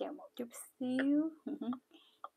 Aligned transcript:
chờ 0.00 0.12
một 0.12 0.28
chút 0.36 0.48
xíu. 0.78 1.30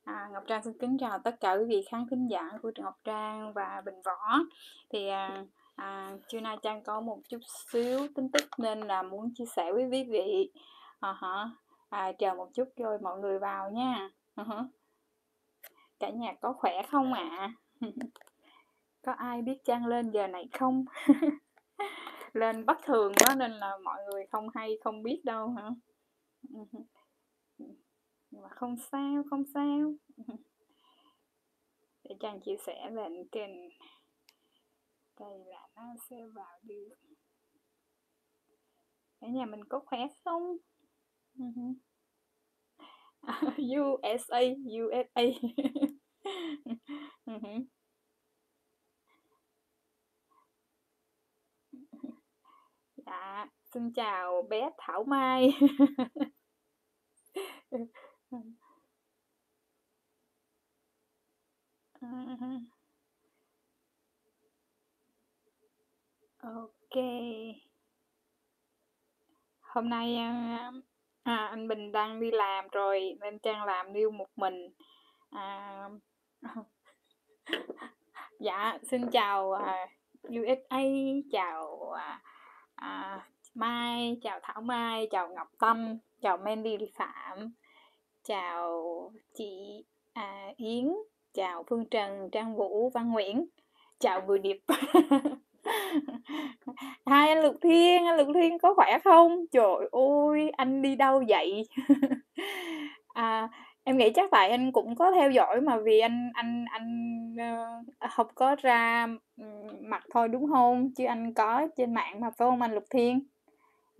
À, 0.04 0.30
Ngọc 0.34 0.44
Trang 0.48 0.64
xin 0.64 0.74
kính 0.78 0.98
chào 1.00 1.20
tất 1.20 1.40
cả 1.40 1.54
quý 1.54 1.66
vị 1.66 1.86
khán 1.92 2.06
thính 2.10 2.28
giả 2.28 2.50
của 2.62 2.72
trường 2.72 2.86
Ngọc 2.86 3.00
Trang 3.04 3.54
và 3.54 3.82
Bình 3.86 4.02
Võ. 4.06 4.40
Thì 4.90 5.08
à, 5.08 5.46
à, 5.76 6.18
trưa 6.28 6.40
nay 6.40 6.58
Trang 6.62 6.84
có 6.84 7.02
một 7.02 7.20
chút 7.30 7.40
xíu 7.72 8.08
tin 8.16 8.32
tức 8.32 8.44
nên 8.58 8.82
là 8.82 9.04
muốn 9.04 9.34
chia 9.36 9.46
sẻ 9.46 9.72
với 9.74 9.88
quý 9.92 10.04
vị. 10.04 10.52
À, 11.00 11.14
hả? 11.18 11.50
À, 11.90 12.12
chờ 12.20 12.34
một 12.34 12.50
chút 12.54 12.68
rồi 12.78 12.98
mọi 13.02 13.20
người 13.20 13.40
vào 13.40 13.72
nha. 13.72 14.10
À 14.36 14.46
cả 16.04 16.10
nhà 16.10 16.34
có 16.42 16.54
khỏe 16.54 16.82
không 16.92 17.14
ạ? 17.14 17.30
À? 17.30 17.54
có 19.02 19.12
ai 19.12 19.42
biết 19.42 19.58
Trang 19.66 19.86
lên 19.86 20.12
giờ 20.12 20.28
này 20.28 20.50
không? 20.60 20.86
Lên 22.34 22.66
bất 22.66 22.78
thường 22.86 23.14
quá 23.20 23.36
nên 23.36 23.52
là 23.52 23.78
mọi 23.84 24.04
người 24.06 24.26
không 24.32 24.48
hay 24.56 24.78
không 24.84 25.04
biết 25.04 25.22
đâu 25.24 25.50
hả? 25.50 25.70
Ừ 26.54 26.60
nhưng 27.58 28.42
mà 28.42 28.50
không 28.50 28.76
sao 28.92 29.24
không 29.30 29.44
sao. 29.54 29.94
Để 32.04 32.16
chàng 32.20 32.42
chia 32.42 32.58
sẻ 32.66 32.90
lên 32.92 33.28
kênh 33.32 33.52
đây 35.20 35.40
là 35.46 35.68
nó 35.76 35.96
sẽ 36.10 36.16
vào 36.34 36.60
được. 36.64 36.96
Ở 39.20 39.28
nhà 39.28 39.46
mình 39.46 39.64
có 39.70 39.80
khỏe 39.86 40.00
không? 40.24 40.58
USA 43.58 44.40
USA 44.82 45.24
dạ 53.06 53.48
xin 53.74 53.94
chào 53.94 54.42
bé 54.50 54.70
Thảo 54.78 55.04
Mai 55.04 55.52
ok. 66.42 66.96
Hôm 69.62 69.90
nay 69.90 70.16
à, 70.16 70.72
à, 71.24 71.36
anh 71.46 71.68
Bình 71.68 71.92
đang 71.92 72.20
đi 72.20 72.32
làm 72.32 72.68
rồi 72.72 73.18
nên 73.22 73.40
Trang 73.40 73.64
làm 73.64 73.94
điêu 73.94 74.12
một 74.12 74.30
mình. 74.36 74.70
À, 75.30 75.90
dạ 78.40 78.78
xin 78.84 79.10
chào 79.12 79.52
à, 79.52 79.88
USA 80.24 80.82
chào 81.32 81.92
à, 81.92 82.22
à, 82.76 83.28
Mai 83.54 84.18
chào 84.22 84.40
Thảo 84.44 84.62
Mai 84.62 85.08
chào 85.12 85.30
Ngọc 85.30 85.48
Tâm 85.60 85.98
chào 86.22 86.38
Mandy 86.38 86.78
Phạm 86.96 87.54
chào 88.24 89.12
chị 89.38 89.84
à, 90.14 90.54
Yến 90.58 90.94
chào 91.34 91.64
Phương 91.70 91.86
Trần 91.86 92.30
Trang 92.32 92.56
Vũ 92.56 92.90
Văn 92.90 93.12
Nguyễn. 93.12 93.46
Chào 94.00 94.22
Bùi 94.22 94.40
Điệp 94.40 94.60
hai 97.06 97.30
anh 97.30 97.44
Lục 97.44 97.56
Thiên 97.62 98.06
anh 98.06 98.18
Lục 98.18 98.28
Thiên 98.34 98.60
có 98.60 98.74
khỏe 98.74 99.00
không? 99.04 99.46
Trời 99.52 99.90
ơi 99.92 100.50
anh 100.50 100.82
đi 100.82 100.96
đâu 100.96 101.24
vậy? 101.28 101.68
À, 103.14 103.50
em 103.84 103.98
nghĩ 103.98 104.12
chắc 104.16 104.32
tại 104.32 104.50
anh 104.50 104.72
cũng 104.72 104.96
có 104.96 105.12
theo 105.12 105.32
dõi 105.32 105.62
mà 105.62 105.78
vì 105.78 106.00
anh 106.00 106.32
anh 106.34 106.66
anh 106.72 107.28
uh, 107.36 108.12
không 108.12 108.28
có 108.36 108.56
ra 108.62 109.08
mặt 109.82 110.04
thôi 110.14 110.28
đúng 110.28 110.52
không? 110.52 110.94
Chứ 110.96 111.06
anh 111.06 111.34
có 111.34 111.68
trên 111.78 111.94
mạng 111.94 112.20
mà 112.20 112.30
phải 112.38 112.50
không 112.50 112.62
anh 112.62 112.74
Lục 112.74 112.86
Thiên? 112.90 113.20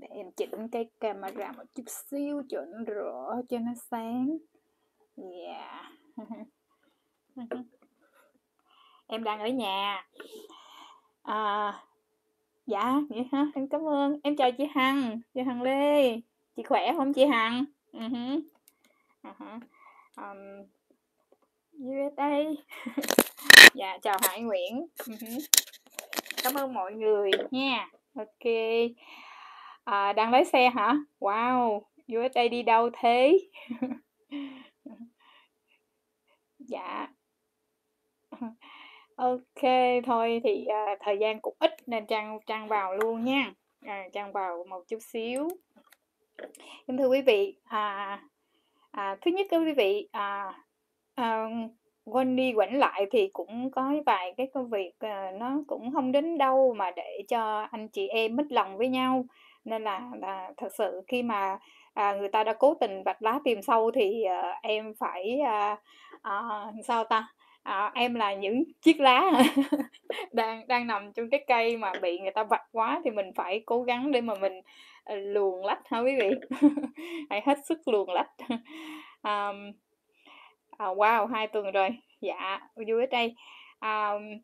Để 0.04 0.10
em 0.16 0.32
chỉnh 0.32 0.68
cái 0.72 0.90
camera 1.00 1.52
một 1.52 1.64
chút 1.76 1.84
xíu 1.88 2.42
cho 2.50 2.66
nó 2.72 2.78
rõ 2.86 3.42
cho 3.50 3.58
nó 3.60 3.72
sáng. 3.92 4.38
Yeah. 5.16 5.92
Em 9.08 9.24
đang 9.24 9.40
ở 9.40 9.48
nhà. 9.48 10.08
À, 11.24 11.74
dạ 12.66 13.02
vậy 13.10 13.26
hả? 13.32 13.46
Em 13.56 13.68
cảm 13.68 13.88
ơn. 13.88 14.20
Em 14.24 14.36
chào 14.36 14.52
chị 14.52 14.64
hằng. 14.76 15.22
Chị 15.34 15.42
hằng 15.42 15.62
lê. 15.62 16.20
Chị 16.56 16.64
khỏe 16.64 16.94
không 16.98 17.14
chị 17.14 17.26
hằng? 17.26 17.66
Uh-huh. 17.94 18.42
Uh-huh. 19.24 19.60
Um, 20.16 20.68
USA 21.80 22.40
dạ 23.74 23.98
chào 24.02 24.18
Hải 24.22 24.42
Nguyễn. 24.42 24.88
Uh-huh. 24.98 25.40
cảm 26.44 26.54
ơn 26.54 26.74
mọi 26.74 26.94
người 26.94 27.32
nha. 27.52 27.90
Ok 28.16 28.46
à, 29.84 30.14
đang 30.14 30.32
lái 30.32 30.46
xe 30.46 30.70
hả? 30.70 30.96
Wow 31.20 31.82
USA 32.18 32.48
đi 32.48 32.64
đâu 32.64 32.90
thế? 32.94 33.40
Dạ. 36.60 37.08
Ok 39.16 39.64
thôi 40.06 40.42
thì 40.44 40.66
à, 40.66 40.96
thời 41.00 41.18
gian 41.18 41.40
cũng 41.42 41.56
ít 41.60 41.72
nên 41.88 42.06
trang 42.06 42.40
trang 42.46 42.68
vào 42.68 42.96
luôn 42.96 43.24
nha. 43.24 43.54
À, 43.82 44.08
trang 44.14 44.32
vào 44.32 44.66
một 44.70 44.84
chút 44.88 44.98
xíu. 45.02 45.48
Kính 46.88 46.98
thưa 46.98 47.08
quý 47.08 47.22
vị 47.22 47.56
à, 47.64 48.20
à, 48.92 49.18
thứ 49.22 49.32
nhất 49.32 49.48
quý 49.52 49.74
vị 49.78 50.08
à, 50.12 50.54
à, 51.16 51.46
quên 52.06 52.36
đi 52.36 52.54
quẩn 52.54 52.74
lại 52.74 53.06
thì 53.12 53.30
cũng 53.34 53.72
có 53.72 53.94
vài 54.06 54.34
cái 54.38 54.48
công 54.54 54.70
việc 54.70 54.92
à, 55.00 55.32
nó 55.40 55.64
cũng 55.68 55.92
không 55.94 56.12
đến 56.12 56.38
đâu 56.38 56.74
mà 56.78 56.92
để 56.96 57.24
cho 57.28 57.68
anh 57.72 57.88
chị 57.88 58.08
em 58.08 58.36
mít 58.36 58.52
lòng 58.52 58.78
với 58.78 58.88
nhau 58.88 59.26
nên 59.66 59.84
là 59.84 60.02
là 60.22 60.52
thật 60.58 60.74
sự 60.78 61.02
khi 61.08 61.24
mà 61.24 61.58
à, 61.94 62.14
người 62.14 62.30
ta 62.30 62.44
đã 62.44 62.54
cố 62.54 62.74
tình 62.74 63.04
vạch 63.04 63.22
lá 63.22 63.40
tìm 63.44 63.62
sâu 63.62 63.92
thì 63.92 64.24
à, 64.24 64.60
em 64.62 64.94
phải 65.00 65.40
à, 65.40 65.78
à, 66.22 66.66
sao 66.88 67.04
ta? 67.04 67.28
À, 67.64 67.92
em 67.96 68.16
là 68.16 68.34
những 68.34 68.64
chiếc 68.82 69.00
lá 69.00 69.32
đang 70.32 70.68
đang 70.68 70.88
nằm 70.88 71.14
trong 71.14 71.30
cái 71.30 71.44
cây 71.48 71.78
mà 71.78 71.92
bị 72.02 72.20
người 72.20 72.32
ta 72.32 72.44
vạch 72.44 72.66
quá 72.72 73.02
thì 73.04 73.12
mình 73.12 73.32
phải 73.36 73.64
cố 73.66 73.84
gắng 73.84 74.12
để 74.12 74.22
mà 74.22 74.34
mình 74.36 74.62
luồn 75.06 75.66
lách 75.66 75.88
hả 75.88 76.00
quý 76.00 76.16
vị? 76.20 76.30
Hãy 77.30 77.42
hết 77.46 77.66
sức 77.66 77.88
luồn 77.88 78.10
lách. 78.10 78.32
Um, 79.24 79.72
à, 80.78 80.88
wow 80.88 81.28
hai 81.28 81.48
tuần 81.48 81.72
rồi. 81.72 81.90
Dạ 82.22 82.60
vui 82.76 83.02
ở 83.02 83.06
đây 83.12 83.36
um, 83.82 84.40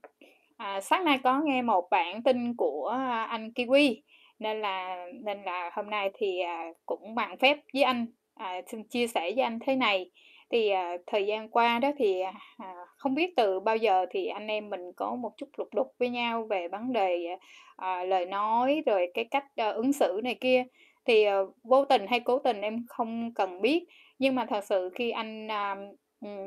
à, 0.58 0.82
sáng 0.82 1.06
nay 1.06 1.20
có 1.24 1.42
nghe 1.42 1.62
một 1.62 1.88
bản 1.92 2.24
tin 2.24 2.56
của 2.56 2.88
à, 2.88 3.24
anh 3.24 3.52
kiwi 3.56 3.96
nên 4.40 4.62
là 4.62 5.06
nên 5.24 5.44
là 5.44 5.72
hôm 5.74 5.90
nay 5.90 6.12
thì 6.14 6.40
à, 6.40 6.72
cũng 6.86 7.16
bằng 7.16 7.38
phép 7.38 7.58
với 7.74 7.84
anh 7.84 8.06
à, 8.36 8.62
xin 8.68 8.84
chia 8.84 9.08
sẻ 9.08 9.32
với 9.36 9.44
anh 9.44 9.60
thế 9.60 9.76
này. 9.76 10.12
Thì 10.52 10.70
à, 10.70 10.98
thời 11.08 11.26
gian 11.26 11.50
qua 11.50 11.80
đó 11.80 11.92
thì 11.98 12.22
à, 12.58 12.74
không 12.98 13.16
biết 13.16 13.34
từ 13.36 13.60
bao 13.60 13.78
giờ 13.78 14.06
thì 14.12 14.28
anh 14.28 14.48
em 14.48 14.70
mình 14.70 14.94
có 14.96 15.16
một 15.16 15.32
chút 15.38 15.50
lục 15.58 15.68
đục 15.74 15.88
với 16.00 16.10
nhau 16.10 16.46
về 16.50 16.68
vấn 16.68 16.94
đề 16.94 17.28
à, 17.76 18.04
lời 18.04 18.26
nói 18.26 18.84
rồi 18.86 19.12
cái 19.14 19.26
cách 19.26 19.46
à, 19.56 19.70
ứng 19.70 19.94
xử 19.94 20.22
này 20.24 20.36
kia. 20.36 20.64
Thì 21.06 21.24
à, 21.24 21.38
vô 21.64 21.86
tình 21.86 22.08
hay 22.08 22.20
cố 22.20 22.40
tình 22.40 22.62
em 22.62 22.86
không 22.88 23.34
cần 23.36 23.62
biết. 23.62 23.86
Nhưng 24.20 24.36
mà 24.36 24.46
thật 24.46 24.64
sự 24.64 24.90
khi 24.96 25.12
anh 25.12 25.48
à, 25.52 25.76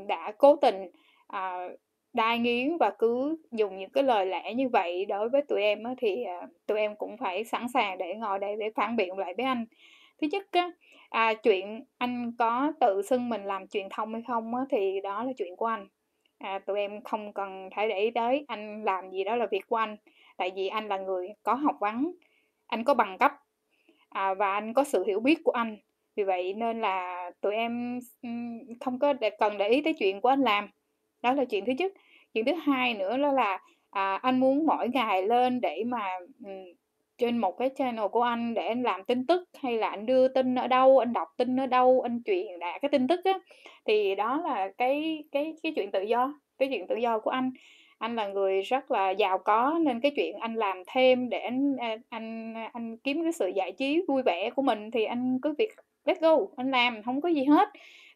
đã 0.08 0.32
cố 0.38 0.56
tình 0.56 0.90
à, 1.26 1.68
đai 2.12 2.38
nghiến 2.38 2.76
và 2.80 2.90
cứ 2.98 3.36
dùng 3.50 3.78
những 3.78 3.90
cái 3.90 4.04
lời 4.04 4.26
lẽ 4.26 4.54
như 4.54 4.68
vậy 4.68 5.04
đối 5.04 5.28
với 5.28 5.42
tụi 5.42 5.62
em 5.62 5.82
á, 5.82 5.94
thì 5.98 6.24
à, 6.24 6.46
tụi 6.66 6.78
em 6.78 6.96
cũng 6.96 7.16
phải 7.16 7.44
sẵn 7.44 7.68
sàng 7.68 7.98
để 7.98 8.14
ngồi 8.14 8.38
đây 8.38 8.56
để 8.58 8.70
phản 8.74 8.96
biện 8.96 9.18
lại 9.18 9.34
với 9.36 9.46
anh. 9.46 9.66
Thứ 10.20 10.28
nhất 10.32 10.46
á, 10.52 10.70
à, 11.10 11.34
chuyện 11.34 11.84
anh 11.98 12.32
có 12.38 12.72
tự 12.80 13.02
xưng 13.02 13.28
mình 13.28 13.44
làm 13.44 13.68
truyền 13.68 13.88
thông 13.90 14.12
hay 14.12 14.22
không 14.28 14.54
á, 14.54 14.62
thì 14.70 15.00
đó 15.02 15.24
là 15.24 15.32
chuyện 15.36 15.56
của 15.56 15.66
anh. 15.66 15.88
À, 16.38 16.58
tụi 16.58 16.78
em 16.78 17.02
không 17.02 17.32
cần 17.32 17.68
phải 17.76 17.88
để 17.88 17.98
ý 18.00 18.10
tới 18.10 18.44
anh 18.48 18.84
làm 18.84 19.10
gì 19.10 19.24
đó 19.24 19.36
là 19.36 19.46
việc 19.50 19.66
của 19.68 19.76
anh 19.76 19.96
tại 20.36 20.52
vì 20.56 20.68
anh 20.68 20.88
là 20.88 20.98
người 20.98 21.28
có 21.42 21.54
học 21.54 21.76
vấn 21.80 22.12
anh 22.66 22.84
có 22.84 22.94
bằng 22.94 23.18
cấp 23.18 23.32
à, 24.08 24.34
và 24.34 24.54
anh 24.54 24.74
có 24.74 24.84
sự 24.84 25.04
hiểu 25.04 25.20
biết 25.20 25.38
của 25.44 25.52
anh. 25.52 25.76
Vì 26.16 26.24
vậy 26.24 26.52
nên 26.52 26.80
là 26.80 27.30
tụi 27.40 27.54
em 27.54 28.00
không 28.80 28.98
có 28.98 29.12
để, 29.12 29.30
cần 29.30 29.58
để 29.58 29.68
ý 29.68 29.82
tới 29.82 29.94
chuyện 29.98 30.20
của 30.20 30.28
anh 30.28 30.40
làm. 30.40 30.68
Đó 31.22 31.32
là 31.32 31.44
chuyện 31.44 31.64
thứ 31.64 31.72
nhất 31.72 31.92
chuyện 32.34 32.44
thứ 32.44 32.52
hai 32.54 32.94
nữa 32.94 33.16
đó 33.16 33.32
là 33.32 33.58
à, 33.90 34.18
anh 34.22 34.40
muốn 34.40 34.66
mỗi 34.66 34.88
ngày 34.88 35.22
lên 35.26 35.60
để 35.60 35.82
mà 35.86 36.18
um, 36.44 36.52
trên 37.18 37.38
một 37.38 37.58
cái 37.58 37.70
channel 37.76 38.06
của 38.12 38.22
anh 38.22 38.54
để 38.54 38.66
anh 38.66 38.82
làm 38.82 39.04
tin 39.04 39.26
tức 39.26 39.48
hay 39.62 39.78
là 39.78 39.88
anh 39.88 40.06
đưa 40.06 40.28
tin 40.28 40.54
ở 40.54 40.66
đâu 40.66 40.98
anh 40.98 41.12
đọc 41.12 41.28
tin 41.36 41.60
ở 41.60 41.66
đâu 41.66 42.00
anh 42.00 42.22
truyền 42.24 42.58
đạt 42.60 42.82
cái 42.82 42.88
tin 42.88 43.08
tức 43.08 43.20
á. 43.24 43.38
Thì 43.86 44.14
đó 44.14 44.42
là 44.44 44.68
cái 44.78 45.24
cái 45.32 45.54
cái 45.62 45.72
chuyện 45.76 45.90
tự 45.90 46.02
do 46.02 46.34
cái 46.58 46.68
chuyện 46.72 46.86
tự 46.86 46.96
do 46.96 47.18
của 47.18 47.30
anh. 47.30 47.50
Anh 47.98 48.16
là 48.16 48.28
người 48.28 48.62
rất 48.62 48.90
là 48.90 49.10
giàu 49.10 49.38
có 49.38 49.78
nên 49.84 50.00
cái 50.00 50.12
chuyện 50.16 50.36
anh 50.38 50.54
làm 50.54 50.82
thêm 50.86 51.28
để 51.28 51.38
anh 51.38 51.76
à, 51.76 51.96
anh 52.08 52.54
anh 52.72 52.96
kiếm 52.96 53.22
cái 53.22 53.32
sự 53.32 53.48
giải 53.48 53.72
trí 53.72 54.02
vui 54.08 54.22
vẻ 54.22 54.50
của 54.50 54.62
mình 54.62 54.90
thì 54.90 55.04
anh 55.04 55.38
cứ 55.42 55.54
việc 55.58 55.70
let 56.04 56.20
go 56.20 56.36
anh 56.56 56.70
làm 56.70 57.02
không 57.02 57.20
có 57.20 57.28
gì 57.28 57.44
hết 57.44 57.68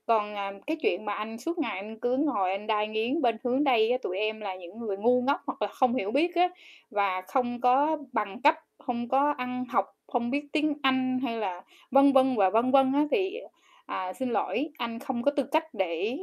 còn 0.06 0.34
à, 0.34 0.52
cái 0.66 0.76
chuyện 0.82 1.04
mà 1.04 1.12
anh 1.12 1.38
suốt 1.38 1.58
ngày 1.58 1.78
anh 1.78 1.98
cứ 2.00 2.16
ngồi 2.16 2.50
anh 2.50 2.66
đai 2.66 2.88
nghiến 2.88 3.22
bên 3.22 3.36
hướng 3.44 3.64
đây 3.64 3.90
á, 3.90 3.98
tụi 4.02 4.18
em 4.18 4.40
là 4.40 4.56
những 4.56 4.78
người 4.78 4.96
ngu 4.96 5.22
ngốc 5.22 5.40
hoặc 5.46 5.62
là 5.62 5.68
không 5.68 5.94
hiểu 5.94 6.10
biết 6.10 6.34
á 6.34 6.48
và 6.90 7.22
không 7.28 7.60
có 7.60 7.98
bằng 8.12 8.40
cấp 8.42 8.54
không 8.78 9.08
có 9.08 9.34
ăn 9.38 9.64
học 9.68 9.86
không 10.06 10.30
biết 10.30 10.46
tiếng 10.52 10.74
Anh 10.82 11.18
hay 11.22 11.36
là 11.36 11.62
vân 11.90 12.12
vân 12.12 12.36
và 12.36 12.50
vân 12.50 12.70
vân 12.70 12.92
á 12.92 13.06
thì 13.10 13.40
à, 13.86 14.12
xin 14.12 14.30
lỗi 14.30 14.70
anh 14.78 14.98
không 14.98 15.22
có 15.22 15.30
tư 15.30 15.42
cách 15.52 15.74
để 15.74 16.16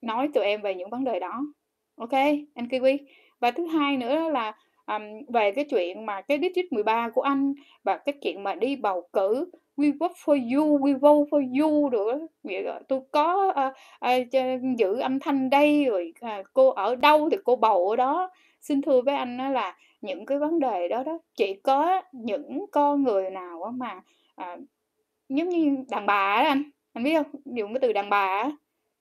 nói 0.00 0.28
tụi 0.34 0.44
em 0.44 0.62
về 0.62 0.74
những 0.74 0.90
vấn 0.90 1.04
đề 1.04 1.20
đó. 1.20 1.40
Ok 1.96 2.12
anh 2.54 2.66
kiwi. 2.70 2.98
Và 3.40 3.50
thứ 3.50 3.66
hai 3.66 3.96
nữa 3.96 4.28
là 4.28 4.52
um, 4.86 5.02
về 5.32 5.52
cái 5.52 5.64
chuyện 5.70 6.06
mà 6.06 6.20
cái 6.20 6.38
district 6.42 6.72
13 6.72 7.10
của 7.14 7.22
anh 7.22 7.54
và 7.84 7.96
cái 7.96 8.14
chuyện 8.22 8.42
mà 8.42 8.54
đi 8.54 8.76
bầu 8.76 9.08
cử 9.12 9.50
we 9.76 9.98
work 9.98 10.14
for 10.24 10.56
you 10.56 10.78
we 10.78 10.98
vote 10.98 11.30
for 11.30 11.60
you 11.60 11.88
rồi, 11.88 12.14
vậy 12.42 12.62
rồi 12.62 12.80
tôi 12.88 13.00
có 13.10 13.48
uh, 13.48 14.12
uh, 14.12 14.78
giữ 14.78 14.98
âm 14.98 15.20
thanh 15.20 15.50
đây 15.50 15.84
rồi 15.84 16.12
uh, 16.24 16.46
cô 16.52 16.70
ở 16.70 16.96
đâu 16.96 17.30
thì 17.30 17.36
cô 17.44 17.56
bầu 17.56 17.90
ở 17.90 17.96
đó. 17.96 18.30
Xin 18.60 18.82
thưa 18.82 19.00
với 19.00 19.14
anh 19.14 19.36
đó 19.36 19.48
là 19.48 19.76
những 20.00 20.26
cái 20.26 20.38
vấn 20.38 20.58
đề 20.58 20.88
đó 20.88 21.02
đó 21.02 21.18
chỉ 21.36 21.54
có 21.54 22.02
những 22.12 22.66
con 22.72 23.02
người 23.02 23.30
nào 23.30 23.72
mà 23.76 24.00
à, 24.36 24.56
giống 25.28 25.48
như 25.48 25.76
đàn 25.90 26.06
bà 26.06 26.36
đó 26.42 26.48
anh 26.48 26.62
anh 26.92 27.04
biết 27.04 27.14
không? 27.14 27.40
Dùng 27.44 27.74
cái 27.74 27.80
từ 27.80 27.92
đàn 27.92 28.10
bà 28.10 28.42
đó, 28.42 28.52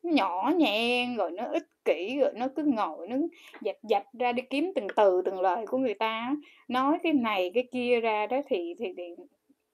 nhỏ 0.04 0.52
nhen 0.58 1.16
rồi 1.18 1.32
nó 1.32 1.44
ích 1.44 1.68
kỷ 1.86 2.18
rồi 2.20 2.32
nó 2.36 2.48
cứ 2.56 2.64
ngồi 2.64 3.08
nó 3.08 3.16
dạch 3.62 3.78
dạch 3.84 4.08
ra 4.20 4.32
đi 4.32 4.44
kiếm 4.50 4.72
từng 4.76 4.88
từ 4.96 5.22
từng 5.26 5.42
lời 5.42 5.66
của 5.68 5.78
người 5.78 5.94
ta 5.94 6.36
nói 6.68 6.98
cái 7.04 7.14
này 7.14 7.52
cái 7.54 7.68
kia 7.72 8.00
ra 8.00 8.28
đó 8.28 8.42
thì 8.48 8.76
thì, 8.80 8.94
thì 8.98 9.04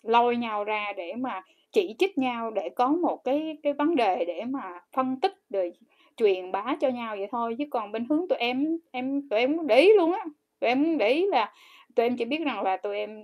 lôi 0.03 0.37
nhau 0.37 0.63
ra 0.63 0.93
để 0.97 1.13
mà 1.17 1.41
chỉ 1.71 1.95
trích 1.99 2.17
nhau 2.17 2.51
để 2.51 2.69
có 2.69 2.87
một 2.87 3.23
cái 3.23 3.57
cái 3.63 3.73
vấn 3.73 3.95
đề 3.95 4.25
để 4.25 4.45
mà 4.45 4.81
phân 4.93 5.19
tích 5.19 5.33
rồi 5.49 5.73
truyền 6.17 6.51
bá 6.51 6.75
cho 6.81 6.89
nhau 6.89 7.15
vậy 7.17 7.27
thôi. 7.31 7.55
Chứ 7.57 7.65
còn 7.71 7.91
bên 7.91 8.05
hướng 8.09 8.27
tụi 8.27 8.37
em 8.37 8.77
em 8.91 9.29
tụi 9.29 9.39
em 9.39 9.67
để 9.67 9.79
ý 9.81 9.93
luôn 9.93 10.11
á. 10.13 10.25
Tụi 10.59 10.67
em 10.67 10.97
để 10.97 11.09
ý 11.09 11.25
là 11.27 11.53
tụi 11.95 12.05
em 12.05 12.17
chỉ 12.17 12.25
biết 12.25 12.41
rằng 12.45 12.63
là 12.63 12.77
tụi 12.77 12.97
em 12.97 13.23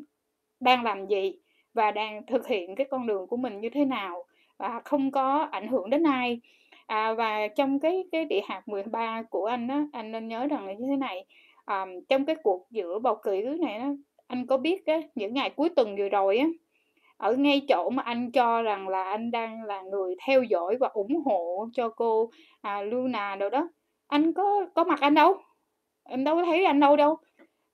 đang 0.59 0.83
làm 0.83 1.07
gì 1.07 1.33
và 1.73 1.91
đang 1.91 2.25
thực 2.25 2.47
hiện 2.47 2.75
cái 2.75 2.87
con 2.91 3.07
đường 3.07 3.27
của 3.27 3.37
mình 3.37 3.61
như 3.61 3.69
thế 3.69 3.85
nào 3.85 4.23
và 4.57 4.81
không 4.85 5.11
có 5.11 5.47
ảnh 5.51 5.67
hưởng 5.67 5.89
đến 5.89 6.03
ai. 6.03 6.39
À, 6.87 7.13
và 7.13 7.47
trong 7.47 7.79
cái 7.79 8.03
cái 8.11 8.25
địa 8.25 8.41
hạt 8.47 8.67
13 8.67 9.23
của 9.29 9.45
anh 9.45 9.67
á 9.67 9.85
anh 9.93 10.11
nên 10.11 10.27
nhớ 10.27 10.47
rằng 10.47 10.65
là 10.67 10.73
như 10.73 10.85
thế 10.89 10.95
này 10.95 11.25
à, 11.65 11.85
trong 12.09 12.25
cái 12.25 12.35
cuộc 12.43 12.67
giữa 12.71 12.99
bầu 12.99 13.15
cử 13.23 13.57
này 13.61 13.73
á 13.73 13.91
anh 14.27 14.47
có 14.47 14.57
biết 14.57 14.85
á 14.85 15.01
những 15.15 15.33
ngày 15.33 15.49
cuối 15.49 15.69
tuần 15.69 15.95
vừa 15.95 16.09
rồi 16.09 16.37
á 16.37 16.47
ở 17.17 17.35
ngay 17.35 17.61
chỗ 17.67 17.89
mà 17.89 18.03
anh 18.03 18.31
cho 18.31 18.61
rằng 18.61 18.87
là 18.87 19.03
anh 19.03 19.31
đang 19.31 19.63
là 19.63 19.81
người 19.81 20.15
theo 20.27 20.43
dõi 20.43 20.77
và 20.79 20.87
ủng 20.87 21.21
hộ 21.25 21.67
cho 21.73 21.89
cô 21.89 22.29
à, 22.61 22.81
Luna 22.81 23.35
đâu 23.35 23.49
đó. 23.49 23.69
Anh 24.07 24.33
có 24.33 24.65
có 24.75 24.83
mặt 24.83 24.99
anh 25.01 25.13
đâu. 25.13 25.37
Em 26.03 26.23
đâu 26.23 26.35
có 26.35 26.45
thấy 26.45 26.65
anh 26.65 26.79
đâu 26.79 26.95
đâu. 26.95 27.17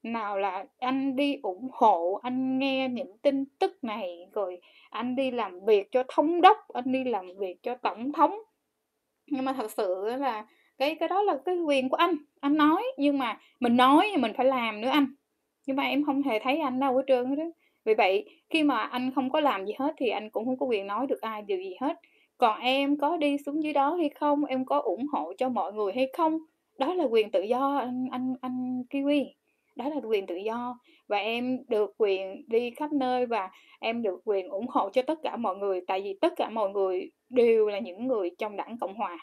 Nào 0.04 0.38
là 0.38 0.66
anh 0.80 1.16
đi 1.16 1.40
ủng 1.44 1.70
hộ 1.74 2.20
anh 2.24 2.60
nghe 2.60 2.90
những 2.90 3.18
tin 3.18 3.46
tức 3.60 3.84
này 3.84 4.30
rồi 4.34 4.62
anh 4.90 5.16
đi 5.16 5.32
làm 5.32 5.66
việc 5.66 5.92
cho 5.92 6.04
thống 6.08 6.42
đốc 6.42 6.58
anh 6.74 6.92
đi 6.92 7.04
làm 7.04 7.26
việc 7.40 7.58
cho 7.64 7.76
tổng 7.76 8.12
thống. 8.12 8.36
Nhưng 9.28 9.46
mà 9.46 9.54
thật 9.54 9.72
sự 9.72 10.06
là 10.20 10.46
cái 10.78 10.96
cái 10.96 11.10
đó 11.10 11.22
là 11.22 11.38
cái 11.46 11.56
quyền 11.58 11.90
của 11.90 11.96
anh. 11.96 12.16
Anh 12.40 12.58
nói 12.58 12.84
nhưng 12.98 13.18
mà 13.18 13.40
mình 13.60 13.78
nói 13.78 14.08
thì 14.12 14.22
mình 14.22 14.34
phải 14.38 14.46
làm 14.46 14.82
nữa 14.82 14.90
anh. 14.90 15.06
Nhưng 15.66 15.76
mà 15.76 15.84
em 15.84 16.06
không 16.06 16.22
hề 16.22 16.40
thấy 16.40 16.58
anh 16.58 16.80
đâu 16.80 16.96
hết 16.96 17.04
trơn 17.08 17.36
đó 17.36 17.44
vì 17.86 17.94
vậy, 17.94 18.26
khi 18.50 18.64
mà 18.64 18.78
anh 18.78 19.12
không 19.16 19.30
có 19.30 19.40
làm 19.40 19.66
gì 19.66 19.74
hết 19.80 19.94
thì 19.98 20.10
anh 20.10 20.30
cũng 20.30 20.46
không 20.46 20.58
có 20.58 20.66
quyền 20.66 20.88
nói 20.88 21.08
được 21.08 21.22
ai 21.22 21.42
điều 21.42 21.58
gì 21.58 21.76
hết. 21.82 21.98
Còn 22.38 22.60
em 22.60 22.98
có 22.98 23.18
đi 23.18 23.38
xuống 23.46 23.64
dưới 23.64 23.74
đó 23.74 23.96
hay 23.96 24.10
không? 24.10 24.46
Em 24.46 24.66
có 24.66 24.80
ủng 24.80 25.08
hộ 25.14 25.34
cho 25.38 25.50
mọi 25.50 25.74
người 25.74 25.94
hay 25.94 26.08
không? 26.18 26.38
Đó 26.80 26.94
là 26.94 27.04
quyền 27.04 27.32
tự 27.32 27.42
do 27.42 27.78
anh 27.78 28.08
anh 28.12 28.36
anh 28.42 28.84
kiwi. 28.90 29.26
Đó 29.76 29.90
là 29.90 29.96
quyền 30.04 30.28
tự 30.28 30.36
do. 30.36 30.80
Và 31.08 31.18
em 31.18 31.58
được 31.68 31.94
quyền 31.98 32.44
đi 32.48 32.72
khắp 32.72 32.92
nơi 32.92 33.26
và 33.26 33.50
em 33.80 34.02
được 34.02 34.22
quyền 34.26 34.50
ủng 34.50 34.68
hộ 34.70 34.90
cho 34.90 35.02
tất 35.02 35.20
cả 35.24 35.36
mọi 35.36 35.56
người, 35.56 35.82
tại 35.88 36.02
vì 36.02 36.18
tất 36.22 36.34
cả 36.36 36.50
mọi 36.50 36.70
người 36.70 37.12
đều 37.30 37.68
là 37.68 37.80
những 37.80 38.08
người 38.08 38.30
trong 38.38 38.56
đảng 38.56 38.78
cộng 38.80 38.96
hòa. 38.96 39.18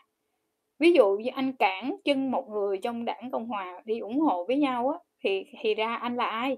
Ví 0.79 0.93
dụ 0.93 1.17
như 1.17 1.31
anh 1.35 1.53
cản 1.53 1.97
chân 2.05 2.31
một 2.31 2.49
người 2.49 2.79
trong 2.79 3.05
đảng 3.05 3.31
cộng 3.33 3.47
hòa 3.47 3.83
đi 3.85 3.99
ủng 3.99 4.21
hộ 4.21 4.45
với 4.45 4.57
nhau 4.57 4.89
á, 4.89 4.99
thì 5.25 5.45
thì 5.61 5.75
ra 5.75 5.97
anh 5.97 6.17
là 6.17 6.25
ai? 6.25 6.57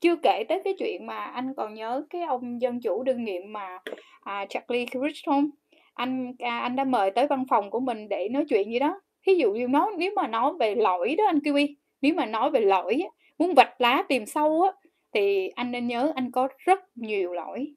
Chưa 0.00 0.16
kể 0.16 0.44
tới 0.48 0.60
cái 0.64 0.74
chuyện 0.78 1.06
mà 1.06 1.16
anh 1.16 1.54
còn 1.56 1.74
nhớ 1.74 2.04
cái 2.10 2.22
ông 2.22 2.60
dân 2.60 2.80
chủ 2.80 3.02
đương 3.02 3.24
nhiệm 3.24 3.42
mà 3.52 3.78
à, 4.20 4.46
Charlie 4.48 4.86
Crist 4.86 5.26
không? 5.26 5.50
Anh 5.94 6.32
à, 6.38 6.58
anh 6.58 6.76
đã 6.76 6.84
mời 6.84 7.10
tới 7.10 7.26
văn 7.26 7.44
phòng 7.48 7.70
của 7.70 7.80
mình 7.80 8.08
để 8.08 8.28
nói 8.28 8.44
chuyện 8.48 8.70
gì 8.72 8.78
đó. 8.78 9.00
Ví 9.26 9.34
dụ 9.34 9.52
như 9.52 9.68
nói 9.68 9.90
nếu 9.98 10.12
mà 10.16 10.26
nói 10.26 10.52
về 10.60 10.74
lỗi 10.74 11.14
đó 11.18 11.24
anh 11.26 11.38
kiwi 11.38 11.74
nếu 12.00 12.14
mà 12.14 12.26
nói 12.26 12.50
về 12.50 12.60
lỗi 12.60 13.02
muốn 13.38 13.54
vạch 13.54 13.80
lá 13.80 14.04
tìm 14.08 14.26
sâu 14.26 14.62
á 14.62 14.72
thì 15.14 15.48
anh 15.48 15.70
nên 15.70 15.86
nhớ 15.86 16.12
anh 16.14 16.30
có 16.30 16.48
rất 16.58 16.80
nhiều 16.94 17.32
lỗi. 17.32 17.74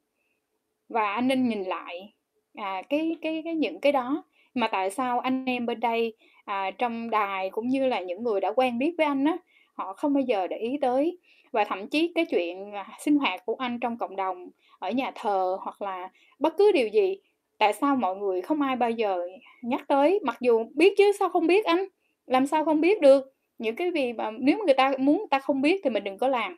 Và 0.88 1.12
anh 1.12 1.28
nên 1.28 1.48
nhìn 1.48 1.62
lại 1.62 2.14
à, 2.54 2.82
cái 2.88 3.16
cái 3.22 3.42
cái 3.44 3.54
những 3.54 3.80
cái 3.80 3.92
đó. 3.92 4.24
Mà 4.54 4.68
tại 4.68 4.90
sao 4.90 5.20
anh 5.20 5.44
em 5.44 5.66
bên 5.66 5.80
đây 5.80 6.16
à, 6.44 6.70
trong 6.70 7.10
đài 7.10 7.50
cũng 7.50 7.68
như 7.68 7.86
là 7.86 8.00
những 8.00 8.22
người 8.22 8.40
đã 8.40 8.52
quen 8.56 8.78
biết 8.78 8.94
với 8.98 9.06
anh 9.06 9.24
á 9.24 9.36
họ 9.74 9.92
không 9.92 10.14
bao 10.14 10.20
giờ 10.20 10.46
để 10.46 10.56
ý 10.56 10.78
tới? 10.80 11.18
Và 11.52 11.64
thậm 11.64 11.88
chí 11.88 12.12
cái 12.14 12.26
chuyện 12.30 12.72
à, 12.72 12.86
sinh 13.00 13.16
hoạt 13.16 13.46
của 13.46 13.54
anh 13.58 13.78
trong 13.80 13.98
cộng 13.98 14.16
đồng, 14.16 14.50
ở 14.78 14.90
nhà 14.90 15.12
thờ 15.14 15.56
hoặc 15.60 15.82
là 15.82 16.08
bất 16.38 16.54
cứ 16.58 16.72
điều 16.72 16.88
gì, 16.88 17.16
tại 17.58 17.72
sao 17.72 17.96
mọi 17.96 18.16
người 18.16 18.40
không 18.42 18.62
ai 18.62 18.76
bao 18.76 18.90
giờ 18.90 19.28
nhắc 19.62 19.88
tới? 19.88 20.20
Mặc 20.22 20.36
dù 20.40 20.64
biết 20.74 20.94
chứ, 20.98 21.12
sao 21.18 21.28
không 21.28 21.46
biết 21.46 21.64
anh? 21.64 21.84
Làm 22.26 22.46
sao 22.46 22.64
không 22.64 22.80
biết 22.80 23.00
được? 23.00 23.34
Những 23.58 23.76
cái 23.76 23.90
gì 23.94 24.12
mà 24.12 24.30
nếu 24.30 24.58
người 24.64 24.74
ta 24.74 24.92
muốn 24.98 25.18
người 25.18 25.26
ta 25.30 25.38
không 25.38 25.62
biết 25.62 25.80
thì 25.84 25.90
mình 25.90 26.04
đừng 26.04 26.18
có 26.18 26.28
làm. 26.28 26.56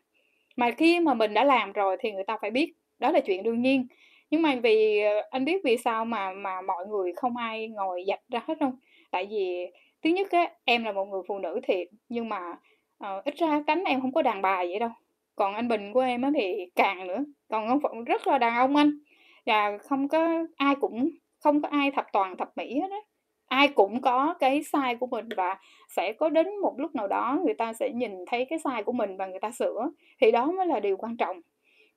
Mà 0.57 0.71
khi 0.71 1.01
mà 1.01 1.15
mình 1.15 1.35
đã 1.35 1.45
làm 1.45 1.73
rồi 1.73 1.97
thì 2.01 2.13
người 2.13 2.25
ta 2.25 2.37
phải 2.41 2.51
biết. 2.51 2.73
Đó 2.99 3.11
là 3.11 3.21
chuyện 3.21 3.43
đương 3.43 3.63
nhiên. 3.63 3.87
Nhưng 4.31 4.43
mà 4.43 4.55
vì 4.63 5.01
ờ, 5.01 5.23
anh 5.31 5.45
biết 5.45 5.61
vì 5.65 5.77
sao 5.77 6.05
mà 6.05 6.33
mà 6.33 6.61
mọi 6.63 6.87
người 6.87 7.13
không 7.17 7.37
ai 7.37 7.69
ngồi 7.69 8.05
dạch 8.09 8.21
ra 8.29 8.43
hết 8.47 8.55
không? 8.61 8.79
Tại 9.11 9.27
vì, 9.31 9.67
thứ 10.03 10.11
nhất 10.11 10.31
á, 10.31 10.51
em 10.65 10.85
là 10.85 10.93
một 10.93 11.05
người 11.05 11.23
phụ 11.29 11.39
nữ 11.39 11.61
thiệt, 11.63 11.89
nhưng 12.09 12.29
mà 12.29 12.41
Ờ, 13.03 13.23
ít 13.25 13.37
ra 13.37 13.63
cánh 13.67 13.85
em 13.85 14.01
không 14.01 14.13
có 14.13 14.23
đàn 14.23 14.43
bà 14.43 14.57
vậy 14.57 14.79
đâu. 14.79 14.91
Còn 15.37 15.55
anh 15.55 15.69
bình 15.69 15.93
của 15.93 16.01
em 16.01 16.23
á 16.23 16.31
thì 16.35 16.67
càng 16.75 17.07
nữa. 17.07 17.25
Còn 17.49 17.69
ông 17.69 17.81
phụng 17.81 18.05
rất 18.05 18.27
là 18.27 18.39
đàn 18.39 18.57
ông 18.57 18.77
anh. 18.77 18.99
Và 19.47 19.79
không 19.79 20.09
có 20.09 20.47
ai 20.57 20.75
cũng 20.81 21.11
không 21.39 21.63
có 21.63 21.69
ai 21.69 21.91
thập 21.91 22.07
toàn 22.13 22.37
thập 22.37 22.49
mỹ 22.57 22.81
hết 22.81 22.91
á. 22.91 22.97
Ai 23.49 23.69
cũng 23.69 24.01
có 24.01 24.35
cái 24.41 24.63
sai 24.63 24.97
của 24.97 25.07
mình 25.07 25.29
và 25.37 25.59
sẽ 25.89 26.13
có 26.13 26.29
đến 26.29 26.47
một 26.63 26.75
lúc 26.79 26.95
nào 26.95 27.09
đó 27.09 27.39
người 27.45 27.55
ta 27.55 27.73
sẽ 27.73 27.91
nhìn 27.91 28.13
thấy 28.27 28.45
cái 28.51 28.59
sai 28.59 28.83
của 28.83 28.93
mình 28.93 29.17
và 29.17 29.27
người 29.27 29.41
ta 29.41 29.51
sửa. 29.51 29.91
Thì 30.21 30.31
đó 30.31 30.47
mới 30.47 30.67
là 30.67 30.81
điều 30.81 30.97
quan 30.97 31.17
trọng. 31.17 31.41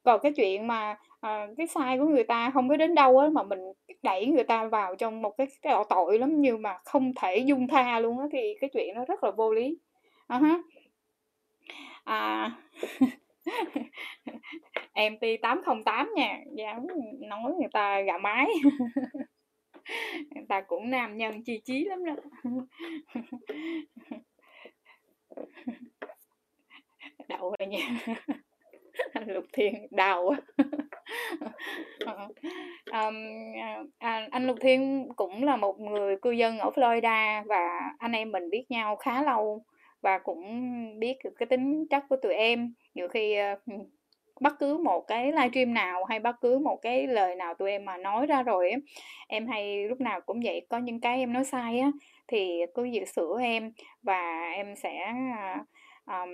Còn 0.03 0.19
cái 0.23 0.31
chuyện 0.31 0.67
mà 0.67 0.97
à, 1.21 1.47
cái 1.57 1.67
sai 1.67 1.97
của 1.97 2.05
người 2.05 2.23
ta 2.23 2.51
không 2.53 2.69
có 2.69 2.77
đến 2.77 2.95
đâu 2.95 3.19
á 3.19 3.29
mà 3.31 3.43
mình 3.43 3.59
đẩy 4.03 4.25
người 4.25 4.43
ta 4.43 4.65
vào 4.65 4.95
trong 4.95 5.21
một 5.21 5.31
cái 5.37 5.47
cái 5.61 5.73
tội 5.89 6.19
lắm 6.19 6.41
như 6.41 6.57
mà 6.57 6.77
không 6.85 7.13
thể 7.15 7.37
dung 7.37 7.67
tha 7.67 7.99
luôn 7.99 8.19
á 8.19 8.25
thì 8.31 8.53
cái 8.61 8.69
chuyện 8.73 8.95
nó 8.95 9.05
rất 9.05 9.23
là 9.23 9.31
vô 9.31 9.53
lý. 9.53 9.77
Uh-huh 10.27 10.61
à. 12.05 12.51
Em 14.93 15.19
ti 15.19 15.37
808 15.37 16.09
nha 16.15 16.39
dám 16.57 16.87
nói 17.19 17.53
người 17.59 17.69
ta 17.73 18.01
gà 18.01 18.17
mái. 18.17 18.47
Người 20.35 20.45
ta 20.49 20.61
cũng 20.61 20.89
nam 20.89 21.17
nhân 21.17 21.43
chi 21.43 21.61
chí 21.65 21.85
lắm 21.85 22.05
đó. 22.05 22.15
Đậu 27.29 27.55
rồi 27.59 27.67
nha. 27.67 27.99
Anh 29.13 29.27
lục 29.27 29.45
thiên 29.53 29.87
đau 29.91 30.35
um, 32.91 33.15
à, 33.61 33.83
à, 33.97 34.27
anh 34.31 34.47
lục 34.47 34.57
thiên 34.61 35.07
cũng 35.15 35.43
là 35.43 35.55
một 35.55 35.79
người 35.79 36.15
cư 36.21 36.31
dân 36.31 36.59
ở 36.59 36.69
florida 36.69 37.43
và 37.45 37.79
anh 37.99 38.11
em 38.11 38.31
mình 38.31 38.49
biết 38.49 38.65
nhau 38.69 38.95
khá 38.95 39.23
lâu 39.23 39.63
và 40.05 40.17
cũng 40.17 40.43
biết 40.99 41.17
được 41.23 41.33
cái 41.37 41.47
tính 41.47 41.87
chất 41.89 42.03
của 42.09 42.15
tụi 42.15 42.33
em. 42.33 42.73
Nhiều 42.93 43.07
khi 43.07 43.37
uh, 43.53 43.89
bất 44.39 44.53
cứ 44.59 44.77
một 44.77 45.01
cái 45.07 45.31
livestream 45.31 45.73
nào 45.73 46.03
hay 46.03 46.19
bất 46.19 46.35
cứ 46.41 46.59
một 46.59 46.79
cái 46.81 47.07
lời 47.07 47.35
nào 47.35 47.53
tụi 47.53 47.71
em 47.71 47.85
mà 47.85 47.97
nói 47.97 48.25
ra 48.25 48.43
rồi 48.43 48.71
em 49.27 49.47
hay 49.47 49.87
lúc 49.87 50.01
nào 50.01 50.21
cũng 50.21 50.39
vậy 50.43 50.65
có 50.69 50.77
những 50.77 50.99
cái 51.01 51.19
em 51.19 51.33
nói 51.33 51.43
sai 51.43 51.79
á 51.79 51.91
thì 52.27 52.59
cứ 52.73 52.83
việc 52.83 53.09
sửa 53.09 53.37
em 53.41 53.71
và 54.01 54.51
em 54.55 54.75
sẽ 54.75 55.13
um, 56.05 56.29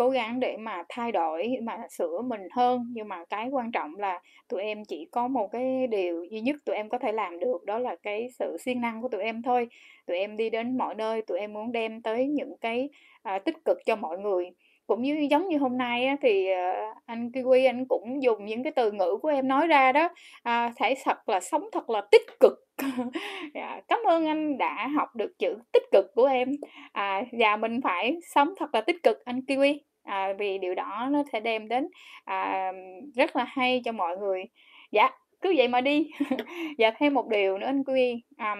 cố 0.00 0.10
gắng 0.10 0.40
để 0.40 0.56
mà 0.56 0.82
thay 0.88 1.12
đổi 1.12 1.48
mà 1.62 1.78
sửa 1.90 2.22
mình 2.22 2.40
hơn. 2.56 2.84
Nhưng 2.92 3.08
mà 3.08 3.24
cái 3.30 3.48
quan 3.48 3.72
trọng 3.72 3.94
là 3.96 4.20
tụi 4.48 4.62
em 4.62 4.84
chỉ 4.84 5.08
có 5.12 5.28
một 5.28 5.48
cái 5.52 5.86
điều 5.86 6.24
duy 6.24 6.40
nhất 6.40 6.56
tụi 6.64 6.76
em 6.76 6.88
có 6.88 6.98
thể 6.98 7.12
làm 7.12 7.40
được 7.40 7.64
đó 7.64 7.78
là 7.78 7.96
cái 8.02 8.28
sự 8.38 8.56
siêng 8.60 8.80
năng 8.80 9.02
của 9.02 9.08
tụi 9.08 9.22
em 9.22 9.42
thôi. 9.42 9.68
Tụi 10.06 10.18
em 10.18 10.36
đi 10.36 10.50
đến 10.50 10.78
mọi 10.78 10.94
nơi 10.94 11.22
tụi 11.22 11.38
em 11.38 11.52
muốn 11.52 11.72
đem 11.72 12.02
tới 12.02 12.26
những 12.26 12.56
cái 12.60 12.88
à, 13.22 13.38
tích 13.38 13.64
cực 13.64 13.78
cho 13.86 13.96
mọi 13.96 14.18
người. 14.18 14.50
Cũng 14.86 15.02
như 15.02 15.26
giống 15.30 15.48
như 15.48 15.58
hôm 15.58 15.78
nay 15.78 16.06
á, 16.06 16.16
thì 16.22 16.48
à, 16.48 16.94
anh 17.06 17.28
Kiwi 17.28 17.68
anh 17.68 17.84
cũng 17.88 18.22
dùng 18.22 18.44
những 18.44 18.62
cái 18.62 18.72
từ 18.76 18.92
ngữ 18.92 19.18
của 19.22 19.28
em 19.28 19.48
nói 19.48 19.66
ra 19.66 19.92
đó. 19.92 20.08
À, 20.42 20.72
thể 20.76 20.94
thật 21.04 21.28
là 21.28 21.40
sống 21.40 21.62
thật 21.72 21.90
là 21.90 22.02
tích 22.10 22.40
cực. 22.40 22.52
Dạ, 23.54 23.80
cảm 23.88 23.98
ơn 24.06 24.26
anh 24.26 24.58
đã 24.58 24.88
học 24.96 25.08
được 25.16 25.32
chữ 25.38 25.58
tích 25.72 25.82
cực 25.92 26.04
của 26.14 26.24
em. 26.24 26.48
À, 26.92 27.22
và 27.32 27.56
mình 27.56 27.80
phải 27.84 28.18
sống 28.34 28.54
thật 28.58 28.74
là 28.74 28.80
tích 28.80 29.02
cực. 29.02 29.24
Anh 29.24 29.40
Kiwi 29.40 29.89
à, 30.02 30.32
vì 30.38 30.58
điều 30.58 30.74
đó 30.74 31.08
nó 31.10 31.22
sẽ 31.32 31.40
đem 31.40 31.68
đến 31.68 31.88
à, 32.24 32.72
rất 33.16 33.36
là 33.36 33.44
hay 33.44 33.82
cho 33.84 33.92
mọi 33.92 34.16
người. 34.16 34.44
Dạ 34.92 35.10
cứ 35.40 35.54
vậy 35.56 35.68
mà 35.68 35.80
đi. 35.80 36.10
Và 36.30 36.36
dạ, 36.78 36.90
thêm 36.98 37.14
một 37.14 37.28
điều 37.28 37.58
nữa 37.58 37.66
anh 37.66 37.84
Quy, 37.84 38.22
ờm, 38.38 38.58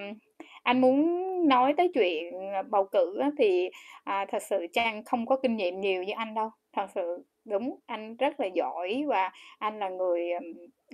anh 0.62 0.80
muốn 0.80 1.08
nói 1.48 1.74
tới 1.76 1.90
chuyện, 1.94 2.52
à, 2.54 2.62
bầu 2.62 2.84
cử 2.92 3.18
á 3.20 3.30
thì, 3.38 3.70
à, 4.04 4.26
thật 4.28 4.42
sự 4.42 4.66
Trang 4.72 5.04
không 5.04 5.26
có 5.26 5.36
kinh 5.42 5.56
nghiệm 5.56 5.80
nhiều 5.80 6.02
như 6.02 6.12
anh 6.16 6.34
đâu, 6.34 6.50
thật 6.72 6.86
sự 6.94 7.24
đúng, 7.44 7.78
anh 7.86 8.16
rất 8.16 8.40
là 8.40 8.46
giỏi 8.46 9.04
và 9.06 9.30
anh 9.58 9.78
là 9.78 9.88
người, 9.88 10.30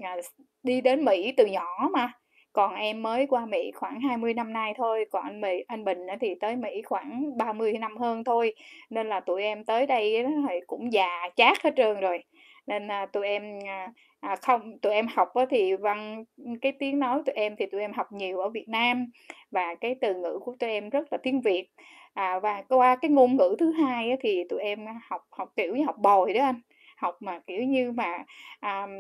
à, 0.03 0.17
đi 0.63 0.81
đến 0.81 1.05
Mỹ 1.05 1.33
từ 1.37 1.47
nhỏ 1.47 1.89
mà, 1.93 2.13
còn 2.57 2.75
em 2.75 3.03
mới 3.03 3.27
qua 3.27 3.47
Mỹ 3.47 3.73
khoảng 3.75 4.01
20 4.01 4.35
năm 4.35 4.53
nay 4.53 4.75
thôi, 4.77 5.05
còn 5.11 5.25
anh 5.25 5.41
Mỹ 5.41 5.65
anh 5.69 5.85
Bình 5.85 5.99
thì 6.21 6.35
tới 6.35 6.57
Mỹ 6.57 6.83
khoảng 6.83 7.39
30 7.39 7.73
năm 7.73 7.97
hơn 7.97 8.25
thôi, 8.25 8.55
nên 8.91 9.09
là 9.09 9.21
tụi 9.21 9.43
em 9.43 9.65
tới 9.65 9.87
đây 9.87 10.25
thì 10.49 10.61
cũng 10.67 10.93
già 10.93 11.29
chát 11.37 11.63
hết 11.65 11.71
trơn 11.77 12.01
rồi. 12.01 12.23
Nên, 12.67 12.89
a, 12.89 13.07
tụi 13.07 13.27
em, 13.27 13.59
à, 13.67 13.93
à, 14.21 14.37
không 14.37 14.79
tụi 14.79 14.93
em 14.93 15.07
học 15.15 15.29
thì 15.51 15.77
văn 15.77 16.25
cái 16.63 16.73
tiếng 16.73 16.99
nói 16.99 17.23
tụi 17.27 17.35
em 17.35 17.57
thì 17.57 17.67
tụi 17.67 17.81
em 17.81 17.93
học 17.93 18.13
nhiều 18.13 18.39
ở 18.39 18.49
Việt 18.49 18.69
Nam 18.69 19.11
và 19.51 19.75
cái 19.75 19.95
từ 20.01 20.15
ngữ 20.15 20.39
của 20.45 20.57
tụi 20.59 20.71
em 20.71 20.91
rất 20.91 21.13
là 21.13 21.19
tiếng 21.23 21.41
Việt. 21.41 21.69
À, 22.15 22.39
và 22.39 22.63
qua 22.69 22.97
cái 22.97 23.11
ngôn 23.11 23.37
ngữ 23.37 23.57
thứ 23.59 23.73
hai 23.73 24.17
thì 24.21 24.45
tụi 24.49 24.61
em 24.61 24.87
học 25.09 25.23
học, 25.31 25.53
kiểu 25.57 25.77
như, 25.77 25.85
học 25.85 25.97
bồi 25.99 26.35
đó 26.35 26.45
anh, 26.45 26.61
học 26.97 27.17
mà, 27.21 27.39
kiểu 27.47 27.63
như 27.63 27.93
mà, 27.93 28.25
um, 28.63 28.91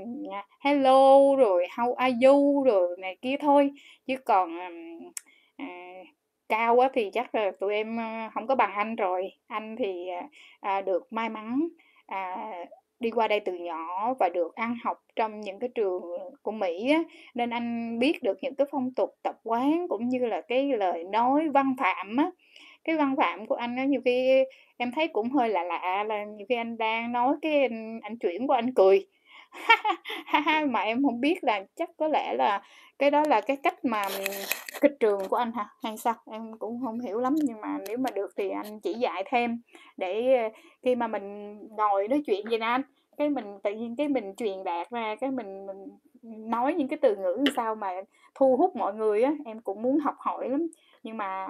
hello 0.60 1.36
rồi 1.36 1.66
how 1.76 1.94
are 1.94 2.16
you 2.26 2.64
rồi 2.64 2.96
này 2.98 3.16
kia 3.22 3.36
thôi, 3.40 3.70
chứ 4.06 4.16
còn, 4.24 4.58
um, 4.58 5.06
uh, 5.62 6.06
cao 6.48 6.78
á 6.80 6.88
thì 6.94 7.10
chắc 7.12 7.34
là 7.34 7.50
tụi 7.60 7.74
em, 7.74 7.98
không 8.34 8.46
có 8.46 8.54
bằng 8.54 8.72
anh 8.74 8.96
rồi. 8.96 9.32
Anh 9.46 9.76
thì, 9.76 10.08
à, 10.60 10.80
được 10.80 11.12
may 11.12 11.28
mắn, 11.28 11.68
à, 12.06 12.52
đi 13.00 13.10
qua 13.10 13.28
đây 13.28 13.40
từ 13.40 13.52
nhỏ 13.52 14.14
và 14.14 14.28
được 14.28 14.54
ăn 14.54 14.76
học 14.84 15.02
trong 15.16 15.40
những 15.40 15.58
cái 15.58 15.70
trường 15.74 16.02
của 16.42 16.52
Mỹ 16.52 16.90
á, 16.90 17.02
nên 17.34 17.50
anh 17.50 17.98
biết 17.98 18.22
được 18.22 18.38
những 18.42 18.54
cái 18.54 18.66
phong 18.70 18.94
tục 18.94 19.14
tập 19.22 19.36
quán 19.44 19.86
cũng 19.88 20.08
như 20.08 20.18
là 20.18 20.40
cái 20.40 20.72
lời 20.72 21.04
nói 21.04 21.48
văn 21.48 21.74
phạm 21.78 22.16
á. 22.16 22.30
Cái 22.86 22.96
văn 22.96 23.14
phạm 23.16 23.46
của 23.46 23.54
anh 23.54 23.76
á 23.76 23.84
nhiều 23.84 24.00
khi 24.04 24.44
em 24.76 24.90
thấy 24.92 25.08
cũng 25.08 25.30
hơi 25.30 25.48
lạ 25.48 25.62
lạ, 25.64 26.04
là 26.04 26.24
nhiều 26.24 26.46
khi 26.48 26.54
anh 26.54 26.78
đang 26.78 27.12
nói 27.12 27.36
cái 27.42 27.62
anh 27.62 28.00
anh 28.02 28.18
chuyển 28.18 28.46
qua 28.46 28.58
anh 28.58 28.74
cười, 28.74 29.06
mà 30.68 30.80
em 30.80 31.02
không 31.04 31.20
biết 31.20 31.44
là 31.44 31.64
chắc 31.76 31.90
có 31.96 32.08
lẽ 32.08 32.34
là 32.34 32.62
cái 32.98 33.10
đó 33.10 33.22
là 33.28 33.40
cái 33.40 33.56
cách 33.62 33.84
mà, 33.84 34.04
kịch 34.80 34.92
trường 35.00 35.28
của 35.28 35.36
anh 35.36 35.52
hả, 35.52 35.68
hay 35.82 35.96
sao? 35.98 36.14
Em 36.30 36.58
cũng 36.58 36.80
không 36.84 37.00
hiểu 37.00 37.18
lắm, 37.20 37.34
nhưng 37.42 37.60
mà 37.60 37.78
nếu 37.88 37.98
mà 37.98 38.10
được 38.14 38.30
thì 38.36 38.50
anh 38.50 38.80
chỉ 38.80 38.94
dạy 38.94 39.24
thêm 39.26 39.62
để, 39.96 40.36
ờ, 40.36 40.48
khi 40.82 40.94
mà 40.94 41.06
mình 41.06 41.58
ngồi 41.76 42.08
nói 42.08 42.22
chuyện 42.26 42.50
gì 42.50 42.58
nè 42.58 42.66
anh, 42.66 42.82
cái 43.18 43.30
mình 43.30 43.44
tự 43.62 43.72
nhiên 43.74 43.96
cái 43.96 44.08
mình 44.08 44.34
truyền 44.36 44.64
đạt 44.64 44.90
ra, 44.90 45.16
cái 45.20 45.30
mình 45.30 45.66
mình, 45.66 45.76
nói 46.50 46.74
những 46.74 46.88
cái 46.88 46.98
từ 47.02 47.16
ngữ 47.16 47.44
sao 47.56 47.74
mà 47.74 47.90
thu 48.34 48.56
hút 48.56 48.76
mọi 48.76 48.94
người 48.94 49.22
á, 49.22 49.32
em 49.46 49.60
cũng 49.60 49.82
muốn 49.82 49.98
học 49.98 50.14
hỏi 50.18 50.48
lắm. 50.48 50.66
Nhưng 51.02 51.16
mà, 51.16 51.46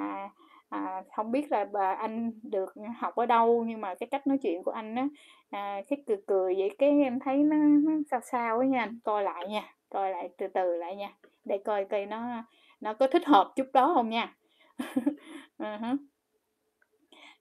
à, 0.68 1.02
không 1.16 1.32
biết 1.32 1.52
là 1.52 1.64
bà 1.72 1.94
anh 1.94 2.32
được 2.42 2.74
học 2.98 3.14
ở 3.16 3.26
đâu, 3.26 3.64
nhưng 3.66 3.80
mà 3.80 3.94
cái 3.94 4.06
cách 4.10 4.26
nói 4.26 4.38
chuyện 4.42 4.62
của 4.62 4.70
anh 4.70 4.94
á, 4.94 5.08
à, 5.50 5.80
cái 5.88 6.02
cười 6.06 6.16
cười 6.26 6.54
vậy 6.58 6.70
cái 6.78 6.90
em 7.02 7.18
thấy 7.20 7.36
nó 7.36 7.56
nó 7.56 7.92
sao 8.10 8.20
sao 8.32 8.58
ấy 8.58 8.68
nha 8.68 8.80
anh, 8.80 8.98
coi 9.04 9.22
lại 9.22 9.48
nha, 9.48 9.74
coi 9.90 10.10
lại 10.10 10.28
từ 10.38 10.46
từ 10.54 10.76
lại 10.76 10.96
nha, 10.96 11.08
để 11.44 11.58
coi 11.64 11.84
coi 11.84 12.06
nó 12.06 12.44
nó 12.80 12.94
có 12.94 13.06
thích 13.06 13.26
hợp 13.26 13.52
chút 13.56 13.66
đó 13.72 13.92
không 13.94 14.08
nha. 14.10 14.34
À. 15.58 15.96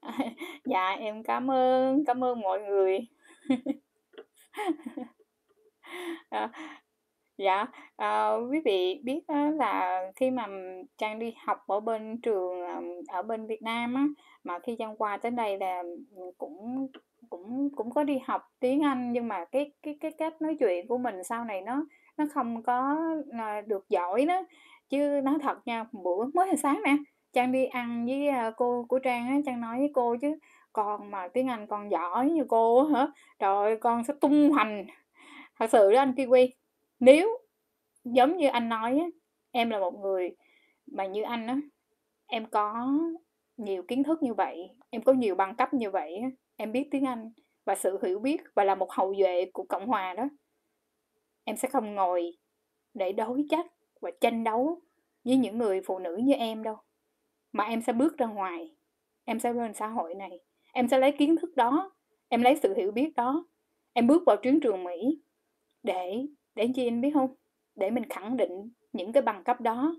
Dạ, 0.66 0.96
em 1.00 1.24
cảm 1.24 1.52
ơn, 1.52 2.06
cảm 2.06 2.24
ơn 2.24 2.40
mọi 2.42 2.60
người. 2.62 3.00
Ờ, 6.30 6.50
Dạ, 7.38 7.66
ờ, 7.96 8.40
quý 8.52 8.60
vị 8.66 9.02
biết 9.04 9.22
á 9.28 9.52
là 9.56 10.02
khi 10.16 10.32
mà 10.32 10.48
Trang 10.98 11.20
đi 11.20 11.34
học 11.46 11.58
ở 11.68 11.80
bên 11.80 12.22
trường, 12.22 12.62
ờ, 12.68 12.82
ở 13.08 13.22
bên 13.22 13.48
Việt 13.48 13.62
Nam 13.62 13.94
á, 13.96 14.06
mà 14.44 14.60
khi 14.60 14.76
Trang 14.80 14.96
qua 14.98 15.18
tới 15.18 15.32
đây 15.32 15.58
là, 15.60 15.80
ừm, 16.16 16.32
cũng 16.38 16.88
cũng 17.30 17.70
cũng 17.76 17.92
có 17.94 18.04
đi 18.04 18.20
học 18.26 18.42
tiếng 18.60 18.82
Anh, 18.84 19.12
nhưng 19.12 19.28
mà 19.28 19.46
cái 19.46 19.72
cái 19.84 19.98
cái 20.02 20.12
cách 20.18 20.42
nói 20.42 20.56
chuyện 20.60 20.88
của 20.88 20.98
mình 20.98 21.24
sau 21.24 21.46
này 21.46 21.62
nó 21.62 21.86
nó 22.18 22.26
không 22.34 22.64
có, 22.64 22.98
ờ, 23.40 23.62
được 23.62 23.90
giỏi 23.90 24.26
đó. 24.26 24.42
Chứ 24.90 25.22
nói 25.24 25.36
thật 25.42 25.58
nha, 25.68 25.86
bữa 25.92 26.26
mới 26.34 26.48
hồi 26.48 26.58
sáng 26.58 26.82
nè, 26.86 26.96
Trang 27.34 27.52
đi 27.52 27.66
ăn 27.66 28.06
với, 28.06 28.28
a, 28.28 28.52
cô 28.58 28.86
của 28.90 29.00
Trang 29.00 29.28
á, 29.28 29.36
Trang 29.46 29.62
nói 29.62 29.80
với 29.80 29.92
cô 29.94 30.16
chứ 30.22 30.38
"Con 30.74 31.12
mà 31.12 31.28
tiếng 31.34 31.48
Anh 31.50 31.68
con 31.68 31.92
giỏi 31.92 32.30
như 32.30 32.46
cô 32.50 32.86
á 32.94 33.00
hả, 33.00 33.08
trời 33.40 33.56
ơi, 33.56 33.78
con 33.82 34.04
sẽ 34.04 34.14
tung 34.22 34.52
hoành." 34.52 34.86
Thật 35.60 35.68
sự 35.72 35.92
đó 35.94 36.00
anh 36.02 36.12
Kiwi, 36.18 36.50
nếu 37.00 37.38
giống 38.04 38.38
như 38.38 38.48
anh 38.48 38.70
nói 38.70 39.00
á, 39.00 39.06
em 39.52 39.70
là 39.70 39.80
một 39.80 40.00
người 40.02 40.36
mà 40.86 41.06
như 41.06 41.22
anh 41.22 41.48
á, 41.48 41.58
em 42.28 42.46
có 42.46 42.88
nhiều 43.58 43.84
kiến 43.84 44.04
thức 44.04 44.24
như 44.24 44.34
vậy, 44.34 44.70
em 44.90 45.04
có 45.04 45.14
nhiều 45.14 45.36
bằng 45.36 45.56
cấp 45.56 45.74
như 45.74 45.92
vậy 45.92 46.16
á, 46.16 46.30
em 46.56 46.72
biết 46.72 46.88
tiếng 46.92 47.06
Anh 47.06 47.32
và 47.66 47.76
sự 47.76 48.00
hiểu 48.04 48.20
biết 48.20 48.42
và 48.56 48.64
là 48.64 48.76
một 48.76 48.92
hậu 48.92 49.16
duệ 49.20 49.46
của 49.54 49.64
Cộng 49.64 49.88
hòa 49.88 50.14
đó. 50.14 50.24
Em 51.44 51.58
sẽ 51.58 51.70
không 51.70 51.96
ngồi 51.96 52.38
để 52.94 53.12
đối 53.12 53.46
chất 53.50 53.66
và 54.02 54.12
tranh 54.22 54.44
đấu 54.44 54.82
với 55.24 55.38
những 55.38 55.58
người 55.58 55.82
phụ 55.86 56.00
nữ 56.00 56.18
như 56.24 56.34
em 56.34 56.64
đâu, 56.64 56.78
mà 57.52 57.64
em 57.64 57.82
sẽ 57.82 57.94
bước 57.94 58.18
ra 58.18 58.26
ngoài, 58.26 58.76
em 59.26 59.40
sẽ 59.40 59.54
lên 59.54 59.74
xã 59.74 59.88
hội 59.88 60.16
này, 60.16 60.40
em 60.74 60.88
sẽ 60.88 61.00
lấy 61.00 61.12
kiến 61.12 61.36
thức 61.36 61.56
đó, 61.56 61.96
em 62.28 62.42
lấy 62.42 62.60
sự 62.64 62.76
hiểu 62.76 62.92
biết 62.92 63.16
đó, 63.16 63.46
em 63.94 64.08
bước 64.08 64.24
vào 64.26 64.38
chiến 64.44 64.60
trường 64.60 64.84
Mỹ 64.84 65.22
để 65.84 66.26
để 66.56 66.68
chi 66.76 66.88
anh 66.88 67.02
biết 67.02 67.12
không 67.14 67.36
Để 67.76 67.92
mình 67.92 68.04
khẳng 68.10 68.38
định 68.38 68.70
những 68.94 69.12
cái 69.14 69.24
bằng 69.24 69.44
cấp 69.44 69.62
đó, 69.62 69.96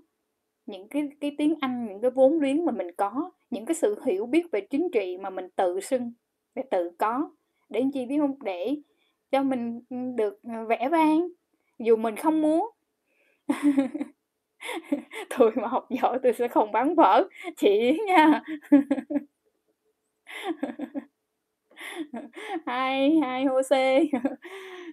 những 0.65 0.89
cái 0.89 1.09
cái 1.21 1.35
tiếng 1.37 1.55
Anh, 1.61 1.87
những 1.89 2.01
cái 2.01 2.11
vốn 2.11 2.41
liếng 2.41 2.65
mà 2.65 2.71
mình 2.71 2.87
có, 2.97 3.31
những 3.49 3.65
cái 3.65 3.75
sự 3.75 4.01
hiểu 4.05 4.25
biết 4.25 4.51
về 4.51 4.61
chính 4.61 4.89
trị 4.93 5.17
mà 5.17 5.29
mình 5.29 5.49
tự 5.55 5.79
xưng, 5.79 6.13
để 6.55 6.63
tự 6.71 6.91
có, 6.99 7.31
để 7.69 7.83
chi 7.93 8.05
biết 8.05 8.17
không 8.19 8.43
Để 8.43 8.77
cho 9.31 9.43
mình, 9.43 9.81
được, 10.15 10.39
ờ, 10.43 10.65
vẽ 10.65 10.89
vang, 10.89 11.27
dù 11.79 11.95
mình 11.97 12.15
không 12.15 12.41
muốn. 12.41 12.69
thôi 15.29 15.51
mà 15.55 15.67
học 15.67 15.87
giỏi 16.01 16.19
tôi 16.23 16.33
sẽ 16.33 16.47
không 16.47 16.71
bán 16.71 16.95
vỡ 16.95 17.27
chị 17.57 17.99
nha. 18.07 18.41
Hai 22.65 23.19
hai 23.21 23.45
hô 23.45 23.61
xê 23.63 24.03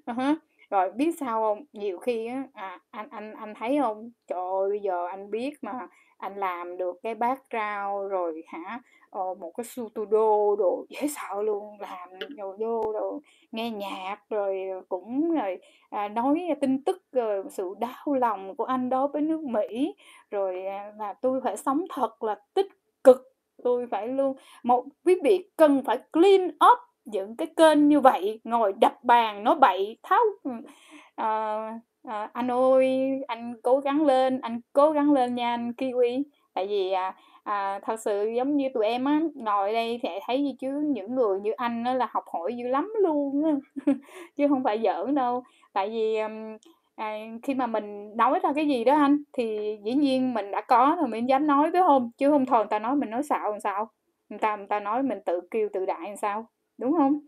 uh-huh. 0.06 0.37
Rồi 0.75 0.90
biết 0.90 1.19
sao 1.21 1.40
không? 1.40 1.64
Nhiều 1.73 1.99
khi 1.99 2.26
á, 2.26 2.45
à, 2.54 2.78
anh 2.90 3.09
anh 3.11 3.35
anh 3.35 3.54
thấy 3.59 3.78
không? 3.83 4.11
Trời 4.26 4.38
ơi, 4.38 4.69
bây 4.71 4.81
giờ 4.81 5.07
anh 5.07 5.31
biết 5.31 5.64
mà 5.64 5.73
anh 6.19 6.37
làm 6.37 6.76
được 6.76 6.97
cái 7.02 7.14
bát 7.14 7.43
rau 7.52 8.09
rồi 8.09 8.43
hả, 8.47 8.81
ờ, 9.11 9.35
một 9.35 9.52
cái 9.57 9.64
studio 9.64 10.57
đồ 10.59 10.87
dễ 10.88 11.09
sợ 11.09 11.43
luôn, 11.43 11.81
làm 11.81 12.09
đồ 12.37 12.57
vô 12.59 12.93
đồ 12.93 13.21
nghe 13.52 13.71
nhạc, 13.71 14.16
rồi, 14.31 14.57
cũng 14.88 15.35
rồi, 15.35 15.59
à, 15.90 16.09
nói 16.09 16.49
tin 16.61 16.85
tức, 16.85 17.02
rồi 17.12 17.45
sự 17.50 17.75
đau 17.78 18.14
lòng 18.14 18.57
của 18.57 18.64
anh 18.64 18.90
đối 18.90 19.09
với 19.09 19.23
nước 19.23 19.40
Mỹ, 19.43 19.95
rồi, 20.31 20.66
à, 20.66 20.93
là 20.99 21.12
tôi 21.12 21.40
phải 21.45 21.57
sống 21.57 21.85
thật 21.90 22.23
là 22.23 22.40
tích 22.54 22.69
cực, 23.04 23.33
tôi 23.64 23.87
phải 23.90 24.09
luôn 24.09 24.37
một 24.62 24.85
quý 25.04 25.14
vị 25.25 25.49
cần 25.57 25.83
phải 25.85 25.99
clean 26.12 26.49
up 26.49 26.78
những 27.04 27.37
cái 27.37 27.49
kênh 27.56 27.88
như 27.88 28.00
vậy, 28.00 28.40
ngồi 28.44 28.73
đập 28.80 29.04
bàn 29.04 29.44
nói 29.44 29.54
bậy 29.61 29.99
tháo 30.02 30.20
à, 31.16 31.58
à, 32.04 32.30
anh 32.32 32.50
ơi, 32.50 33.11
anh 33.28 33.54
cố 33.62 33.80
gắng 33.80 34.06
lên, 34.06 34.40
anh 34.40 34.61
cố 34.73 34.90
gắng 34.92 35.12
lên 35.12 35.34
nha 35.34 35.50
anh 35.54 35.73
Kiwi. 35.78 36.23
Tại 36.54 36.66
vì, 36.66 36.92
à, 36.92 37.14
à, 37.44 37.80
thật 37.82 38.00
sự 38.00 38.26
giống 38.37 38.56
như 38.56 38.68
tụi 38.75 38.87
em 38.87 39.04
á, 39.04 39.20
ngồi 39.34 39.73
đây 39.73 40.00
thì 40.02 40.08
thấy 40.26 40.44
gì 40.44 40.56
chứ 40.61 40.68
những 40.94 41.14
người 41.14 41.40
như 41.40 41.52
anh 41.52 41.84
á 41.84 41.94
là 41.94 42.08
học 42.11 42.25
hỏi 42.32 42.56
dữ 42.56 42.68
lắm 42.68 42.92
luôn 43.02 43.44
á, 43.44 43.52
chứ 44.37 44.49
không 44.49 44.64
phải 44.64 44.80
giỡn 44.84 45.14
đâu. 45.14 45.42
Tại 45.73 45.90
vì, 45.90 46.16
à, 46.96 47.18
khi 47.42 47.54
mà 47.54 47.66
mình 47.66 48.16
nói 48.16 48.40
ra 48.42 48.52
cái 48.54 48.68
gì 48.68 48.84
đó 48.84 48.94
anh, 48.94 49.18
thì 49.32 49.78
dĩ 49.84 49.92
nhiên 49.94 50.34
mình 50.34 50.50
đã 50.50 50.61
có 50.61 50.96
rồi 50.99 51.08
mình 51.08 51.28
dám 51.28 51.46
nói, 51.46 51.70
với 51.70 51.82
không 51.82 52.11
Chứ 52.18 52.30
không 52.30 52.46
thôi 52.46 52.58
người 52.58 52.70
ta 52.70 52.78
nói 52.78 52.96
mình 52.96 53.11
nói 53.11 53.23
xạo 53.23 53.50
làm 53.50 53.61
sao? 53.61 53.90
Người 54.28 54.38
ta 54.38 54.56
người 54.56 54.66
ta 54.66 54.80
nói 54.80 55.02
mình 55.02 55.18
tự 55.26 55.40
kêu 55.50 55.68
tự 55.73 55.87
đại 55.87 56.08
làm 56.08 56.16
sao, 56.16 56.46
đúng 56.78 56.93
hông? 56.93 57.21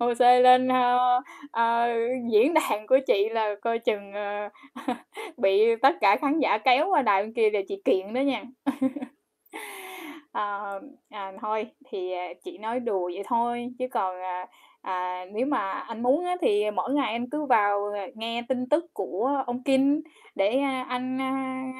Jose 0.00 0.40
lên, 0.42 0.68
ơ, 0.68 1.22
ờ, 1.52 1.88
diễn 2.32 2.54
đàn 2.54 2.86
của 2.86 2.98
chị 3.06 3.28
là 3.30 3.54
coi 3.62 3.78
chừng, 3.78 4.12
ờ, 4.12 4.48
bị 5.38 5.76
tất 5.82 5.96
cả 6.00 6.16
khán 6.20 6.38
giả 6.40 6.58
kéo 6.58 6.88
qua 6.90 7.02
đài 7.02 7.22
bên 7.22 7.34
kia 7.34 7.50
là 7.50 7.60
chị 7.68 7.82
kiện 7.84 8.14
đó 8.14 8.20
nha. 8.20 8.44
Ờ, 10.32 10.80
à, 11.10 11.32
thôi 11.42 11.66
thì, 11.86 12.12
chị 12.44 12.58
nói 12.58 12.80
đùa 12.80 13.04
vậy 13.14 13.22
thôi, 13.26 13.70
chứ 13.78 13.86
còn, 13.92 14.16
à, 14.22 14.46
à, 14.84 15.24
nếu 15.32 15.46
mà 15.46 15.70
anh 15.70 16.02
muốn 16.02 16.24
á 16.24 16.36
thì 16.40 16.70
mỗi 16.70 16.94
ngày 16.94 17.12
anh 17.12 17.30
cứ 17.30 17.44
vào, 17.44 17.84
ờ, 17.84 18.00
nghe 18.14 18.42
tin 18.48 18.68
tức 18.68 18.84
của 18.94 19.42
ông 19.46 19.62
Kim 19.62 20.00
để, 20.34 20.60
ờ, 20.60 20.84
anh, 20.88 21.18
ờ, 21.18 21.24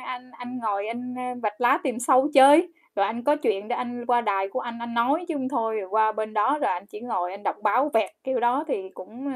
anh 0.05 0.31
anh 0.39 0.59
ngồi 0.59 0.87
anh, 0.87 1.15
vạch 1.43 1.61
lá 1.61 1.79
tìm 1.83 1.99
sâu 1.99 2.31
chơi, 2.35 2.69
rồi 2.97 3.07
anh 3.07 3.25
có 3.25 3.37
chuyện 3.37 3.69
để 3.69 3.77
anh 3.77 4.07
qua 4.07 4.21
đài 4.21 4.49
của 4.49 4.61
anh 4.61 4.79
anh 4.79 4.95
nói 4.95 5.25
chứ 5.29 5.35
không 5.35 5.49
thôi. 5.49 5.81
Rồi 5.81 5.89
qua 5.91 6.13
bên 6.13 6.35
đó 6.35 6.59
rồi 6.63 6.71
anh 6.73 6.87
chỉ 6.87 7.01
ngồi 7.01 7.31
anh 7.31 7.43
đọc 7.43 7.57
báo 7.63 7.91
vẹt 7.95 8.11
kiểu 8.25 8.41
đó 8.41 8.65
thì 8.69 8.91
cũng 8.95 9.35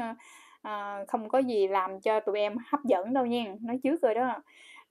à, 0.61 1.05
không 1.07 1.29
có 1.29 1.39
gì 1.39 1.67
làm 1.67 1.99
cho 2.01 2.19
tụi 2.19 2.39
em 2.39 2.55
hấp 2.71 2.83
dẫn 2.85 3.13
đâu 3.13 3.25
nha 3.25 3.45
nói 3.61 3.79
trước 3.83 4.01
rồi 4.01 4.13
đó. 4.13 4.35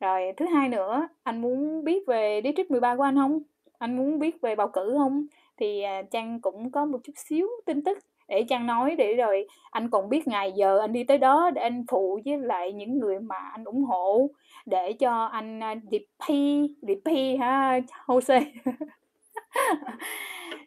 Rồi 0.01 0.33
thứ 0.37 0.47
hai 0.47 0.69
nữa 0.69 1.09
anh 1.23 1.41
muốn 1.43 1.85
biết 1.85 2.05
về 2.07 2.41
district 2.45 2.71
13 2.71 2.97
của 2.97 3.03
anh 3.03 3.17
không? 3.17 3.41
Anh 3.79 3.97
muốn 3.97 4.19
biết 4.19 4.41
về 4.43 4.55
bầu 4.57 4.69
cử 4.69 4.95
không? 4.99 5.27
Thì 5.57 5.83
trang 6.11 6.41
cũng 6.41 6.71
có 6.71 6.85
một 6.85 6.99
chút 7.05 7.13
xíu 7.17 7.49
tin 7.67 7.85
tức 7.85 7.99
để 8.29 8.45
Trang 8.49 8.67
nói 8.67 8.95
để 8.99 9.15
rồi 9.15 9.47
anh 9.71 9.91
còn 9.91 10.09
biết 10.09 10.29
ngày 10.29 10.53
giờ 10.53 10.79
anh 10.79 10.93
đi 10.93 11.05
tới 11.05 11.19
đó 11.19 11.51
để 11.55 11.63
anh 11.63 11.85
phụ 11.91 12.21
với 12.25 12.39
lại 12.39 12.73
những 12.73 12.99
người 12.99 13.21
mà 13.21 13.37
anh 13.53 13.65
ủng 13.65 13.85
hộ 13.85 14.31
để 14.67 14.93
cho 14.93 15.25
anh 15.25 15.61
uh, 15.73 15.79
DP 15.85 16.35
DP 16.83 17.11
ha 17.41 17.81
Jose. 18.07 18.43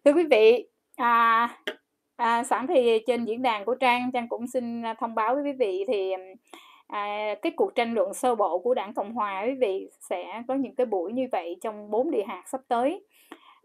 Thưa 0.05 0.13
quý 0.13 0.23
vị 0.31 0.67
à, 0.95 1.49
à, 2.15 2.43
sẵn 2.43 2.67
thì 2.67 2.99
trên 3.07 3.25
diễn 3.25 3.41
đàn 3.41 3.65
của 3.65 3.75
Trang 3.75 4.11
Trang 4.11 4.29
cũng 4.29 4.47
xin 4.47 4.83
thông 4.99 5.15
báo 5.15 5.35
với 5.35 5.43
quý 5.43 5.51
vị 5.51 5.85
thì 5.87 6.13
à, 6.87 7.35
cái 7.41 7.51
cuộc 7.55 7.75
tranh 7.75 7.93
luận 7.93 8.13
sơ 8.13 8.35
bộ 8.35 8.59
của 8.59 8.73
đảng 8.73 8.93
Cộng 8.93 9.13
hòa 9.13 9.43
quý 9.45 9.53
vị 9.53 9.89
sẽ 10.09 10.43
có 10.47 10.53
những 10.53 10.75
cái 10.75 10.85
buổi 10.85 11.13
như 11.13 11.27
vậy 11.31 11.57
trong 11.61 11.91
bốn 11.91 12.11
địa 12.11 12.23
hạt 12.27 12.43
sắp 12.47 12.61
tới. 12.67 13.05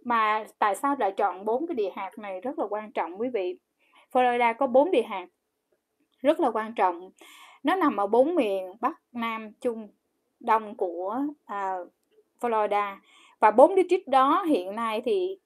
Mà 0.05 0.45
tại 0.59 0.76
sao 0.76 0.97
lại 0.99 1.12
chọn 1.17 1.45
bốn 1.45 1.67
cái 1.67 1.75
địa 1.75 1.91
hạt 1.97 2.19
này 2.19 2.41
rất 2.41 2.59
là 2.59 2.67
quan 2.71 2.93
trọng 2.93 3.21
quý 3.21 3.29
vị? 3.29 3.59
Florida 4.16 4.54
có 4.54 4.66
4 4.66 4.90
địa 4.90 5.02
hạt 5.02 5.26
rất 6.18 6.40
là 6.40 6.50
quan 6.50 6.75
trọng. 6.75 7.11
Nó 7.62 7.76
nằm 7.76 7.96
ở 7.96 8.06
bốn 8.06 8.35
miền 8.35 8.73
Bắc, 8.80 9.00
Nam, 9.12 9.52
Trung, 9.61 9.88
Đông 10.40 10.75
của 10.75 11.20
uh, 11.32 11.88
Florida 12.40 12.96
và 13.40 13.50
bốn 13.50 13.76
district 13.76 14.08
đó 14.08 14.44
hiện 14.49 14.76
nay 14.76 15.02
thì 15.04 15.38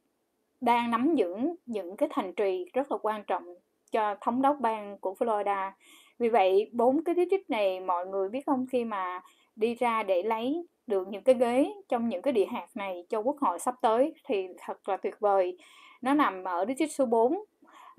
đang 0.61 0.91
nắm 0.91 1.15
giữ 1.15 1.37
những 1.67 1.97
cái 1.97 2.09
thành 2.13 2.35
trì 2.35 2.65
rất 2.73 2.93
là 2.93 2.99
quan 3.03 3.25
trọng 3.25 3.55
cho 3.91 4.17
thống 4.21 4.43
đốc 4.43 4.57
bang 4.61 4.99
của 4.99 5.15
Florida. 5.19 5.71
Vì 6.19 6.29
vậy 6.29 6.71
bốn 6.73 7.05
cái 7.05 7.15
district 7.15 7.51
này 7.51 7.81
mọi 7.81 8.07
người 8.07 8.29
biết 8.29 8.47
không 8.47 8.67
khi 8.73 8.85
mà 8.85 9.21
đi 9.57 9.75
ra 9.75 10.03
để 10.03 10.23
lấy 10.23 10.67
được 10.87 11.09
những 11.09 11.23
cái 11.23 11.35
ghế 11.35 11.73
trong 11.89 12.09
những 12.09 12.23
cái 12.23 12.33
địa 12.33 12.47
hạt 12.47 12.67
này 12.75 13.07
cho 13.09 13.19
quốc 13.19 13.37
hội 13.41 13.59
sắp 13.59 13.75
tới 13.83 14.15
thì 14.25 14.49
thật 14.59 14.89
là 14.89 14.97
tuyệt 14.97 15.21
vời. 15.21 15.59
Nó 16.03 16.15
nằm 16.15 16.45
ở 16.45 16.65
district 16.69 16.93
số 16.93 17.07
4 17.07 17.45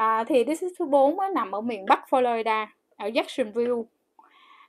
À, 0.01 0.23
thì 0.27 0.43
district 0.47 0.73
thứ 0.79 0.85
4 0.85 1.19
á, 1.19 1.29
nằm 1.35 1.51
ở 1.51 1.61
miền 1.61 1.85
Bắc 1.85 2.05
Florida, 2.09 2.67
ở 2.97 3.09
Jacksonville. 3.09 3.83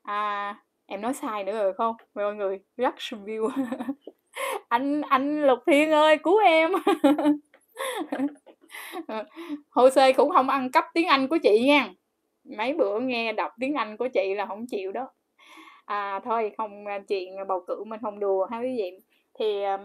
À, 0.02 0.56
em 0.86 1.00
nói 1.00 1.14
sai 1.14 1.44
nữa 1.44 1.52
rồi 1.52 1.74
không? 1.74 1.96
Mọi 2.14 2.34
người, 2.34 2.60
Jacksonville. 2.76 3.48
anh 4.68 5.00
anh 5.00 5.42
Lục 5.46 5.58
Thiên 5.66 5.90
ơi, 5.90 6.18
cứu 6.18 6.38
em. 6.38 6.70
Hồ 9.70 9.90
sơ 9.90 10.12
cũng 10.16 10.30
không 10.30 10.48
ăn 10.48 10.70
cắp 10.70 10.84
tiếng 10.94 11.06
Anh 11.06 11.28
của 11.28 11.38
chị 11.42 11.64
nha. 11.66 11.90
Mấy 12.56 12.74
bữa 12.74 13.00
nghe 13.00 13.32
đọc 13.32 13.52
tiếng 13.60 13.74
Anh 13.74 13.96
của 13.96 14.08
chị 14.14 14.34
là 14.34 14.46
không 14.46 14.66
chịu 14.66 14.92
đó. 14.92 15.08
À 15.84 16.20
thôi, 16.24 16.52
không 16.56 16.84
chuyện 17.08 17.36
bầu 17.48 17.64
cử 17.66 17.84
mình 17.84 18.00
không 18.02 18.20
đùa 18.20 18.46
ha 18.50 18.58
quý 18.58 18.76
vị. 18.76 18.98
Thì 19.38 19.64
um, 19.64 19.80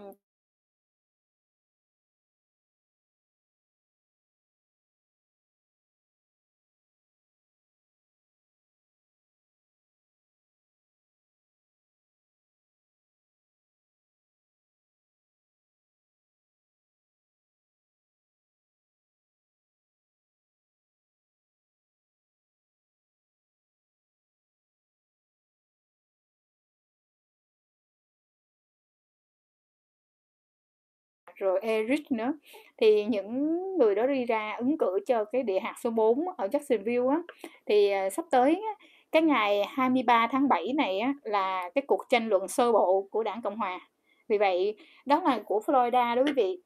rồi 31.38 31.58
e, 31.62 31.68
Eric 31.68 32.12
nữa. 32.12 32.32
Thì 32.76 33.04
những 33.04 33.58
người 33.78 33.94
đó 33.94 34.06
đi 34.06 34.24
ra 34.24 34.56
ứng 34.58 34.78
cử 34.78 35.00
cho 35.06 35.24
cái 35.24 35.42
địa 35.42 35.60
hạt 35.60 35.74
số 35.80 35.90
4 35.90 36.24
ở 36.36 36.46
Jacksonville 36.46 37.08
á. 37.08 37.22
Thì 37.66 37.90
à, 37.90 38.10
sắp 38.10 38.24
tới 38.30 38.54
á, 38.54 38.84
cái 39.12 39.22
ngày 39.22 39.64
23 39.68 40.28
tháng 40.32 40.48
7 40.48 40.72
này 40.72 41.00
á, 41.00 41.14
là 41.22 41.70
cái 41.74 41.82
cuộc 41.86 42.04
tranh 42.08 42.28
luận 42.28 42.48
sơ 42.48 42.72
bộ 42.72 43.08
của 43.10 43.22
đảng 43.22 43.42
Cộng 43.42 43.56
Hòa. 43.56 43.80
Vì 44.28 44.38
vậy 44.38 44.76
đó 45.06 45.22
là 45.24 45.40
của 45.46 45.62
Florida 45.66 46.16
đó 46.16 46.22
quý 46.26 46.32
vị. 46.32 46.58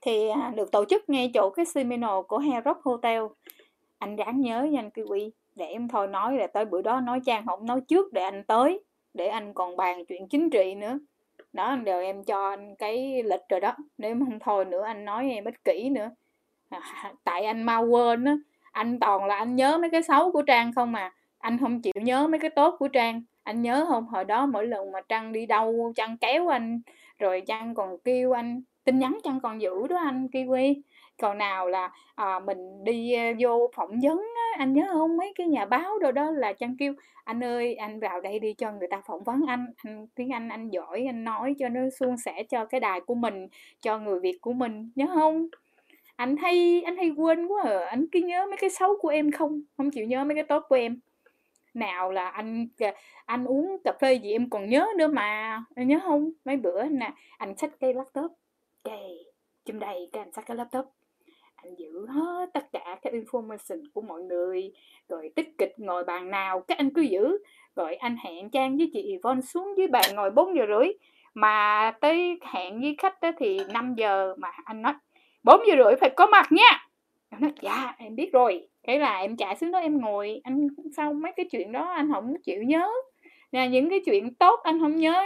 Thì 0.00 0.28
à, 0.28 0.52
được 0.56 0.72
tổ 0.72 0.84
chức 0.84 1.08
ngay 1.08 1.30
chỗ 1.34 1.50
cái 1.50 1.64
seminar 1.64 2.10
của 2.28 2.38
Hard 2.38 2.64
Rock 2.64 2.82
Hotel. 2.82 3.22
Anh 3.98 4.16
ráng 4.16 4.40
nhớ 4.40 4.62
nha 4.62 4.80
anh 4.80 4.90
Kiwi 4.94 5.30
để 5.54 5.66
em 5.66 5.88
thôi 5.88 6.06
nói 6.06 6.36
là 6.36 6.46
tới 6.46 6.64
bữa 6.64 6.82
đó 6.82 7.00
nói 7.00 7.20
trang 7.26 7.46
không 7.46 7.66
nói 7.66 7.80
trước 7.88 8.12
để 8.12 8.22
anh 8.22 8.44
tới 8.44 8.80
để 9.14 9.26
anh 9.26 9.54
còn 9.54 9.76
bàn 9.76 10.04
chuyện 10.04 10.28
chính 10.28 10.50
trị 10.50 10.74
nữa 10.74 10.98
đó 11.58 11.76
đều 11.76 12.00
em 12.00 12.24
cho 12.24 12.50
anh 12.50 12.74
cái 12.76 13.22
lịch 13.22 13.40
rồi 13.48 13.60
đó. 13.60 13.76
Nếu 13.98 14.16
không 14.18 14.38
thôi 14.38 14.64
nữa 14.64 14.82
anh 14.84 15.04
nói 15.04 15.30
em 15.30 15.44
ích 15.44 15.64
kỷ 15.64 15.88
nữa. 15.90 16.10
À, 16.68 16.80
tại 17.24 17.44
anh 17.44 17.62
mau 17.62 17.86
quên 17.86 18.24
á. 18.24 18.36
Anh 18.72 19.00
toàn 19.00 19.24
là 19.24 19.36
anh 19.36 19.56
nhớ 19.56 19.78
mấy 19.78 19.90
cái 19.90 20.02
xấu 20.02 20.32
của 20.32 20.42
trang 20.42 20.72
không 20.74 20.92
mà 20.92 21.12
anh 21.38 21.58
không 21.58 21.82
chịu 21.82 21.92
nhớ 21.96 22.26
mấy 22.26 22.40
cái 22.40 22.50
tốt 22.50 22.76
của 22.78 22.88
trang. 22.88 23.22
Anh 23.42 23.62
nhớ 23.62 23.86
không 23.88 24.06
hồi 24.06 24.24
đó 24.24 24.46
mỗi 24.46 24.66
lần 24.66 24.92
mà 24.92 25.00
trang 25.08 25.32
đi 25.32 25.46
đâu 25.46 25.92
trang 25.96 26.16
kéo 26.18 26.48
anh 26.48 26.80
rồi 27.18 27.42
trang 27.46 27.74
còn 27.74 27.98
kêu 28.04 28.32
anh 28.32 28.62
tin 28.84 28.98
nhắn 28.98 29.18
trang 29.24 29.40
còn 29.40 29.60
giữ 29.60 29.86
đó 29.86 29.96
anh 29.96 30.26
kiwi. 30.32 30.80
Còn 31.22 31.38
nào 31.38 31.68
là 31.68 31.90
à, 32.14 32.38
mình 32.38 32.84
đi 32.84 33.12
à, 33.12 33.32
vô 33.38 33.70
phỏng 33.74 34.00
vấn 34.02 34.26
anh 34.58 34.72
nhớ 34.72 34.86
không? 34.92 35.16
Mấy 35.16 35.32
cái 35.34 35.46
nhà 35.46 35.64
báo 35.64 35.98
đâu 35.98 36.12
đó 36.12 36.30
là 36.30 36.52
chăng 36.52 36.76
kêu 36.76 36.94
anh 37.24 37.44
ơi, 37.44 37.74
anh 37.74 38.00
vào 38.00 38.20
đây 38.20 38.38
đi 38.38 38.54
cho 38.54 38.72
người 38.72 38.88
ta 38.88 39.00
phỏng 39.06 39.24
vấn 39.24 39.40
anh. 39.46 39.66
Anh, 39.76 40.06
tiếng 40.14 40.32
anh 40.32 40.48
anh 40.48 40.70
giỏi, 40.70 41.04
anh 41.08 41.24
nói 41.24 41.54
cho 41.58 41.68
nó 41.68 41.80
suôn 41.98 42.16
sẻ 42.16 42.42
cho 42.42 42.64
cái 42.64 42.80
đài 42.80 43.00
của 43.00 43.14
mình, 43.14 43.48
cho 43.80 43.98
người 43.98 44.20
việt 44.20 44.38
của 44.40 44.52
mình, 44.52 44.90
nhớ 44.94 45.06
không? 45.14 45.48
Anh 46.16 46.36
hay 46.36 46.82
anh 46.84 46.96
hay 46.96 47.10
quên 47.16 47.46
quá 47.46 47.62
à. 47.64 47.86
anh 47.90 48.06
cứ 48.12 48.20
nhớ 48.20 48.46
mấy 48.46 48.56
cái 48.56 48.70
xấu 48.70 48.96
của 49.00 49.08
em 49.08 49.30
không? 49.30 49.62
Không 49.76 49.90
chịu 49.90 50.06
nhớ 50.06 50.24
mấy 50.24 50.34
cái 50.34 50.44
tốt 50.44 50.64
của 50.68 50.76
em. 50.76 51.00
Nào 51.74 52.10
là 52.10 52.28
anh 52.28 52.68
anh 53.26 53.44
uống 53.44 53.76
cà 53.84 53.92
phê 54.00 54.14
gì 54.14 54.32
em 54.32 54.50
còn 54.50 54.68
nhớ 54.68 54.86
nữa 54.98 55.08
mà. 55.08 55.64
Anh 55.74 55.88
nhớ 55.88 56.00
không? 56.02 56.30
Mấy 56.44 56.56
bữa 56.56 56.84
nè, 56.84 57.12
anh 57.38 57.56
xách 57.56 57.70
cái 57.80 57.94
laptop. 57.94 58.32
Đây 58.84 59.24
chùm 59.64 59.78
đầy 59.78 60.08
cái 60.12 60.22
anh 60.22 60.32
xách 60.32 60.46
cái 60.46 60.56
laptop 60.56 60.86
anh 61.62 61.74
giữ 61.78 62.06
hết 62.06 62.50
tất 62.54 62.72
cả 62.72 62.98
các 63.02 63.12
information 63.12 63.82
của 63.94 64.00
mọi 64.00 64.22
người, 64.22 64.72
rồi 65.08 65.30
tích 65.36 65.58
kịch 65.58 65.74
ngồi 65.76 66.04
bàn 66.04 66.30
nào 66.30 66.60
các 66.60 66.78
anh 66.78 66.90
cứ 66.90 67.02
giữ. 67.02 67.38
Rồi 67.76 67.94
anh 67.94 68.16
hẹn 68.24 68.50
trang 68.50 68.76
với 68.76 68.90
chị 68.92 69.16
Yvonne 69.16 69.40
xuống 69.40 69.74
dưới 69.76 69.86
bàn 69.86 70.04
ngồi 70.14 70.30
4 70.30 70.56
giờ 70.56 70.64
rưỡi. 70.68 70.88
Mà 71.34 71.92
tới 72.00 72.38
hẹn 72.42 72.80
với 72.80 72.94
khách 72.98 73.20
đó 73.22 73.30
thì 73.38 73.60
5 73.72 73.94
giờ 73.96 74.34
mà 74.38 74.48
anh 74.64 74.82
nói 74.82 74.92
4 75.42 75.60
giờ 75.68 75.74
rưỡi 75.84 75.94
phải 76.00 76.10
có 76.16 76.26
mặt 76.26 76.52
nha. 76.52 76.88
Anh 77.30 77.40
nói 77.40 77.52
dạ 77.60 77.94
em 77.98 78.16
biết 78.16 78.32
rồi. 78.32 78.68
Cái 78.82 78.98
là 78.98 79.18
em 79.18 79.36
chạy 79.36 79.56
xuống 79.56 79.70
đó 79.70 79.78
em 79.78 80.00
ngồi. 80.00 80.40
Anh 80.44 80.68
sau 80.96 81.12
mấy 81.12 81.32
cái 81.36 81.46
chuyện 81.50 81.72
đó 81.72 81.92
anh 81.92 82.12
không 82.12 82.34
chịu 82.44 82.62
nhớ. 82.62 82.90
Là 83.52 83.66
những 83.66 83.90
cái 83.90 84.00
chuyện 84.04 84.34
tốt 84.34 84.60
anh 84.62 84.80
không 84.80 84.96
nhớ. 84.96 85.24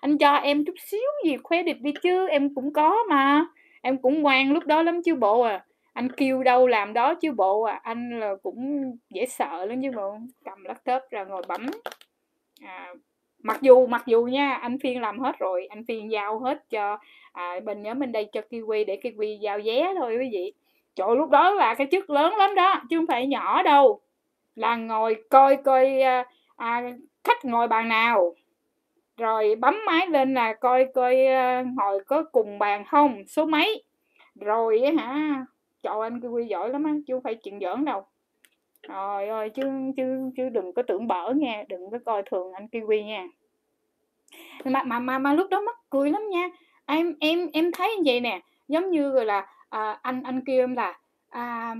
Anh 0.00 0.18
cho 0.18 0.34
em 0.34 0.64
chút 0.64 0.74
xíu 0.78 1.10
gì 1.24 1.36
credit 1.48 1.80
đi 1.80 1.92
chứ, 2.02 2.28
em 2.28 2.54
cũng 2.54 2.72
có 2.72 2.96
mà 3.08 3.46
em 3.88 3.98
cũng 3.98 4.22
ngoan 4.22 4.52
lúc 4.52 4.66
đó 4.66 4.82
lắm 4.82 5.02
chứ 5.02 5.14
bộ 5.14 5.40
à. 5.40 5.64
Anh 5.92 6.08
kêu 6.12 6.42
đâu 6.42 6.66
làm 6.66 6.92
đó 6.92 7.14
chứ 7.14 7.32
bộ 7.32 7.62
à. 7.62 7.80
Anh 7.82 8.20
là 8.20 8.34
cũng 8.42 8.92
dễ 9.10 9.26
sợ 9.26 9.64
lắm 9.64 9.82
chứ 9.82 9.90
bộ. 9.96 10.16
Cầm 10.44 10.64
laptop 10.64 11.02
ra 11.10 11.24
ngồi 11.24 11.42
bấm. 11.48 11.66
À, 12.62 12.94
mặc 13.42 13.58
dù 13.62 13.86
mặc 13.86 14.02
dù 14.06 14.24
nha 14.24 14.52
anh 14.54 14.78
phiên 14.82 15.00
làm 15.00 15.18
hết 15.18 15.38
rồi. 15.38 15.66
Anh 15.70 15.84
phiên 15.88 16.10
giao 16.10 16.38
hết 16.38 16.70
cho 16.70 16.98
à, 17.32 17.60
bên 17.64 17.82
nhóm 17.82 17.98
bên 17.98 18.12
đây 18.12 18.28
cho 18.32 18.40
kiwi 18.50 18.84
để 18.86 18.98
kiwi 19.02 19.38
giao 19.40 19.58
vé 19.64 19.94
thôi 19.98 20.16
quý 20.20 20.28
vị. 20.32 20.52
Chỗ 20.94 21.14
lúc 21.14 21.30
đó 21.30 21.50
là 21.50 21.74
cái 21.74 21.86
chức 21.90 22.10
lớn 22.10 22.34
lắm 22.36 22.54
đó 22.54 22.82
chứ 22.90 22.98
không 22.98 23.06
phải 23.06 23.26
nhỏ 23.26 23.62
đâu. 23.62 24.00
Là 24.54 24.76
ngồi 24.76 25.16
coi 25.30 25.56
coi 25.56 26.00
à, 26.00 26.24
à, 26.56 26.82
khách 27.24 27.44
ngồi 27.44 27.68
bàn 27.68 27.88
nào 27.88 28.34
rồi 29.18 29.56
bấm 29.56 29.76
máy 29.86 30.06
lên 30.06 30.34
là 30.34 30.52
coi 30.52 30.86
coi 30.94 31.26
ờ, 31.26 31.64
ngồi 31.74 32.04
có 32.06 32.22
cùng 32.32 32.58
bàn 32.58 32.84
không? 32.84 33.22
Số 33.26 33.46
mấy? 33.46 33.82
Rồi 34.40 34.80
á 34.80 34.92
hả? 34.98 35.44
Trời 35.82 35.94
anh 36.02 36.20
quy 36.20 36.46
giỏi 36.46 36.70
lắm 36.70 36.84
á 36.84 36.92
chứ 37.06 37.14
không 37.14 37.22
phải 37.22 37.34
chuyện 37.34 37.60
giỡn 37.60 37.84
đâu. 37.84 38.06
Rồi 38.88 39.28
ơi 39.28 39.50
chứ 39.50 39.62
chứ 39.96 40.30
chứ 40.36 40.48
đừng 40.48 40.72
có 40.72 40.82
tưởng 40.82 41.06
bở 41.06 41.32
nha 41.32 41.64
đừng 41.68 41.90
có 41.90 41.98
coi 42.06 42.22
thường 42.30 42.52
anh 42.52 42.66
kiwi 42.72 43.04
nha. 43.04 43.26
Mà 44.64 44.82
mà 44.82 44.98
mà, 44.98 45.18
mà 45.18 45.34
lúc 45.34 45.50
đó 45.50 45.60
mắc 45.60 45.76
cười 45.90 46.10
lắm 46.10 46.22
nha. 46.30 46.48
Em 46.86 47.14
em 47.20 47.50
em 47.52 47.72
thấy 47.72 47.96
như 47.96 48.02
vậy 48.04 48.20
nè 48.20 48.40
giống 48.68 48.90
như 48.90 49.12
rồi 49.12 49.24
là 49.24 49.46
à, 49.68 49.98
anh 50.02 50.22
anh 50.22 50.40
kêu 50.46 50.62
em 50.62 50.74
là 50.74 50.98
à, 51.30 51.74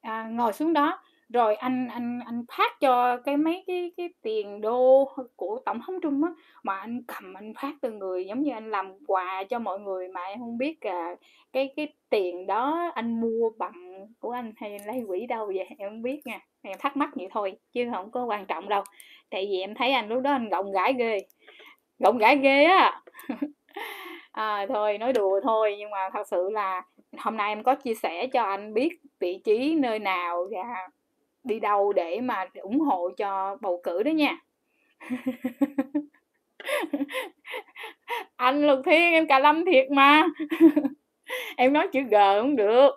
à, 0.00 0.28
ngồi 0.30 0.52
xuống 0.52 0.72
đó 0.72 1.02
rồi 1.32 1.54
anh 1.54 1.88
anh 1.88 2.20
anh 2.26 2.44
phát 2.56 2.80
cho 2.80 3.16
cái 3.16 3.36
mấy 3.36 3.64
cái 3.66 3.92
cái 3.96 4.08
tiền 4.22 4.60
đô 4.60 5.08
của 5.36 5.60
tổng 5.66 5.80
thống 5.86 6.00
Trung 6.02 6.24
á 6.24 6.30
mà 6.62 6.76
anh 6.76 7.02
cầm 7.06 7.34
anh 7.34 7.52
phát 7.60 7.74
từ 7.82 7.92
người 7.92 8.26
giống 8.26 8.42
như 8.42 8.52
anh 8.52 8.70
làm 8.70 8.92
quà 9.06 9.44
cho 9.44 9.58
mọi 9.58 9.80
người 9.80 10.08
mà 10.08 10.24
em 10.24 10.38
không 10.38 10.58
biết 10.58 10.84
là 10.84 11.16
cái 11.52 11.72
cái 11.76 11.88
tiền 12.10 12.46
đó 12.46 12.90
anh 12.94 13.20
mua 13.20 13.50
bằng 13.58 14.06
của 14.20 14.30
anh 14.30 14.52
hay 14.56 14.78
lấy 14.86 15.04
quỹ 15.08 15.26
đâu 15.26 15.46
vậy 15.46 15.66
em 15.78 15.90
không 15.90 16.02
biết 16.02 16.20
nha. 16.26 16.40
Em 16.62 16.78
thắc 16.78 16.96
mắc 16.96 17.10
vậy 17.14 17.28
thôi 17.30 17.52
chứ 17.72 17.88
không 17.94 18.10
có 18.10 18.24
quan 18.24 18.46
trọng 18.46 18.68
đâu. 18.68 18.82
Tại 19.30 19.46
vì 19.50 19.60
em 19.60 19.74
thấy 19.74 19.92
anh 19.92 20.08
lúc 20.08 20.22
đó 20.22 20.30
anh 20.32 20.48
gọng 20.48 20.72
gãi 20.72 20.94
ghê 20.98 21.18
gọng 21.98 22.18
gãi 22.18 22.36
ghê 22.36 22.64
á. 22.64 23.02
À, 24.32 24.66
thôi 24.68 24.98
nói 24.98 25.12
đùa 25.12 25.40
thôi 25.42 25.76
nhưng 25.78 25.90
mà 25.90 26.10
thật 26.12 26.28
sự 26.28 26.50
là 26.52 26.82
hôm 27.18 27.36
nay 27.36 27.48
em 27.48 27.62
có 27.62 27.74
chia 27.74 27.94
sẻ 27.94 28.26
cho 28.26 28.42
anh 28.42 28.74
biết 28.74 28.88
vị 29.20 29.40
trí 29.44 29.74
nơi 29.74 29.98
nào 29.98 30.46
và 30.50 30.88
đi 31.44 31.60
đâu 31.60 31.92
để 31.92 32.20
mà 32.20 32.46
ủng 32.54 32.80
hộ 32.80 33.10
cho 33.16 33.56
bầu 33.60 33.80
cử 33.82 34.02
đó 34.02 34.10
nha. 34.10 34.36
Anh 38.36 38.66
lục 38.66 38.80
thiên 38.84 39.12
em 39.12 39.26
cà 39.26 39.38
lâm 39.38 39.64
thiệt 39.64 39.90
mà. 39.90 40.26
Em 41.56 41.72
nói 41.72 41.88
chữ 41.92 42.00
g 42.00 42.14
không 42.40 42.56
được. 42.56 42.90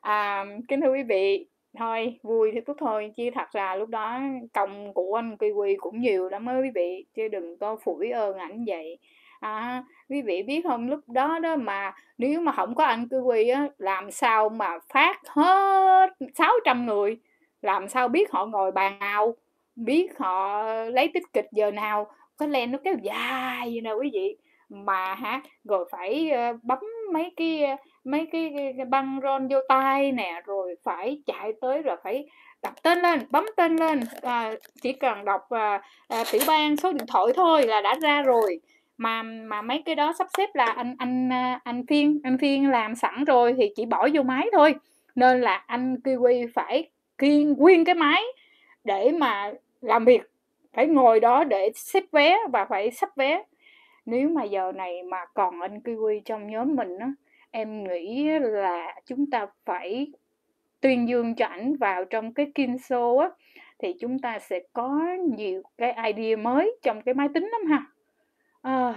À, 0.00 0.44
kính 0.68 0.80
thưa 0.80 0.92
quý 0.92 1.02
vị 1.02 1.46
thôi 1.78 2.18
vui 2.22 2.50
thì 2.54 2.60
tốt 2.60 2.76
thôi 2.78 3.12
chứ 3.16 3.30
thật 3.34 3.50
ra 3.52 3.74
lúc 3.74 3.88
đó 3.88 4.20
công 4.52 4.94
của 4.94 5.18
anh 5.18 5.36
kiwi 5.36 5.76
cũng 5.78 6.00
nhiều 6.00 6.28
lắm 6.28 6.46
á 6.46 6.58
quý 6.62 6.70
vị 6.74 7.04
chứ 7.14 7.28
đừng 7.28 7.58
có 7.58 7.76
phủi 7.76 8.10
ơn 8.10 8.36
ảnh 8.36 8.64
vậy. 8.66 8.98
À, 9.40 9.84
quý 10.08 10.22
vị 10.22 10.42
biết 10.42 10.62
không 10.64 10.88
lúc 10.88 11.00
đó 11.06 11.38
đó 11.38 11.56
mà 11.56 11.92
nếu 12.18 12.40
mà 12.40 12.52
không 12.52 12.74
có 12.74 12.84
anh 12.84 13.04
kiwi 13.04 13.54
á 13.54 13.68
làm 13.78 14.10
sao 14.10 14.48
mà 14.48 14.78
phát 14.94 15.20
hết 15.26 16.10
600 16.34 16.86
người 16.86 17.18
làm 17.62 17.88
sao 17.88 18.08
biết 18.08 18.32
họ 18.32 18.46
ngồi 18.46 18.72
bàn 18.72 18.98
nào? 18.98 19.34
Biết 19.76 20.18
họ 20.18 20.62
lấy 20.72 21.10
tích 21.14 21.32
kịch 21.32 21.46
giờ 21.52 21.70
nào? 21.70 22.06
Cái 22.38 22.48
len 22.48 22.72
nó 22.72 22.78
kéo 22.84 22.94
dài 23.02 23.72
như 23.72 23.82
nào 23.82 23.98
quý 24.00 24.10
vị. 24.12 24.36
Mà 24.68 25.14
hả 25.14 25.40
rồi 25.64 25.88
phải 25.90 26.30
ờ, 26.30 26.52
bấm 26.62 26.78
mấy 27.12 27.32
cái 27.36 27.64
ờ, 27.64 27.76
mấy 28.04 28.26
cái, 28.32 28.52
cái, 28.56 28.74
cái 28.76 28.86
băng 28.86 29.20
ron 29.22 29.48
vô 29.48 29.58
tay 29.68 30.12
nè 30.12 30.42
rồi 30.46 30.74
phải 30.84 31.22
chạy 31.26 31.52
tới 31.60 31.82
rồi 31.82 31.96
phải 32.04 32.28
đọc 32.62 32.74
tên 32.82 32.98
lên 32.98 33.20
bấm 33.30 33.46
tên 33.56 33.76
lên. 33.76 34.00
À, 34.22 34.52
chỉ 34.82 34.92
cần 34.92 35.24
đọc 35.24 35.50
à, 35.50 35.82
à, 36.08 36.24
tiểu 36.32 36.40
bang 36.46 36.76
số 36.76 36.92
điện 36.92 37.06
thoại 37.08 37.26
thôi 37.36 37.62
là 37.66 37.80
đã 37.80 37.94
ra 38.02 38.22
rồi. 38.22 38.60
Mà 38.96 39.22
mà 39.22 39.62
mấy 39.62 39.82
cái 39.86 39.94
đó 39.94 40.12
sắp 40.18 40.26
xếp 40.36 40.48
là 40.54 40.66
anh 40.66 40.94
anh 40.98 41.30
anh 41.64 41.86
phiên 41.88 42.20
anh 42.24 42.38
phiên 42.38 42.70
làm 42.70 42.94
sẵn 42.94 43.24
rồi 43.24 43.54
thì 43.58 43.72
chỉ 43.76 43.86
bỏ 43.86 44.08
vô 44.14 44.22
máy 44.22 44.48
thôi. 44.52 44.74
Nên 45.14 45.40
là 45.40 45.64
anh 45.66 45.96
kiwi 46.04 46.48
phải 46.54 46.90
kiên 47.18 47.54
nguyên 47.58 47.84
cái 47.84 47.94
máy 47.94 48.22
để 48.84 49.12
mà 49.18 49.52
làm 49.80 50.04
việc 50.04 50.22
phải 50.72 50.86
ngồi 50.86 51.20
đó 51.20 51.44
để 51.44 51.70
xếp 51.74 52.02
vé 52.12 52.38
và 52.52 52.64
phải 52.64 52.90
sắp 52.90 53.16
vé. 53.16 53.44
Nếu 54.06 54.28
mà 54.28 54.44
giờ 54.44 54.72
này 54.72 55.02
mà 55.02 55.24
còn 55.34 55.60
anh 55.60 55.78
kiwi 55.78 56.20
trong 56.24 56.50
nhóm 56.50 56.76
mình 56.76 56.98
á 56.98 57.12
em 57.50 57.84
nghĩ 57.84 58.28
là 58.40 58.94
chúng 59.06 59.30
ta 59.30 59.46
phải 59.64 60.12
tuyên 60.80 61.08
dương 61.08 61.34
cho 61.34 61.46
ảnh 61.46 61.76
vào 61.76 62.04
trong 62.04 62.34
cái 62.34 62.52
kin 62.54 62.76
á 62.90 63.30
thì 63.78 63.94
chúng 64.00 64.18
ta 64.18 64.38
sẽ 64.38 64.60
có 64.72 65.00
nhiều 65.36 65.62
cái 65.78 66.12
idea 66.12 66.36
mới 66.36 66.76
trong 66.82 67.02
cái 67.02 67.14
máy 67.14 67.28
tính 67.34 67.48
lắm 67.52 67.66
ha. 67.70 67.86
À, 68.62 68.94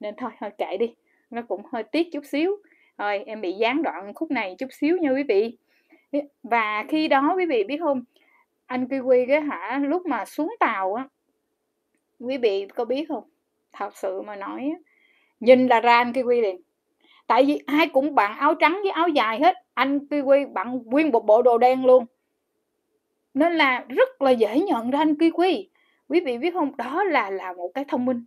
nên 0.00 0.14
thôi 0.16 0.30
thôi 0.40 0.50
kệ 0.58 0.76
đi 0.76 0.94
nó 1.30 1.42
cũng 1.42 1.62
hơi 1.72 1.82
tiếc 1.82 2.08
chút 2.12 2.24
xíu. 2.24 2.56
Thôi 2.98 3.22
em 3.26 3.40
bị 3.40 3.52
gián 3.52 3.82
đoạn 3.82 4.14
khúc 4.14 4.30
này 4.30 4.56
chút 4.58 4.68
xíu 4.72 4.96
nha 4.96 5.10
quý 5.10 5.22
vị 5.22 5.56
và 6.42 6.84
khi 6.88 7.08
đó 7.08 7.34
quý 7.36 7.46
vị 7.46 7.64
biết 7.64 7.78
không? 7.80 8.02
Anh 8.66 8.84
kiwi 8.84 9.26
cái 9.28 9.40
hả, 9.40 9.80
lúc 9.82 10.06
mà 10.06 10.24
xuống 10.24 10.54
tàu 10.60 10.94
á, 10.94 11.08
quý 12.18 12.38
vị 12.38 12.66
có 12.74 12.84
biết 12.84 13.04
không? 13.08 13.24
Thật 13.72 13.96
sự 13.96 14.22
mà 14.22 14.36
nói 14.36 14.70
á, 14.72 14.78
nhìn 15.40 15.66
là 15.66 15.80
ra 15.80 15.96
anh 15.96 16.12
kiwi 16.12 16.42
liền. 16.42 16.60
Tại 17.26 17.44
vì 17.44 17.62
ai 17.66 17.88
cũng 17.88 18.14
bạn 18.14 18.38
áo 18.38 18.54
trắng 18.54 18.80
với 18.82 18.90
áo 18.90 19.08
dài 19.08 19.40
hết. 19.40 19.56
Anh 19.74 19.98
kiwi 19.98 20.52
bạn 20.52 20.82
nguyên 20.84 21.10
một 21.10 21.26
bộ 21.26 21.42
đồ 21.42 21.58
đen 21.58 21.86
luôn. 21.86 22.06
Nên 23.34 23.52
là 23.52 23.84
rất 23.88 24.22
là 24.22 24.30
dễ 24.30 24.60
nhận 24.60 24.90
ra 24.90 24.98
anh 24.98 25.12
kiwi. 25.12 25.66
Quý 26.08 26.20
vị 26.20 26.38
biết 26.38 26.54
không? 26.54 26.76
Đó 26.76 27.04
là 27.04 27.30
là 27.30 27.52
một 27.52 27.70
cái 27.74 27.84
thông 27.88 28.04
minh. 28.04 28.24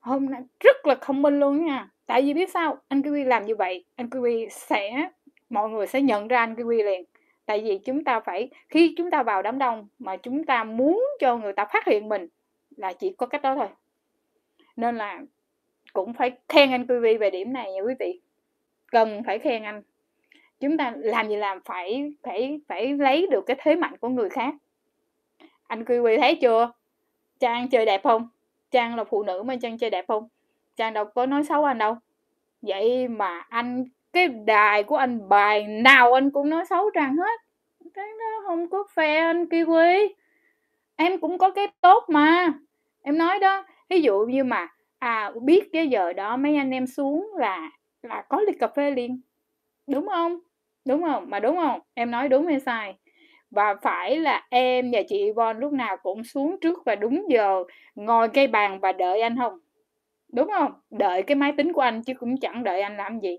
Hôm 0.00 0.30
nay 0.30 0.42
rất 0.60 0.86
là 0.86 0.96
thông 1.00 1.22
minh 1.22 1.40
luôn 1.40 1.66
nha. 1.66 1.90
Tại 2.06 2.22
vì 2.22 2.34
biết 2.34 2.50
sao? 2.50 2.78
Anh 2.88 3.00
kiwi 3.00 3.24
làm 3.24 3.46
như 3.46 3.56
vậy. 3.56 3.84
Anh 3.96 4.08
kiwi 4.08 4.48
sẽ 4.48 5.10
mọi 5.50 5.70
người 5.70 5.86
sẽ 5.86 6.02
nhận 6.02 6.28
ra 6.28 6.38
anh 6.38 6.54
kiwi 6.54 6.84
liền. 6.84 7.04
Tại 7.46 7.60
vì 7.60 7.78
chúng 7.78 8.04
ta 8.04 8.20
phải, 8.20 8.50
khi 8.68 8.94
chúng 8.96 9.10
ta 9.10 9.22
vào 9.22 9.42
đám 9.42 9.58
đông 9.58 9.88
mà 9.98 10.16
chúng 10.16 10.44
ta 10.44 10.64
muốn 10.64 11.04
cho 11.20 11.36
người 11.36 11.52
ta 11.52 11.64
phát 11.64 11.86
hiện 11.86 12.08
mình 12.08 12.28
là 12.76 12.92
chỉ 12.92 13.14
có 13.18 13.26
cách 13.26 13.42
đó 13.42 13.54
thôi. 13.54 13.68
Nên 14.76 14.96
là 14.96 15.20
cũng 15.92 16.12
phải 16.12 16.32
khen 16.48 16.70
anh 16.70 16.82
kiwi 16.82 17.18
về 17.18 17.30
điểm 17.30 17.52
này 17.52 17.72
nha 17.72 17.80
quý 17.80 17.94
vị. 17.98 18.20
Cần 18.86 19.22
phải 19.26 19.38
khen 19.38 19.62
anh. 19.62 19.82
Chúng 20.60 20.76
ta 20.76 20.92
làm 20.96 21.28
gì 21.28 21.36
làm 21.36 21.60
phải 21.64 22.12
phải 22.22 22.60
phải 22.68 22.92
lấy 22.92 23.26
được 23.30 23.44
cái 23.46 23.56
thế 23.60 23.76
mạnh 23.76 23.96
của 23.96 24.08
người 24.08 24.28
khác. 24.28 24.54
Anh 25.66 25.84
kiwi 25.84 26.18
thấy 26.20 26.38
chưa? 26.40 26.72
Trang 27.40 27.68
chơi 27.68 27.86
đẹp 27.86 28.00
không? 28.04 28.28
Trang 28.70 28.96
là 28.96 29.04
phụ 29.04 29.22
nữ 29.22 29.42
mà 29.42 29.56
trang 29.62 29.78
chơi 29.78 29.90
đẹp 29.90 30.04
không? 30.08 30.28
Trang 30.76 30.94
đâu 30.94 31.04
có 31.04 31.26
nói 31.26 31.44
xấu 31.44 31.64
anh 31.64 31.78
đâu. 31.78 31.96
Vậy 32.62 33.08
mà 33.08 33.46
anh 33.48 33.84
cái 34.12 34.28
đài 34.28 34.82
của 34.82 34.96
anh, 34.96 35.28
bài 35.28 35.66
nào 35.66 36.12
anh 36.12 36.30
cũng 36.30 36.48
nói 36.48 36.64
xấu 36.70 36.90
rằng 36.90 37.16
hết. 37.16 37.40
Cái 37.94 38.06
đó 38.18 38.42
không 38.46 38.70
có 38.70 38.84
phe 38.94 39.16
anh 39.16 39.44
kiwi. 39.44 40.08
Em 40.96 41.20
cũng 41.20 41.38
có 41.38 41.50
cái 41.50 41.66
tốt 41.80 42.04
mà. 42.08 42.52
Em 43.02 43.18
nói 43.18 43.38
đó 43.38 43.64
ví 43.90 44.00
dụ 44.02 44.18
như 44.20 44.44
mà 44.44 44.68
à 44.98 45.32
biết 45.42 45.68
cái 45.72 45.88
giờ 45.88 46.12
đó 46.12 46.36
mấy 46.36 46.56
anh 46.56 46.70
em 46.70 46.86
xuống 46.86 47.30
là 47.36 47.70
là 48.02 48.22
có 48.28 48.40
ly 48.40 48.52
cà 48.60 48.66
phê 48.66 48.90
liền. 48.90 49.20
Đúng 49.86 50.08
không? 50.08 50.38
Đúng 50.86 51.02
không? 51.02 51.30
Mà 51.30 51.40
đúng 51.40 51.56
không? 51.56 51.80
Em 51.94 52.10
nói 52.10 52.28
đúng 52.28 52.46
hay 52.46 52.60
sai? 52.60 52.94
Và 53.50 53.74
phải 53.82 54.16
là 54.16 54.46
em 54.50 54.90
và 54.92 55.02
chị 55.08 55.26
Yvonne 55.26 55.60
lúc 55.60 55.72
nào 55.72 55.96
cũng 55.96 56.24
xuống 56.24 56.56
trước 56.60 56.78
và 56.86 56.94
đúng 56.94 57.26
giờ 57.30 57.64
ngồi 57.94 58.28
cây 58.28 58.46
bàn 58.46 58.80
và 58.80 58.92
đợi 58.92 59.20
anh 59.20 59.36
không? 59.36 59.58
Đúng 60.32 60.48
không? 60.52 60.72
Đợi 60.90 61.22
cái 61.22 61.34
máy 61.34 61.52
tính 61.56 61.72
của 61.72 61.80
anh 61.80 62.02
chứ 62.02 62.14
cũng 62.14 62.36
chẳng 62.40 62.64
đợi 62.64 62.82
anh 62.82 62.96
làm 62.96 63.20
gì 63.20 63.36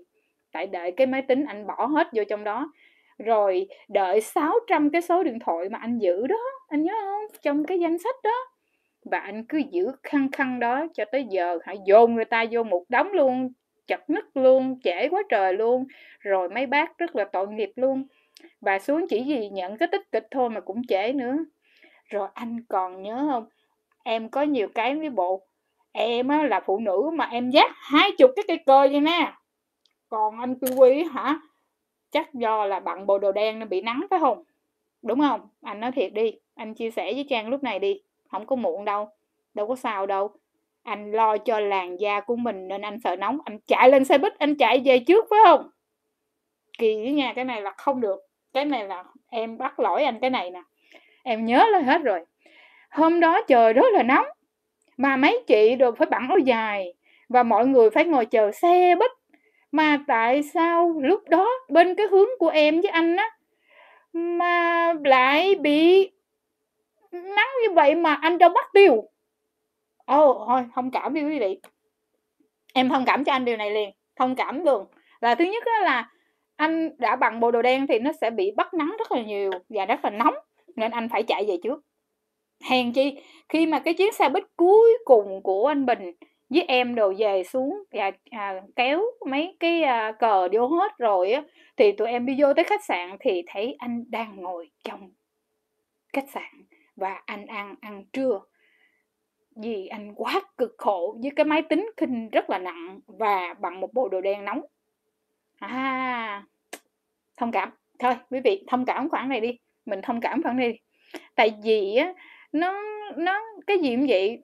tại 0.52 0.66
đợi 0.66 0.92
cái 0.92 1.06
máy 1.06 1.22
tính 1.22 1.44
anh 1.48 1.66
bỏ 1.66 1.86
hết 1.86 2.08
vô 2.12 2.22
trong 2.28 2.44
đó. 2.44 2.72
Rồi 3.18 3.66
đợi 3.88 4.20
600 4.20 4.90
cái 4.90 5.02
số 5.02 5.22
điện 5.22 5.38
thoại 5.38 5.68
mà 5.68 5.78
anh 5.78 5.98
giữ 5.98 6.26
đó 6.26 6.40
anh 6.68 6.82
nhớ 6.82 6.92
không? 7.00 7.40
Trong 7.42 7.64
cái 7.64 7.78
danh 7.80 7.98
sách 7.98 8.14
đó. 8.24 8.36
Và 9.04 9.18
anh 9.18 9.44
cứ 9.44 9.62
giữ 9.70 9.92
khăn 10.02 10.28
khăn 10.32 10.60
đó 10.60 10.86
cho 10.94 11.04
tới 11.04 11.24
giờ 11.30 11.58
hãy 11.64 11.76
dồn 11.86 12.14
người 12.14 12.24
ta 12.24 12.44
vô 12.50 12.62
một 12.62 12.84
đống 12.88 13.12
luôn 13.12 13.52
chật 13.86 14.10
nứt 14.10 14.24
luôn 14.34 14.80
trễ 14.84 15.08
quá 15.08 15.22
trời 15.28 15.54
luôn. 15.54 15.86
Rồi 16.20 16.48
mấy 16.48 16.66
bác 16.66 16.98
rất 16.98 17.16
là 17.16 17.24
tội 17.24 17.48
nghiệp 17.48 17.72
luôn. 17.76 18.04
Và 18.60 18.78
xuống 18.78 19.06
chỉ 19.08 19.22
gì 19.24 19.48
nhận 19.48 19.76
cái 19.76 19.88
tích 19.92 20.12
kịch 20.12 20.26
thôi 20.30 20.50
mà 20.50 20.60
cũng 20.60 20.86
trễ 20.86 21.12
nữa. 21.12 21.36
Rồi 22.10 22.28
anh 22.34 22.64
còn 22.68 23.02
nhớ 23.02 23.28
không? 23.30 23.48
Em 24.04 24.28
có 24.28 24.42
nhiều 24.42 24.68
cái 24.74 24.94
với 24.94 25.10
bộ 25.10 25.46
em 25.92 26.28
á, 26.28 26.42
là 26.42 26.60
phụ 26.60 26.78
nữ 26.78 27.10
mà 27.14 27.24
em 27.24 27.50
dắt 27.50 27.70
hai 27.74 28.10
chục 28.18 28.30
cái 28.36 28.44
cây 28.48 28.58
cơ 28.66 28.88
vậy 28.90 29.00
nè 29.00 29.32
còn 30.10 30.40
anh 30.40 30.54
cư 30.54 30.66
quý 30.76 31.04
hả, 31.12 31.40
chắc 32.10 32.34
do 32.34 32.64
là 32.64 32.80
bận 32.80 33.06
bộ 33.06 33.18
đồ 33.18 33.32
đen 33.32 33.58
nên 33.58 33.68
bị 33.68 33.80
nắng, 33.80 34.06
phải 34.10 34.20
không? 34.20 34.44
Đúng 35.02 35.20
không? 35.20 35.48
Anh 35.62 35.80
nói 35.80 35.92
thiệt 35.92 36.12
đi, 36.12 36.32
anh 36.54 36.74
chia 36.74 36.90
sẻ 36.90 37.12
với 37.14 37.26
trang 37.30 37.48
lúc 37.48 37.62
này 37.62 37.78
đi, 37.78 38.02
không 38.30 38.46
có 38.46 38.56
muộn 38.56 38.84
đâu 38.84 39.08
đâu 39.54 39.66
có 39.66 39.76
sao 39.76 40.06
đâu. 40.06 40.30
Anh 40.82 41.12
lo 41.12 41.36
cho 41.38 41.60
làn 41.60 42.00
da 42.00 42.20
của 42.20 42.36
mình 42.36 42.68
nên 42.68 42.82
anh 42.82 43.00
sợ 43.04 43.16
nóng, 43.16 43.38
anh 43.44 43.58
chạy 43.66 43.90
lên 43.90 44.04
xe 44.04 44.18
buýt, 44.18 44.38
anh 44.38 44.54
chạy 44.54 44.82
về 44.84 44.98
trước, 44.98 45.24
phải 45.30 45.38
không? 45.44 45.70
Kỳ 46.78 47.02
với 47.02 47.12
nha 47.12 47.32
cái 47.36 47.44
này 47.44 47.62
là 47.62 47.70
không 47.70 48.00
được, 48.00 48.20
cái 48.52 48.64
này 48.64 48.84
là 48.84 49.04
em 49.30 49.58
bắt 49.58 49.80
lỗi 49.80 50.04
anh 50.04 50.20
cái 50.20 50.30
này 50.30 50.50
nè. 50.50 50.62
Em 51.22 51.44
nhớ 51.44 51.66
là 51.70 51.78
hết 51.78 52.02
rồi. 52.02 52.20
Hôm 52.90 53.20
đó 53.20 53.40
trời 53.48 53.72
rất 53.72 53.86
là 53.92 54.02
nóng, 54.02 54.26
mà 54.96 55.16
mấy 55.16 55.44
chị 55.46 55.74
đều 55.74 55.92
phải 55.92 56.06
bận 56.10 56.28
áo 56.28 56.38
dài, 56.38 56.94
và 57.28 57.42
mọi 57.42 57.66
người 57.66 57.90
phải 57.90 58.04
ngồi 58.04 58.26
chờ 58.26 58.52
xe 58.52 58.94
buýt 58.98 59.10
mà 59.72 59.98
tại 60.06 60.42
sao 60.42 60.94
lúc 61.00 61.28
đó 61.28 61.50
bên 61.68 61.94
cái 61.94 62.06
hướng 62.06 62.28
của 62.38 62.48
em 62.48 62.80
với 62.80 62.90
anh 62.90 63.16
á 63.16 63.30
mà 64.12 64.92
lại 65.04 65.54
bị 65.54 66.10
nắng 67.12 67.48
như 67.62 67.74
vậy 67.74 67.94
mà 67.94 68.14
anh 68.14 68.38
đâu 68.38 68.50
bắt 68.50 68.70
tiêu? 68.72 69.04
Ồ 70.06 70.30
oh, 70.30 70.48
thôi 70.48 70.64
thông 70.74 70.90
cảm 70.90 71.14
đi 71.14 71.22
quý 71.22 71.38
vị. 71.38 71.60
Em 72.74 72.88
thông 72.88 73.04
cảm 73.04 73.24
cho 73.24 73.32
anh 73.32 73.44
điều 73.44 73.56
này 73.56 73.70
liền 73.70 73.90
thông 74.16 74.34
cảm 74.34 74.64
luôn. 74.64 74.86
Là 75.20 75.34
thứ 75.34 75.44
nhất 75.44 75.62
là 75.82 76.10
anh 76.56 76.90
đã 76.98 77.16
bằng 77.16 77.40
bộ 77.40 77.50
đồ 77.50 77.62
đen 77.62 77.86
thì 77.86 77.98
nó 77.98 78.10
sẽ 78.20 78.30
bị 78.30 78.50
bắt 78.56 78.74
nắng 78.74 78.94
rất 78.98 79.12
là 79.12 79.22
nhiều 79.22 79.50
và 79.68 79.86
rất 79.86 80.04
là 80.04 80.10
nóng 80.10 80.34
nên 80.76 80.90
anh 80.90 81.08
phải 81.08 81.22
chạy 81.22 81.44
về 81.48 81.56
trước. 81.62 81.80
Hèn 82.70 82.92
chi 82.92 83.20
khi 83.48 83.66
mà 83.66 83.78
cái 83.78 83.94
chuyến 83.94 84.12
xe 84.12 84.28
buýt 84.28 84.44
cuối 84.56 84.98
cùng 85.04 85.42
của 85.42 85.66
anh 85.66 85.86
Bình 85.86 86.12
với 86.50 86.64
em 86.68 86.94
đồ 86.94 87.12
về 87.18 87.44
xuống 87.44 87.82
và 87.92 88.10
à, 88.30 88.62
kéo 88.76 89.02
mấy 89.26 89.56
cái 89.60 89.82
à, 89.82 90.12
cờ 90.12 90.48
vô 90.52 90.66
hết 90.66 90.98
rồi 90.98 91.32
á 91.32 91.42
thì 91.76 91.92
tụi 91.92 92.08
em 92.08 92.26
đi 92.26 92.34
vô 92.38 92.54
tới 92.54 92.64
khách 92.64 92.84
sạn 92.84 93.16
thì 93.20 93.42
thấy 93.46 93.76
anh 93.78 94.04
đang 94.08 94.36
ngồi 94.36 94.70
trong 94.84 95.10
khách 96.12 96.30
sạn 96.30 96.64
và 96.96 97.22
anh 97.26 97.46
ăn 97.46 97.74
ăn 97.80 98.04
trưa. 98.12 98.40
Vì 99.56 99.86
anh 99.86 100.14
quá 100.14 100.40
cực 100.56 100.74
khổ 100.78 101.18
với 101.22 101.30
cái 101.36 101.44
máy 101.44 101.62
tính 101.62 101.90
kinh 101.96 102.28
rất 102.28 102.50
là 102.50 102.58
nặng 102.58 103.00
và 103.06 103.54
bằng 103.60 103.80
một 103.80 103.94
bộ 103.94 104.08
đồ 104.08 104.20
đen 104.20 104.44
nóng. 104.44 104.62
À 105.58 106.44
thông 107.36 107.52
cảm. 107.52 107.70
Thôi 107.98 108.12
quý 108.30 108.40
vị 108.44 108.64
thông 108.68 108.84
cảm 108.84 109.08
khoảng 109.08 109.28
này 109.28 109.40
đi. 109.40 109.58
Mình 109.84 110.00
thông 110.02 110.20
cảm 110.20 110.42
khoảng 110.42 110.56
này 110.56 110.72
đi. 110.72 110.78
Tại 111.34 111.50
vì 111.62 111.96
á 111.96 112.14
nó 112.52 112.82
nó 113.16 113.40
cái 113.66 113.78
gì 113.78 113.96
cũng 113.96 114.06
vậy 114.08 114.42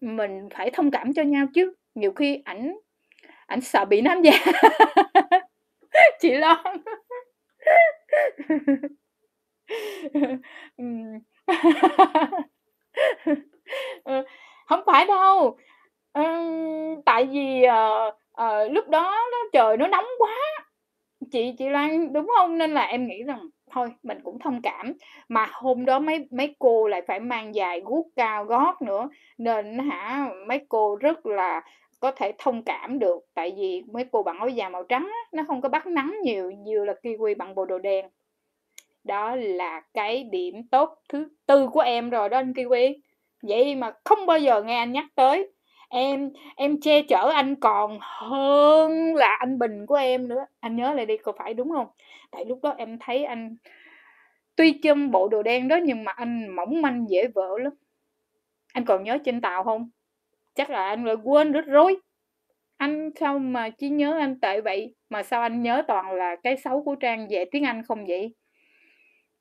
mình 0.00 0.48
phải 0.54 0.70
thông 0.70 0.90
cảm 0.90 1.12
cho 1.14 1.22
nhau 1.22 1.46
chứ. 1.54 1.72
Nhiều 1.94 2.12
khi 2.12 2.42
ảnh 2.44 2.76
ảnh 3.46 3.60
sợ 3.60 3.84
bị 3.84 4.00
nam 4.00 4.22
già 4.22 4.32
chị 6.20 6.34
lo. 6.34 6.62
Ừ, 14.04 14.24
không 14.68 14.80
phải 14.86 15.06
đâu. 15.06 15.56
Tại 17.06 17.26
vì, 17.32 17.62
ờ, 17.64 18.10
ờ, 18.32 18.68
lúc 18.68 18.88
đó 18.88 19.02
nó 19.32 19.38
trời 19.52 19.76
nó 19.76 19.86
nóng 19.86 20.04
quá, 20.18 20.30
chị 21.32 21.52
chị 21.58 21.68
Loan, 21.68 22.12
đúng 22.12 22.26
không? 22.38 22.58
Nên 22.58 22.74
là 22.74 22.82
em 22.82 23.06
nghĩ 23.08 23.22
rằng 23.26 23.48
thôi 23.76 23.88
mình 24.02 24.18
cũng 24.24 24.38
thông 24.38 24.62
cảm, 24.62 24.92
mà 25.28 25.46
hôm 25.52 25.84
đó 25.84 25.98
mấy 25.98 26.28
mấy 26.30 26.56
cô 26.58 26.88
lại 26.88 27.02
phải 27.06 27.20
mang 27.20 27.52
giày 27.52 27.80
guốc 27.80 28.06
cao 28.16 28.44
gót 28.44 28.82
nữa, 28.82 29.08
nên 29.38 29.78
hả, 29.78 30.28
mấy 30.46 30.66
cô 30.68 30.96
rất 30.96 31.26
là 31.26 31.62
có 32.00 32.10
thể 32.10 32.32
thông 32.38 32.62
cảm 32.62 32.98
được, 32.98 33.18
tại 33.34 33.54
vì 33.56 33.82
mấy 33.92 34.04
cô 34.12 34.22
bằng 34.22 34.38
áo 34.38 34.48
dài 34.48 34.70
màu 34.70 34.84
trắng 34.84 35.04
á, 35.04 35.20
nó 35.32 35.42
không 35.46 35.60
có 35.60 35.68
bắt 35.68 35.86
nắng 35.86 36.14
nhiều 36.22 36.50
như 36.50 36.84
là 36.84 36.94
kiwi 37.02 37.36
bằng 37.36 37.54
bộ 37.54 37.64
đồ 37.64 37.78
đen. 37.78 38.06
Đó 39.04 39.36
là 39.36 39.82
cái 39.94 40.24
điểm 40.24 40.54
tốt 40.70 40.98
thứ 41.08 41.28
tư 41.46 41.68
của 41.72 41.80
em 41.80 42.10
rồi 42.10 42.28
đó 42.28 42.38
anh 42.38 42.52
Kiwi. 42.52 42.94
Vậy 43.42 43.74
mà 43.74 43.92
không 44.04 44.26
bao 44.26 44.38
giờ 44.38 44.62
nghe 44.62 44.76
anh 44.78 44.92
nhắc 44.92 45.04
tới. 45.14 45.52
Em 45.88 46.30
em 46.56 46.80
che 46.80 47.02
chở 47.02 47.30
anh 47.34 47.54
còn 47.60 47.98
hơn 48.00 49.14
là 49.14 49.36
anh 49.38 49.58
Bình 49.58 49.86
của 49.86 49.94
em 49.94 50.28
nữa. 50.28 50.46
Anh 50.60 50.76
nhớ 50.76 50.92
lại 50.92 51.06
đi, 51.06 51.16
có 51.16 51.32
phải 51.38 51.54
đúng 51.54 51.70
không 51.70 51.86
Tại 52.36 52.44
lúc 52.44 52.58
đó 52.62 52.74
em 52.78 52.98
thấy 52.98 53.24
anh 53.24 53.56
tuy 54.56 54.72
chân 54.72 55.10
bộ 55.10 55.28
đồ 55.28 55.42
đen 55.42 55.68
đó 55.68 55.78
nhưng 55.84 56.04
mà 56.04 56.12
anh 56.12 56.48
mỏng 56.48 56.82
manh 56.82 57.04
dễ 57.08 57.26
vỡ 57.34 57.58
lắm. 57.58 57.72
Anh 58.72 58.84
còn 58.84 59.04
nhớ 59.04 59.18
trên 59.24 59.40
tàu 59.40 59.64
không 59.64 59.90
Chắc 60.54 60.70
là 60.70 60.88
anh 60.88 61.04
lại 61.04 61.16
quên 61.24 61.52
rất 61.52 61.66
rối. 61.66 61.96
Anh 62.76 63.10
sao 63.20 63.38
mà 63.38 63.70
chỉ 63.70 63.88
nhớ 63.88 64.18
anh 64.18 64.40
tệ 64.40 64.60
vậy, 64.60 64.94
mà 65.10 65.22
sao 65.22 65.42
anh 65.42 65.62
nhớ 65.62 65.82
toàn 65.88 66.12
là 66.12 66.36
cái 66.36 66.56
xấu 66.56 66.82
của 66.82 66.94
Trang 66.94 67.26
về 67.30 67.44
tiếng 67.50 67.64
Anh 67.64 67.82
không 67.82 68.06
vậy? 68.06 68.34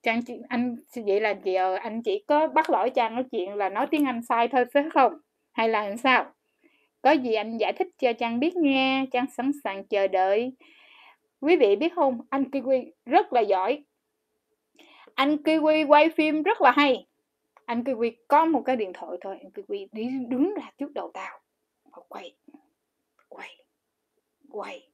Trang 0.03 0.21
chị 0.25 0.33
anh 0.49 0.75
vậy 1.05 1.21
là 1.21 1.35
giờ 1.43 1.75
anh 1.75 2.03
chỉ 2.03 2.23
có 2.27 2.47
bắt 2.47 2.69
lỗi 2.69 2.89
Trang 2.89 3.15
nói 3.15 3.23
chuyện 3.31 3.53
là 3.53 3.69
nói 3.69 3.87
tiếng 3.91 4.05
Anh 4.05 4.21
sai 4.23 4.47
thôi 4.47 4.65
phải 4.73 4.83
không? 4.93 5.13
Hay 5.53 5.69
là 5.69 5.87
làm 5.87 5.97
sao? 5.97 6.25
Có 7.01 7.11
gì 7.11 7.33
anh 7.33 7.57
giải 7.57 7.73
thích 7.73 7.87
cho 7.97 8.13
Trang 8.13 8.39
biết 8.39 8.55
nghe, 8.55 9.05
Trang 9.11 9.25
sẵn 9.37 9.51
sàng 9.63 9.87
chờ 9.87 10.07
đợi. 10.07 10.51
Quý 11.45 11.55
vị 11.55 11.75
biết 11.75 11.93
không, 11.95 12.21
anh 12.29 12.43
Kiwi 12.43 12.91
rất 13.05 13.33
là 13.33 13.41
giỏi. 13.41 13.83
Anh 15.15 15.35
Kiwi 15.35 15.87
quay 15.87 16.09
phim 16.09 16.43
rất 16.43 16.61
là 16.61 16.71
hay. 16.71 17.07
Anh 17.65 17.83
Kiwi 17.83 18.11
có 18.27 18.45
một 18.45 18.61
cái 18.65 18.75
điện 18.75 18.91
thoại 18.93 19.17
thôi, 19.21 19.37
anh 19.43 19.51
Kiwi 19.51 19.87
đi 19.91 20.09
đứng 20.29 20.53
ra 20.53 20.71
trước 20.77 20.93
đầu 20.93 21.11
tàu 21.13 21.39
và 21.91 22.03
quay, 22.09 22.35
quay, 23.29 23.57
quay, 24.49 24.89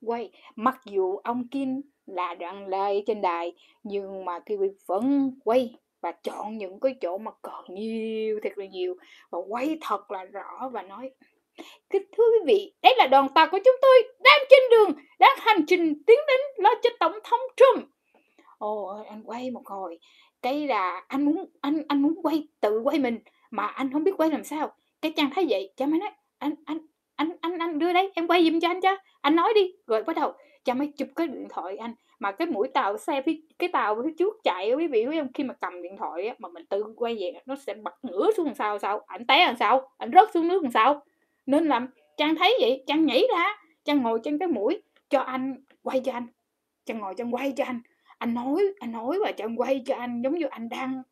quay. 0.00 0.30
Mặc 0.56 0.80
dù 0.84 1.16
ông 1.16 1.48
Kim 1.48 1.80
là 2.06 2.34
đoạn 2.34 2.66
lời 2.66 3.02
trên 3.06 3.20
đài 3.20 3.52
nhưng 3.82 4.24
mà 4.24 4.38
Kiwi 4.38 4.72
vẫn 4.86 5.30
quay 5.44 5.74
và 6.00 6.12
chọn 6.12 6.58
những 6.58 6.80
cái 6.80 6.94
chỗ 7.00 7.18
mà 7.18 7.30
còn 7.42 7.64
nhiều 7.74 8.40
thật 8.42 8.58
là 8.58 8.66
nhiều 8.66 8.96
và 9.30 9.38
quay 9.48 9.78
thật 9.80 10.10
là 10.10 10.24
rõ 10.24 10.68
và 10.72 10.82
nói 10.82 11.10
thưa 11.92 12.24
quý 12.32 12.38
vị, 12.46 12.72
đây 12.82 12.94
là 12.98 13.06
đoàn 13.06 13.28
tàu 13.34 13.48
của 13.50 13.58
chúng 13.64 13.76
tôi 13.82 14.02
đang 14.24 14.38
trên 14.50 14.60
đường, 14.70 15.04
đang 15.18 15.36
hành 15.40 15.66
trình 15.66 16.02
tiến 16.06 16.18
đến 16.28 16.40
lo 16.58 16.70
cho 16.82 16.90
Tổng 17.00 17.18
thống 17.24 17.40
Trump. 17.56 17.88
Ồ, 18.58 19.02
anh 19.08 19.22
quay 19.24 19.50
một 19.50 19.66
hồi, 19.66 19.98
cái 20.42 20.66
là 20.66 21.04
anh 21.08 21.24
muốn 21.24 21.44
anh 21.60 21.82
anh 21.88 22.02
muốn 22.02 22.14
quay 22.22 22.48
tự 22.60 22.80
quay 22.80 22.98
mình 22.98 23.18
mà 23.50 23.66
anh 23.66 23.92
không 23.92 24.04
biết 24.04 24.12
quay 24.16 24.30
làm 24.30 24.44
sao. 24.44 24.72
Cái 25.02 25.12
chàng 25.16 25.30
thấy 25.34 25.46
vậy, 25.48 25.72
cha 25.76 25.86
mới 25.86 25.98
nói 25.98 26.10
anh 26.38 26.54
anh 26.64 26.78
anh 27.16 27.30
anh 27.40 27.58
anh 27.58 27.78
đưa 27.78 27.92
đây 27.92 28.12
em 28.14 28.26
quay 28.26 28.44
giùm 28.44 28.60
cho 28.60 28.68
anh 28.68 28.80
cho. 28.80 28.96
Anh 29.20 29.36
nói 29.36 29.52
đi. 29.54 29.72
Rồi 29.86 30.02
bắt 30.02 30.16
đầu 30.16 30.32
cha 30.64 30.74
mới 30.74 30.92
chụp 30.96 31.08
cái 31.16 31.26
điện 31.26 31.46
thoại 31.50 31.76
anh. 31.76 31.94
Mà 32.18 32.32
cái 32.32 32.46
mũi 32.46 32.68
tàu 32.68 32.98
xe 32.98 33.22
phía 33.26 33.40
cái 33.58 33.68
tàu 33.68 34.02
phía 34.04 34.12
trước 34.18 34.34
chạy 34.44 34.74
quý 34.74 34.86
vị 34.86 35.06
biết 35.06 35.18
không? 35.18 35.32
Khi 35.34 35.44
mà 35.44 35.54
cầm 35.60 35.82
điện 35.82 35.96
thoại 35.96 36.26
á, 36.26 36.34
mà 36.38 36.48
mình 36.48 36.66
tự 36.66 36.84
quay 36.96 37.14
về 37.14 37.32
nó 37.46 37.54
sẽ 37.66 37.74
bật 37.74 37.94
ngửa 38.02 38.30
xuống 38.36 38.46
làm 38.46 38.54
sao 38.54 38.78
sao? 38.78 39.00
Ảnh 39.06 39.26
té 39.26 39.46
làm 39.46 39.56
sao? 39.56 39.90
Ảnh 39.98 40.10
rớt 40.14 40.30
xuống 40.34 40.48
nước 40.48 40.62
làm 40.62 40.72
sao? 40.72 41.02
Nên 41.46 41.66
làm 41.66 41.88
trang 42.16 42.36
thấy 42.36 42.56
vậy 42.60 42.84
trang 42.86 43.06
nhảy 43.06 43.26
ra 43.36 43.56
trang 43.84 44.02
ngồi 44.02 44.20
trên 44.24 44.38
cái 44.38 44.48
mũi 44.48 44.82
cho 45.08 45.20
anh 45.20 45.54
quay 45.82 46.00
cho 46.00 46.12
anh. 46.12 46.26
Trang 46.86 46.98
ngồi 46.98 47.14
trang 47.16 47.34
quay 47.34 47.52
cho 47.56 47.64
anh. 47.64 47.80
Anh 48.18 48.34
nói 48.34 48.62
anh 48.80 48.92
nói 48.92 49.18
và 49.24 49.32
trang 49.32 49.56
quay 49.56 49.82
cho 49.86 49.96
anh 49.96 50.22
giống 50.22 50.34
như 50.34 50.46
anh 50.46 50.68
đang 50.68 51.02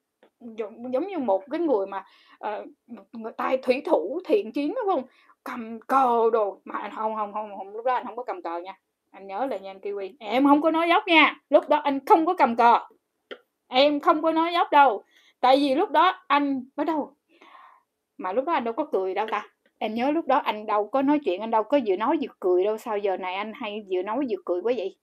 giống, 0.40 0.92
giống 0.92 1.08
như 1.08 1.18
một 1.18 1.42
cái 1.50 1.60
người 1.60 1.86
mà 1.86 2.04
uh, 2.44 2.66
người 3.12 3.32
tay 3.36 3.58
thủy 3.62 3.82
thủ 3.84 4.20
thiện 4.24 4.52
chiến 4.52 4.74
đúng 4.74 4.94
không? 4.94 5.04
Cầm 5.44 5.80
cờ 5.80 6.30
đồ. 6.32 6.60
Mà 6.64 6.78
anh 6.78 6.90
không 6.94 7.14
không 7.14 7.32
không 7.32 7.56
không 7.56 7.68
lúc 7.68 7.84
đó 7.84 7.94
anh 7.94 8.06
không 8.06 8.16
có 8.16 8.24
cầm 8.24 8.42
cờ 8.42 8.58
nha. 8.58 8.78
Anh 9.10 9.26
nhớ 9.26 9.46
là 9.46 9.56
nha 9.56 9.70
anh 9.70 9.78
kiwi. 9.78 10.14
Em 10.18 10.46
không 10.46 10.62
có 10.62 10.70
nói 10.70 10.88
dốc 10.88 11.02
nha. 11.06 11.40
Lúc 11.50 11.68
đó 11.68 11.76
anh 11.76 12.04
không 12.06 12.26
có 12.26 12.34
cầm 12.34 12.56
cờ. 12.56 12.78
Em 13.68 14.00
không 14.00 14.22
có 14.22 14.32
nói 14.32 14.52
dốc 14.52 14.68
đâu. 14.70 15.04
Tại 15.40 15.56
vì 15.56 15.74
lúc 15.74 15.90
đó 15.90 16.24
anh 16.26 16.64
bắt 16.76 16.84
đầu 16.84 17.16
mà 18.18 18.32
lúc 18.32 18.44
đó 18.44 18.52
anh 18.52 18.64
đâu 18.64 18.74
có 18.74 18.86
cười 18.92 19.14
đâu 19.14 19.26
ta 19.30 19.48
em 19.84 19.94
nhớ 19.94 20.10
lúc 20.10 20.26
đó 20.26 20.38
anh 20.38 20.66
đâu 20.66 20.88
có 20.88 21.02
nói 21.02 21.18
chuyện 21.24 21.40
anh 21.40 21.50
đâu 21.50 21.62
có 21.62 21.80
vừa 21.86 21.96
nói 21.96 22.16
vừa 22.20 22.34
cười 22.40 22.64
đâu. 22.64 22.78
Sao 22.78 22.98
giờ 22.98 23.16
này 23.16 23.34
anh 23.34 23.52
hay 23.54 23.86
vừa 23.90 24.02
nói 24.02 24.26
vừa 24.30 24.36
cười 24.44 24.60
quá 24.62 24.72
vậy? 24.76 24.96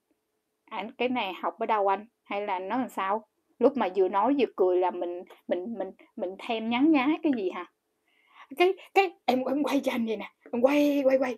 Anh 0.70 0.90
cái 0.92 1.08
này 1.08 1.32
học 1.42 1.54
ở 1.58 1.66
đâu 1.66 1.88
anh? 1.88 2.06
Hay 2.24 2.46
là 2.46 2.58
nó 2.58 2.78
làm 2.78 2.88
sao? 2.88 3.26
Lúc 3.58 3.76
mà 3.76 3.88
vừa 3.96 4.08
nói 4.08 4.34
vừa 4.38 4.46
cười 4.56 4.78
là 4.78 4.90
mình 4.90 5.22
mình 5.48 5.74
mình 5.78 5.90
mình 6.16 6.30
thêm 6.38 6.70
nhắn 6.70 6.92
nhá 6.92 7.08
cái 7.22 7.32
gì 7.36 7.50
hả? 7.50 7.66
Cái 8.56 8.72
cái 8.94 9.10
em 9.24 9.44
em 9.44 9.62
quay 9.62 9.80
cho 9.80 9.92
anh 9.92 10.06
vậy 10.06 10.16
nè. 10.16 10.30
Em 10.52 10.62
quay 10.62 11.02
quay 11.04 11.18
quay. 11.18 11.36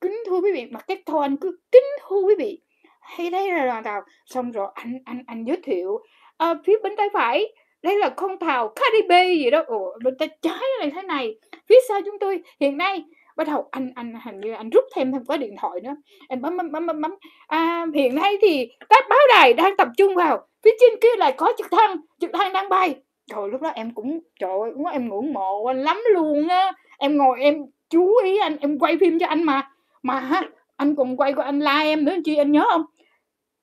Kính 0.00 0.22
thưa 0.26 0.40
quý 0.40 0.52
vị 0.54 0.66
mà 0.70 0.80
cái 0.80 1.02
thôi 1.06 1.22
anh 1.22 1.36
cứ 1.36 1.58
kính 1.72 1.84
thưa 2.00 2.20
quý 2.26 2.34
vị. 2.38 2.62
Hay 3.00 3.30
đây 3.30 3.50
là 3.50 3.66
đoàn 3.66 3.84
tàu. 3.84 4.02
Xong 4.26 4.52
rồi 4.52 4.70
anh 4.74 4.98
anh 5.04 5.22
anh 5.26 5.44
giới 5.44 5.60
thiệu. 5.62 5.98
À, 6.36 6.54
phía 6.64 6.74
bên 6.82 6.96
tay 6.96 7.08
phải 7.12 7.52
đây 7.82 7.98
là 7.98 8.08
con 8.08 8.38
tàu 8.38 8.68
Caribe 8.68 9.34
gì 9.34 9.50
đó. 9.50 9.62
Ủa 9.66 9.98
bên 10.04 10.18
tay 10.18 10.28
trái 10.42 10.62
này 10.80 10.90
thế 10.90 11.02
này. 11.02 11.34
Phía 11.68 11.78
sau 11.88 12.00
chúng 12.04 12.18
tôi 12.18 12.42
hiện 12.60 12.76
nay 12.76 13.04
bắt 13.36 13.46
đầu 13.46 13.68
anh 13.70 13.92
anh 13.94 14.14
hình 14.24 14.40
như 14.40 14.52
anh 14.52 14.70
rút 14.70 14.84
thêm 14.94 15.12
thêm 15.12 15.24
cái 15.28 15.38
điện 15.38 15.54
thoại 15.60 15.80
nữa. 15.80 15.94
Anh 16.28 16.42
bấm 16.42 16.56
bấm 16.56 16.72
bấm 16.72 16.86
bấm 16.86 17.00
bấm. 17.00 17.14
À, 17.46 17.86
hiện 17.94 18.14
nay 18.14 18.36
thì 18.42 18.68
các 18.88 19.04
báo 19.10 19.18
đài 19.28 19.52
đang 19.54 19.76
tập 19.76 19.88
trung 19.98 20.14
vào 20.14 20.46
phía 20.64 20.70
trên 20.80 21.00
kia 21.00 21.16
lại 21.18 21.34
có 21.36 21.52
trực 21.58 21.70
thăng 21.70 21.96
trực 22.20 22.30
thăng 22.32 22.52
đang 22.52 22.68
bay. 22.68 22.94
Trời 23.30 23.48
lúc 23.52 23.62
đó 23.62 23.68
em 23.74 23.94
cũng 23.94 24.20
trời 24.40 24.50
ơi 24.50 24.92
em 24.92 25.08
ngưỡng 25.08 25.32
mộ 25.32 25.64
anh 25.64 25.82
lắm 25.82 26.00
luôn 26.12 26.48
á. 26.48 26.72
Em 26.98 27.16
ngồi 27.16 27.40
em 27.40 27.56
chú 27.90 28.16
ý 28.24 28.38
anh 28.38 28.56
em 28.60 28.78
quay 28.78 28.96
phim 29.00 29.18
cho 29.18 29.26
anh 29.26 29.42
mà. 29.42 29.70
Mà 30.02 30.20
ha 30.20 30.42
anh 30.76 30.96
còn 30.96 31.16
quay 31.16 31.32
của 31.32 31.42
anh 31.42 31.60
la 31.60 31.78
em 31.78 32.04
nữa 32.04 32.14
chị 32.24 32.36
anh 32.36 32.52
nhớ 32.52 32.64
không? 32.70 32.82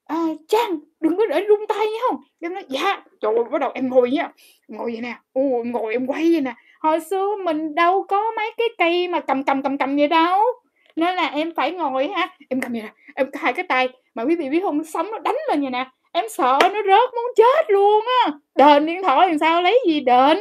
À, 0.09 0.17
Trang 0.47 0.79
đừng 0.99 1.17
có 1.17 1.25
để 1.25 1.45
rung 1.49 1.67
tay 1.67 1.85
nhá 1.85 1.99
không 2.09 2.21
em 2.39 2.53
nói 2.53 2.63
dạ. 2.69 3.03
Trời 3.21 3.35
ơi 3.35 3.43
bắt 3.51 3.61
đầu 3.61 3.71
em 3.73 3.89
ngồi 3.89 4.11
nhá 4.11 4.31
ngồi 4.67 4.91
vậy 4.91 5.01
nè. 5.01 5.15
Ô 5.33 5.41
ngồi 5.65 5.93
em 5.93 6.07
quay 6.07 6.31
vậy 6.31 6.41
nè. 6.41 6.53
Hồi 6.79 6.99
xưa 6.99 7.35
mình 7.43 7.75
đâu 7.75 8.03
có 8.03 8.31
mấy 8.35 8.51
cái 8.57 8.67
cây 8.77 9.07
mà 9.07 9.19
cầm 9.19 9.43
cầm 9.43 9.61
cầm 9.61 9.77
cầm 9.77 9.95
vậy 9.95 10.07
đâu. 10.07 10.41
Nên 10.95 11.15
là 11.15 11.25
em 11.27 11.53
phải 11.55 11.71
ngồi 11.71 12.07
ha. 12.07 12.37
Em 12.49 12.61
cầm 12.61 12.71
vậy 12.71 12.81
nè 12.81 12.89
em 13.15 13.29
hai 13.33 13.53
cái 13.53 13.65
tay 13.69 13.89
mà 14.15 14.23
quý 14.23 14.35
vị 14.35 14.49
biết 14.49 14.59
không 14.63 14.83
sống 14.83 15.11
nó 15.11 15.19
đánh 15.19 15.35
lên 15.49 15.61
vậy 15.61 15.71
nè. 15.71 15.89
Em 16.11 16.25
sợ 16.29 16.59
nó 16.61 16.81
rớt 16.85 17.13
muốn 17.15 17.33
chết 17.35 17.65
luôn 17.67 18.05
á. 18.25 18.31
Đền 18.55 18.85
điện 18.85 19.03
thoại 19.03 19.27
làm 19.27 19.37
sao 19.39 19.61
lấy 19.61 19.79
gì 19.87 19.99
đền? 19.99 20.37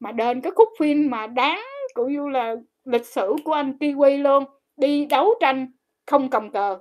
Mà 0.00 0.12
đền 0.12 0.40
cái 0.40 0.52
khúc 0.54 0.68
phim 0.78 1.10
mà 1.10 1.26
đáng 1.26 1.64
cũng 1.94 2.12
như 2.12 2.28
là 2.28 2.54
lịch 2.84 3.06
sử 3.06 3.34
của 3.44 3.52
anh 3.52 3.72
kiwi 3.80 4.22
luôn. 4.22 4.44
Đi 4.76 5.06
đấu 5.06 5.34
tranh 5.40 5.72
không 6.06 6.30
cầm 6.30 6.50
cờ 6.50 6.78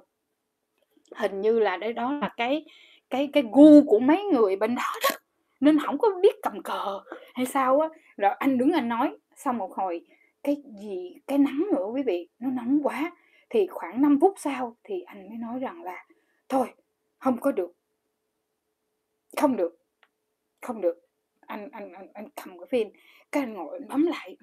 hình 1.16 1.42
như 1.42 1.60
là 1.60 1.78
đấy 1.78 1.94
đó 1.94 2.12
là 2.22 2.34
cái 2.38 2.66
cái 3.10 3.30
cái 3.34 3.44
gu 3.54 3.84
của 3.88 4.00
mấy 4.00 4.24
người 4.24 4.56
bên 4.56 4.76
đó 4.76 4.94
đó 5.10 5.16
nên 5.60 5.80
không 5.80 5.98
có 5.98 6.10
biết 6.22 6.36
cầm 6.42 6.64
cờ 6.64 7.00
hay 7.34 7.46
sao 7.46 7.80
á. 7.80 7.90
Rồi 8.18 8.32
anh 8.32 8.58
đứng 8.58 8.72
anh 8.72 8.90
nói 8.90 9.18
sau 9.36 9.54
một 9.54 9.74
hồi 9.74 10.06
cái 10.44 10.64
gì 10.82 11.16
cái 11.28 11.38
nắng 11.38 11.66
nữa 11.76 11.86
quý 11.94 12.04
vị 12.04 12.30
nó 12.40 12.50
nóng 12.50 12.80
quá. 12.84 13.12
Thì 13.50 13.68
khoảng 13.68 14.02
5 14.02 14.18
phút 14.22 14.34
sau 14.38 14.78
thì 14.84 15.02
anh 15.02 15.30
mới 15.30 15.38
nói 15.38 15.60
rằng 15.60 15.84
là 15.84 16.06
thôi 16.50 16.68
không 17.18 17.38
có 17.38 17.52
được. 17.52 17.72
Không 19.38 19.58
được 19.58 19.86
không 20.62 20.82
được. 20.82 21.02
Anh 21.40 21.70
anh 21.72 21.94
anh, 21.94 22.08
anh 22.14 22.28
cầm 22.36 22.60
cái 22.60 22.68
phim 22.70 22.90
cái 23.32 23.44
anh 23.44 23.54
ngồi 23.54 23.78
anh 23.78 23.88
bấm 23.88 24.06
lại 24.06 24.38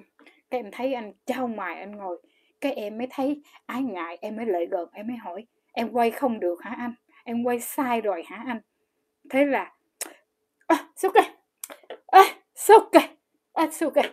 cái 0.50 0.60
em 0.60 0.70
thấy 0.72 0.94
anh 0.94 1.12
trao 1.26 1.46
mài 1.46 1.80
anh 1.80 1.96
ngồi 1.96 2.22
cái 2.60 2.72
em 2.72 2.98
mới 2.98 3.06
thấy 3.10 3.42
ái 3.66 3.82
ngại 3.82 4.18
em 4.20 4.36
mới 4.36 4.46
lại 4.46 4.66
gần 4.66 4.88
em 4.92 5.06
mới 5.06 5.16
hỏi 5.16 5.46
em 5.72 5.92
quay 5.92 6.10
không 6.10 6.40
được 6.40 6.62
hả 6.62 6.74
anh? 6.78 6.94
Em 7.24 7.44
quay 7.44 7.60
sai 7.60 8.00
rồi 8.00 8.22
hả 8.26 8.44
anh? 8.46 8.60
Thế 9.30 9.44
là 9.44 9.72
à, 10.66 10.88
okay 11.02 11.32
à, 12.06 12.22
okay 12.72 13.08
à, 13.54 14.12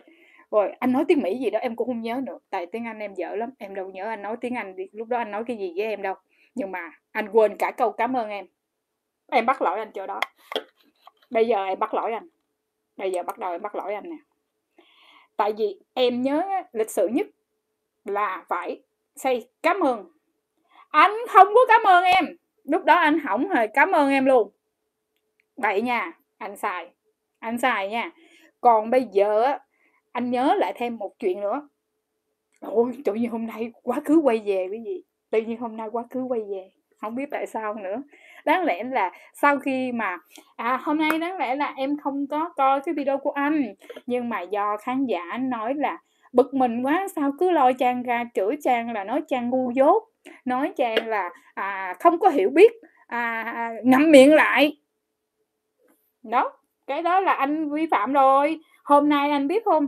rồi 0.50 0.72
anh 0.78 0.92
nói 0.92 1.04
tiếng 1.08 1.22
mỹ 1.22 1.38
gì 1.38 1.50
đó 1.50 1.58
em 1.58 1.76
cũng 1.76 1.86
không 1.86 2.02
nhớ 2.02 2.20
nữa. 2.24 2.38
Tại 2.50 2.66
tiếng 2.66 2.86
anh 2.86 2.98
em 2.98 3.14
dở 3.14 3.34
lắm 3.34 3.50
em 3.58 3.74
đâu 3.74 3.90
nhớ 3.90 4.04
anh 4.04 4.22
nói 4.22 4.36
tiếng 4.40 4.54
anh 4.54 4.76
lúc 4.92 5.08
đó 5.08 5.18
anh 5.18 5.30
nói 5.30 5.44
cái 5.46 5.56
gì 5.56 5.72
với 5.76 5.86
em 5.86 6.02
đâu. 6.02 6.14
Nhưng 6.54 6.72
mà 6.72 6.90
anh 7.10 7.28
quên 7.32 7.56
cả 7.56 7.70
câu 7.70 7.92
cảm 7.92 8.16
ơn 8.16 8.28
em. 8.28 8.46
Em 9.26 9.46
bắt 9.46 9.62
lỗi 9.62 9.78
anh 9.78 9.90
chỗ 9.94 10.06
đó. 10.06 10.20
Bây 11.30 11.46
giờ 11.48 11.64
em 11.64 11.78
bắt 11.78 11.94
lỗi 11.94 12.12
anh. 12.12 12.28
Bây 12.96 13.12
giờ 13.12 13.22
bắt 13.22 13.38
đầu 13.38 13.52
em 13.52 13.62
bắt 13.62 13.74
lỗi 13.74 13.94
anh 13.94 14.10
nè. 14.10 14.16
Tại 15.36 15.52
vì 15.52 15.80
em 15.94 16.22
nhớ 16.22 16.42
lịch 16.72 16.90
sử 16.90 17.08
nhất 17.08 17.26
là 18.04 18.44
phải 18.48 18.82
say 19.16 19.48
cảm 19.62 19.80
ơn 19.80 20.12
anh 20.90 21.10
không 21.28 21.46
có 21.54 21.60
cảm 21.68 21.82
ơn 21.82 22.04
em. 22.04 22.26
Lúc 22.64 22.84
đó 22.84 22.94
anh 22.94 23.20
không 23.28 23.48
hề 23.48 23.66
cảm 23.66 23.92
ơn 23.92 24.10
em 24.10 24.26
luôn. 24.26 24.50
Vậy 25.56 25.82
nha, 25.82 26.12
anh 26.38 26.56
xài 26.56 26.90
anh 27.40 27.58
xài 27.58 27.88
nha. 27.88 28.10
Còn 28.60 28.90
bây 28.90 29.04
giờ 29.12 29.58
anh 30.12 30.30
nhớ 30.30 30.54
lại 30.58 30.72
thêm 30.76 30.96
một 30.96 31.12
chuyện 31.18 31.40
nữa. 31.40 31.68
Ôi, 32.60 32.92
tự 33.04 33.14
nhiên 33.14 33.30
hôm 33.30 33.46
nay 33.46 33.72
quá 33.82 34.00
khứ 34.04 34.20
quay 34.22 34.38
về 34.38 34.68
cái 34.70 34.82
gì? 34.84 35.02
Tự 35.30 35.40
nhiên 35.40 35.60
hôm 35.60 35.76
nay 35.76 35.88
quá 35.92 36.04
khứ 36.10 36.22
quay 36.22 36.40
về. 36.40 36.70
Không 37.00 37.14
biết 37.14 37.24
tại 37.30 37.46
sao 37.46 37.74
nữa. 37.74 38.02
Đáng 38.44 38.64
lẽ 38.64 38.84
là 38.84 39.12
sau 39.34 39.58
khi 39.58 39.92
mà 39.92 40.18
à 40.56 40.80
hôm 40.82 40.98
nay 40.98 41.18
đáng 41.18 41.36
lẽ 41.36 41.54
là 41.54 41.74
em 41.76 41.96
không 42.02 42.26
có 42.26 42.48
coi 42.56 42.80
cái 42.80 42.94
video 42.94 43.18
của 43.18 43.30
anh. 43.30 43.74
Nhưng 44.06 44.28
mà 44.28 44.40
do 44.40 44.76
khán 44.76 45.06
giả 45.06 45.38
nói 45.40 45.74
là 45.74 45.98
bực 46.32 46.54
mình 46.54 46.82
quá, 46.82 47.06
sao 47.16 47.32
cứ 47.38 47.50
lôi 47.50 47.74
trang 47.74 48.02
ra 48.02 48.24
chửi 48.34 48.56
trang 48.62 48.92
là 48.92 49.04
nói 49.04 49.22
trang 49.28 49.50
ngu 49.50 49.70
dốt 49.70 50.09
nói 50.44 50.72
trang 50.76 51.08
là 51.08 51.30
à, 51.54 51.94
không 52.00 52.18
có 52.18 52.28
hiểu 52.28 52.50
biết 52.50 52.72
à, 53.06 53.42
à, 53.42 53.72
ngậm 53.84 54.10
miệng 54.10 54.34
lại. 54.34 54.76
Đó 56.22 56.52
cái 56.86 57.02
đó 57.02 57.20
là 57.20 57.32
anh 57.32 57.70
vi 57.70 57.86
phạm 57.90 58.12
rồi. 58.12 58.60
Hôm 58.84 59.08
nay 59.08 59.30
anh 59.30 59.48
biết 59.48 59.64
không? 59.64 59.86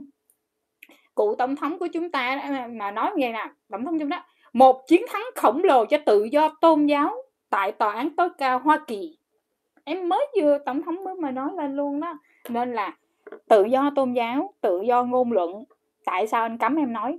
Cụ 1.15 1.35
tổng 1.35 1.57
thống 1.57 1.79
của 1.79 1.87
chúng 1.87 2.11
ta 2.11 2.21
à, 2.21 2.69
mà 2.73 2.91
nói 2.91 3.11
nghe 3.17 3.33
nè 3.33 3.51
tổng 3.71 3.85
thống 3.85 3.99
chúng 3.99 4.11
ta 4.11 4.25
một 4.53 4.87
chiến 4.87 5.05
thắng 5.09 5.25
khổng 5.37 5.65
lồ 5.65 5.85
cho 5.85 5.99
tự 6.07 6.25
do 6.25 6.49
tôn 6.61 6.87
giáo 6.87 7.15
tại 7.51 7.73
tòa 7.73 7.95
án 7.95 8.17
tối 8.17 8.29
cao 8.39 8.59
Hoa 8.59 8.79
Kỳ. 8.87 9.19
Em 9.85 10.09
mới 10.09 10.27
vừa 10.41 10.59
tổng 10.67 10.83
thống 10.83 11.05
mới 11.05 11.15
mà 11.15 11.31
nói 11.31 11.51
lên 11.57 11.77
luôn 11.77 12.01
đó. 12.01 12.19
Nên 12.49 12.73
là 12.73 12.97
tự 13.49 13.65
do 13.65 13.91
tôn 13.97 14.13
giáo 14.13 14.55
tự 14.61 14.81
do 14.81 15.05
ngôn 15.05 15.33
luận 15.33 15.65
tại 16.05 16.27
sao 16.27 16.43
anh 16.43 16.59
cấm 16.59 16.77
em 16.77 16.93
nói? 16.93 17.19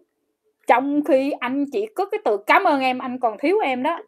Trong 0.67 1.03
khi 1.03 1.31
anh 1.31 1.65
chỉ 1.71 1.85
có 1.95 2.05
cái 2.05 2.21
từ 2.25 2.37
cảm 2.37 2.63
ơn 2.63 2.81
em 2.81 2.99
anh 2.99 3.19
còn 3.19 3.37
thiếu 3.37 3.59
em 3.59 3.83
đó. 3.83 3.99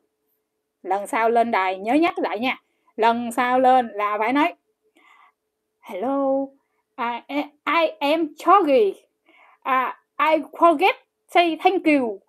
Lần 0.84 1.08
sau 1.08 1.30
lên 1.30 1.52
đài 1.52 1.78
nhớ 1.78 1.94
nhắc 1.94 2.20
lại 2.20 2.40
nha. 2.40 2.62
Lần 2.96 3.32
sau 3.32 3.60
lên 3.60 3.88
là 3.88 4.18
phải 4.20 4.34
nói 4.34 4.54
hello 5.82 6.46
I, 6.98 7.36
I 7.66 7.88
am 8.00 8.28
sorry 8.38 8.90
uh, 8.90 8.96
à, 9.64 10.00
I 10.18 10.38
forget 10.52 10.94
say 11.28 11.58
thank 11.64 11.86
you. 11.86 12.20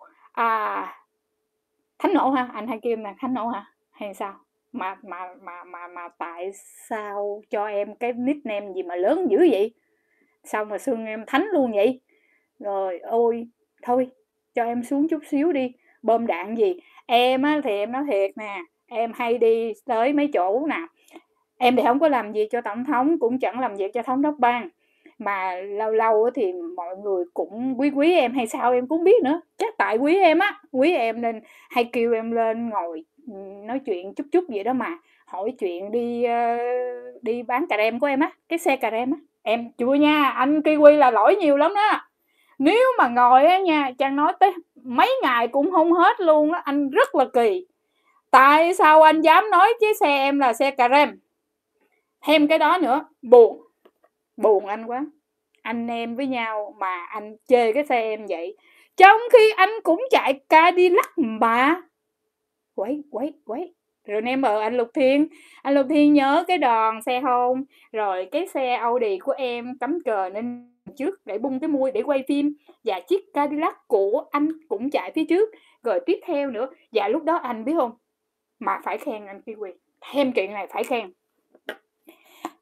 Uh, 0.40 0.88
thánh 1.98 2.14
nổ 2.14 2.30
ha 2.30 2.50
anh 2.54 2.66
hay 2.66 2.78
kêu 2.82 2.96
là 2.96 3.14
thánh 3.18 3.34
nổ 3.34 3.46
hả? 3.46 3.64
Hay 3.90 4.14
sao? 4.14 4.34
Mà 4.72 4.96
mà 5.02 5.34
mà 5.42 5.64
mà 5.64 5.88
mà 5.88 6.08
tại 6.18 6.50
sao 6.88 7.42
cho 7.50 7.66
em 7.66 7.94
cái 7.94 8.12
nickname 8.12 8.72
gì 8.74 8.82
mà 8.82 8.96
lớn 8.96 9.30
dữ 9.30 9.38
vậy? 9.50 9.74
Sao 10.44 10.64
mà 10.64 10.78
xương 10.78 11.06
em 11.06 11.24
thánh 11.26 11.46
luôn 11.52 11.72
vậy? 11.72 12.00
Rồi 12.58 12.98
ôi 12.98 13.48
thôi 13.82 14.10
cho 14.57 14.64
em 14.64 14.83
xuống 14.83 15.09
chút 15.09 15.23
xíu 15.29 15.53
đi. 15.53 15.73
Bơm 16.03 16.27
đạn 16.27 16.55
gì? 16.55 16.77
Em 17.07 17.42
á, 17.42 17.61
thì 17.64 17.71
em 17.71 17.92
nói 17.92 18.03
thiệt 18.11 18.38
nè, 18.38 18.62
em 18.88 19.12
hay 19.14 19.38
đi 19.38 19.73
tới 19.87 20.12
mấy 20.12 20.31
chỗ 20.33 20.66
nè. 20.69 20.81
Em 21.59 21.77
thì 21.77 21.83
không 21.87 21.99
có 21.99 22.09
làm 22.09 22.33
gì 22.33 22.49
cho 22.51 22.61
tổng 22.61 22.85
thống, 22.85 23.19
cũng 23.19 23.38
chẳng 23.38 23.61
làm 23.61 23.77
việc 23.77 23.92
cho 23.95 24.03
thống 24.03 24.23
đốc 24.23 24.35
bang. 24.38 24.69
Mà 25.19 25.55
lâu 25.57 25.92
lâu 25.92 26.31
thì 26.35 26.53
mọi 26.77 26.97
người 26.97 27.25
cũng 27.35 27.81
quý 27.81 27.90
quý 27.90 28.12
em 28.12 28.35
hay 28.35 28.47
sao 28.47 28.73
em 28.73 28.87
cũng 28.87 29.05
biết 29.05 29.23
nữa. 29.25 29.40
Chắc 29.59 29.75
tại 29.79 29.97
quý 29.97 30.16
em 30.16 30.38
á, 30.38 30.61
quý 30.73 30.95
em 30.95 31.21
nên 31.21 31.40
hay 31.71 31.85
kêu 31.92 32.12
em 32.12 32.31
lên 32.31 32.71
ngồi 32.71 33.05
nói 33.66 33.79
chuyện 33.87 34.14
chút 34.14 34.25
chút 34.33 34.45
vậy 34.49 34.64
đó 34.64 34.73
mà. 34.73 34.99
Hỏi 35.27 35.55
chuyện 35.59 35.90
đi 35.90 36.25
ờ, 36.25 36.57
đi 37.23 37.42
bán 37.42 37.66
cà 37.69 37.77
rem 37.77 38.01
của 38.01 38.07
em 38.07 38.21
á, 38.21 38.33
cái 38.49 38.59
xe 38.59 38.77
cà 38.77 38.90
rem 38.90 39.11
á. 39.11 39.19
Em 39.42 39.71
chưa 39.79 39.95
nha, 39.95 40.25
anh 40.25 40.61
kiwi 40.61 40.97
là 40.97 41.11
lỗi 41.11 41.37
nhiều 41.37 41.57
lắm 41.57 41.73
đó 41.75 42.01
nếu 42.59 42.92
mà 42.99 43.09
ngồi 43.09 43.45
á 43.45 43.59
nha, 43.59 43.90
trang 43.99 44.16
nói 44.16 44.33
tới 44.40 44.55
mấy 44.85 45.11
ngày 45.23 45.49
cũng 45.49 45.71
không 45.71 45.92
hết 45.92 46.21
luôn 46.21 46.53
á, 46.53 46.62
anh 46.64 46.90
rất 46.90 47.14
là 47.14 47.25
kỳ. 47.35 47.66
Tại 48.31 48.75
sao 48.75 49.03
anh 49.03 49.21
dám 49.21 49.51
nói 49.51 49.75
chiếc 49.81 49.97
xe 50.01 50.07
em 50.07 50.38
là 50.38 50.53
xe 50.53 50.71
cà 50.71 50.88
rem? 50.88 51.19
Thêm 52.25 52.49
cái 52.49 52.59
đó 52.59 52.79
nữa, 52.83 53.05
buồn. 53.23 53.62
Buồn 54.37 54.66
anh 54.66 54.87
quá. 54.87 55.07
Anh 55.62 55.88
em 55.88 56.16
với 56.16 56.27
nhau 56.27 56.75
mà 56.79 57.07
anh 57.07 57.37
chê 57.49 57.73
cái 57.73 57.85
xe 57.85 58.01
em 58.01 58.27
vậy. 58.29 58.57
Trong 58.97 59.21
khi 59.33 59.51
anh 59.57 59.71
cũng 59.83 60.03
chạy 60.11 60.40
Cadillac 60.49 61.12
mà. 61.16 61.83
Quấy 62.75 63.03
quấy 63.11 63.33
quấy 63.45 63.75
rồi 64.07 64.23
em 64.27 64.42
ở 64.42 64.61
anh 64.61 64.77
Lục 64.77 64.88
Thiên. 64.95 65.29
Anh 65.62 65.75
Lục 65.75 65.87
Thiên 65.90 66.12
nhớ 66.12 66.45
cái 66.49 66.59
đòn 66.59 67.03
xe 67.03 67.21
hôn 67.21 67.64
rồi 67.92 68.29
cái 68.33 68.47
xe 68.47 68.75
Audi 68.75 69.19
của 69.19 69.33
em 69.33 69.79
cắm 69.81 69.99
cờ 70.05 70.31
nên 70.31 70.75
trước 70.98 71.26
để 71.26 71.38
bung 71.38 71.61
cái 71.61 71.68
mui 71.68 71.90
để 71.90 72.02
quay 72.02 72.24
phim. 72.28 72.54
Và 72.85 73.00
chiếc 73.00 73.32
Cadillac 73.32 73.88
của 73.88 74.24
anh 74.30 74.48
cũng 74.68 74.90
chạy 74.90 75.12
phía 75.14 75.24
trước. 75.24 75.50
Rồi 75.82 76.00
tiếp 76.06 76.20
theo 76.26 76.50
nữa 76.50 76.68
và 76.92 77.09
lúc 77.09 77.24
đó 77.24 77.37
anh 77.37 77.64
biết 77.64 77.74
không? 77.76 77.92
Mà 78.59 78.80
phải 78.85 78.98
khen 78.98 79.26
anh 79.26 79.40
Kiwi. 79.46 79.72
Thêm 80.00 80.32
chuyện 80.32 80.52
này 80.52 80.66
phải 80.66 80.85
khen. 80.85 81.12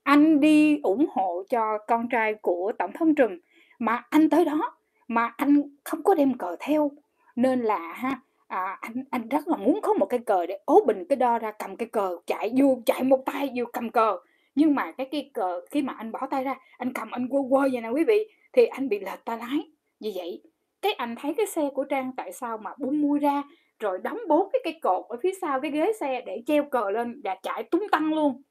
Anh 0.02 0.40
đi 0.40 0.80
ủng 0.82 1.06
hộ 1.10 1.42
cho 1.50 1.78
con 1.86 2.08
trai 2.08 2.34
của 2.34 2.72
tổng 2.78 2.92
thống 2.92 3.14
Trump. 3.14 3.40
Mà 3.78 4.04
anh 4.10 4.30
tới 4.30 4.44
đó 4.44 4.74
mà 5.08 5.32
anh 5.36 5.62
không 5.84 6.02
có 6.02 6.14
đem 6.14 6.38
cờ 6.38 6.56
theo. 6.60 6.90
Nên 7.36 7.60
là 7.60 7.92
ha 7.92 8.20
à, 8.48 8.78
anh 8.80 9.04
anh 9.10 9.28
rất 9.28 9.48
là 9.48 9.56
muốn 9.56 9.80
có 9.82 9.92
một 9.92 10.06
cái 10.06 10.20
cờ 10.26 10.46
để 10.46 10.58
ố 10.64 10.84
bình 10.86 11.04
cái 11.08 11.16
đo 11.16 11.38
ra 11.38 11.52
cầm 11.58 11.76
cái 11.76 11.88
cờ 11.88 12.16
chạy 12.26 12.52
vô 12.56 12.78
chạy 12.86 13.02
một 13.02 13.22
tay 13.26 13.50
vô 13.56 13.64
cầm 13.72 13.90
cờ 13.90 14.18
nhưng 14.54 14.74
mà 14.74 14.92
cái 14.92 15.08
cái 15.12 15.30
cờ 15.34 15.60
khi 15.70 15.82
mà 15.82 15.94
anh 15.98 16.12
bỏ 16.12 16.26
tay 16.30 16.44
ra 16.44 16.54
anh 16.78 16.92
cầm 16.92 17.10
anh 17.10 17.28
quơ 17.28 17.40
quơ 17.50 17.68
vậy 17.72 17.80
nè 17.80 17.88
quý 17.88 18.04
vị 18.04 18.28
thì 18.52 18.66
anh 18.66 18.88
bị 18.88 18.98
lệch 18.98 19.24
tay 19.24 19.38
lái. 19.38 19.70
Vì 20.00 20.12
vậy 20.14 20.42
cái 20.82 20.92
anh 20.92 21.14
thấy 21.16 21.34
cái 21.34 21.46
xe 21.46 21.68
của 21.74 21.84
trang 21.84 22.12
tại 22.16 22.32
sao 22.32 22.58
mà 22.58 22.70
bung 22.78 23.00
mui 23.00 23.18
ra 23.18 23.42
rồi 23.78 23.98
đóng 24.02 24.18
bốn 24.28 24.48
cái 24.52 24.60
cây 24.64 24.78
cột 24.82 25.04
ở 25.08 25.16
phía 25.22 25.32
sau 25.40 25.60
cái 25.60 25.70
ghế 25.70 25.92
xe 26.00 26.22
để 26.26 26.42
treo 26.46 26.64
cờ 26.70 26.90
lên 26.90 27.20
và 27.24 27.36
chạy 27.42 27.62
tung 27.62 27.88
tăng 27.92 28.14
luôn. 28.14 28.42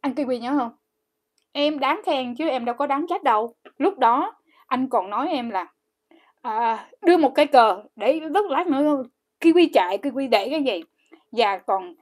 Anh 0.00 0.12
kiwi 0.12 0.38
nhớ 0.38 0.54
không? 0.58 0.72
Em 1.52 1.78
đáng 1.78 2.00
khen 2.06 2.34
chứ 2.34 2.48
em 2.48 2.64
đâu 2.64 2.74
có 2.74 2.86
đáng 2.86 3.06
trách 3.08 3.22
đâu. 3.22 3.54
Lúc 3.78 3.98
đó 3.98 4.36
anh 4.66 4.88
còn 4.88 5.10
nói 5.10 5.28
em 5.28 5.50
là 5.50 5.66
à, 6.42 6.88
đưa 7.02 7.16
một 7.16 7.32
cây 7.34 7.46
cờ 7.46 7.82
để 7.96 8.20
lúc 8.20 8.50
lát 8.50 8.66
nữa 8.66 9.02
kiwi 9.40 9.68
chạy 9.72 9.98
kiwi 9.98 10.28
để 10.28 10.48
cái 10.50 10.62
gì? 10.62 10.82
Và 11.32 11.58
còn 11.58 11.94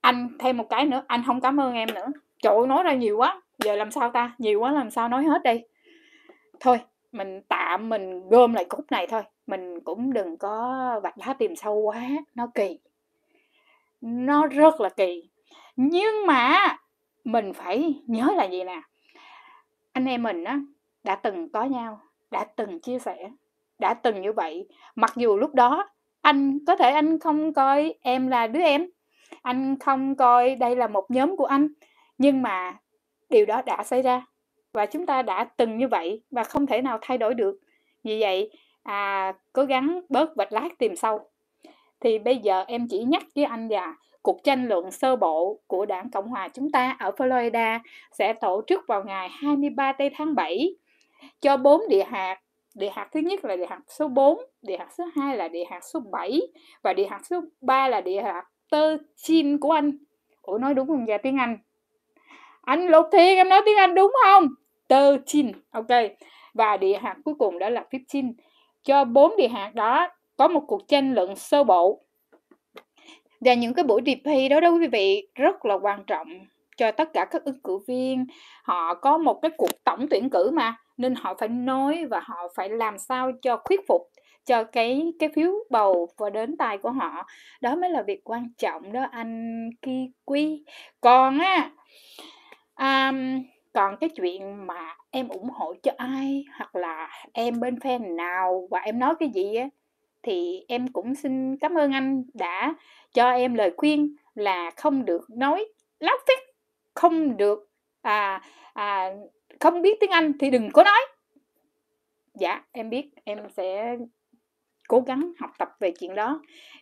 anh 0.00 0.28
thêm 0.38 0.56
một 0.56 0.66
cái 0.70 0.84
nữa 0.84 1.04
anh 1.06 1.22
không 1.26 1.40
cảm 1.40 1.60
ơn 1.60 1.74
em 1.74 1.88
nữa 1.94 2.06
trời 2.44 2.54
ơi, 2.54 2.66
nói 2.66 2.82
ra 2.82 2.92
nhiều 2.94 3.16
quá. 3.16 3.42
Giờ 3.64 3.76
làm 3.76 3.90
sao 3.90 4.10
ta? 4.10 4.34
Nhiều 4.38 4.60
quá 4.60 4.72
làm 4.72 4.90
sao 4.90 5.08
nói 5.08 5.24
hết 5.24 5.42
đây? 5.42 5.68
Thôi 6.60 6.80
mình 7.12 7.42
tạm 7.48 7.88
mình 7.88 8.28
gom 8.28 8.54
lại 8.54 8.64
cúc 8.64 8.84
này 8.90 9.06
thôi. 9.06 9.22
Mình 9.46 9.80
cũng 9.80 10.12
đừng 10.12 10.36
có 10.36 11.00
vạch 11.02 11.18
lá 11.18 11.32
tìm 11.32 11.56
sâu 11.56 11.74
quá. 11.74 12.02
Nó 12.34 12.46
kỳ. 12.54 12.78
Nó 14.00 14.46
rất 14.46 14.80
là 14.80 14.88
kỳ. 14.88 15.28
Nhưng 15.76 16.26
mà 16.26 16.76
mình 17.24 17.52
phải 17.52 17.94
nhớ 18.06 18.28
là 18.36 18.44
gì 18.44 18.64
nè? 18.64 18.80
Anh 19.92 20.04
em 20.04 20.22
mình 20.22 20.44
á 20.44 20.60
đã 21.04 21.14
từng 21.14 21.52
có 21.52 21.64
nhau 21.64 22.00
đã 22.30 22.44
từng 22.44 22.80
chia 22.80 22.98
sẻ 22.98 23.30
đã 23.78 23.94
từng 23.94 24.22
như 24.22 24.32
vậy. 24.32 24.68
Mặc 24.94 25.12
dù 25.16 25.36
lúc 25.36 25.54
đó 25.54 25.88
anh 26.20 26.58
có 26.66 26.76
thể 26.76 26.90
anh 26.90 27.18
không 27.18 27.52
coi 27.54 27.94
em 28.00 28.28
là 28.28 28.46
đứa 28.46 28.60
em 28.60 28.86
anh 29.42 29.78
không 29.78 30.16
coi 30.16 30.54
đây 30.54 30.76
là 30.76 30.86
một 30.86 31.10
nhóm 31.10 31.36
của 31.36 31.46
anh 31.46 31.68
nhưng 32.18 32.42
mà 32.42 32.78
điều 33.30 33.46
đó 33.46 33.62
đã 33.66 33.82
xảy 33.84 34.02
ra 34.02 34.26
và 34.72 34.86
chúng 34.86 35.06
ta 35.06 35.22
đã 35.22 35.44
từng 35.56 35.78
như 35.78 35.88
vậy 35.88 36.22
và 36.30 36.44
không 36.44 36.66
thể 36.66 36.82
nào 36.82 36.98
thay 37.02 37.18
đổi 37.18 37.34
được 37.34 37.58
vì 38.04 38.20
vậy 38.20 38.50
à, 38.82 39.32
cố 39.52 39.64
gắng 39.64 40.00
bớt 40.08 40.36
vạch 40.36 40.52
lát 40.52 40.68
tìm 40.78 40.96
sâu 40.96 41.30
thì 42.00 42.18
bây 42.18 42.36
giờ 42.36 42.64
em 42.66 42.86
chỉ 42.90 43.04
nhắc 43.04 43.22
với 43.34 43.44
anh 43.44 43.68
là 43.68 43.94
cuộc 44.22 44.44
tranh 44.44 44.68
luận 44.68 44.90
sơ 44.90 45.16
bộ 45.16 45.60
của 45.66 45.86
đảng 45.86 46.10
Cộng 46.10 46.28
hòa 46.28 46.48
chúng 46.48 46.70
ta 46.70 46.96
ở 46.98 47.10
Florida 47.10 47.78
sẽ 48.12 48.32
tổ 48.32 48.62
chức 48.66 48.80
vào 48.88 49.04
ngày 49.04 49.28
23 49.32 49.92
tây 49.92 50.10
tháng 50.14 50.34
7 50.34 50.76
cho 51.40 51.56
bốn 51.56 51.88
địa 51.88 52.04
hạt 52.04 52.40
địa 52.74 52.90
hạt 52.92 53.08
thứ 53.12 53.20
nhất 53.20 53.44
là 53.44 53.56
địa 53.56 53.66
hạt 53.66 53.80
số 53.88 54.08
4, 54.08 54.38
địa 54.62 54.76
hạt 54.76 54.88
số 54.98 55.04
2 55.14 55.36
là 55.36 55.48
địa 55.48 55.64
hạt 55.70 55.80
số 55.84 56.00
7 56.12 56.40
và 56.82 56.92
địa 56.92 57.06
hạt 57.06 57.20
số 57.26 57.40
3 57.60 57.88
là 57.88 58.00
địa 58.00 58.22
hạt 58.22 58.44
tơ 58.70 58.96
chin 59.16 59.58
của 59.58 59.70
anh. 59.70 59.98
Ủa 60.42 60.58
nói 60.58 60.74
đúng 60.74 60.88
không 60.88 61.08
dạ 61.08 61.18
tiếng 61.18 61.38
Anh? 61.38 61.58
Anh 62.64 62.86
Lục 62.86 63.06
Thiên 63.12 63.36
em 63.36 63.48
nói 63.48 63.62
tiếng 63.66 63.76
Anh 63.76 63.94
đúng 63.94 64.12
không? 64.24 64.48
Tơ 64.88 65.16
chin, 65.26 65.52
ok. 65.70 65.86
Và 66.54 66.76
địa 66.76 66.98
hạt 67.02 67.16
cuối 67.24 67.34
cùng 67.38 67.58
đó 67.58 67.68
là 67.68 67.84
15. 67.92 68.32
Cho 68.82 69.04
bốn 69.04 69.36
địa 69.36 69.48
hạt 69.48 69.74
đó 69.74 70.08
có 70.36 70.48
một 70.48 70.64
cuộc 70.66 70.88
tranh 70.88 71.14
luận 71.14 71.36
sơ 71.36 71.64
bộ 71.64 72.00
và 73.40 73.54
những 73.54 73.74
cái 73.74 73.84
buổi 73.84 74.02
debate 74.06 74.48
đó 74.48 74.60
đó 74.60 74.70
quý 74.70 74.86
vị 74.86 75.28
rất 75.34 75.64
là 75.64 75.74
quan 75.74 76.04
trọng 76.06 76.28
cho 76.76 76.92
tất 76.92 77.12
cả 77.12 77.24
các 77.24 77.44
ứng 77.44 77.60
cử 77.64 77.78
viên 77.86 78.26
họ 78.62 78.94
có 78.94 79.18
một 79.18 79.38
cái 79.42 79.50
cuộc 79.56 79.84
tổng 79.84 80.06
tuyển 80.10 80.30
cử 80.30 80.50
mà 80.50 80.76
nên 80.96 81.14
họ 81.14 81.34
phải 81.34 81.48
nói 81.48 82.04
và 82.10 82.20
họ 82.24 82.36
phải 82.56 82.68
làm 82.68 82.98
sao 82.98 83.32
cho 83.42 83.62
thuyết 83.68 83.80
phục 83.88 84.02
cho 84.46 84.64
cái 84.64 85.12
cái 85.18 85.28
phiếu 85.34 85.52
bầu 85.70 86.08
và 86.18 86.30
đến 86.30 86.56
tay 86.56 86.78
của 86.78 86.90
họ 86.90 87.26
đó 87.60 87.76
mới 87.76 87.90
là 87.90 88.02
việc 88.02 88.20
quan 88.24 88.48
trọng 88.58 88.92
đó 88.92 89.06
anh 89.10 89.70
ki 89.82 90.10
quy 90.24 90.64
còn 91.00 91.38
á 91.38 91.70
um, 92.78 93.42
còn 93.72 93.96
cái 94.00 94.10
chuyện 94.16 94.66
mà 94.66 94.96
em 95.10 95.28
ủng 95.28 95.48
hộ 95.50 95.74
cho 95.82 95.92
ai 95.96 96.44
hoặc 96.58 96.76
là 96.76 97.10
em 97.32 97.60
bên 97.60 97.80
phe 97.80 97.98
nào 97.98 98.68
và 98.70 98.78
em 98.78 98.98
nói 98.98 99.14
cái 99.20 99.28
gì 99.28 99.54
á 99.54 99.68
thì 100.22 100.64
em 100.68 100.88
cũng 100.88 101.14
xin 101.14 101.56
cảm 101.56 101.74
ơn 101.74 101.92
anh 101.92 102.24
đã 102.34 102.74
cho 103.12 103.30
em 103.30 103.54
lời 103.54 103.72
khuyên 103.76 104.16
là 104.34 104.70
không 104.76 105.04
được 105.04 105.30
nói 105.30 105.64
láo 106.00 106.16
phét 106.28 106.38
không 106.94 107.36
được 107.36 107.68
à, 108.02 108.42
à 108.74 109.10
không 109.60 109.82
biết 109.82 110.00
tiếng 110.00 110.10
Anh 110.10 110.32
thì 110.40 110.50
đừng 110.50 110.70
có 110.72 110.84
nói. 110.84 111.00
Dạ 112.34 112.62
em 112.72 112.90
biết 112.90 113.10
em 113.24 113.38
sẽ 113.56 113.96
cố 114.88 115.00
gắng 115.00 115.32
học 115.40 115.50
tập 115.58 115.68
về 115.80 115.90
chuyện 115.90 116.14
đó. 116.14 116.40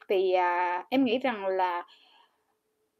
Vì 0.09 0.33
à, 0.33 0.85
em 0.91 1.05
nghĩ 1.05 1.19
rằng 1.19 1.47
là 1.47 1.83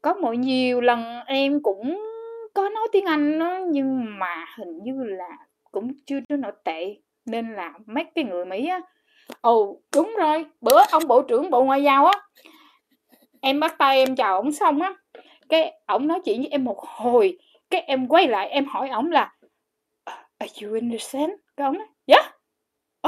có 0.01 0.13
mọi 0.13 0.37
nhiều 0.37 0.81
lần 0.81 1.19
em 1.25 1.63
cũng 1.63 2.12
có 2.53 2.69
nói 2.69 2.87
tiếng 2.91 3.05
Anh 3.05 3.39
đó, 3.39 3.59
nhưng 3.67 4.19
mà 4.19 4.45
hình 4.57 4.83
như 4.83 5.03
là 5.03 5.37
cũng 5.71 5.91
chưa 6.05 6.19
đến 6.29 6.41
nổi 6.41 6.51
tệ 6.63 6.95
nên 7.25 7.53
là 7.53 7.73
mấy 7.85 8.03
cái 8.15 8.23
người 8.23 8.45
Mỹ 8.45 8.67
á 8.67 8.81
ồ 9.41 9.81
đúng 9.95 10.15
rồi 10.17 10.45
bữa 10.61 10.81
ông 10.91 11.07
bộ 11.07 11.21
trưởng 11.21 11.49
bộ 11.49 11.63
ngoại 11.63 11.83
giao 11.83 12.05
á 12.05 12.13
em 13.41 13.59
bắt 13.59 13.75
tay 13.77 13.97
em 13.97 14.15
chào 14.15 14.35
ổng 14.35 14.51
xong 14.51 14.81
á 14.81 14.95
cái 15.49 15.73
ổng 15.85 16.07
nói 16.07 16.19
chuyện 16.25 16.41
với 16.41 16.49
em 16.51 16.63
một 16.63 16.79
hồi 16.85 17.37
cái 17.69 17.81
em 17.81 18.07
quay 18.07 18.27
lại 18.27 18.49
em 18.49 18.65
hỏi 18.65 18.89
ổng 18.89 19.11
là 19.11 19.33
are 20.37 20.65
you 20.65 20.73
understand? 20.73 21.31
Cái 21.57 21.67
ổng 21.67 21.77
nói 21.77 21.87
dạ. 22.07 22.17
yeah 22.17 22.33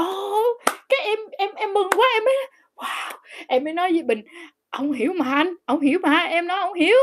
oh 0.00 0.62
cái 0.88 1.00
em 1.04 1.18
em 1.38 1.50
em 1.54 1.74
mừng 1.74 1.90
quá 1.96 2.06
em 2.14 2.24
mới 2.24 2.34
wow. 2.76 3.18
Em 3.48 3.64
mới 3.64 3.72
nói 3.72 3.92
với 3.92 4.02
bình 4.02 4.22
ông 4.70 4.92
hiểu 4.92 5.12
mà 5.12 5.34
anh 5.34 5.54
ông 5.64 5.80
hiểu 5.80 5.98
mà 6.02 6.18
em 6.18 6.46
nói 6.46 6.60
ông 6.60 6.74
hiểu. 6.74 6.96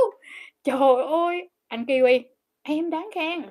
Trời 0.63 1.03
ơi 1.03 1.49
anh 1.67 1.85
kiwi 1.85 2.21
em 2.63 2.89
đáng 2.89 3.09
khen 3.15 3.41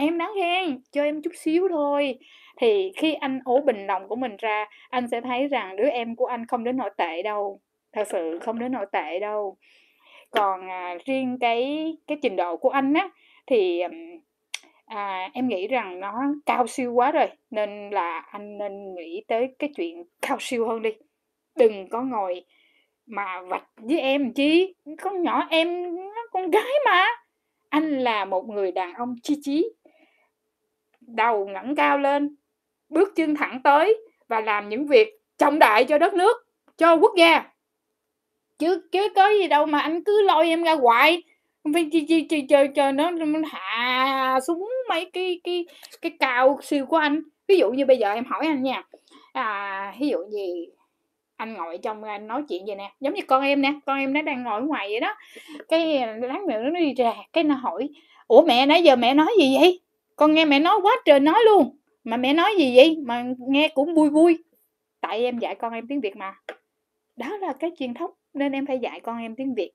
em 0.00 0.18
đáng 0.18 0.32
khen 0.34 0.80
cho 0.92 1.02
em 1.02 1.22
chút 1.22 1.30
xíu 1.34 1.68
thôi. 1.68 2.18
Thì 2.56 2.92
khi 2.96 3.14
anh 3.14 3.40
ố 3.44 3.60
bình 3.60 3.86
lòng 3.86 4.08
của 4.08 4.16
mình 4.16 4.36
ra 4.38 4.66
anh 4.90 5.08
sẽ 5.08 5.20
thấy 5.20 5.48
rằng 5.48 5.76
đứa 5.76 5.88
em 5.88 6.16
của 6.16 6.26
anh 6.26 6.46
không 6.46 6.64
đến 6.64 6.76
nội 6.76 6.90
tệ 6.96 7.22
đâu. 7.22 7.60
Thật 7.92 8.08
sự 8.08 8.38
không 8.42 8.58
đến 8.58 8.72
nội 8.72 8.86
tệ 8.92 9.18
đâu. 9.18 9.56
Còn 10.30 10.70
à, 10.70 10.96
riêng 11.04 11.38
cái 11.40 11.92
cái 12.06 12.18
trình 12.22 12.36
độ 12.36 12.56
của 12.56 12.68
anh 12.68 12.94
á 12.94 13.10
thì 13.46 13.82
à, 14.86 15.30
em 15.34 15.48
nghĩ 15.48 15.68
rằng 15.68 16.00
nó 16.00 16.12
cao 16.46 16.66
siêu 16.66 16.92
quá 16.92 17.10
rồi 17.10 17.28
nên 17.50 17.90
là 17.90 18.18
anh 18.18 18.58
nên 18.58 18.94
nghĩ 18.94 19.24
tới 19.28 19.54
cái 19.58 19.70
chuyện 19.76 20.04
cao 20.22 20.36
siêu 20.40 20.68
hơn 20.68 20.82
đi. 20.82 20.90
Đừng 21.56 21.88
có 21.88 22.02
ngồi 22.02 22.44
mà 23.06 23.40
vạch 23.40 23.66
với 23.76 24.00
em 24.00 24.32
chi 24.32 24.74
con 25.02 25.22
nhỏ 25.22 25.46
em 25.50 25.96
nó 25.96 26.22
con 26.32 26.50
gái 26.50 26.72
mà 26.84 27.06
anh 27.70 27.98
là 27.98 28.24
một 28.24 28.48
người 28.48 28.72
đàn 28.72 28.94
ông 28.94 29.14
chi 29.22 29.34
chí, 29.42 29.72
đầu 31.00 31.46
ngẩng 31.46 31.74
cao 31.74 31.98
lên, 31.98 32.36
bước 32.88 33.08
chân 33.16 33.34
thẳng 33.34 33.60
tới 33.64 33.96
và 34.28 34.40
làm 34.40 34.68
những 34.68 34.86
việc 34.86 35.08
trọng 35.38 35.58
đại 35.58 35.84
cho 35.84 35.98
đất 35.98 36.14
nước, 36.14 36.36
cho 36.76 36.96
quốc 36.96 37.12
gia. 37.16 37.44
Chứ 38.58 38.88
chứ 38.92 39.08
có 39.16 39.28
gì 39.28 39.48
đâu 39.48 39.66
mà 39.66 39.80
anh 39.80 40.04
cứ 40.04 40.22
lôi 40.22 40.48
em 40.48 40.62
ra 40.62 40.74
hoài. 40.74 41.22
Phải 41.74 41.88
chi 41.92 42.06
chi 42.08 42.26
chi 42.28 42.46
chơi 42.48 42.68
chơi 42.68 42.92
nó 42.92 43.10
hạ 43.46 44.38
xuống 44.46 44.70
mấy 44.88 45.10
cái 45.12 45.40
cái 45.44 45.66
cái 46.02 46.12
cao 46.20 46.58
siêu 46.62 46.86
của 46.86 46.96
anh. 46.96 47.22
Ví 47.48 47.58
dụ 47.58 47.70
như 47.70 47.86
bây 47.86 47.98
giờ 47.98 48.12
em 48.12 48.24
hỏi 48.24 48.46
anh 48.46 48.62
nha. 48.62 48.82
À 49.32 49.94
ví 50.00 50.08
dụ 50.08 50.18
gì? 50.32 50.66
Anh 51.40 51.54
ngồi 51.54 51.78
trong 51.78 52.04
anh 52.04 52.26
nói 52.26 52.42
chuyện 52.48 52.62
vậy 52.66 52.76
nè, 52.76 52.92
giống 53.00 53.14
như 53.14 53.22
con 53.26 53.42
em 53.42 53.62
nè, 53.62 53.72
con 53.86 53.98
em 53.98 54.12
nó 54.12 54.22
đang 54.22 54.42
ngồi 54.42 54.62
ngoài 54.62 54.88
vậy 54.90 55.00
đó. 55.00 55.14
Cái 55.68 55.98
ờ, 55.98 56.16
lát 56.16 56.42
nữa 56.48 56.62
nó 56.62 56.80
đi 56.80 56.94
ra 56.94 57.12
cái 57.32 57.44
nó 57.44 57.54
hỏi, 57.54 57.88
ủa 58.26 58.42
mẹ 58.42 58.66
nãy 58.66 58.82
giờ 58.82 58.96
mẹ 58.96 59.14
nói 59.14 59.32
gì 59.38 59.56
vậy? 59.60 59.80
Con 60.16 60.34
nghe 60.34 60.44
mẹ 60.44 60.58
nói 60.58 60.80
quá 60.82 60.96
trời 61.04 61.20
nói 61.20 61.40
luôn. 61.44 61.76
Mà 62.04 62.16
mẹ 62.16 62.34
nói 62.34 62.54
gì 62.58 62.76
vậy? 62.76 62.96
Mà 63.06 63.24
nghe 63.38 63.68
cũng 63.68 63.94
vui 63.94 64.10
vui. 64.10 64.38
Tại 65.00 65.24
em 65.24 65.38
dạy 65.38 65.54
con 65.54 65.72
em 65.72 65.86
tiếng 65.86 66.00
việt 66.00 66.16
mà. 66.16 66.34
Đó 67.16 67.36
là 67.36 67.52
cái 67.52 67.70
truyền 67.78 67.94
thống, 67.94 68.10
nên 68.34 68.52
em 68.52 68.66
phải 68.66 68.78
dạy 68.78 69.00
con 69.00 69.18
em 69.18 69.34
tiếng 69.36 69.54
việt. 69.54 69.72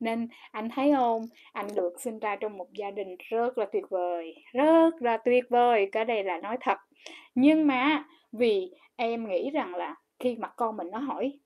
Nên 0.00 0.28
anh 0.50 0.68
thấy 0.70 0.92
không? 0.96 1.22
Anh 1.52 1.66
được 1.74 1.92
sinh 2.00 2.18
ra 2.18 2.36
trong 2.36 2.56
một 2.56 2.66
gia 2.72 2.90
đình 2.90 3.16
rất 3.30 3.58
là 3.58 3.66
tuyệt 3.72 3.84
vời, 3.90 4.34
rất 4.52 5.02
là 5.02 5.16
tuyệt 5.16 5.44
vời, 5.50 5.88
cái 5.92 6.04
đây 6.04 6.24
là 6.24 6.38
nói 6.38 6.56
thật. 6.60 6.78
Nhưng 7.34 7.66
mà 7.66 8.04
vì 8.32 8.70
em 8.96 9.28
nghĩ 9.28 9.50
rằng 9.50 9.74
là 9.74 9.94
khi 10.22 10.36
mà 10.36 10.48
con 10.48 10.76
mình 10.76 10.90
nó 10.90 10.98
hỏi 10.98 11.38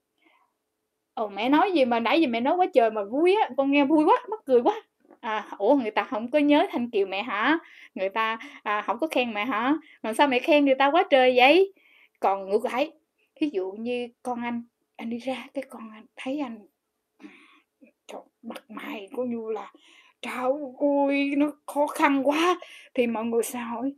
ồ 1.14 1.28
mẹ 1.28 1.48
nói 1.48 1.72
gì 1.72 1.84
mà 1.84 2.00
nãy 2.00 2.20
giờ 2.20 2.28
mẹ 2.30 2.40
nói 2.40 2.56
quá 2.56 2.66
trời 2.74 2.90
mà 2.90 3.04
vui 3.04 3.34
á 3.34 3.50
con 3.56 3.70
nghe 3.70 3.84
vui 3.84 4.04
quá 4.04 4.16
mắc 4.30 4.40
cười 4.44 4.62
quá. 4.62 4.82
À, 5.20 5.48
ủa 5.58 5.74
người 5.74 5.90
ta 5.90 6.02
không 6.02 6.30
có 6.30 6.38
nhớ 6.38 6.66
thanh 6.70 6.90
kiều 6.90 7.06
mẹ 7.06 7.22
hả? 7.22 7.58
Người 7.94 8.08
ta 8.08 8.38
à, 8.62 8.82
không 8.82 8.98
có 8.98 9.06
khen 9.10 9.34
mẹ 9.34 9.44
hả? 9.44 9.76
Mà 10.02 10.12
sao 10.12 10.28
mẹ 10.28 10.38
khen 10.38 10.64
người 10.64 10.74
ta 10.74 10.90
quá 10.90 11.04
trời 11.10 11.36
vậy? 11.36 11.72
Còn 12.20 12.48
ngược 12.48 12.64
lại 12.64 12.92
ví 13.40 13.50
dụ 13.52 13.72
như 13.72 14.08
con 14.22 14.42
anh 14.42 14.62
anh 14.96 15.10
đi 15.10 15.18
ra 15.18 15.46
cái 15.54 15.64
con 15.68 15.90
anh 15.90 16.06
thấy 16.16 16.38
anh 16.38 16.58
trời, 18.06 18.20
mặt 18.42 18.64
mày 18.68 19.08
có 19.16 19.24
như 19.24 19.50
là 19.50 19.72
trời 20.22 20.52
ơi 21.08 21.34
nó 21.36 21.52
khó 21.66 21.86
khăn 21.86 22.22
quá. 22.24 22.60
Thì 22.94 23.06
mọi 23.06 23.24
người 23.24 23.42
sẽ 23.42 23.58
hỏi 23.58 23.94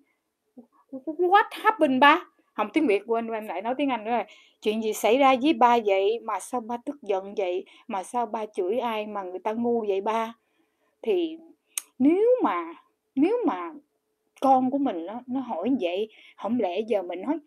what 1.02 1.44
happened 1.50 2.00
ba? 2.00 2.24
Không 2.58 2.70
tiếng 2.72 2.86
việt, 2.86 3.02
quên 3.06 3.28
em 3.28 3.46
lại 3.46 3.62
nói 3.62 3.74
tiếng 3.78 3.88
anh 3.88 4.04
nữa 4.04 4.10
rồi. 4.10 4.24
Chuyện 4.62 4.82
gì 4.82 4.92
xảy 4.92 5.18
ra 5.18 5.34
với 5.42 5.52
ba 5.52 5.78
vậy? 5.86 6.18
Mà 6.22 6.40
sao 6.40 6.60
ba 6.60 6.76
tức 6.84 7.02
giận 7.02 7.34
vậy? 7.36 7.64
Mà 7.88 8.02
sao 8.02 8.26
ba 8.26 8.46
chửi 8.46 8.78
ai 8.78 9.06
mà 9.06 9.22
người 9.22 9.38
ta 9.38 9.52
ngu 9.52 9.84
vậy 9.88 10.00
ba? 10.00 10.34
Thì 11.02 11.38
nếu 11.98 12.26
mà 12.42 12.74
nếu 13.14 13.36
mà 13.46 13.72
con 14.40 14.70
của 14.70 14.78
mình 14.78 15.06
nó 15.06 15.20
nó 15.26 15.40
hỏi 15.40 15.70
vậy, 15.80 16.08
không 16.36 16.60
lẽ 16.60 16.80
giờ 16.80 17.02
mình 17.02 17.20
nói, 17.20 17.38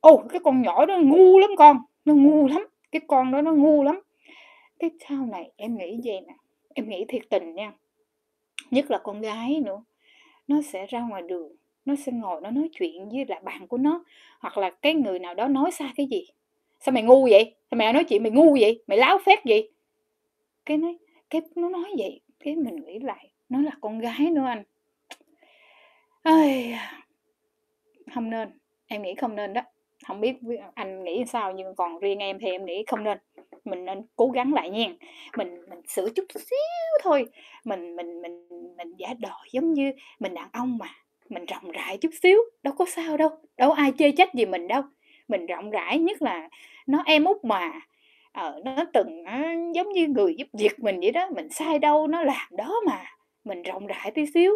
ô, 0.00 0.22
cái 0.28 0.40
con 0.44 0.62
nhỏ 0.62 0.86
đó 0.86 0.98
ngu 1.02 1.38
lắm 1.38 1.50
con, 1.58 1.78
nó 2.04 2.14
ngu 2.14 2.46
lắm, 2.46 2.66
cái 2.92 3.02
con 3.08 3.32
đó 3.32 3.42
nó 3.42 3.52
ngu 3.52 3.82
lắm. 3.82 4.00
Cái 4.78 4.90
sau 5.08 5.26
này 5.26 5.50
em 5.56 5.76
nghĩ 5.78 6.00
vậy 6.04 6.20
nè, 6.26 6.34
em 6.74 6.88
nghĩ 6.88 7.04
thiệt 7.08 7.22
tình 7.30 7.54
nha, 7.54 7.72
nhất 8.70 8.90
là 8.90 8.98
con 8.98 9.20
gái 9.20 9.60
nữa, 9.64 9.84
nó 10.48 10.62
sẽ 10.62 10.86
ra 10.86 11.00
ngoài 11.00 11.22
đường 11.22 11.52
nó 11.86 11.94
sẽ 11.94 12.12
ngồi 12.12 12.40
nó 12.40 12.50
nói 12.50 12.68
chuyện 12.72 13.08
với 13.08 13.24
là 13.28 13.40
bạn 13.40 13.66
của 13.66 13.78
nó, 13.78 14.04
hoặc 14.40 14.58
là 14.58 14.70
cái 14.70 14.94
người 14.94 15.18
nào 15.18 15.34
đó 15.34 15.48
nói 15.48 15.70
sai 15.70 15.90
cái 15.96 16.06
gì. 16.06 16.26
Sao 16.80 16.92
mày 16.92 17.02
ngu 17.02 17.22
vậy? 17.30 17.54
Sao 17.70 17.78
mày 17.78 17.92
nói 17.92 18.04
chuyện 18.04 18.22
mày 18.22 18.32
ngu 18.32 18.56
vậy? 18.60 18.82
Mày 18.86 18.98
láo 18.98 19.18
phép 19.26 19.38
vậy? 19.44 19.70
Cái 20.66 20.76
nói, 20.76 20.98
cái 21.30 21.40
nó 21.54 21.68
nói 21.68 21.92
vậy, 21.98 22.20
cái 22.40 22.56
mình 22.56 22.76
nghĩ 22.76 22.98
lại, 22.98 23.30
nó 23.48 23.60
là 23.60 23.70
con 23.80 23.98
gái 23.98 24.30
nữa 24.30 24.44
anh. 24.46 24.62
Ơi 26.22 26.74
không 28.14 28.30
nên, 28.30 28.48
em 28.86 29.02
nghĩ 29.02 29.14
không 29.14 29.36
nên 29.36 29.52
đó. 29.52 29.62
Không 30.06 30.20
biết 30.20 30.36
anh 30.74 31.04
nghĩ 31.04 31.24
sao, 31.26 31.52
nhưng 31.52 31.74
còn 31.74 31.98
riêng 31.98 32.18
em 32.18 32.38
thì 32.38 32.50
em 32.50 32.64
nghĩ 32.64 32.84
không 32.86 33.04
nên. 33.04 33.18
Mình 33.64 33.84
nên 33.84 34.02
cố 34.16 34.28
gắng 34.28 34.54
lại 34.54 34.70
nha. 34.70 34.86
Mình 35.36 35.60
mình 35.68 35.80
sửa 35.88 36.08
chút 36.16 36.24
xíu 36.34 36.58
thôi. 37.02 37.26
Mình 37.64 37.96
mình 37.96 38.22
mình 38.22 38.48
mình 38.76 38.94
giả 38.96 39.14
đò 39.18 39.44
giống 39.52 39.72
như 39.72 39.92
mình 40.18 40.34
đàn 40.34 40.48
ông 40.52 40.78
mà 40.78 40.88
mình 41.28 41.44
rộng 41.46 41.70
rãi 41.70 41.98
chút 41.98 42.10
xíu 42.22 42.38
đâu 42.62 42.74
có 42.78 42.84
sao 42.88 43.16
đâu 43.16 43.30
đâu 43.56 43.72
ai 43.72 43.92
chê 43.98 44.10
trách 44.10 44.34
gì 44.34 44.46
mình 44.46 44.68
đâu. 44.68 44.82
Mình 45.28 45.46
rộng 45.46 45.70
rãi 45.70 45.98
nhất 45.98 46.22
là 46.22 46.48
nó 46.86 47.02
em 47.06 47.24
út 47.24 47.44
mà 47.44 47.72
ờ, 48.32 48.60
nó 48.64 48.84
từng 48.92 49.24
á, 49.24 49.54
giống 49.74 49.92
như 49.92 50.06
người 50.08 50.34
giúp 50.38 50.48
việc 50.52 50.78
mình 50.78 51.00
vậy 51.00 51.10
đó 51.10 51.28
mình 51.36 51.48
sai 51.50 51.78
đâu 51.78 52.06
nó 52.06 52.22
làm 52.22 52.46
đó 52.50 52.74
mà. 52.86 53.04
Mình 53.44 53.62
rộng 53.62 53.86
rãi 53.86 54.10
tí 54.10 54.26
xíu 54.26 54.52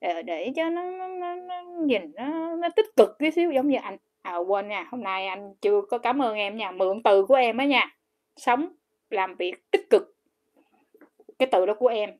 ờ, 0.00 0.22
để 0.22 0.52
cho 0.56 0.68
nó, 0.68 0.82
nó, 0.82 1.06
nó, 1.06 1.34
nó 1.34 1.62
nhìn 1.86 2.02
nó, 2.14 2.56
nó 2.56 2.68
tích 2.76 2.86
cực 2.96 3.18
tí 3.18 3.30
xíu 3.30 3.50
giống 3.50 3.68
như 3.68 3.76
anh 3.82 3.96
à 4.22 4.36
quên 4.36 4.68
nha 4.68 4.86
hôm 4.90 5.02
nay 5.02 5.26
anh 5.26 5.54
chưa 5.60 5.80
có 5.90 5.98
cảm 5.98 6.22
ơn 6.22 6.36
em 6.36 6.56
nha 6.56 6.70
mượn 6.70 7.02
từ 7.02 7.26
của 7.26 7.34
em 7.34 7.56
á 7.56 7.64
nha. 7.64 7.96
Sống 8.36 8.68
làm 9.10 9.34
việc 9.34 9.70
tích 9.70 9.90
cực 9.90 10.14
cái 11.38 11.48
từ 11.52 11.66
đó 11.66 11.74
của 11.74 11.88
em 11.88 12.10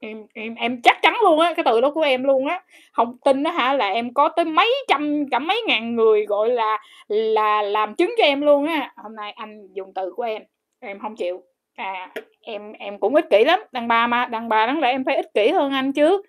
em 0.00 0.26
em 0.34 0.54
em 0.54 0.80
chắc 0.82 1.02
chắn 1.02 1.14
luôn 1.22 1.40
á 1.40 1.54
cái 1.54 1.64
từ 1.64 1.80
đó 1.80 1.90
của 1.90 2.00
em 2.00 2.24
luôn 2.24 2.46
á. 2.46 2.62
Không 2.92 3.16
tin 3.24 3.42
đó 3.42 3.50
hả 3.50 3.72
là 3.72 3.88
em 3.88 4.14
có 4.14 4.28
tới 4.28 4.44
mấy 4.44 4.74
trăm 4.88 5.24
cả 5.30 5.38
mấy 5.38 5.62
ngàn 5.66 5.96
người 5.96 6.26
gọi 6.26 6.50
là 6.50 6.78
là 7.08 7.62
làm 7.62 7.94
chứng 7.94 8.14
cho 8.18 8.24
em 8.24 8.40
luôn 8.40 8.66
á. 8.66 8.92
Hôm 8.96 9.16
nay 9.16 9.32
anh 9.32 9.68
dùng 9.72 9.92
từ 9.94 10.12
của 10.16 10.22
em 10.22 10.42
em 10.80 10.98
không 10.98 11.16
chịu. 11.16 11.42
À 11.76 12.10
em 12.40 12.72
em 12.72 12.98
cũng 12.98 13.14
ích 13.14 13.30
kỷ 13.30 13.44
lắm. 13.44 13.60
Đàn 13.72 13.88
bà 13.88 14.06
mà 14.06 14.26
đàn 14.26 14.48
bà 14.48 14.66
đáng 14.66 14.78
lẽ 14.78 14.90
em 14.90 15.04
phải 15.04 15.16
ích 15.16 15.34
kỷ 15.34 15.48
hơn 15.48 15.72
anh 15.72 15.92
chứ. 15.92 16.22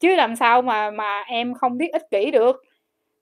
Chứ 0.00 0.16
làm 0.16 0.36
sao 0.36 0.62
mà 0.62 0.90
mà 0.90 1.20
em 1.20 1.54
không 1.54 1.78
biết 1.78 1.88
ích 1.92 2.10
kỷ 2.10 2.30
được. 2.30 2.64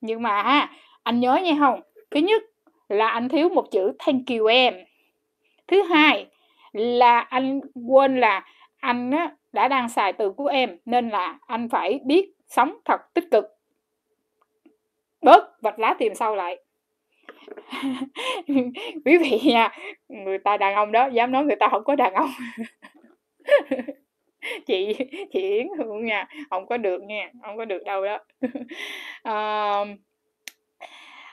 Nhưng 0.00 0.22
mà 0.22 0.42
ha 0.42 0.70
anh 1.02 1.20
nhớ 1.20 1.34
nha 1.36 1.52
không? 1.58 1.80
Thứ 2.10 2.20
nhất 2.20 2.42
là 2.88 3.08
anh 3.08 3.28
thiếu 3.28 3.48
một 3.48 3.70
chữ 3.70 3.92
thank 3.98 4.22
you 4.28 4.46
em. 4.46 4.74
Thứ 5.68 5.82
hai 5.82 6.26
là 6.72 7.18
anh 7.20 7.60
quên 7.88 8.20
là 8.20 8.44
anh 8.80 9.10
á, 9.10 9.30
đã 9.54 9.68
đang 9.68 9.88
xài 9.88 10.12
từ 10.12 10.30
của 10.30 10.46
em 10.46 10.76
nên 10.84 11.08
là 11.08 11.38
anh 11.46 11.68
phải 11.68 12.00
biết 12.04 12.30
sống 12.46 12.78
thật 12.84 13.00
tích 13.14 13.24
cực. 13.30 13.44
Bớt 15.22 15.62
vạch 15.62 15.78
lá 15.78 15.94
tìm 15.98 16.14
sau 16.14 16.36
lại. 16.36 16.56
Quý 19.04 19.18
vị 19.18 19.40
nha 19.44 19.70
người 20.08 20.38
ta 20.38 20.56
đàn 20.56 20.74
ông 20.74 20.92
đó 20.92 21.06
dám 21.06 21.32
nói 21.32 21.44
người 21.44 21.56
ta 21.56 21.68
không 21.70 21.84
có 21.84 21.94
đàn 21.94 22.14
ông. 22.14 22.30
Chị 24.66 24.94
chị 25.32 25.40
Yến 25.40 25.66
Hương 25.78 26.06
nha 26.06 26.26
không 26.50 26.66
có 26.66 26.76
được 26.76 27.02
nha 27.02 27.30
không 27.42 27.56
có 27.56 27.64
được 27.64 27.84
đâu 27.84 28.04
đó. 28.04 28.18
À, 29.22 29.84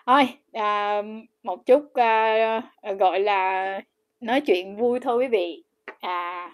thôi 0.06 0.24
à, 0.54 1.02
một 1.44 1.66
chút 1.66 1.94
à, 1.94 2.62
gọi 3.00 3.20
là 3.20 3.82
nói 4.20 4.42
chuyện 4.42 4.76
vui 4.76 5.00
thôi 5.00 5.18
quý 5.18 5.28
vị. 5.28 5.64
À 6.00 6.52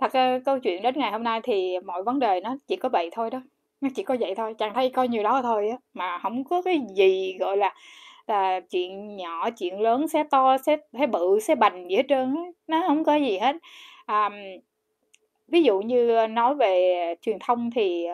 thật 0.00 0.12
ra 0.12 0.38
câu 0.44 0.58
chuyện 0.58 0.82
đến 0.82 0.94
ngày 0.98 1.12
hôm 1.12 1.24
nay 1.24 1.40
thì 1.42 1.78
mọi 1.86 2.02
vấn 2.02 2.18
đề 2.18 2.40
nó 2.40 2.56
chỉ 2.66 2.76
có 2.76 2.88
vậy 2.88 3.08
thôi 3.12 3.30
đó. 3.30 3.40
Nó 3.80 3.88
chỉ 3.94 4.02
có 4.02 4.16
vậy 4.20 4.34
thôi 4.34 4.54
chẳng 4.58 4.74
thấy 4.74 4.90
coi 4.90 5.08
nhiều 5.08 5.22
đó 5.22 5.40
thôi 5.42 5.68
á. 5.68 5.76
Mà 5.94 6.18
không 6.18 6.44
có 6.44 6.62
cái 6.62 6.80
gì 6.94 7.36
gọi 7.40 7.56
là 7.56 7.74
là 8.26 8.60
chuyện 8.60 9.16
nhỏ 9.16 9.50
chuyện 9.50 9.80
lớn 9.80 10.08
xé 10.08 10.24
to 10.30 10.58
xé 10.58 10.76
thấy 10.92 11.06
bự 11.06 11.40
xé 11.40 11.54
bành 11.54 11.90
gì 11.90 11.96
hết 11.96 12.02
trơn 12.08 12.34
á. 12.36 12.42
Nó 12.66 12.84
không 12.86 13.04
có 13.04 13.14
gì 13.14 13.38
hết. 13.38 13.56
À, 14.06 14.30
ví 15.48 15.62
dụ 15.62 15.80
như 15.80 16.26
nói 16.30 16.54
về 16.54 17.14
truyền 17.22 17.36
thông 17.40 17.70
thì 17.70 18.06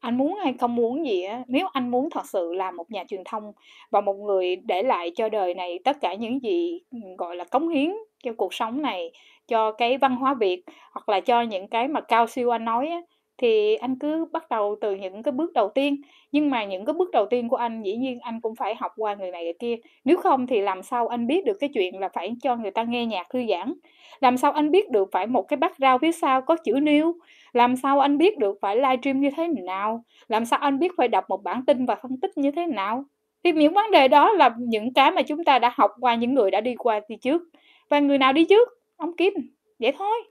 anh 0.00 0.18
muốn 0.18 0.34
hay 0.34 0.54
không 0.60 0.74
muốn 0.74 1.06
gì 1.06 1.22
á 1.22 1.42
nếu 1.48 1.66
anh 1.72 1.90
muốn 1.90 2.10
thật 2.10 2.26
sự 2.26 2.52
là 2.54 2.70
một 2.70 2.90
nhà 2.90 3.04
truyền 3.08 3.22
thông 3.24 3.52
và 3.90 4.00
một 4.00 4.14
người 4.14 4.56
để 4.56 4.82
lại 4.82 5.10
cho 5.14 5.28
đời 5.28 5.54
này 5.54 5.78
tất 5.84 5.96
cả 6.00 6.14
những 6.14 6.42
gì 6.42 6.80
gọi 7.18 7.36
là 7.36 7.44
cống 7.44 7.68
hiến 7.68 7.94
cho 8.22 8.32
cuộc 8.36 8.54
sống 8.54 8.82
này 8.82 9.10
cho 9.48 9.72
cái 9.72 9.98
văn 9.98 10.16
hóa 10.16 10.34
việt 10.34 10.62
hoặc 10.92 11.08
là 11.08 11.20
cho 11.20 11.42
những 11.42 11.68
cái 11.68 11.88
mà 11.88 12.00
cao 12.00 12.26
siêu 12.26 12.50
anh 12.50 12.64
nói 12.64 12.88
á, 12.88 13.00
thì 13.38 13.74
anh 13.74 13.98
cứ 13.98 14.24
bắt 14.32 14.48
đầu 14.50 14.76
từ 14.80 14.94
những 14.94 15.22
cái 15.22 15.32
bước 15.32 15.52
đầu 15.52 15.68
tiên. 15.74 15.96
Nhưng 16.32 16.50
mà 16.50 16.64
những 16.64 16.84
cái 16.84 16.92
bước 16.94 17.10
đầu 17.10 17.26
tiên 17.26 17.48
của 17.48 17.56
anh, 17.56 17.82
dĩ 17.82 17.96
nhiên 17.96 18.18
anh 18.20 18.40
cũng 18.40 18.56
phải 18.56 18.74
học 18.74 18.92
qua 18.96 19.14
người 19.14 19.30
này 19.30 19.44
người 19.44 19.52
kia. 19.58 19.76
Nếu 20.04 20.16
không 20.16 20.46
thì 20.46 20.60
làm 20.60 20.82
sao 20.82 21.08
anh 21.08 21.26
biết 21.26 21.44
được 21.44 21.56
cái 21.60 21.70
chuyện 21.74 22.00
là 22.00 22.08
phải 22.14 22.34
cho 22.42 22.56
người 22.56 22.70
ta 22.70 22.82
nghe 22.82 23.06
nhạc 23.06 23.26
thư 23.30 23.42
giãn? 23.48 23.74
Làm 24.20 24.36
sao 24.36 24.52
anh 24.52 24.70
biết 24.70 24.90
được 24.90 25.08
phải 25.12 25.26
một 25.26 25.42
cái 25.42 25.56
background 25.56 26.00
phía 26.02 26.12
sau 26.12 26.42
có 26.42 26.56
chữ 26.64 26.72
nêu 26.82 27.14
làm 27.52 27.76
sao 27.76 28.00
anh 28.00 28.18
biết 28.18 28.38
được 28.38 28.58
phải 28.62 28.76
livestream 28.76 29.20
như 29.20 29.30
thế 29.36 29.48
nào? 29.66 30.04
Làm 30.28 30.44
sao 30.44 30.58
anh 30.58 30.78
biết 30.78 30.92
phải 30.96 31.08
đọc 31.08 31.24
một 31.28 31.42
bản 31.44 31.64
tin 31.66 31.86
và 31.86 31.94
phân 31.94 32.20
tích 32.22 32.30
như 32.36 32.50
thế 32.50 32.66
nào? 32.66 33.04
Thì 33.44 33.52
những 33.52 33.74
vấn 33.74 33.90
đề 33.90 34.08
đó 34.08 34.32
là 34.32 34.50
những 34.58 34.94
cái 34.94 35.10
mà 35.10 35.22
chúng 35.22 35.44
ta 35.44 35.58
đã 35.58 35.72
học 35.74 35.90
qua, 36.00 36.14
những 36.14 36.34
người 36.34 36.50
đã 36.50 36.60
đi 36.60 36.74
qua 36.78 37.00
đi 37.08 37.16
trước. 37.16 37.42
Và 37.90 37.98
người 37.98 38.18
nào 38.18 38.32
đi 38.32 38.44
trước? 38.44 38.77
Ông 38.98 39.16
kim, 39.16 39.32
vậy 39.78 39.92
thôi. 39.98 40.22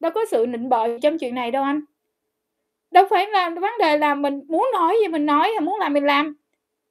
Đâu 0.00 0.12
có 0.14 0.24
sự 0.30 0.46
nịnh 0.48 0.68
bợ 0.68 0.98
trong 0.98 1.18
chuyện 1.18 1.34
này 1.34 1.50
đâu 1.50 1.62
anh. 1.62 1.80
Đâu 2.90 3.06
phải 3.10 3.26
là 3.26 3.50
vấn 3.50 3.72
đề 3.78 3.98
là 3.98 4.14
mình 4.14 4.40
muốn 4.48 4.70
nói 4.72 4.96
gì 5.02 5.08
mình 5.08 5.26
nói, 5.26 5.50
muốn 5.62 5.78
làm 5.78 5.92
mình 5.92 6.04
làm. 6.04 6.36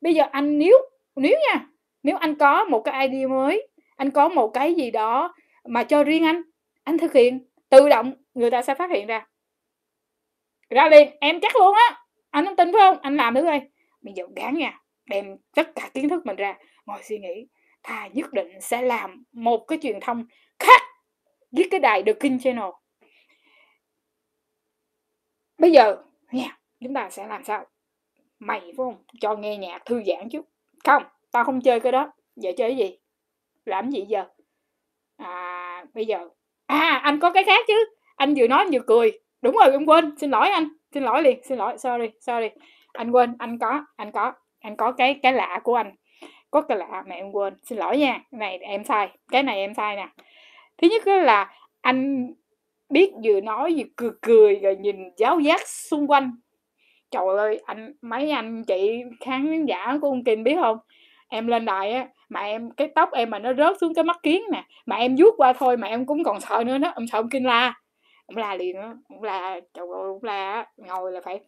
Bây 0.02 0.14
giờ 0.14 0.24
anh 0.32 0.58
nếu 0.58 0.78
nếu 1.16 1.38
nha, 1.48 1.68
nếu 2.04 2.18
anh 2.18 2.36
có 2.36 2.66
một 2.66 2.82
cái 2.82 3.08
idea 3.08 3.28
mới, 3.28 3.68
anh 3.96 4.12
có 4.12 4.30
một 4.30 4.48
cái 4.54 4.74
gì 4.74 4.92
đó 4.92 5.34
mà 5.66 5.84
cho 5.84 6.04
riêng 6.04 6.26
anh 6.26 6.42
anh 6.84 6.98
thực 6.98 7.14
hiện, 7.14 7.40
tự 7.70 7.90
động 7.90 8.14
người 8.34 8.52
ta 8.52 8.62
sẽ 8.62 8.76
phát 8.76 8.92
hiện 8.92 9.08
ra. 9.08 9.28
Ra 10.70 10.90
liền, 10.90 11.10
em 11.22 11.40
chắc 11.42 11.56
luôn 11.56 11.76
á. 11.76 11.98
Anh 12.30 12.46
không 12.46 12.56
tin 12.56 12.72
phải 12.74 12.80
không? 12.80 12.98
Anh 13.02 13.18
làm 13.18 13.36
thử 13.36 13.42
coi. 13.44 13.62
Bây 14.02 14.14
giờ 14.14 14.24
gán 14.36 14.58
nha, 14.58 14.80
đem 15.06 15.38
tất 15.56 15.76
cả 15.76 15.90
kiến 15.94 16.10
thức 16.10 16.26
mình 16.26 16.36
ra, 16.36 16.58
ngồi 16.86 17.04
suy 17.04 17.18
nghĩ 17.20 17.48
thà 17.84 18.08
nhất 18.08 18.34
định 18.34 18.62
sẽ 18.62 18.82
làm 18.82 19.24
một 19.32 19.66
cái 19.68 19.80
truyền 19.82 20.00
thông 20.02 20.26
khác 20.60 20.82
với 21.52 21.68
cái 21.72 21.80
đài 21.80 22.04
The 22.04 22.14
King 22.14 22.40
Channel. 22.40 22.70
Bây 25.58 25.72
giờ, 25.72 25.96
nha, 26.32 26.58
chúng 26.80 26.94
ta 26.94 27.10
sẽ 27.10 27.28
làm 27.28 27.44
sao? 27.44 27.66
Mày 28.40 28.60
phải 28.60 28.74
không? 28.78 29.04
Cho 29.22 29.36
nghe 29.36 29.58
nhạc 29.58 29.86
thư 29.86 30.04
giãn 30.04 30.30
chút 30.30 30.46
không, 30.84 31.04
tao 31.32 31.44
không 31.44 31.62
chơi 31.62 31.80
cái 31.80 31.92
đó. 31.92 32.12
Giờ 32.36 32.52
chơi 32.58 32.70
cái 32.70 32.78
gì? 32.78 32.98
Làm 33.66 33.90
gì 33.90 34.06
giờ? 34.08 34.26
À 35.18 35.86
bây 35.94 36.06
giờ. 36.06 36.30
À 36.66 37.00
anh 37.04 37.20
có 37.20 37.32
cái 37.32 37.44
khác 37.44 37.66
chứ. 37.68 37.86
Anh 38.16 38.34
vừa 38.38 38.48
nói 38.48 38.60
anh 38.60 38.70
vừa 38.72 38.80
cười. 38.88 39.20
Đúng 39.42 39.56
rồi, 39.56 39.72
em 39.72 39.86
quên. 39.86 40.18
Xin 40.18 40.32
lỗi 40.32 40.50
anh. 40.50 40.68
Xin 40.94 41.04
lỗi 41.04 41.24
liền. 41.24 41.44
Xin 41.44 41.58
lỗi. 41.58 41.78
Sorry 41.78 42.08
sorry. 42.20 42.50
Anh 42.94 43.12
quên. 43.12 43.36
Anh 43.40 43.60
có 43.60 43.86
anh 43.96 44.12
có. 44.12 44.34
Anh 44.60 44.78
có 44.78 44.92
cái 44.92 45.20
cái 45.24 45.34
lạ 45.34 45.60
của 45.64 45.76
anh. 45.76 45.96
Có 46.52 46.62
cái 46.62 46.78
lạ 46.78 47.04
mà 47.08 47.16
em 47.16 47.32
quên. 47.32 47.58
Xin 47.64 47.78
lỗi 47.78 47.98
nha. 47.98 48.22
Cái 48.32 48.40
này 48.40 48.58
em 48.58 48.84
sai. 48.84 49.18
Cái 49.32 49.44
này 49.44 49.58
em 49.58 49.74
sai 49.74 49.96
nè 49.96 50.08
thứ 50.84 50.90
nhất 50.90 51.08
là 51.08 51.54
anh 51.82 52.34
biết 52.90 53.12
vừa 53.24 53.42
nói 53.42 53.74
vừa 53.78 53.84
cười 53.96 54.12
cười 54.22 54.56
rồi 54.56 54.76
nhìn 54.76 54.96
giáo 55.18 55.40
giác 55.40 55.68
xung 55.68 56.08
quanh. 56.08 56.32
Trời 57.12 57.24
ơi, 57.38 57.62
anh, 57.66 57.94
mấy 58.02 58.32
anh 58.32 58.64
chị 58.64 59.04
khán 59.20 59.66
giả 59.66 59.98
của 60.02 60.08
ông 60.08 60.24
Kinh 60.24 60.44
biết 60.44 60.56
không? 60.62 60.78
Em 61.28 61.48
lên 61.48 61.66
đài 61.66 61.92
á, 61.92 62.08
mà 62.30 62.40
em, 62.40 62.72
cái 62.72 62.90
tóc 62.96 63.12
em 63.12 63.30
mà 63.30 63.40
nó 63.40 63.54
rớt 63.54 63.78
xuống 63.82 63.94
cái 63.94 64.04
mắt 64.04 64.20
kiến 64.24 64.44
nè, 64.52 64.64
mà 64.86 64.96
em 64.96 65.16
vuốt 65.20 65.34
qua 65.38 65.54
thôi 65.54 65.78
mà 65.78 65.88
em 65.88 66.06
cũng 66.06 66.24
còn 66.24 66.40
sợ 66.40 66.64
nữa 66.66 66.78
đó, 66.78 66.92
ông 66.96 67.08
sợ 67.08 67.20
ông 67.20 67.30
Kinh 67.30 67.46
la. 67.46 67.74
Ông 68.26 68.38
la 68.38 68.56
liền 68.56 68.76
á, 68.76 68.94
ông 69.10 69.24
la, 69.24 69.60
trời 69.74 69.86
ơi, 69.94 70.08
ông 70.08 70.24
la 70.24 70.66
ngồi 70.78 71.12
là 71.12 71.22
phải 71.22 71.40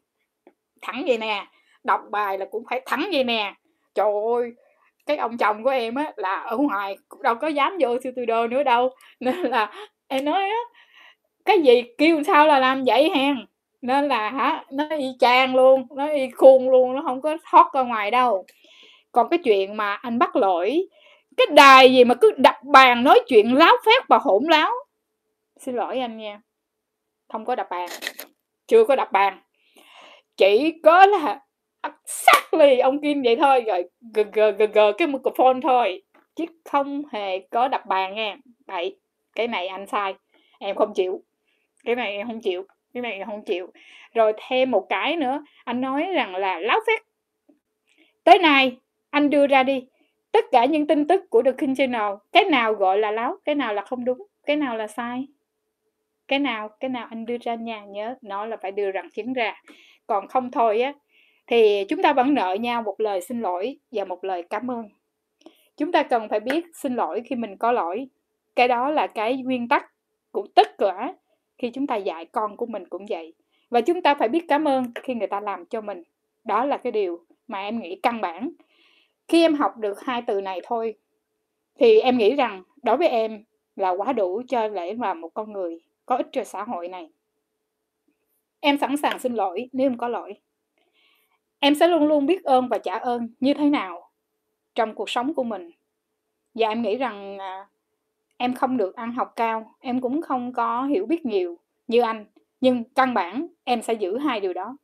thẳng 0.82 1.04
vậy 1.08 1.18
nè, 1.18 1.48
đọc 1.84 2.02
bài 2.12 2.38
là 2.38 2.46
cũng 2.52 2.64
phải 2.70 2.82
thẳng 2.86 3.10
vậy 3.12 3.24
nè. 3.24 3.54
Trời 3.96 4.08
ơi 4.36 4.54
cái 5.06 5.18
ông 5.18 5.38
chồng 5.38 5.64
của 5.64 5.70
em 5.70 5.96
á 5.96 6.14
là 6.16 6.36
ở 6.40 6.58
ngoài 6.58 6.98
cũng 7.10 7.22
đâu 7.22 7.36
có 7.36 7.48
dám 7.48 7.78
vô 7.82 7.98
siêu 8.04 8.12
tư 8.16 8.26
đô 8.26 8.48
nữa 8.48 8.64
đâu. 8.64 8.90
Nên 9.20 9.36
là 9.36 9.72
em 10.08 10.26
nói 10.26 10.42
á, 10.42 10.62
cái 11.46 11.62
gì? 11.62 11.84
Kêu 11.98 12.24
sao 12.24 12.48
là 12.48 12.60
làm 12.60 12.84
vậy 12.84 13.12
hen 13.16 13.46
nên 13.86 14.08
là 14.08 14.30
hả, 14.30 14.64
nó 14.72 14.88
y 14.98 15.08
chang 15.20 15.56
luôn, 15.56 15.88
nó 15.96 16.08
y 16.08 16.30
khuôn 16.30 16.70
luôn, 16.70 16.96
nó 16.96 17.02
không 17.02 17.22
có 17.22 17.38
thoát 17.52 17.74
ra 17.74 17.82
ngoài 17.82 18.12
đâu. 18.12 18.46
Còn 19.12 19.30
cái 19.30 19.40
chuyện 19.44 19.78
mà 19.78 19.94
anh 19.94 20.20
bắt 20.20 20.36
lỗi, 20.36 20.88
cái 21.38 21.48
đài 21.52 21.94
gì 21.94 22.04
mà 22.04 22.16
cứ 22.16 22.32
đập 22.38 22.56
bàn 22.64 23.04
nói 23.04 23.20
chuyện 23.28 23.56
láo 23.56 23.74
phét 23.86 24.08
và 24.10 24.18
hỗn 24.18 24.44
láo. 24.50 24.72
Xin 25.60 25.76
lỗi 25.76 26.00
anh 26.00 26.18
nha, 26.18 26.42
không 27.34 27.46
có 27.46 27.56
đập 27.56 27.68
bàn, 27.70 27.90
chưa 28.68 28.86
có 28.86 28.96
đập 28.96 29.12
bàn. 29.12 29.42
Chỉ 30.38 30.74
có 30.84 31.06
là 31.06 31.40
exactly 31.92 32.68
lì 32.68 32.80
ông 32.80 33.02
kim 33.02 33.22
vậy 33.22 33.36
thôi. 33.36 33.64
Rồi 33.68 33.84
g 34.14 34.20
g 34.34 34.40
g 34.58 34.64
g 34.74 34.80
cái 34.98 35.08
microphone 35.08 35.60
thôi. 35.64 36.02
Chứ 36.36 36.46
không 36.66 37.04
hề 37.12 37.40
có 37.40 37.68
đập 37.68 37.86
bàn 37.86 38.16
nha. 38.16 38.38
Vậy 38.68 38.98
cái 39.36 39.48
này 39.48 39.68
anh 39.68 39.88
sai. 39.88 40.14
Em 40.60 40.76
không 40.76 40.94
chịu. 40.96 41.22
Cái 41.84 41.96
này 41.96 42.18
em 42.18 42.28
không 42.28 42.42
chịu. 42.42 42.66
Cái 42.94 43.02
này 43.02 43.14
em 43.14 43.28
không 43.28 43.46
chịu. 43.46 43.68
Rồi 44.14 44.34
thêm 44.48 44.72
một 44.72 44.86
cái 44.90 45.16
nữa. 45.16 45.44
Anh 45.64 45.82
nói 45.82 46.06
rằng 46.14 46.36
là 46.36 46.60
láo 46.60 46.80
phét. 46.88 47.02
Tới 48.24 48.40
nay, 48.40 48.78
anh 49.10 49.30
đưa 49.30 49.48
ra 49.48 49.64
đi. 49.64 49.88
Tất 50.32 50.46
cả 50.52 50.66
những 50.66 50.88
tin 50.88 51.08
tức 51.08 51.30
của 51.30 51.42
The 51.44 51.52
King 51.52 51.76
Channel, 51.76 52.14
cái 52.32 52.44
nào 52.44 52.74
gọi 52.74 52.98
là 52.98 53.12
láo, 53.12 53.38
cái 53.46 53.56
nào 53.56 53.74
là 53.74 53.82
không 53.82 54.06
đúng, 54.06 54.18
cái 54.46 54.56
nào 54.56 54.78
là 54.78 54.88
sai? 54.88 55.28
Cái 56.28 56.40
nào 56.40 56.70
cái 56.80 56.90
nào 56.90 57.08
anh 57.10 57.26
đưa 57.26 57.38
ra 57.42 57.56
nhà 57.56 57.86
nhớ, 57.86 58.16
nó 58.22 58.46
là 58.46 58.58
phải 58.58 58.72
đưa 58.72 58.92
rằng 58.92 59.10
chứng 59.10 59.34
ra. 59.34 59.62
Còn 60.08 60.28
không 60.28 60.52
thôi 60.52 60.82
á 60.82 60.94
thì 61.48 61.86
chúng 61.90 62.02
ta 62.02 62.14
vẫn 62.14 62.34
nợ 62.34 62.58
nhau 62.60 62.82
một 62.82 63.00
lời 63.00 63.22
xin 63.22 63.42
lỗi 63.42 63.78
và 63.92 64.06
một 64.06 64.24
lời 64.24 64.44
cảm 64.50 64.72
ơn. 64.72 64.90
Chúng 65.78 65.92
ta 65.92 66.04
cần 66.04 66.30
phải 66.30 66.40
biết 66.40 66.66
xin 66.74 66.96
lỗi 66.96 67.22
khi 67.26 67.36
mình 67.36 67.58
có 67.58 67.72
lỗi. 67.72 68.08
Cái 68.56 68.68
đó 68.68 68.90
là 68.90 69.08
cái 69.08 69.38
nguyên 69.38 69.68
tắc 69.68 69.92
của 70.32 70.48
tất 70.56 70.78
cả 70.78 71.14
khi 71.58 71.70
chúng 71.70 71.88
ta 71.88 71.96
dạy 71.96 72.26
con 72.26 72.58
của 72.58 72.66
mình 72.66 72.88
cũng 72.90 73.06
vậy. 73.10 73.34
Và 73.70 73.82
chúng 73.82 74.02
ta 74.02 74.16
phải 74.16 74.30
biết 74.30 74.46
cảm 74.48 74.68
ơn 74.68 74.86
khi 75.04 75.14
người 75.14 75.28
ta 75.28 75.40
làm 75.40 75.66
cho 75.66 75.82
mình. 75.82 76.04
Đó 76.44 76.66
là 76.66 76.78
cái 76.78 76.92
điều 76.92 77.26
mà 77.48 77.60
em 77.60 77.80
nghĩ 77.80 78.00
căn 78.04 78.22
bản. 78.22 78.50
Khi 79.28 79.42
em 79.42 79.54
học 79.54 79.78
được 79.78 80.00
hai 80.02 80.22
từ 80.28 80.42
này 80.42 80.62
thôi, 80.64 80.96
thì 81.80 82.00
em 82.00 82.18
nghĩ 82.18 82.36
rằng 82.36 82.64
đối 82.84 82.98
với 82.98 83.08
em 83.08 83.44
là 83.76 83.90
quá 83.90 84.14
đủ 84.14 84.42
cho 84.48 84.68
lễ 84.68 84.94
là 84.94 85.14
một 85.14 85.30
con 85.34 85.54
người 85.54 85.80
có 86.06 86.16
ích 86.16 86.28
cho 86.32 86.44
xã 86.44 86.64
hội 86.64 86.88
này. 86.88 87.10
Em 88.60 88.78
sẵn 88.78 88.98
sàng 88.98 89.20
xin 89.20 89.34
lỗi 89.34 89.70
nếu 89.74 89.86
em 89.86 89.98
có 89.98 90.08
lỗi 90.08 90.34
em 91.66 91.76
sẽ 91.76 91.88
luôn 91.88 92.08
luôn 92.08 92.26
biết 92.26 92.44
ơn 92.44 92.68
và 92.68 92.78
trả 92.78 92.98
ơn 92.98 93.28
như 93.40 93.54
thế 93.54 93.70
nào 93.70 94.10
trong 94.76 94.96
cuộc 94.96 95.10
sống 95.10 95.34
của 95.34 95.44
mình. 95.44 95.72
Và 96.56 96.68
em 96.68 96.82
nghĩ 96.82 96.98
rằng 96.98 97.38
à, 97.38 97.68
em 98.38 98.54
không 98.54 98.78
được 98.78 98.96
ăn 98.96 99.12
học 99.12 99.34
cao 99.36 99.76
em 99.80 100.02
cũng 100.02 100.22
không 100.22 100.54
có 100.54 100.84
hiểu 100.84 101.06
biết 101.06 101.26
nhiều 101.26 101.58
như 101.88 102.02
anh 102.02 102.26
nhưng 102.62 102.84
căn 102.84 103.14
bản 103.14 103.48
em 103.64 103.82
sẽ 103.82 103.94
giữ 103.94 104.18
hai 104.18 104.40
điều 104.40 104.54
đó. 104.54 104.78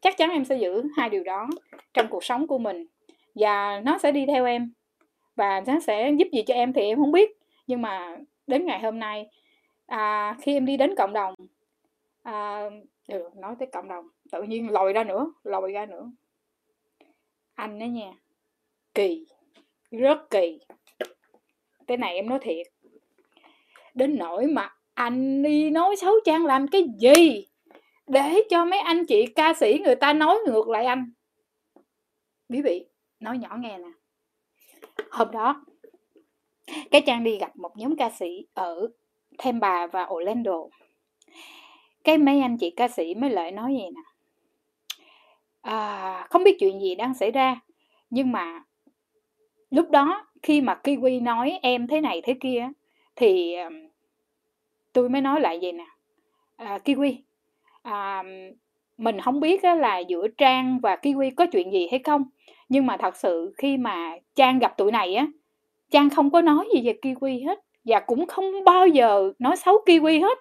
Chắc 0.00 0.16
chắn 0.16 0.30
em 0.30 0.44
sẽ 0.44 0.56
giữ 0.56 0.82
hai 0.96 1.10
điều 1.10 1.24
đó 1.24 1.48
trong 1.94 2.06
cuộc 2.10 2.24
sống 2.24 2.46
của 2.46 2.58
mình 2.58 2.86
và 3.34 3.80
nó 3.84 3.98
sẽ 3.98 4.12
đi 4.12 4.26
theo 4.26 4.46
em 4.46 4.72
và 5.36 5.62
nó 5.66 5.80
sẽ 5.80 6.10
giúp 6.18 6.28
gì 6.32 6.42
cho 6.42 6.54
em 6.54 6.72
thì 6.72 6.82
em 6.82 6.98
không 6.98 7.12
biết. 7.12 7.30
Nhưng 7.66 7.82
mà 7.82 8.16
đến 8.46 8.66
ngày 8.66 8.80
hôm 8.80 8.98
nay 8.98 9.26
à, 9.86 10.36
khi 10.40 10.54
em 10.54 10.66
đi 10.66 10.76
đến 10.76 10.94
cộng 10.96 11.12
đồng 11.12 11.34
à, 12.30 12.70
ừ, 13.08 13.30
nói 13.36 13.54
tới 13.58 13.68
cộng 13.72 13.88
đồng 13.88 14.08
tự 14.32 14.42
nhiên 14.42 14.70
lòi 14.70 14.92
ra 14.92 15.04
nữa 15.04 15.32
lòi 15.44 15.72
ra 15.72 15.86
nữa. 15.86 16.10
Anh 17.54 17.78
đó 17.78 17.86
nha 17.86 18.12
kỳ 18.94 19.26
rất 19.90 20.30
kỳ. 20.30 20.58
Cái 21.86 21.96
này 21.96 22.14
em 22.14 22.28
nói 22.28 22.38
thiệt 22.42 22.66
đến 23.94 24.16
nỗi 24.18 24.46
mà 24.46 24.74
anh 24.94 25.42
đi 25.42 25.70
nói 25.70 25.96
xấu 25.96 26.14
trang 26.24 26.46
làm 26.46 26.68
cái 26.68 26.86
gì 26.98 27.46
để 28.06 28.42
cho 28.50 28.64
mấy 28.64 28.78
anh 28.78 29.06
chị 29.06 29.26
ca 29.26 29.54
sĩ 29.54 29.80
người 29.84 29.96
ta 29.96 30.12
nói 30.12 30.38
ngược 30.46 30.68
lại 30.68 30.84
anh? 30.84 31.12
Quý 32.48 32.62
vị 32.62 32.86
nói 33.20 33.38
nhỏ 33.38 33.56
nghe 33.60 33.78
nè. 33.78 33.90
Hôm 35.10 35.30
đó 35.30 35.64
cái 36.90 37.02
trang 37.06 37.24
đi 37.24 37.38
gặp 37.38 37.56
một 37.56 37.76
nhóm 37.76 37.96
ca 37.96 38.10
sĩ 38.10 38.46
ở 38.54 38.88
Tampa 39.38 39.86
và 39.86 40.06
Orlando 40.06 40.68
cái 42.04 42.18
mấy 42.18 42.40
anh 42.40 42.56
chị 42.56 42.70
ca 42.70 42.88
sĩ 42.88 43.14
mới 43.14 43.30
lại 43.30 43.52
nói 43.52 43.74
gì 43.74 43.84
nè. 43.94 44.00
À, 45.62 46.26
không 46.30 46.44
biết 46.44 46.56
chuyện 46.60 46.80
gì 46.80 46.94
đang 46.94 47.14
xảy 47.14 47.30
ra 47.30 47.60
nhưng 48.10 48.32
mà 48.32 48.62
lúc 49.70 49.90
đó 49.90 50.26
khi 50.42 50.60
mà 50.60 50.80
kiwi 50.84 51.22
nói 51.22 51.58
em 51.62 51.86
thế 51.86 52.00
này 52.00 52.20
thế 52.24 52.34
kia 52.40 52.68
thì 53.16 53.56
tôi 54.92 55.08
mới 55.08 55.20
nói 55.20 55.40
lại 55.40 55.58
vậy 55.62 55.72
nè. 55.72 55.86
À, 56.56 56.78
kiwi 56.84 57.16
à, 57.82 58.22
mình 58.98 59.20
không 59.20 59.40
biết 59.40 59.64
là 59.64 59.98
giữa 59.98 60.28
trang 60.38 60.78
và 60.82 60.96
kiwi 60.96 61.30
có 61.36 61.46
chuyện 61.52 61.72
gì 61.72 61.88
hay 61.90 62.00
không 62.04 62.24
nhưng 62.68 62.86
mà 62.86 62.96
thật 62.96 63.16
sự 63.16 63.54
khi 63.58 63.76
mà 63.76 64.16
trang 64.34 64.58
gặp 64.58 64.76
tụi 64.76 64.92
này 64.92 65.14
á 65.14 65.26
trang 65.90 66.10
không 66.10 66.30
có 66.30 66.40
nói 66.40 66.68
gì 66.74 66.82
về 66.84 66.98
kiwi 67.02 67.46
hết 67.46 67.58
và 67.84 68.00
cũng 68.00 68.26
không 68.26 68.64
bao 68.64 68.86
giờ 68.86 69.32
nói 69.38 69.56
xấu 69.56 69.76
kiwi 69.86 70.20
hết 70.20 70.38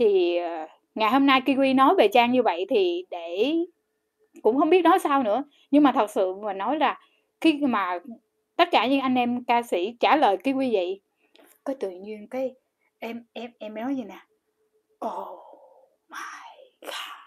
thì 0.00 0.36
ờ, 0.36 0.66
ngày 0.94 1.10
hôm 1.10 1.26
nay 1.26 1.40
kiwi 1.40 1.74
nói 1.74 1.94
về 1.98 2.08
trang 2.08 2.32
như 2.32 2.42
vậy 2.42 2.66
thì 2.70 3.04
để 3.10 3.56
cũng 4.42 4.58
không 4.58 4.70
biết 4.70 4.82
nói 4.82 4.98
sao 4.98 5.22
nữa. 5.22 5.44
Nhưng 5.70 5.82
mà 5.82 5.92
thật 5.92 6.10
sự 6.10 6.34
mà 6.34 6.52
nói 6.52 6.78
là 6.78 6.98
khi 7.40 7.60
mà 7.62 7.98
tất 8.56 8.68
cả 8.70 8.86
những 8.86 9.00
anh 9.00 9.14
em 9.14 9.44
ca 9.44 9.62
sĩ 9.62 9.96
trả 10.00 10.16
lời 10.16 10.36
kiwi 10.44 10.72
vậy 10.72 11.00
có 11.64 11.74
tự 11.80 11.90
nhiên 11.90 12.28
cái 12.28 12.54
em 12.98 13.24
em 13.32 13.50
em 13.58 13.74
nói 13.74 13.96
gì 13.96 14.04
nè? 14.04 14.18
Oh 15.06 15.38
my 16.08 16.70
god. 16.82 17.20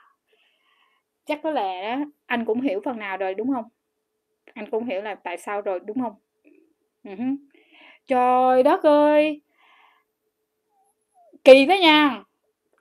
Chắc 1.25 1.39
có 1.43 1.51
lẽ 1.51 1.97
anh 2.25 2.45
cũng 2.45 2.61
hiểu 2.61 2.81
phần 2.85 2.99
nào 2.99 3.17
rồi, 3.17 3.33
đúng 3.33 3.53
không? 3.53 3.65
Anh 4.53 4.69
cũng 4.71 4.85
hiểu 4.85 5.01
là 5.01 5.15
tại 5.15 5.37
sao 5.37 5.61
rồi, 5.61 5.79
đúng 5.85 6.01
không? 6.01 6.15
Uh-huh. 7.03 7.35
trời 8.07 8.63
đất 8.63 8.83
ơi! 8.83 9.41
Kỳ 11.43 11.65
thế 11.65 11.79
nha! 11.79 12.23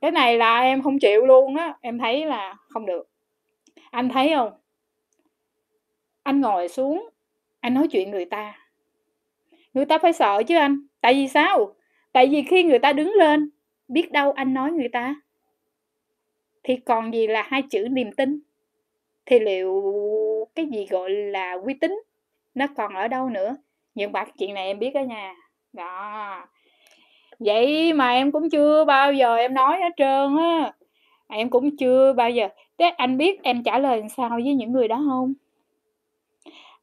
Cái 0.03 0.11
này 0.11 0.39
là 0.39 0.61
em 0.61 0.83
không 0.83 0.99
chịu 0.99 1.27
luôn 1.27 1.57
á, 1.57 1.75
em 1.81 1.99
thấy 1.99 2.27
là 2.27 2.57
không 2.69 2.87
được. 2.87 3.09
Anh 3.91 4.09
thấy 4.09 4.33
không? 4.35 4.53
Anh 6.23 6.41
ngồi 6.41 6.69
xuống, 6.69 7.11
anh 7.61 7.75
nói 7.75 7.89
chuyện 7.89 8.11
người 8.11 8.25
ta. 8.25 8.59
Người 9.75 9.85
ta 9.85 9.99
phải 9.99 10.13
sợ 10.13 10.43
chứ 10.43 10.57
anh. 10.57 10.87
Tại 11.01 11.15
vì 11.15 11.29
sao? 11.29 11.75
Tại 12.13 12.27
vì 12.27 12.43
khi 12.43 12.63
người 12.63 12.79
ta 12.79 12.93
đứng 12.93 13.13
lên, 13.13 13.51
biết 13.89 14.13
đâu 14.13 14.33
anh 14.33 14.55
nói 14.55 14.73
người 14.73 14.89
ta. 14.89 15.15
Thì 16.63 16.77
còn 16.77 17.15
gì 17.15 17.27
là 17.27 17.43
hai 17.43 17.63
chữ 17.71 17.89
niềm 17.91 18.13
tin? 18.13 18.41
Thì 19.27 19.39
liệu 19.39 19.83
cái 20.55 20.67
gì 20.67 20.87
gọi 20.91 21.11
là 21.11 21.53
uy 21.53 21.75
tín? 21.75 22.03
Nó 22.55 22.67
còn 22.77 22.95
ở 22.95 23.09
đâu 23.09 23.29
nữa? 23.29 23.57
Nhưng 23.95 24.13
mà 24.13 24.25
chuyện 24.39 24.55
này 24.55 24.67
em 24.67 24.79
biết 24.79 24.91
đó 24.95 25.01
nha. 25.01 25.35
Đó 25.73 26.47
vậy 27.45 27.93
mà 27.93 28.13
em 28.13 28.33
cũng 28.33 28.51
chưa 28.51 28.85
bao 28.85 29.13
giờ 29.13 29.37
em 29.37 29.55
nói 29.55 29.79
hết 29.81 29.93
trơn 29.97 30.37
á. 30.37 30.73
À, 31.27 31.37
em 31.37 31.51
cũng 31.51 31.77
chưa 31.77 32.13
bao 32.13 32.31
giờ. 32.31 32.49
Thế 32.79 32.89
anh 32.89 33.17
biết 33.17 33.43
em 33.43 33.63
trả 33.63 33.79
lời 33.79 34.03
sao 34.17 34.31
với 34.31 34.55
những 34.55 34.73
người 34.73 34.89
đó 34.89 35.05
không? 35.09 35.35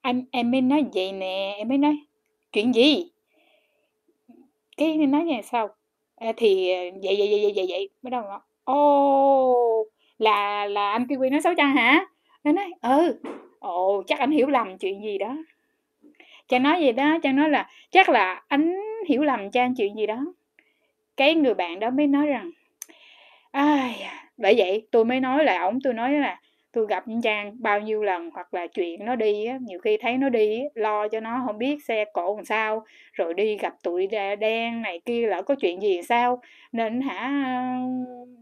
Anh 0.02 0.24
em 0.32 0.52
mới 0.52 0.62
nói 0.62 0.86
vậy 0.94 1.12
nè 1.12 1.56
em 1.58 1.68
mới 1.68 1.78
nói 1.78 1.98
chuyện 2.54 2.76
gì? 2.76 3.12
Cái 4.78 4.98
nói 4.98 5.24
như 5.24 5.42
sao? 5.44 5.70
À, 6.16 6.32
thì 6.38 6.68
vậy 7.04 7.16
vậy 7.18 7.28
vậy 7.30 7.40
vậy 7.42 7.54
vậy 7.56 7.66
vậy 7.70 7.90
bắt 8.02 8.10
đầu 8.10 8.24
ô 8.64 9.86
là 10.18 10.66
là 10.66 10.92
anh 10.92 11.04
kiwi 11.04 11.32
nói 11.32 11.42
xấu 11.42 11.54
chăng 11.58 11.76
hả? 11.76 12.06
Nó 12.44 12.52
nói 12.52 12.72
ừ. 12.82 13.20
Ồ 13.60 14.04
chắc 14.08 14.20
anh 14.20 14.32
hiểu 14.32 14.48
lầm 14.48 14.78
chuyện 14.78 15.04
gì 15.04 15.18
đó. 15.18 15.36
Trang 16.48 16.64
nói 16.64 16.82
gì 16.82 16.92
đó 16.92 17.18
Trang 17.24 17.36
nói 17.36 17.50
là 17.50 17.70
chắc 17.92 18.10
là 18.10 18.44
anh 18.48 18.76
hiểu 19.08 19.22
lầm 19.22 19.52
Trang 19.52 19.76
chuyện 19.76 19.96
gì 19.96 20.06
đó 20.08 20.26
cái 21.20 21.36
người 21.36 21.54
bạn 21.54 21.80
đó 21.80 21.90
mới 21.90 22.08
nói 22.08 22.28
rằng 22.28 22.52
ai 23.52 24.04
bởi 24.38 24.54
vậy 24.58 24.88
tôi 24.92 25.06
mới 25.06 25.20
nói 25.20 25.44
là 25.44 25.62
ổng 25.62 25.80
tôi 25.84 25.94
nói 25.94 26.12
là 26.12 26.40
tôi 26.72 26.86
gặp 26.90 27.04
Trang 27.24 27.56
bao 27.60 27.80
nhiêu 27.80 28.04
lần 28.04 28.30
hoặc 28.34 28.54
là 28.54 28.68
chuyện 28.68 29.06
nó 29.06 29.16
đi 29.16 29.46
á, 29.46 29.58
nhiều 29.62 29.80
khi 29.80 29.98
thấy 29.98 30.18
nó 30.18 30.30
đi 30.30 30.60
á, 30.60 30.66
lo 30.74 31.08
cho 31.08 31.20
nó 31.20 31.44
không 31.46 31.58
biết 31.58 31.84
xe 31.88 32.06
cộ 32.14 32.36
làm 32.36 32.46
sao 32.46 32.86
rồi 33.14 33.34
đi 33.34 33.58
gặp 33.58 33.74
tụi 33.84 34.08
đen 34.40 34.82
này 34.82 35.00
kia 35.06 35.28
lỡ 35.28 35.42
có 35.42 35.56
chuyện 35.56 35.82
gì 35.82 36.02
sao. 36.02 36.42
Nên 36.72 37.02
hả 37.02 37.32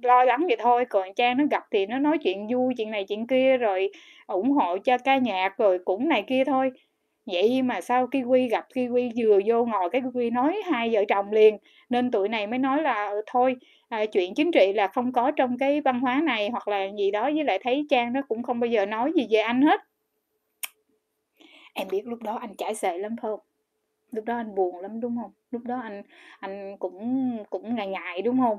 lo 0.02 0.24
lắng 0.24 0.46
vậy 0.48 0.58
thôi 0.60 0.86
còn 0.86 1.14
Trang 1.14 1.38
nó 1.38 1.44
gặp 1.52 1.64
thì 1.72 1.86
nó 1.86 2.00
nói 2.00 2.18
chuyện 2.18 2.48
vui 2.48 2.74
chuyện 2.78 2.92
này 2.92 3.06
chuyện 3.08 3.28
kia 3.28 3.58
rồi 3.58 3.90
ủng 4.28 4.52
hộ 4.52 4.78
cho 4.78 4.98
ca 4.98 5.18
nhạc 5.18 5.58
rồi 5.58 5.80
cũng 5.86 6.10
này 6.10 6.24
kia 6.28 6.44
thôi 6.46 6.72
vậy 7.28 7.62
mà 7.62 7.82
sau 7.82 8.08
kiwi 8.08 8.50
gặp 8.50 8.68
kiwi 8.74 9.12
vừa 9.18 9.40
vô 9.46 9.66
ngồi 9.66 9.90
cái 9.90 10.02
kiwi 10.02 10.34
nói 10.34 10.62
hai 10.66 10.90
vợ 10.94 11.04
chồng 11.08 11.32
liền 11.32 11.58
nên 11.90 12.12
tụi 12.12 12.30
này 12.30 12.48
mới 12.48 12.60
nói 12.60 12.82
là 12.82 13.06
ờ, 13.06 13.22
thôi 13.26 13.56
à, 13.90 14.06
chuyện 14.06 14.34
chính 14.36 14.52
trị 14.52 14.74
là 14.74 14.88
không 14.88 15.12
có 15.12 15.32
trong 15.32 15.58
cái 15.58 15.82
văn 15.82 16.00
hóa 16.00 16.22
này 16.24 16.50
hoặc 16.50 16.68
là 16.68 16.88
gì 16.98 17.12
đó 17.12 17.24
với 17.24 17.44
lại 17.44 17.60
thấy 17.64 17.86
trang 17.90 18.14
nó 18.14 18.22
cũng 18.28 18.44
không 18.44 18.60
bao 18.60 18.68
giờ 18.68 18.86
nói 18.86 19.12
gì 19.16 19.28
về 19.30 19.40
anh 19.40 19.62
hết. 19.62 19.82
Em 21.74 21.88
biết 21.92 22.02
lúc 22.08 22.22
đó 22.24 22.38
anh 22.42 22.56
chảy 22.56 22.76
xệ 22.76 22.98
lắm 22.98 23.16
không? 23.22 23.40
Lúc 24.12 24.26
đó 24.26 24.36
anh 24.36 24.56
buồn 24.56 24.80
lắm 24.80 25.00
đúng 25.00 25.18
không? 25.22 25.32
Lúc 25.52 25.62
đó 25.66 25.80
anh 25.84 26.04
anh 26.40 26.78
cũng 26.78 27.38
cũng 27.50 27.76
ngại 27.76 27.88
ngại 27.88 28.22
đúng 28.22 28.40
không? 28.40 28.58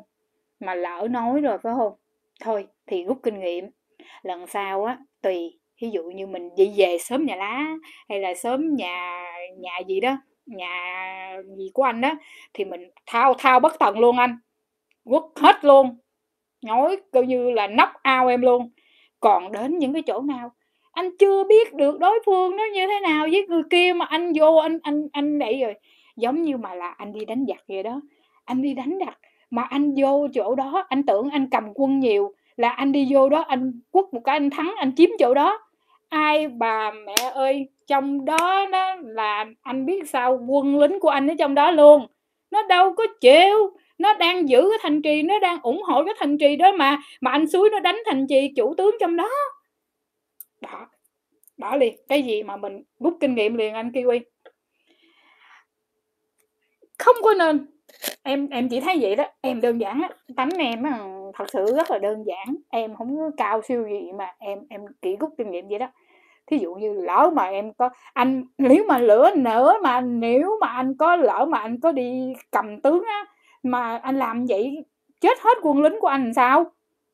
Mà 0.61 0.75
lỡ 0.75 1.09
nói 1.11 1.41
rồi 1.41 1.59
phải 1.59 1.73
không? 1.77 1.93
Thôi 2.41 2.66
thì 2.87 3.05
rút 3.05 3.19
kinh 3.23 3.41
nghiệm. 3.41 3.71
Lần 4.23 4.47
sau 4.47 4.85
á 4.85 4.99
tùy 5.23 5.58
ví 5.81 5.91
dụ 5.91 6.03
như 6.03 6.26
mình 6.26 6.49
đi 6.57 6.72
về 6.76 6.99
sớm 6.99 7.26
nhà 7.26 7.37
lá 7.37 7.66
hay 8.09 8.20
là 8.20 8.35
sớm 8.35 8.74
nhà 8.74 9.24
nhà 9.59 9.79
gì 9.89 10.01
đó, 10.01 10.16
nhà 10.47 11.37
gì 11.59 11.70
của 11.74 11.83
anh 11.83 12.01
đó, 12.01 12.14
thì 12.55 12.64
mình 12.64 12.91
thao 13.07 13.35
thao 13.35 13.61
bất 13.61 13.79
tận 13.79 13.99
luôn 13.99 14.18
anh, 14.18 14.39
quất 15.05 15.22
hết 15.37 15.64
luôn 15.64 15.99
nói 16.64 16.97
coi 17.12 17.26
như 17.26 17.51
là 17.51 17.66
nóc 17.66 17.89
ao 18.03 18.29
em 18.29 18.43
luôn. 18.43 18.70
Còn 19.20 19.53
đến 19.53 19.79
những 19.79 19.93
cái 19.93 20.03
chỗ 20.03 20.20
nào, 20.20 20.53
anh 20.93 21.16
chưa 21.18 21.45
biết 21.45 21.74
được 21.74 21.99
đối 21.99 22.18
phương 22.26 22.57
nó 22.57 22.64
như 22.74 22.87
thế 22.87 23.01
nào 23.01 23.26
với 23.33 23.47
người 23.49 23.62
kia 23.70 23.93
mà 23.93 24.05
anh 24.05 24.33
vô 24.37 24.57
anh 24.57 24.79
anh 24.83 25.09
anh 25.12 25.39
đẩy 25.39 25.61
rồi. 25.61 25.74
Giống 26.16 26.43
như 26.43 26.57
mà 26.57 26.74
là 26.74 26.91
anh 26.91 27.12
đi 27.12 27.24
đánh 27.24 27.45
giặc 27.49 27.64
vậy 27.68 27.83
đó, 27.83 28.01
anh 28.45 28.62
đi 28.62 28.74
đánh 28.74 28.99
giặc 29.07 29.18
mà 29.51 29.62
anh 29.62 29.95
vô 29.97 30.29
chỗ 30.35 30.55
đó, 30.55 30.87
anh 30.89 31.07
tưởng 31.07 31.31
anh 31.31 31.51
cầm 31.51 31.64
quân 31.74 31.99
nhiều, 31.99 32.33
là 32.57 32.68
anh 32.68 32.93
đi 32.93 33.09
vô 33.11 33.29
đó 33.29 33.41
anh 33.41 33.81
quất 33.91 34.05
một 34.12 34.20
cái 34.24 34.37
anh 34.37 34.51
thắng, 34.51 34.74
anh 34.76 34.93
chiếm 34.97 35.11
chỗ 35.18 35.35
đó 35.35 35.59
ai 36.09 36.49
bà 36.49 36.91
mẹ 36.91 37.31
ơi, 37.35 37.69
trong 37.87 38.25
đó 38.25 38.67
nó 38.71 38.95
là 38.95 39.47
anh 39.63 39.87
biết 39.87 40.11
sao 40.11 40.41
quân 40.49 40.79
lính 40.79 41.01
của 41.01 41.09
anh 41.09 41.31
ở 41.31 41.35
trong 41.39 41.55
đó 41.55 41.71
luôn. 41.71 42.07
Nó 42.51 42.63
đâu 42.63 42.95
có 42.95 43.07
chịu, 43.21 43.77
nó 43.99 44.15
đang 44.15 44.49
giữ 44.49 44.61
cái 44.71 44.79
thành 44.83 45.03
trì, 45.03 45.23
nó 45.23 45.39
đang 45.39 45.63
ủng 45.63 45.83
hộ 45.83 46.05
cái 46.05 46.15
thành 46.19 46.39
trì 46.39 46.57
đó 46.57 46.73
mà 46.73 46.99
mà 47.21 47.31
anh 47.31 47.49
suối 47.49 47.71
nó 47.71 47.81
đánh 47.81 47.99
thành 48.07 48.27
trì 48.29 48.53
chủ 48.57 48.75
tướng 48.75 48.97
trong 49.01 49.17
đó. 49.17 49.29
Đó 50.61 50.89
đó 51.57 51.77
liền, 51.77 51.97
cái 52.09 52.23
gì 52.23 52.43
mà 52.43 52.57
mình 52.57 52.83
rút 53.01 53.17
kinh 53.21 53.35
nghiệm 53.35 53.55
liền 53.55 53.75
anh 53.75 53.91
kiwi. 53.91 54.21
Không 56.99 57.17
có 57.23 57.35
nên. 57.35 57.67
Em 58.23 58.49
em 58.49 58.69
chỉ 58.69 58.81
thấy 58.81 58.99
vậy 59.01 59.17
đó, 59.17 59.25
em 59.41 59.61
đơn 59.61 59.81
giản 59.81 60.03
á, 60.03 60.09
tánh 60.37 60.51
em 60.59 60.83
á 60.83 60.99
thật 61.39 61.45
sự 61.53 61.76
rất 61.76 61.91
là 61.91 61.99
đơn 61.99 62.24
giản, 62.26 62.57
em 62.68 62.97
không 62.97 63.16
có 63.18 63.30
cao 63.36 63.62
siêu 63.62 63.86
gì 63.89 64.12
mà 64.12 64.34
em 64.39 64.59
em 64.70 64.80
kỹ 65.03 65.16
rút 65.20 65.34
kinh 65.39 65.51
nghiệm 65.51 65.68
vậy 65.68 65.78
đó. 65.78 65.86
Thí 66.47 66.59
dụ 66.59 66.74
như 66.74 66.93
lỡ 66.93 67.30
mà 67.34 67.45
em 67.45 67.72
có, 67.72 67.89
anh, 68.12 68.45
nếu 68.59 68.84
mà 68.89 68.99
lửa 68.99 69.30
nữa 69.36 69.74
mà 69.82 70.01
nếu 70.01 70.59
mà 70.61 70.68
anh 70.68 70.95
có 70.99 71.16
lỡ 71.16 71.47
mà 71.49 71.59
anh 71.59 71.80
có 71.80 71.93
đi 71.93 72.32
cầm 72.51 72.80
tướng 72.80 73.05
á, 73.07 73.24
mà 73.62 73.97
anh 73.97 74.18
làm 74.18 74.47
vậy 74.49 74.84
chết 75.20 75.39
hết 75.41 75.59
quân 75.62 75.82
lính 75.82 76.01
của 76.01 76.07
anh 76.07 76.24
làm 76.24 76.32
sao? 76.32 76.64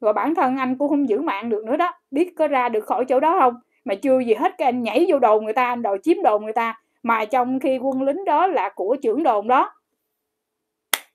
Rồi 0.00 0.12
bản 0.12 0.34
thân 0.34 0.56
anh 0.56 0.78
cũng 0.78 0.88
không 0.88 1.08
giữ 1.08 1.20
mạng 1.20 1.48
được 1.48 1.64
nữa 1.64 1.76
đó. 1.76 1.92
Biết 2.10 2.32
có 2.36 2.48
ra 2.48 2.68
được 2.68 2.86
khỏi 2.86 3.04
chỗ 3.08 3.20
đó 3.20 3.36
không? 3.40 3.54
Mà 3.84 3.94
chưa 3.94 4.18
gì 4.18 4.34
hết 4.34 4.54
cái 4.58 4.66
anh 4.66 4.82
nhảy 4.82 5.06
vô 5.08 5.18
đồn 5.18 5.44
người 5.44 5.52
ta, 5.52 5.64
anh 5.64 5.82
đòi 5.82 5.98
chiếm 6.02 6.22
đồn 6.22 6.44
người 6.44 6.52
ta, 6.52 6.80
mà 7.02 7.24
trong 7.24 7.60
khi 7.60 7.78
quân 7.78 8.02
lính 8.02 8.24
đó 8.24 8.46
là 8.46 8.68
của 8.74 8.96
trưởng 9.02 9.22
đồn 9.22 9.48
đó. 9.48 9.72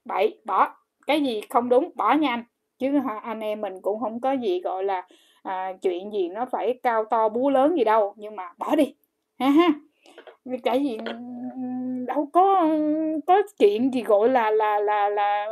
Bậy, 0.06 0.40
bỏ. 0.46 0.76
Cái 1.08 1.22
gì 1.22 1.42
không 1.50 1.70
đúng, 1.70 1.92
bỏ 1.96 2.14
nha 2.14 2.30
anh 2.30 2.44
chứ 2.80 3.00
anh 3.22 3.40
em 3.40 3.62
mình 3.62 3.82
cũng 3.82 4.00
không 4.00 4.22
có 4.22 4.32
gì 4.32 4.62
gọi 4.62 4.84
là 4.84 5.08
à, 5.44 5.74
chuyện 5.82 6.14
gì 6.14 6.30
nó 6.30 6.46
phải 6.52 6.80
cao 6.84 7.06
to 7.06 7.30
búa 7.30 7.50
lớn 7.50 7.78
gì 7.78 7.84
đâu 7.84 8.14
nhưng 8.18 8.36
mà 8.36 8.54
bỏ 8.58 8.76
đi. 8.76 8.96
Ha 9.40 9.50
ha. 9.50 9.70
Cái 10.64 10.84
gì 10.84 10.98
ừ, 11.06 11.14
đâu 12.08 12.30
có 12.34 12.68
có 13.28 13.42
chuyện 13.60 13.94
gì 13.94 14.04
gọi 14.04 14.30
là 14.30 14.52
là 14.52 14.80
là 14.80 15.10
là 15.10 15.48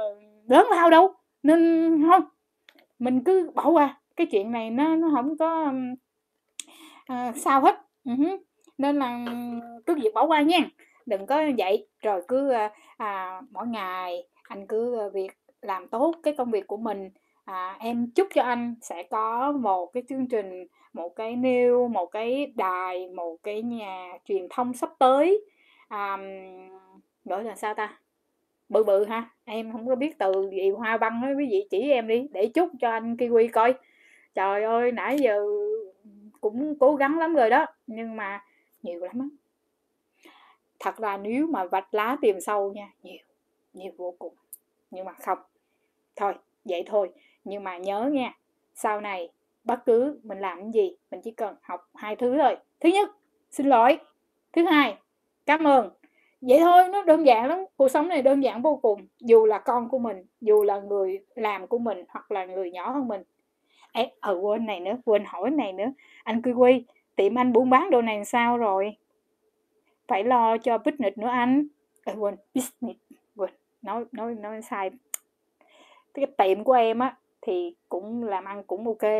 lớn 0.49 0.67
lao 0.71 0.89
đâu. 0.89 1.13
Nên 1.43 1.89
không 2.09 2.23
mình 2.99 3.23
cứ 3.23 3.51
bỏ 3.55 3.69
qua. 3.69 4.01
Cái 4.15 4.27
chuyện 4.31 4.51
này 4.51 4.69
nó 4.69 4.95
nó 4.95 5.09
không 5.15 5.37
có 5.37 5.73
à, 7.05 7.33
sao 7.35 7.61
hết. 7.61 7.81
Uh-huh. 8.05 8.37
nên 8.77 8.99
là 8.99 9.25
ừ, 9.25 9.33
cứ 9.85 9.95
việc 9.95 10.13
bỏ 10.13 10.25
qua 10.25 10.41
nha. 10.41 10.59
Đừng 11.05 11.25
có 11.25 11.43
vậy. 11.57 11.87
Rồi 12.01 12.21
cứ 12.27 12.49
à, 12.49 12.71
à 12.97 13.41
mỗi 13.51 13.67
ngày 13.67 14.27
anh 14.43 14.67
cứ 14.67 14.97
ờ, 14.97 15.09
việc 15.09 15.31
làm 15.61 15.87
tốt 15.87 16.15
cái 16.23 16.33
công 16.37 16.51
việc 16.51 16.67
của 16.67 16.77
mình. 16.77 17.09
À, 17.45 17.77
em 17.79 18.11
chúc 18.15 18.27
cho 18.33 18.43
anh 18.43 18.75
sẽ 18.81 19.03
có 19.03 19.51
một 19.51 19.93
cái 19.93 20.03
chương 20.09 20.27
trình 20.27 20.67
một 20.93 21.15
cái 21.15 21.35
nêu 21.35 21.87
một 21.87 22.05
cái 22.05 22.53
đài 22.55 23.09
một 23.09 23.37
cái 23.43 23.61
nhà 23.61 24.17
truyền 24.25 24.47
thông 24.49 24.73
sắp 24.73 24.89
tới. 24.99 25.45
À, 25.87 26.17
gọi 27.25 27.43
là 27.43 27.55
sao 27.55 27.73
ta? 27.73 27.99
Bự 28.69 28.83
bự 28.83 29.05
ha 29.05 29.29
em 29.45 29.71
không 29.71 29.87
có 29.87 29.95
biết 29.95 30.17
từ 30.19 30.49
gì 30.51 30.69
hoa 30.69 30.97
văn 30.97 31.21
ấy 31.23 31.35
quý 31.35 31.47
vị 31.49 31.67
chỉ 31.69 31.91
em 31.91 32.07
đi 32.07 32.27
để 32.31 32.47
chúc 32.53 32.69
cho 32.79 32.89
anh 32.89 33.15
kiwi 33.15 33.49
coi. 33.53 33.73
Trời 34.33 34.63
ơi 34.63 34.91
nãy 34.91 35.17
giờ 35.19 35.45
cũng 36.41 36.79
cố 36.79 36.95
gắng 36.95 37.19
lắm 37.19 37.33
rồi 37.33 37.49
đó 37.49 37.65
nhưng 37.87 38.15
mà 38.15 38.43
nhiều 38.83 38.99
lắm 38.99 39.19
á. 39.19 39.27
Thật 40.79 40.97
ra 40.97 41.17
nếu 41.17 41.47
mà 41.47 41.65
vạch 41.65 41.93
lá 41.93 42.17
tìm 42.21 42.41
sâu 42.41 42.73
nha 42.73 42.91
nhiều 43.03 43.17
nhiều 43.73 43.91
vô 43.97 44.15
cùng 44.19 44.33
nhưng 44.91 45.05
mà 45.05 45.11
không. 45.13 45.37
Thôi 46.15 46.33
vậy 46.65 46.83
thôi. 46.87 47.09
Nhưng 47.43 47.63
mà 47.63 47.77
nhớ 47.77 48.09
nha 48.13 48.33
sau 48.75 49.01
này 49.01 49.29
bất 49.63 49.85
cứ 49.85 50.19
mình 50.23 50.39
làm 50.39 50.59
cái 50.59 50.71
gì 50.73 50.95
mình 51.11 51.21
chỉ 51.23 51.31
cần 51.31 51.55
học 51.61 51.89
hai 51.95 52.15
thứ 52.15 52.37
thôi. 52.37 52.55
Thứ 52.79 52.89
nhất 52.89 53.09
xin 53.51 53.67
lỗi. 53.67 53.99
Thứ 54.53 54.65
hai 54.65 54.97
cảm 55.45 55.63
ơn. 55.63 55.89
Vậy 56.41 56.59
thôi 56.59 56.87
nó 56.91 57.03
đơn 57.03 57.25
giản 57.25 57.47
lắm. 57.47 57.59
Cuộc 57.77 57.87
sống 57.87 58.07
này 58.07 58.21
đơn 58.21 58.43
giản 58.43 58.61
vô 58.61 58.79
cùng. 58.81 59.07
Dù 59.19 59.45
là 59.45 59.59
con 59.59 59.89
của 59.89 59.99
mình 59.99 60.25
dù 60.41 60.63
là 60.63 60.79
người 60.79 61.19
làm 61.35 61.67
của 61.67 61.77
mình 61.77 62.05
hoặc 62.09 62.31
là 62.31 62.45
người 62.45 62.71
nhỏ 62.71 62.91
hơn 62.91 63.07
mình. 63.07 63.23
Ê, 63.91 64.11
ờ 64.19 64.39
quên 64.41 64.65
này 64.65 64.79
nữa 64.79 64.97
quên 65.05 65.23
hỏi 65.25 65.49
này 65.49 65.73
nữa. 65.73 65.91
Anh 66.23 66.41
quy 66.41 66.51
quy 66.51 66.85
tiệm 67.15 67.35
anh 67.35 67.53
buôn 67.53 67.69
bán 67.69 67.89
đồ 67.89 68.01
này 68.01 68.25
sao 68.25 68.57
rồi? 68.57 68.97
Phải 70.07 70.23
lo 70.23 70.57
cho 70.57 70.77
business 70.77 71.17
nữa 71.17 71.27
anh. 71.27 71.67
À, 72.05 72.13
quên 72.17 72.35
business 72.55 72.99
nói 73.81 74.05
nói 74.11 74.35
nói 74.35 74.61
sai. 74.61 74.89
Cái 76.13 76.25
tiệm 76.37 76.63
của 76.63 76.73
em 76.73 76.99
á, 76.99 77.15
thì 77.41 77.75
cũng 77.89 78.23
làm 78.23 78.45
ăn 78.45 78.63
cũng 78.63 78.87
ok. 78.87 79.11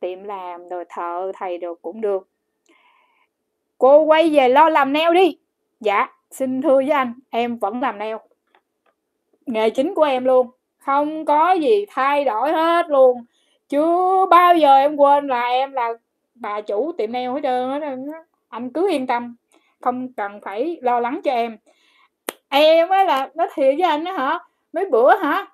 Tiệm 0.00 0.24
làm 0.24 0.68
rồi 0.68 0.84
thợ 0.88 1.32
thầy 1.34 1.58
đồ 1.58 1.74
cũng 1.82 2.00
được. 2.00 2.28
Cô 3.78 4.00
quay 4.00 4.30
về 4.30 4.48
lo 4.48 4.68
làm 4.68 4.92
neo 4.92 5.12
đi. 5.12 5.38
Dạ 5.80 6.08
xin 6.30 6.62
thưa 6.62 6.74
với 6.74 6.90
anh, 6.90 7.14
em 7.30 7.58
vẫn 7.58 7.80
làm 7.80 7.98
neo. 7.98 8.20
Nghề 9.46 9.70
chính 9.70 9.94
của 9.94 10.02
em 10.02 10.24
luôn. 10.24 10.50
Không 10.78 11.24
có 11.24 11.52
gì 11.52 11.86
thay 11.88 12.24
đổi 12.24 12.52
hết 12.52 12.88
luôn. 12.88 13.24
Chưa 13.68 14.26
bao 14.30 14.56
giờ 14.56 14.76
em 14.76 14.96
quên 14.96 15.26
là 15.26 15.48
em 15.48 15.72
là 15.72 15.92
bà 16.34 16.60
chủ 16.60 16.92
tiệm 16.92 17.12
neo 17.12 17.34
hết 17.34 17.40
trơn 17.42 17.80
á. 17.80 18.22
Anh 18.48 18.70
cứ 18.70 18.90
yên 18.90 19.06
tâm. 19.06 19.36
Không 19.80 20.12
cần 20.12 20.40
phải 20.40 20.78
lo 20.82 21.00
lắng 21.00 21.20
cho 21.24 21.32
em 21.32 21.56
em 22.64 22.88
á 22.88 23.04
là 23.04 23.30
nói 23.34 23.48
thiệt 23.54 23.74
với 23.78 23.88
anh 23.88 24.04
á 24.04 24.12
hả? 24.12 24.38
Mấy 24.72 24.84
bữa 24.90 25.16
hả? 25.16 25.46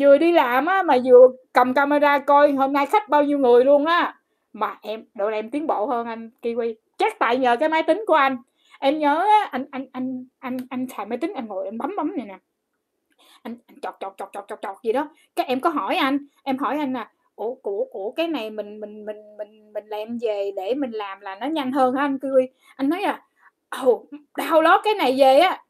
Vừa 0.00 0.18
đi 0.18 0.32
làm 0.32 0.66
á 0.66 0.82
mà 0.82 0.96
vừa 1.04 1.28
cầm 1.52 1.74
camera 1.74 2.18
coi 2.18 2.52
hôm 2.52 2.72
nay 2.72 2.86
khách 2.86 3.08
bao 3.08 3.22
nhiêu 3.22 3.38
người 3.38 3.64
luôn 3.64 3.86
á. 3.86 4.14
Mà 4.52 4.78
em 4.82 5.04
độ 5.14 5.28
em 5.28 5.50
tiến 5.50 5.66
bộ 5.66 5.86
hơn 5.86 6.06
anh 6.06 6.30
kiwi. 6.42 6.74
Chắc 6.98 7.18
tại 7.18 7.36
nhờ 7.36 7.56
cái 7.56 7.68
máy 7.68 7.82
tính 7.82 8.04
của 8.06 8.14
anh. 8.14 8.36
Em 8.80 8.98
nhớ 8.98 9.14
á 9.14 9.48
anh 9.50 9.66
anh 9.70 9.86
anh 9.92 10.24
anh 10.38 10.56
anh 10.70 10.86
xài 10.96 11.06
máy 11.06 11.18
tính 11.18 11.32
anh 11.34 11.46
ngồi 11.46 11.64
em 11.64 11.78
bấm 11.78 11.96
bấm 11.96 12.16
này 12.16 12.26
nè. 12.26 12.38
Anh, 13.42 13.56
anh 13.66 13.80
chọt 13.80 13.94
chọt 14.00 14.12
chọt 14.16 14.28
chọt 14.32 14.44
chọt 14.48 14.58
chọt 14.62 14.76
gì 14.82 14.92
đó. 14.92 15.08
Cái 15.36 15.46
em 15.46 15.60
có 15.60 15.70
hỏi 15.70 15.96
anh 15.96 16.18
em 16.42 16.58
hỏi 16.58 16.76
anh 16.78 16.92
là 16.92 17.10
ủa 17.34 17.54
của 17.54 17.84
của 17.90 18.12
cái 18.16 18.28
này 18.28 18.50
mình 18.50 18.80
mình 18.80 19.06
mình 19.06 19.36
mình 19.38 19.72
mình 19.72 19.86
làm 19.86 20.18
về 20.20 20.50
để 20.56 20.74
mình 20.74 20.90
làm 20.90 21.20
là 21.20 21.34
nó 21.34 21.46
nhanh 21.46 21.72
hơn 21.72 21.94
hả 21.94 22.04
anh 22.04 22.16
kiwi? 22.16 22.46
Anh 22.76 22.88
nói 22.88 23.02
à 23.02 23.22
ồ 23.68 24.04
download 24.34 24.80
cái 24.84 24.94
này 24.94 25.16
về 25.18 25.38
á 25.38 25.62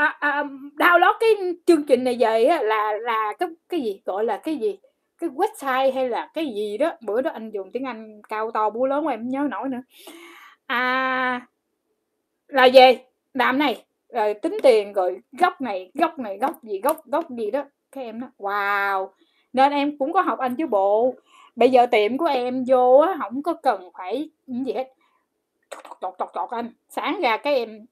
à, 0.00 0.16
à, 0.20 0.44
download 0.78 1.14
cái 1.20 1.30
chương 1.66 1.86
trình 1.86 2.04
này 2.04 2.16
về 2.20 2.44
á 2.44 2.62
là 2.62 2.92
là 3.00 3.32
cái 3.38 3.48
cái 3.68 3.80
gì? 3.80 4.02
Gọi 4.04 4.24
là 4.24 4.36
cái 4.36 4.56
gì? 4.56 4.78
Cái 5.18 5.30
website 5.30 5.94
hay 5.94 6.08
là 6.08 6.30
cái 6.34 6.46
gì 6.46 6.78
đó? 6.78 6.92
Bữa 7.00 7.20
đó 7.20 7.30
anh 7.30 7.50
dùng 7.50 7.72
tiếng 7.72 7.84
anh 7.84 8.22
cao 8.28 8.50
to 8.50 8.70
búa 8.70 8.86
lớn 8.86 9.04
mà 9.04 9.12
em 9.12 9.28
nhớ 9.28 9.46
nổi 9.50 9.68
nữa. 9.68 9.82
À 10.66 11.46
là 12.48 12.68
về 12.72 13.04
làm 13.34 13.58
này 13.58 13.84
rồi 14.08 14.34
tính 14.34 14.58
tiền 14.62 14.92
rồi 14.92 15.20
góc 15.32 15.60
này 15.60 15.90
góc 15.94 16.18
này 16.18 16.38
góc 16.38 16.62
gì 16.62 16.80
góc 16.80 17.06
góc 17.06 17.30
gì 17.30 17.50
đó. 17.50 17.64
Cái 17.92 18.04
em 18.04 18.20
nói 18.20 18.30
wow 18.38 19.08
nên 19.52 19.72
em 19.72 19.98
cũng 19.98 20.12
có 20.12 20.20
học 20.20 20.38
anh 20.38 20.56
chứ 20.56 20.66
bộ. 20.66 21.14
Bây 21.56 21.70
giờ 21.70 21.86
tiệm 21.86 22.18
của 22.18 22.26
em 22.26 22.64
vô 22.68 22.98
á 22.98 23.16
không 23.18 23.42
có 23.42 23.54
cần 23.54 23.90
phải 23.98 24.30
gì 24.46 24.72
hết. 24.72 24.88
Tọt 26.00 26.14
tọt 26.18 26.28
tọt 26.34 26.50
anh. 26.50 26.72
Sáng 26.88 27.20
ra 27.22 27.36
cái 27.36 27.54
em 27.54 27.86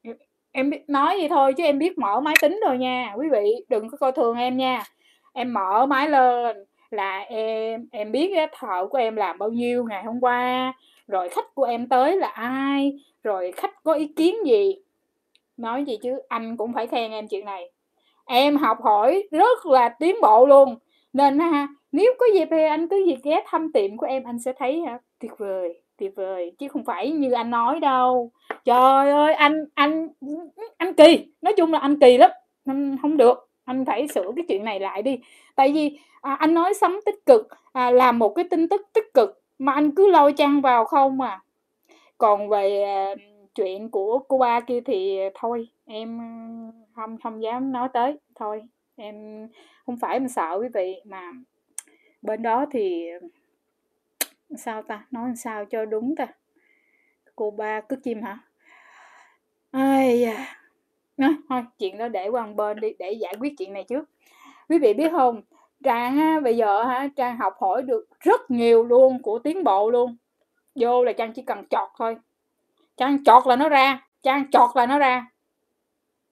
em 0.53 0.70
nói 0.88 1.16
vậy 1.18 1.28
thôi 1.28 1.53
chứ 1.53 1.64
em 1.64 1.78
biết 1.78 1.99
mở 1.99 2.20
máy 2.20 2.34
tính 2.42 2.61
rồi 2.66 2.78
nha, 2.78 3.14
quý 3.16 3.28
vị, 3.32 3.55
đừng 3.68 3.88
có 3.88 3.96
coi 3.96 4.12
thường 4.12 4.36
em 4.36 4.57
nha. 4.57 4.82
Em 5.32 5.53
mở 5.53 5.86
máy 5.86 6.11
lên 6.11 6.57
là 6.90 7.18
em 7.18 7.88
em 7.92 8.12
biết 8.12 8.32
cái 8.34 8.49
thợ 8.59 8.86
của 8.86 8.99
em 8.99 9.16
làm 9.16 9.38
bao 9.38 9.49
nhiêu 9.49 9.84
ngày 9.84 10.05
hôm 10.05 10.20
qua, 10.20 10.72
rồi 11.09 11.28
khách 11.28 11.55
của 11.55 11.64
em 11.64 11.88
tới 11.88 12.16
là 12.16 12.28
ai, 12.28 12.92
rồi 13.22 13.53
khách 13.53 13.82
có 13.84 13.92
ý 13.92 14.12
kiến 14.16 14.36
gì. 14.46 14.74
Nói 15.57 15.84
gì 15.84 15.96
chứ 16.03 16.18
anh 16.28 16.57
cũng 16.57 16.72
phải 16.72 16.86
khen 16.86 17.11
em 17.11 17.28
chuyện 17.28 17.44
này. 17.44 17.70
Em 18.26 18.57
học 18.57 18.78
hỏi 18.82 19.28
rất 19.30 19.66
là 19.66 19.88
tiến 19.88 20.16
bộ 20.22 20.46
luôn. 20.46 20.78
Nên 21.12 21.38
ha, 21.38 21.68
nếu 21.92 22.14
có 22.18 22.26
dịp 22.34 22.49
thì 22.51 22.64
anh 22.64 22.88
cứ 22.88 23.05
việc 23.07 23.18
ghé 23.24 23.42
thăm 23.46 23.72
tiệm 23.72 23.96
của 23.96 24.07
em, 24.07 24.24
anh 24.24 24.38
sẽ 24.38 24.53
thấy 24.59 24.80
ha. 24.80 24.99
Tuyệt 25.20 25.32
vời 25.38 25.80
tuyệt 25.99 26.12
vời 26.16 26.53
chứ 26.59 26.68
không 26.68 26.84
phải 26.84 27.11
như 27.11 27.32
anh 27.32 27.51
nói 27.51 27.80
đâu. 27.80 28.30
Trời 28.64 29.11
ơi 29.11 29.34
anh 29.34 29.64
anh 29.74 30.09
anh 30.76 30.94
kỳ 30.94 31.26
nói 31.42 31.55
chung 31.57 31.72
là 31.72 31.78
anh 31.78 32.01
kỳ 32.01 32.18
lắm 32.18 32.30
anh 32.66 32.96
không 33.03 33.16
được 33.16 33.49
anh 33.64 33.84
phải 33.84 34.09
sửa 34.09 34.32
cái 34.36 34.44
chuyện 34.49 34.64
này 34.64 34.80
lại 34.80 35.03
đi. 35.03 35.18
Tại 35.57 35.72
vì 35.72 35.99
à, 36.20 36.34
anh 36.34 36.55
nói 36.55 36.74
sống 36.74 36.96
tích 37.07 37.26
cực 37.26 37.49
à, 37.72 37.90
làm 37.90 38.18
một 38.18 38.28
cái 38.28 38.44
tin 38.51 38.68
tức 38.68 38.82
tích 38.92 39.14
cực 39.14 39.42
mà 39.59 39.72
anh 39.72 39.94
cứ 39.94 40.11
lôi 40.11 40.32
chăng 40.32 40.61
vào 40.61 40.84
không 40.84 41.18
mà 41.18 41.40
còn 42.18 42.49
về 42.49 42.82
à, 42.82 43.14
chuyện 43.55 43.90
của 43.90 44.18
cô 44.18 44.38
ba 44.38 44.61
kia 44.61 44.80
thì 44.80 45.18
thôi 45.34 45.68
em 45.86 46.20
không 46.94 47.18
không 47.22 47.42
dám 47.42 47.72
nói 47.72 47.88
tới 47.92 48.18
thôi. 48.34 48.62
Em 48.96 49.49
không 49.86 49.96
phải 49.96 50.16
em 50.16 50.28
sợ 50.28 50.59
quý 50.61 50.68
vị 50.74 51.01
mà 51.05 51.32
bên 52.22 52.42
đó 52.42 52.66
thì 52.70 53.07
sao 54.57 54.82
ta? 54.82 55.07
Nói 55.11 55.32
sao 55.36 55.64
cho 55.64 55.84
đúng 55.84 56.16
ta? 56.16 56.26
Cô 57.36 57.51
ba 57.51 57.80
cứ 57.80 57.96
chim 58.03 58.22
hả? 58.22 58.38
Ai 59.70 60.20
da. 60.20 60.57
À, 61.16 61.28
thôi 61.49 61.62
chuyện 61.78 61.99
đó 61.99 62.09
để 62.09 62.28
qua 62.28 62.46
một 62.46 62.53
bên 62.57 62.80
đi 62.80 62.92
để 62.99 63.12
giải 63.12 63.34
quyết 63.40 63.55
chuyện 63.59 63.72
này 63.72 63.84
trước. 63.84 64.11
Quý 64.68 64.78
vị 64.78 64.94
biết 64.94 65.12
không? 65.12 65.42
Trang 65.84 66.18
á, 66.18 66.40
bây 66.40 66.57
giờ 66.57 66.84
ha 66.84 67.09
trang 67.16 67.36
học 67.38 67.55
hỏi 67.61 67.82
được 67.82 68.09
rất 68.20 68.51
nhiều 68.51 68.84
luôn 68.84 69.22
của 69.22 69.38
tiến 69.38 69.64
bộ 69.64 69.90
luôn. 69.90 70.16
Vô 70.74 71.05
là 71.05 71.12
trang 71.12 71.32
chỉ 71.32 71.42
cần 71.42 71.66
chọt 71.70 71.88
thôi. 71.99 72.16
Trang 72.96 73.24
chọt 73.24 73.46
là 73.46 73.57
nó 73.57 73.68
ra. 73.68 74.09
Trang 74.22 74.51
chọt 74.51 74.70
là 74.74 74.86
nó 74.86 74.99
ra. 74.99 75.26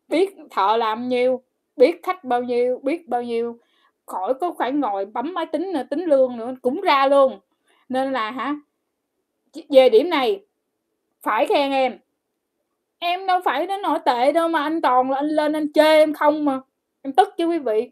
Biết 0.09 0.37
thợ 0.51 0.77
làm 0.77 1.09
nhiêu 1.09 1.43
biết 1.77 2.01
khách 2.03 2.25
bao 2.25 2.43
nhiêu 2.43 2.81
biết 2.83 3.09
bao 3.09 3.23
nhiêu. 3.23 3.59
Khỏi 4.07 4.35
có 4.35 4.55
phải 4.59 4.73
ngồi 4.73 5.05
bấm 5.05 5.35
máy 5.35 5.47
tính 5.47 5.73
nữa 5.73 5.83
tính 5.91 6.05
lương 6.05 6.37
nữa 6.37 6.55
cũng 6.63 6.81
ra 6.81 7.07
luôn 7.07 7.41
nên 7.89 8.13
là 8.13 8.31
hả? 8.31 8.55
Về 9.69 9.89
điểm 9.89 10.11
này 10.11 10.45
phải 11.23 11.47
khen 11.47 11.71
em. 11.71 11.99
Em 12.99 13.27
đâu 13.27 13.41
phải 13.45 13.67
đến 13.67 13.83
nổi 13.83 13.99
tệ 14.05 14.33
đâu 14.33 14.49
mà 14.49 14.63
anh 14.63 14.81
toàn 14.81 15.11
là 15.11 15.17
anh 15.17 15.29
lên 15.29 15.53
anh 15.53 15.73
chê 15.73 15.83
em 15.83 16.13
không 16.13 16.45
mà. 16.45 16.61
Em 17.03 17.13
tức 17.13 17.35
chứ 17.37 17.47
quý 17.47 17.59
vị. 17.59 17.91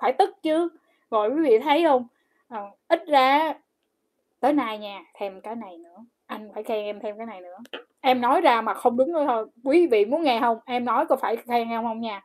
Phải 0.00 0.12
tức 0.12 0.42
chứ. 0.42 0.68
Rồi 1.10 1.30
quý 1.30 1.42
vị 1.42 1.58
thấy 1.58 1.84
không? 1.84 2.06
À, 2.48 2.62
ít 2.88 3.06
ra 3.06 3.54
tới 4.40 4.52
nay 4.52 4.78
nha 4.78 5.00
thêm 5.14 5.40
cái 5.40 5.56
này 5.56 5.78
nữa. 5.78 5.96
Anh 6.26 6.50
phải 6.54 6.62
khen 6.62 6.84
em 6.84 7.00
thêm 7.00 7.16
cái 7.16 7.26
này 7.26 7.40
nữa. 7.40 7.56
Em 8.00 8.20
nói 8.20 8.40
ra 8.40 8.60
mà 8.60 8.74
không 8.74 8.96
đúng 8.96 9.12
nữa 9.12 9.24
thôi. 9.28 9.46
Quý 9.64 9.86
vị 9.86 10.04
muốn 10.04 10.22
nghe 10.22 10.40
không? 10.40 10.58
Em 10.64 10.84
nói 10.84 11.06
có 11.06 11.16
phải 11.16 11.36
khen 11.36 11.68
em 11.68 11.82
không 11.82 12.00
nha? 12.00 12.22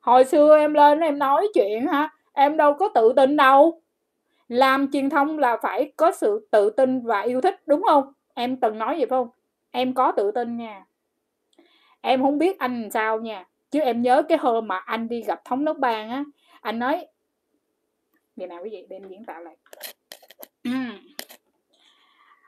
Hồi 0.00 0.24
xưa 0.24 0.58
em 0.58 0.74
lên 0.74 1.00
em 1.00 1.18
nói 1.18 1.48
chuyện 1.54 1.86
hả? 1.86 2.08
Em 2.32 2.56
đâu 2.56 2.74
có 2.74 2.88
tự 2.88 3.12
tin 3.16 3.36
đâu 3.36 3.80
làm 4.48 4.92
truyền 4.92 5.10
thông 5.10 5.38
là 5.38 5.56
phải 5.62 5.92
có 5.96 6.12
sự 6.12 6.48
tự 6.50 6.70
tin 6.70 7.00
và 7.06 7.20
yêu 7.20 7.40
thích 7.40 7.62
đúng 7.66 7.82
không? 7.82 8.12
Em 8.34 8.60
từng 8.60 8.78
nói 8.78 8.96
vậy 8.98 9.06
phải 9.10 9.18
không? 9.18 9.28
Em 9.70 9.94
có 9.94 10.12
tự 10.12 10.30
tin 10.30 10.56
nha. 10.56 10.84
Em 12.00 12.22
không 12.22 12.38
biết 12.38 12.58
anh 12.58 12.82
làm 12.82 12.90
sao 12.90 13.20
nha. 13.20 13.44
Chứ 13.70 13.80
em 13.80 14.02
nhớ 14.02 14.22
cái 14.28 14.38
hôm 14.38 14.68
mà 14.68 14.76
anh 14.76 15.08
đi 15.08 15.22
gặp 15.22 15.44
thống 15.44 15.64
đốc 15.64 15.78
bang 15.78 16.10
á 16.10 16.24
anh 16.60 16.78
nói 16.78 17.06
vậy 18.36 18.46
nào 18.46 18.62
quý 18.62 18.70
vị 18.70 18.86
để 18.90 18.96
em 18.96 19.08
diễn 19.08 19.24
tạo 19.24 19.40
lại. 19.40 19.56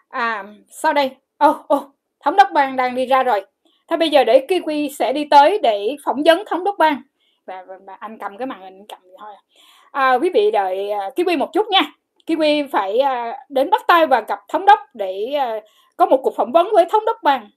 À 0.09 0.45
sau 0.69 0.93
đây. 0.93 1.17
Ô 1.39 1.51
oh, 1.51 1.69
ô 1.69 1.77
oh, 1.77 1.83
thống 2.21 2.37
đốc 2.37 2.49
bang 2.53 2.77
đang 2.77 2.95
đi 2.95 3.07
ra 3.07 3.23
rồi. 3.23 3.47
Thế 3.89 3.97
bây 3.97 4.11
giờ 4.11 4.25
để 4.25 4.47
kiwi 4.49 4.89
sẽ 4.99 5.13
đi 5.13 5.25
tới 5.31 5.59
để 5.63 5.97
phỏng 6.05 6.23
vấn 6.25 6.43
thống 6.47 6.65
đốc 6.65 6.75
bang. 6.79 7.03
Và, 7.47 7.65
và, 7.69 7.79
và 7.87 7.95
anh 7.95 8.19
cầm 8.19 8.37
cái 8.37 8.47
màn 8.47 8.63
hình 8.63 8.87
cầm 8.89 8.99
vậy 9.03 9.17
thôi 9.19 9.35
à 9.35 9.43
à, 9.91 10.15
quý 10.15 10.31
vị 10.35 10.51
đợi 10.51 10.91
à, 10.91 11.11
kiwi 11.17 11.39
một 11.39 11.51
chút 11.53 11.67
nha. 11.71 11.93
Kiwi 12.27 12.69
phải 12.69 12.99
à, 12.99 13.39
đến 13.49 13.71
bắt 13.71 13.83
tay 13.89 14.07
và 14.07 14.21
gặp 14.21 14.39
thống 14.49 14.67
đốc 14.67 14.79
để 14.95 15.33
à, 15.33 15.61
có 15.97 16.07
một 16.07 16.21
cuộc 16.23 16.35
phỏng 16.37 16.53
vấn 16.53 16.69
với 16.73 16.85
thống 16.91 17.05
đốc 17.07 17.17
bang. 17.23 17.51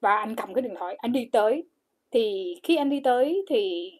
Và 0.00 0.16
anh 0.16 0.36
cầm 0.36 0.54
cái 0.54 0.62
điện 0.62 0.74
thoại 0.78 0.94
anh 0.94 1.12
đi 1.12 1.28
tới. 1.32 1.64
Thì 2.10 2.54
khi 2.62 2.76
anh 2.76 2.90
đi 2.90 3.00
tới 3.00 3.44
thì 3.48 3.92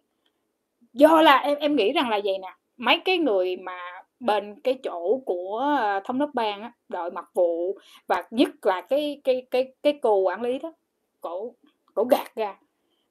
do 0.92 1.22
là 1.22 1.36
em 1.36 1.58
em 1.58 1.76
nghĩ 1.76 1.92
rằng 1.92 2.10
là 2.10 2.20
vậy 2.24 2.38
nè. 2.38 2.48
Mấy 2.76 2.98
cái 3.04 3.18
người 3.18 3.56
mà 3.56 3.78
bên 4.20 4.60
cái 4.60 4.78
chỗ 4.82 5.20
của 5.26 5.74
à, 5.78 6.00
thống 6.00 6.18
đốc 6.18 6.30
bang 6.34 6.62
á 6.62 6.72
đội 6.88 7.10
mặt 7.10 7.24
vụ 7.34 7.78
và 8.06 8.22
nhất 8.30 8.48
là 8.62 8.80
cái 8.80 9.20
cái 9.24 9.46
cái 9.50 9.72
cái 9.82 9.98
cô 10.02 10.16
quản 10.16 10.42
lý 10.42 10.58
đó 10.58 10.72
cổ 11.20 11.54
cổ 11.94 12.04
gạt 12.04 12.34
ra. 12.34 12.56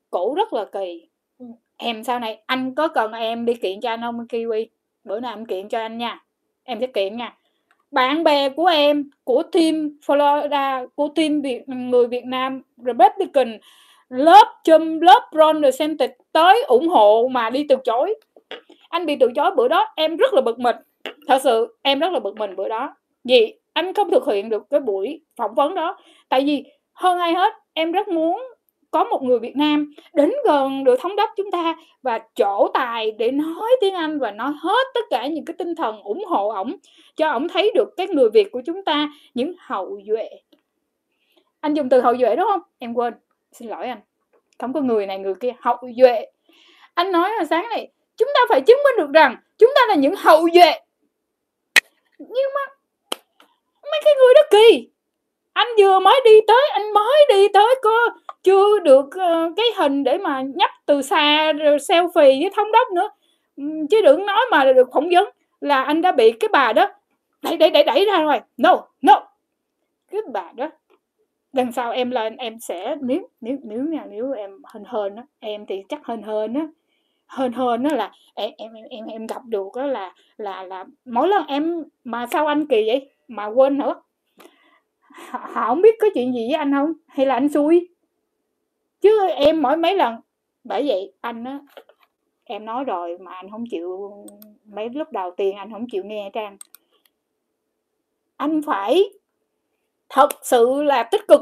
Cổ 0.09 0.33
rất 0.37 0.53
là 0.53 0.65
kỳ 0.65 1.07
em 1.83 2.03
sau 2.03 2.19
này, 2.19 2.43
anh 2.45 2.75
có 2.75 2.87
cần 2.87 3.11
em 3.11 3.45
đi 3.45 3.53
kiện 3.53 3.81
cho 3.81 3.89
anh 3.89 4.01
không, 4.01 4.27
kiwi? 4.29 4.65
Bữa 5.03 5.19
nào 5.19 5.33
em 5.33 5.45
kiện 5.45 5.69
cho 5.69 5.79
anh 5.79 5.97
nha. 5.97 6.19
Em 6.63 6.79
sẽ 6.79 6.87
kiện 6.87 7.17
nha. 7.17 7.35
Bạn 7.91 8.23
bè 8.23 8.49
của 8.49 8.65
em, 8.65 9.09
của 9.23 9.43
team 9.43 9.89
Florida, 10.05 10.87
của 10.95 11.07
team 11.15 11.41
Việt, 11.41 11.63
người 11.67 12.07
Việt 12.07 12.25
Nam 12.25 12.61
Republican, 12.77 13.59
lớp 14.09 14.47
chum, 14.63 14.99
lớp 14.99 15.29
Ron 15.31 15.61
DeSantis 15.61 16.09
tới 16.31 16.63
ủng 16.63 16.87
hộ 16.87 17.27
mà 17.31 17.49
đi 17.49 17.65
từ 17.69 17.75
chối. 17.83 18.15
Anh 18.89 19.05
bị 19.05 19.15
từ 19.19 19.31
chối 19.35 19.51
bữa 19.55 19.67
đó, 19.67 19.85
em 19.95 20.17
rất 20.17 20.33
là 20.33 20.41
bực 20.41 20.59
mình. 20.59 20.75
Thật 21.27 21.41
sự, 21.43 21.77
em 21.81 21.99
rất 21.99 22.13
là 22.13 22.19
bực 22.19 22.37
mình 22.37 22.55
bữa 22.55 22.69
đó. 22.69 22.95
Vì 23.23 23.53
anh 23.73 23.93
không 23.93 24.11
thực 24.11 24.27
hiện 24.27 24.49
được 24.49 24.63
cái 24.69 24.79
buổi 24.79 25.21
phỏng 25.35 25.55
vấn 25.55 25.75
đó. 25.75 25.97
Tại 26.29 26.41
vì 26.45 26.63
hơn 26.93 27.19
ai 27.19 27.33
hết, 27.33 27.53
em 27.73 27.91
rất 27.91 28.07
muốn 28.07 28.43
có 28.91 29.03
một 29.03 29.23
người 29.23 29.39
Việt 29.39 29.55
Nam 29.55 29.93
đến 30.13 30.31
gần 30.45 30.83
được 30.83 30.99
thống 30.99 31.15
đốc 31.15 31.29
chúng 31.37 31.51
ta 31.51 31.75
và 32.01 32.19
chỗ 32.35 32.71
tài 32.73 33.11
để 33.11 33.31
nói 33.31 33.69
tiếng 33.81 33.93
Anh 33.93 34.19
và 34.19 34.31
nói 34.31 34.53
hết 34.61 34.87
tất 34.93 35.05
cả 35.09 35.27
những 35.27 35.45
cái 35.45 35.55
tinh 35.57 35.75
thần 35.75 36.01
ủng 36.01 36.25
hộ 36.25 36.49
ổng, 36.49 36.75
cho 37.15 37.29
ổng 37.29 37.47
thấy 37.47 37.71
được 37.75 37.89
cái 37.97 38.07
người 38.07 38.29
Việt 38.29 38.51
của 38.51 38.61
chúng 38.65 38.83
ta, 38.83 39.09
những 39.33 39.53
hậu 39.59 39.99
duệ. 40.07 40.29
Anh 41.59 41.73
dùng 41.73 41.89
từ 41.89 42.01
hậu 42.01 42.17
duệ, 42.17 42.35
đúng 42.35 42.47
không? 42.51 42.61
Em 42.79 42.93
quên, 42.93 43.13
xin 43.51 43.69
lỗi 43.69 43.87
anh. 43.87 43.99
Không 44.59 44.73
có 44.73 44.81
người 44.81 45.05
này, 45.05 45.19
người 45.19 45.35
kia. 45.35 45.51
Hậu 45.59 45.77
duệ. 45.97 46.25
Anh 46.93 47.11
nói 47.11 47.31
là 47.37 47.45
sáng 47.45 47.69
này, 47.69 47.91
chúng 48.17 48.29
ta 48.33 48.39
phải 48.49 48.61
chứng 48.61 48.79
minh 48.83 48.95
được 48.97 49.13
rằng 49.13 49.35
chúng 49.57 49.71
ta 49.75 49.81
là 49.87 49.95
những 49.95 50.15
hậu 50.17 50.47
duệ. 50.53 50.71
Nhưng 52.19 52.49
mà 52.55 52.61
mấy 53.91 54.01
cái 54.05 54.13
người 54.19 54.33
đó 54.35 54.41
kỳ 54.51 54.89
anh 55.53 55.67
vừa 55.79 55.99
mới 55.99 56.21
đi 56.25 56.41
tới 56.47 56.69
anh 56.73 56.93
mới 56.93 57.25
đi 57.29 57.47
tới 57.53 57.75
có 57.81 58.09
chưa 58.43 58.79
được 58.79 59.05
uh, 59.05 59.53
cái 59.57 59.65
hình 59.77 60.03
để 60.03 60.17
mà 60.17 60.41
nhấp 60.41 60.69
từ 60.85 61.01
xa 61.01 61.53
rồi 61.53 61.77
selfie 61.77 62.41
với 62.41 62.49
thống 62.55 62.71
đốc 62.71 62.91
nữa. 62.91 63.09
Ừ, 63.57 63.63
chứ 63.89 64.01
đừng 64.01 64.25
nói 64.25 64.45
mà 64.51 64.65
được 64.65 64.87
phỏng 64.93 65.09
vấn 65.13 65.29
là 65.61 65.83
anh 65.83 66.01
đã 66.01 66.11
bị 66.11 66.31
cái 66.31 66.49
bà 66.53 66.73
đó 66.73 66.89
đẩy 67.41 67.57
đẩy 67.57 67.69
đẩy 67.69 67.83
đẩy 67.83 68.05
ra 68.05 68.19
rồi 68.19 68.39
no 68.57 68.75
no. 69.01 69.23
Cái 70.11 70.21
bà 70.33 70.51
đó 70.55 70.69
lần 71.53 71.71
sau 71.71 71.91
em 71.91 72.11
lên 72.11 72.37
em 72.37 72.59
sẽ 72.59 72.95
nếu 73.01 73.27
nếu 73.41 73.57
nếu 73.63 73.83
nha 73.83 74.05
nếu 74.09 74.31
em 74.31 74.51
hên 74.73 74.83
hên 74.85 75.15
á 75.15 75.23
em 75.39 75.65
thì 75.65 75.83
chắc 75.89 76.07
hên 76.07 76.23
hên 76.23 76.53
á. 76.53 76.67
Hên 77.37 77.53
hên 77.53 77.83
đó 77.83 77.95
là 77.95 78.11
em 78.35 78.51
em 78.57 78.71
em 78.89 79.05
em 79.05 79.27
gặp 79.27 79.41
được 79.45 79.67
đó 79.75 79.85
là 79.85 80.13
là 80.37 80.63
là 80.63 80.85
mỗi 81.05 81.27
lần 81.27 81.47
em 81.47 81.83
mà 82.03 82.27
sao 82.31 82.47
anh 82.47 82.65
kỳ 82.67 82.83
vậy? 82.87 83.09
Mà 83.27 83.45
quên 83.45 83.77
nữa 83.77 84.01
họ 85.13 85.65
không 85.65 85.81
biết 85.81 85.95
có 86.01 86.07
chuyện 86.13 86.33
gì 86.33 86.47
với 86.47 86.55
anh 86.55 86.71
không? 86.71 86.93
Hay 87.07 87.25
là 87.25 87.33
anh 87.33 87.49
xui? 87.49 87.87
Chứ 89.01 89.27
em 89.27 89.61
mỗi 89.61 89.77
mấy 89.77 89.95
lần, 89.95 90.15
bởi 90.63 90.87
vậy 90.87 91.13
anh 91.21 91.43
á, 91.43 91.59
em 92.43 92.65
nói 92.65 92.83
rồi 92.83 93.17
mà 93.17 93.31
anh 93.33 93.51
không 93.51 93.63
chịu, 93.71 94.11
mấy 94.65 94.89
lúc 94.89 95.11
đầu 95.11 95.31
tiên 95.37 95.55
anh 95.55 95.71
không 95.71 95.85
chịu 95.91 96.03
nghe 96.03 96.29
trang 96.33 96.57
anh. 98.41 98.61
Phải 98.65 99.03
thật 100.09 100.29
sự 100.43 100.83
là 100.83 101.03
tích 101.03 101.27
cực. 101.27 101.41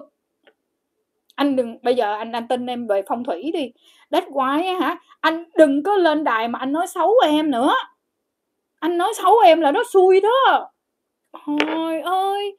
Anh 1.35 1.55
đừng, 1.55 1.77
bây 1.81 1.95
giờ 1.95 2.13
anh 2.13 2.31
anh 2.31 2.47
tin 2.47 2.65
em 2.65 2.87
về 2.87 3.01
phong 3.07 3.23
thủy 3.23 3.51
đi. 3.53 3.71
Đất 4.09 4.23
quái 4.33 4.67
á 4.67 4.79
hả? 4.79 4.99
Anh 5.19 5.43
đừng 5.55 5.83
có 5.83 5.95
lên 5.95 6.23
đài 6.23 6.47
mà 6.47 6.59
anh 6.59 6.71
nói 6.71 6.87
xấu 6.87 7.13
em 7.25 7.51
nữa. 7.51 7.73
Anh 8.79 8.97
nói 8.97 9.13
xấu 9.23 9.39
em 9.39 9.61
là 9.61 9.71
nó 9.71 9.83
xui 9.83 10.21
đó. 10.21 10.71
Thôi 11.33 12.01
ơi! 12.01 12.55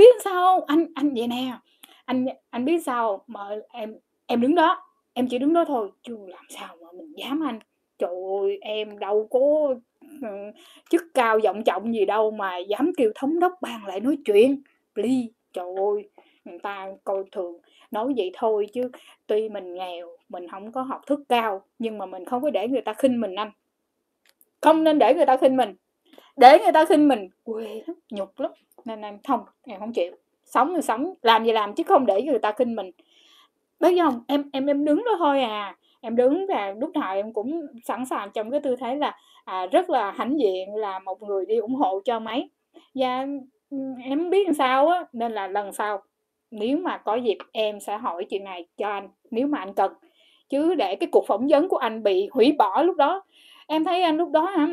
Biết 0.00 0.22
sao 0.24 0.64
anh 0.66 0.86
anh 0.94 1.14
vậy 1.14 1.26
nè. 1.26 1.58
Anh 2.04 2.26
anh 2.50 2.64
biết 2.64 2.82
sao 2.84 3.24
mà 3.26 3.40
em 3.68 3.94
em 4.26 4.40
đứng 4.40 4.54
đó, 4.54 4.82
em 5.12 5.28
chỉ 5.28 5.38
đứng 5.38 5.52
đó 5.52 5.64
thôi, 5.64 5.90
chứ 6.02 6.18
làm 6.28 6.44
sao 6.48 6.76
mà 6.82 6.88
mình 6.92 7.12
dám 7.16 7.44
anh. 7.44 7.58
Trời 7.98 8.10
ơi, 8.40 8.58
em 8.60 8.98
đâu 8.98 9.28
có 9.30 9.40
ừ, 10.22 10.28
chức 10.90 11.02
cao, 11.14 11.38
vọng 11.44 11.64
trọng 11.64 11.94
gì 11.94 12.04
đâu 12.04 12.30
mà 12.30 12.58
dám 12.58 12.92
kêu 12.96 13.12
thống 13.14 13.40
đốc 13.40 13.52
bàn 13.60 13.86
lại 13.86 14.00
nói 14.00 14.18
chuyện. 14.24 14.62
Please, 14.94 15.26
trời 15.52 15.66
ơi, 15.76 16.08
người 16.44 16.58
ta 16.58 16.88
coi 17.04 17.24
thường, 17.32 17.58
nói 17.90 18.12
vậy 18.16 18.30
thôi 18.34 18.66
chứ 18.72 18.90
tuy 19.26 19.48
mình 19.48 19.74
nghèo, 19.74 20.08
mình 20.28 20.48
không 20.48 20.72
có 20.72 20.82
học 20.82 21.00
thức 21.06 21.20
cao, 21.28 21.62
nhưng 21.78 21.98
mà 21.98 22.06
mình 22.06 22.24
không 22.24 22.42
có 22.42 22.50
để 22.50 22.68
người 22.68 22.80
ta 22.80 22.92
khinh 22.92 23.20
mình 23.20 23.34
anh. 23.34 23.50
Không 24.60 24.84
nên 24.84 24.98
để 24.98 25.14
người 25.14 25.26
ta 25.26 25.36
khinh 25.36 25.56
mình. 25.56 25.74
Để 26.36 26.58
người 26.58 26.72
ta 26.72 26.84
khinh 26.84 27.08
mình, 27.08 27.28
quê 27.44 27.82
lắm, 27.86 27.96
nhục 28.10 28.40
lắm 28.40 28.52
nên 28.84 29.02
em 29.02 29.18
không 29.28 29.40
em 29.66 29.80
không 29.80 29.92
chịu. 29.92 30.12
Sống 30.44 30.72
thì 30.76 30.82
sống 30.82 31.14
làm 31.22 31.44
gì 31.44 31.52
làm 31.52 31.74
chứ 31.74 31.82
không 31.82 32.06
để 32.06 32.22
người 32.22 32.38
ta 32.38 32.52
khinh 32.52 32.76
mình. 32.76 32.90
Biết 33.80 33.98
không 34.02 34.24
em 34.28 34.50
em 34.52 34.66
em 34.66 34.84
đứng 34.84 35.04
đó 35.04 35.12
thôi 35.18 35.42
à. 35.42 35.76
Em 36.00 36.16
đứng 36.16 36.46
và 36.46 36.74
lúc 36.80 36.90
nào 36.96 37.14
em 37.14 37.32
cũng 37.32 37.66
sẵn 37.84 38.06
sàng 38.06 38.30
trong 38.34 38.50
cái 38.50 38.60
tư 38.60 38.76
thế 38.76 38.94
là 38.94 39.16
à, 39.44 39.66
rất 39.66 39.90
là 39.90 40.10
hãnh 40.10 40.40
diện 40.40 40.74
là 40.74 40.98
một 40.98 41.22
người 41.22 41.46
đi 41.46 41.56
ủng 41.56 41.74
hộ 41.74 42.00
cho 42.04 42.20
máy 42.20 42.48
và 42.94 43.26
em 44.04 44.30
biết 44.30 44.46
làm 44.46 44.54
sao 44.54 44.88
á 44.88 45.04
nên 45.12 45.32
là 45.32 45.46
lần 45.46 45.72
sau 45.72 46.02
nếu 46.50 46.78
mà 46.78 46.98
có 46.98 47.14
dịp 47.14 47.38
em 47.52 47.80
sẽ 47.80 47.98
hỏi 47.98 48.24
chuyện 48.30 48.44
này 48.44 48.66
cho 48.76 48.88
anh 48.88 49.08
nếu 49.30 49.46
mà 49.46 49.58
anh 49.58 49.74
cần. 49.74 49.92
Chứ 50.48 50.74
để 50.74 50.96
cái 50.96 51.08
cuộc 51.12 51.26
phỏng 51.26 51.46
vấn 51.48 51.68
của 51.68 51.76
anh 51.76 52.02
bị 52.02 52.28
hủy 52.32 52.52
bỏ 52.52 52.82
lúc 52.82 52.96
đó 52.96 53.22
em 53.66 53.84
thấy 53.84 54.02
anh 54.02 54.16
lúc 54.16 54.30
đó 54.30 54.44
hả 54.44 54.66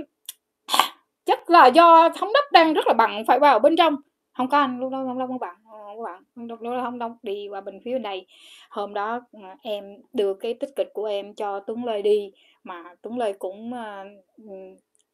chắc 1.27 1.49
là 1.49 1.67
do 1.67 2.09
thống 2.09 2.29
đốc 2.33 2.45
đang 2.51 2.73
rất 2.73 2.87
là 2.87 2.93
bận, 2.93 3.11
phải 3.27 3.39
vào 3.39 3.59
bên 3.59 3.75
trong. 3.75 3.95
Không 4.37 4.49
có 4.49 4.57
anh, 4.57 4.79
lúc 4.79 4.91
đó 4.91 5.03
không 5.07 5.19
đâu 5.19 5.27
có 5.27 5.37
bạn 5.37 5.55
không 5.71 5.97
có 5.97 6.03
bạn 6.03 6.23
lúc 6.47 6.61
đó 6.61 6.81
không 6.83 6.99
đâu 6.99 7.17
đi 7.23 7.47
qua 7.47 7.61
bên 7.61 7.79
phía 7.85 7.99
này 7.99 8.25
hôm 8.69 8.93
đó 8.93 9.21
ờ, 9.33 9.49
em 9.61 9.83
đưa 10.13 10.33
cái 10.33 10.53
tích 10.53 10.69
cực 10.75 10.87
của 10.93 11.05
em 11.05 11.33
cho 11.33 11.59
tuấn 11.59 11.85
lê 11.85 12.01
đi, 12.01 12.31
mà 12.63 12.83
tuấn 13.01 13.17
lê 13.17 13.33
cũng 13.33 13.73
ờ, 13.73 14.03
ừ, 14.37 14.53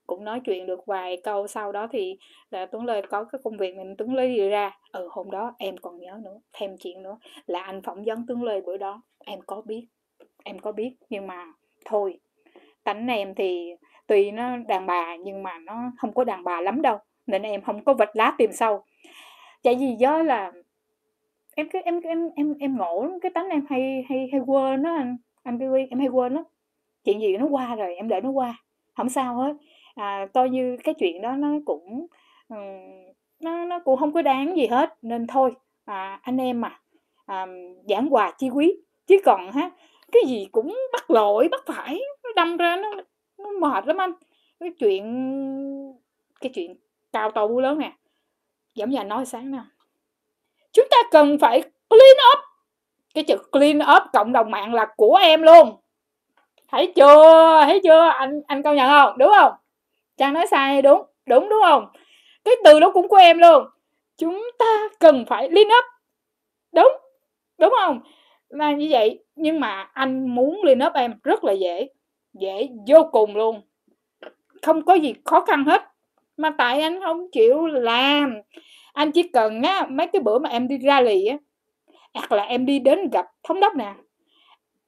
cũng 0.08 0.24
nói 0.24 0.42
chuyện 0.46 0.66
được 0.66 0.86
vài 0.86 1.18
câu. 1.24 1.48
Sau 1.48 1.72
đó 1.72 1.88
thì 1.92 2.18
là 2.50 2.66
Tuấn 2.66 2.86
Lê 2.86 3.02
có 3.02 3.24
cái 3.24 3.42
công 3.44 3.58
việc 3.58 3.76
mình, 3.76 3.96
Tuấn 3.98 4.16
Lê 4.16 4.28
đi 4.28 4.50
ra. 4.50 4.72
Ừ 4.92 5.08
hôm 5.12 5.32
đó 5.32 5.56
em 5.58 5.78
còn 5.78 6.00
nhớ 6.00 6.20
nữa, 6.24 6.40
thêm 6.54 6.78
chuyện 6.78 7.04
nữa, 7.04 7.18
là 7.46 7.62
anh 7.62 7.82
phỏng 7.82 8.04
vấn 8.04 8.26
Tuấn 8.28 8.44
Lê 8.44 8.62
bữa 8.62 8.78
đó. 8.78 9.02
Em 9.26 9.40
có 9.42 9.62
biết, 9.62 9.88
em 10.44 10.60
có 10.60 10.72
biết, 10.72 10.92
nhưng 11.10 11.28
mà 11.28 11.46
thôi, 11.86 12.20
tánh 12.84 13.08
em 13.08 13.36
thì 13.36 13.72
tuy 14.14 14.32
nó 14.32 14.58
đàn 14.58 14.86
bà 14.86 15.16
nhưng 15.16 15.44
mà 15.44 15.60
nó 15.60 15.92
không 15.98 16.14
có 16.14 16.24
đàn 16.24 16.44
bà 16.44 16.62
lắm 16.62 16.82
đâu 16.82 16.98
nên 17.28 17.42
em 17.42 17.62
không 17.62 17.84
có 17.84 17.94
vật 17.94 18.10
lá 18.14 18.36
tìm 18.38 18.52
sâu. 18.52 18.84
Tại 19.64 19.76
vì 19.80 19.96
do 20.00 20.24
là 20.24 20.52
em 21.56 21.70
cứ 21.70 21.80
em 21.86 22.00
em 22.02 22.30
em 22.36 22.56
em 22.60 22.78
ngộ 22.78 23.08
cái 23.22 23.32
tánh 23.36 23.50
em 23.50 23.66
hay 23.70 24.06
hay 24.10 24.30
hay 24.32 24.42
quên 24.46 24.84
đó 24.84 24.96
anh 24.96 25.18
anh 25.44 25.58
Billy 25.58 25.88
em 25.90 26.00
hay 26.00 26.08
quên 26.08 26.36
đó 26.36 26.44
chuyện 27.04 27.22
gì 27.22 27.38
nó 27.38 27.46
qua 27.46 27.76
rồi 27.76 27.96
em 27.96 28.08
để 28.08 28.22
nó 28.22 28.30
qua 28.30 28.56
không 28.98 29.10
sao 29.10 29.36
hết. 29.36 29.54
À, 29.96 30.28
coi 30.34 30.50
như 30.50 30.78
cái 30.84 30.94
chuyện 30.94 31.22
đó 31.22 31.32
nó 31.32 31.50
cũng 31.66 32.08
um, 32.50 32.58
nó 33.40 33.66
nó 33.66 33.80
cũng 33.80 34.00
không 34.00 34.14
có 34.14 34.22
đáng 34.22 34.58
gì 34.58 34.68
hết 34.68 34.94
nên 35.02 35.28
thôi 35.28 35.52
à, 35.86 36.20
anh 36.22 36.38
em 36.38 36.62
mà 36.62 36.80
à, 37.26 37.46
giảng 37.90 38.10
hòa 38.10 38.34
chi 38.38 38.50
quý. 38.50 38.74
Chứ 39.08 39.18
còn 39.26 39.52
ha 39.52 39.70
cái 40.12 40.22
gì 40.28 40.48
cũng 40.52 40.78
bắt 40.94 41.12
lỗi 41.12 41.48
bắt 41.52 41.64
phải 41.66 42.02
nó 42.24 42.30
đâm 42.36 42.58
ra 42.58 42.76
nó 42.76 42.92
nó 43.44 43.50
mệt 43.70 43.88
lắm 43.88 43.98
anh. 43.98 44.12
Cái 44.60 44.70
chuyện 44.80 45.04
cái 46.42 46.52
chuyện 46.56 46.76
cao 47.12 47.32
to 47.32 47.48
lớn 47.62 47.80
nè. 47.80 47.94
Giống 48.76 48.90
như 48.90 48.98
anh 48.98 49.08
nói 49.08 49.26
sáng 49.26 49.52
nè. 49.52 49.60
Chúng 50.72 50.88
ta 50.92 50.98
cần 51.12 51.38
phải 51.40 51.62
clean 51.62 52.18
up. 52.34 52.40
Cái 53.14 53.24
chữ 53.24 53.38
clean 53.52 53.78
up 53.78 54.04
cộng 54.14 54.34
đồng 54.34 54.52
mạng 54.52 54.74
là 54.74 54.88
của 54.98 55.16
em 55.22 55.42
luôn. 55.42 55.76
Thấy 56.68 56.94
chưa? 56.96 57.62
Thấy 57.66 57.82
chưa? 57.84 58.08
Anh 58.08 58.42
anh 58.48 58.64
công 58.64 58.76
nhận 58.76 58.90
không? 58.90 59.18
Đúng 59.18 59.32
không? 59.40 59.54
Trang 60.18 60.34
nói 60.34 60.48
sai, 60.48 60.82
đúng. 60.82 61.02
Đúng 61.26 61.50
đúng 61.50 61.62
không? 61.64 61.88
Cái 62.44 62.54
từ 62.64 62.80
đó 62.80 62.92
cũng 62.94 63.08
của 63.08 63.16
em 63.16 63.38
luôn. 63.38 63.68
Chúng 64.18 64.44
ta 64.60 64.90
cần 65.00 65.26
phải 65.28 65.50
clean 65.50 65.68
up. 65.68 65.86
Đúng. 66.72 66.92
Đúng 67.58 67.74
không? 67.80 68.02
Là 68.50 68.72
như 68.72 68.88
vậy, 68.92 69.24
nhưng 69.36 69.60
mà 69.60 69.90
anh 69.94 70.36
muốn 70.36 70.60
clean 70.62 70.80
up 70.88 70.94
em 70.94 71.14
rất 71.24 71.44
là 71.44 71.54
dễ 71.54 71.90
dễ, 72.34 72.70
vô 72.88 73.10
cùng 73.12 73.36
luôn. 73.36 73.62
Không 74.62 74.86
có 74.86 74.94
gì 74.94 75.14
khó 75.26 75.42
khăn 75.42 75.66
hết. 75.66 75.82
Mà 76.38 76.56
tại 76.58 76.82
anh 76.82 77.00
không 77.02 77.32
chịu 77.32 77.66
làm. 77.66 78.36
Anh 78.94 79.12
chỉ 79.12 79.24
cần 79.24 79.62
á, 79.62 79.88
mấy 79.90 80.08
cái 80.08 80.22
bữa 80.22 80.40
mà 80.40 80.50
em 80.50 80.68
đi 80.68 80.78
ra 80.78 81.02
lì 81.02 81.26
á, 81.26 81.38
hoặc 82.14 82.32
là 82.32 82.44
em 82.44 82.66
đi 82.66 82.80
đến 82.80 83.10
gặp 83.10 83.26
thống 83.44 83.60
đốc 83.60 83.76
nè, 83.76 83.94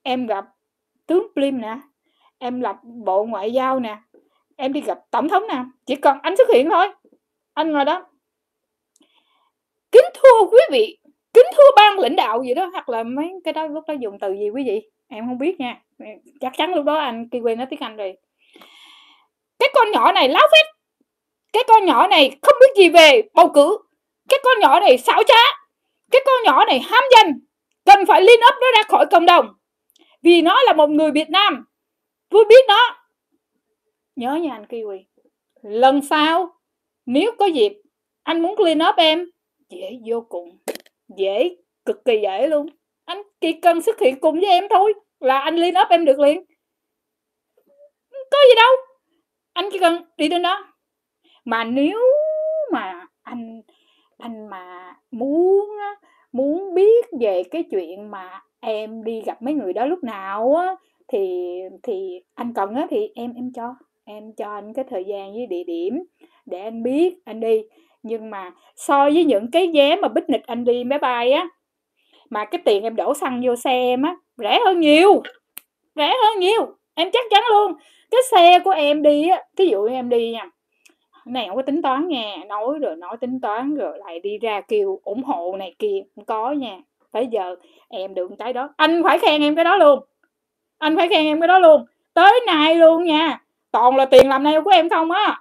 em 0.03 0.27
gặp 0.27 0.45
tướng 1.05 1.27
Plim 1.33 1.61
nè, 1.61 1.77
em 2.37 2.61
lập 2.61 2.75
bộ 2.83 3.25
ngoại 3.25 3.53
giao 3.53 3.79
nè, 3.79 3.97
em 4.55 4.73
đi 4.73 4.81
gặp 4.81 4.99
tổng 5.11 5.29
thống 5.29 5.43
nè, 5.47 5.63
chỉ 5.85 5.95
cần 5.95 6.17
anh 6.21 6.37
xuất 6.37 6.49
hiện 6.53 6.69
thôi. 6.69 6.87
Anh 7.53 7.71
ngồi 7.71 7.85
đó. 7.85 8.07
Kính 9.91 10.05
thưa 10.13 10.45
quý 10.51 10.59
vị, 10.71 10.97
kính 11.33 11.45
thưa 11.57 11.71
ban 11.75 11.99
lãnh 11.99 12.15
đạo 12.15 12.43
gì 12.43 12.53
đó, 12.53 12.65
hoặc 12.65 12.89
là 12.89 13.03
mấy 13.03 13.33
cái 13.43 13.53
đó 13.53 13.67
lúc 13.67 13.83
đó 13.87 13.93
dùng 13.93 14.19
từ 14.19 14.33
gì 14.33 14.49
quý 14.49 14.63
vị? 14.65 14.89
Em 15.07 15.25
không 15.27 15.37
biết 15.37 15.59
nha 15.59 15.84
chắc 16.39 16.53
chắn 16.57 16.73
lúc 16.73 16.85
đó 16.85 16.95
anh 16.95 17.27
kiwi 17.31 17.57
nói 17.57 17.67
tiếng 17.69 17.79
anh 17.79 17.97
rồi. 17.97 18.17
Cái 19.59 19.69
con 19.73 19.91
nhỏ 19.91 20.11
này 20.11 20.29
láo 20.29 20.47
phết. 20.51 20.65
Cái 21.53 21.63
con 21.67 21.85
nhỏ 21.85 22.07
này 22.07 22.37
không 22.41 22.55
biết 22.59 22.81
gì 22.81 22.89
về 22.89 23.21
bầu 23.33 23.51
cử. 23.53 23.77
Cái 24.29 24.39
con 24.43 24.59
nhỏ 24.59 24.79
này 24.79 24.97
xảo 24.97 25.23
trá. 25.23 25.39
Cái 26.11 26.21
con 26.25 26.43
nhỏ 26.43 26.65
này 26.65 26.79
ham 26.79 27.03
danh. 27.15 27.39
Cần 27.85 28.05
phải 28.05 28.21
liên 28.21 28.39
ấp 28.39 28.55
nó 28.61 28.67
ra 28.75 28.83
khỏi 28.87 29.05
cộng 29.11 29.25
đồng. 29.25 29.53
Vì 30.21 30.41
nó 30.41 30.63
là 30.63 30.73
một 30.73 30.89
người 30.89 31.11
Việt 31.11 31.29
Nam. 31.29 31.65
Tôi 32.29 32.45
biết 32.49 32.65
nó. 32.67 32.97
Nhớ 34.15 34.35
nha 34.35 34.53
anh 34.53 34.65
Kiwi. 34.65 35.03
Lần 35.61 36.01
sau, 36.01 36.59
nếu 37.05 37.31
có 37.39 37.45
dịp, 37.45 37.81
anh 38.23 38.41
muốn 38.41 38.55
clean 38.55 38.79
up 38.89 38.95
em, 38.97 39.29
dễ 39.69 39.99
vô 40.05 40.25
cùng. 40.29 40.57
Dễ, 41.17 41.55
cực 41.85 42.05
kỳ 42.05 42.19
dễ 42.21 42.47
luôn. 42.47 42.67
Anh 43.05 43.21
chỉ 43.41 43.53
cần 43.53 43.81
xuất 43.81 43.99
hiện 43.99 44.19
cùng 44.19 44.39
với 44.39 44.49
em 44.49 44.67
thôi 44.69 44.93
là 45.25 45.39
anh 45.39 45.55
lên 45.55 45.75
up 45.81 45.89
em 45.89 46.05
được 46.05 46.19
liền. 46.19 46.43
Có 48.11 48.37
gì 48.49 48.55
đâu. 48.55 48.71
Anh 49.53 49.69
chỉ 49.71 49.79
cần 49.79 50.03
đi 50.17 50.29
đến 50.29 50.41
đó. 50.41 50.73
Mà 51.45 51.63
nếu 51.63 51.99
mà 52.71 53.05
anh 53.23 53.61
anh 54.17 54.47
mà 54.49 54.95
muốn 55.11 55.69
muốn 56.31 56.73
biết 56.73 57.05
về 57.19 57.43
cái 57.43 57.63
chuyện 57.71 58.11
mà 58.11 58.41
em 58.59 59.03
đi 59.03 59.21
gặp 59.25 59.41
mấy 59.41 59.53
người 59.53 59.73
đó 59.73 59.85
lúc 59.85 60.03
nào 60.03 60.55
á, 60.55 60.75
thì 61.07 61.55
thì 61.83 62.21
anh 62.35 62.53
cần 62.53 62.75
á 62.75 62.87
thì 62.89 63.09
em 63.15 63.33
em 63.33 63.51
cho. 63.55 63.75
Em 64.05 64.33
cho 64.37 64.53
anh 64.53 64.73
cái 64.73 64.85
thời 64.89 65.03
gian 65.03 65.33
với 65.33 65.45
địa 65.45 65.63
điểm 65.63 66.03
để 66.45 66.59
anh 66.59 66.83
biết 66.83 67.15
anh 67.25 67.39
đi. 67.39 67.61
Nhưng 68.03 68.29
mà 68.29 68.51
so 68.75 69.09
với 69.09 69.23
những 69.23 69.51
cái 69.51 69.71
vé 69.73 69.95
mà 69.95 70.07
bích 70.07 70.29
nịch 70.29 70.45
anh 70.45 70.63
đi 70.63 70.83
máy 70.83 70.99
bay 70.99 71.31
á, 71.31 71.47
mà 72.29 72.45
cái 72.45 72.61
tiền 72.65 72.83
em 72.83 72.95
đổ 72.95 73.13
xăng 73.13 73.41
vô 73.45 73.55
xe 73.55 73.71
em 73.71 74.01
á 74.01 74.15
rẻ 74.37 74.59
hơn 74.65 74.79
nhiều. 74.79 75.23
Rẻ 75.95 76.13
hơn 76.23 76.39
nhiều. 76.39 76.75
Em 76.95 77.09
chắc 77.13 77.25
chắn 77.29 77.43
luôn. 77.51 77.73
Cái 78.11 78.21
xe 78.31 78.59
của 78.59 78.71
em 78.71 79.01
đi 79.01 79.29
á, 79.29 79.43
thí 79.57 79.65
dụ 79.65 79.85
em 79.85 80.09
đi 80.09 80.31
nha. 80.31 80.49
Này 81.25 81.45
không 81.47 81.55
có 81.55 81.61
tính 81.61 81.81
toán 81.81 82.07
nha. 82.07 82.35
Nói 82.47 82.79
rồi 82.81 82.95
nói 82.95 83.17
tính 83.21 83.39
toán 83.41 83.75
rồi 83.75 83.97
lại 84.05 84.19
đi 84.19 84.37
ra 84.37 84.61
kêu 84.61 84.99
ủng 85.03 85.23
hộ 85.23 85.55
này 85.59 85.75
kia. 85.79 86.03
Không 86.15 86.25
có 86.25 86.51
nha. 86.51 86.77
Bây 87.13 87.27
giờ 87.27 87.55
em 87.89 88.13
được 88.13 88.31
cái 88.39 88.53
đó. 88.53 88.69
Anh 88.77 89.03
phải 89.03 89.19
khen 89.19 89.41
em 89.41 89.55
cái 89.55 89.65
đó 89.65 89.77
luôn. 89.77 89.99
Anh 90.77 90.95
phải 90.95 91.09
khen 91.09 91.25
em 91.25 91.41
cái 91.41 91.47
đó 91.47 91.59
luôn. 91.59 91.85
Tới 92.13 92.41
nay 92.47 92.75
luôn 92.75 93.03
nha. 93.03 93.41
Toàn 93.71 93.95
là 93.95 94.05
tiền 94.05 94.29
làm 94.29 94.43
nail 94.43 94.61
của 94.61 94.69
em 94.69 94.89
không 94.89 95.11
á. 95.11 95.39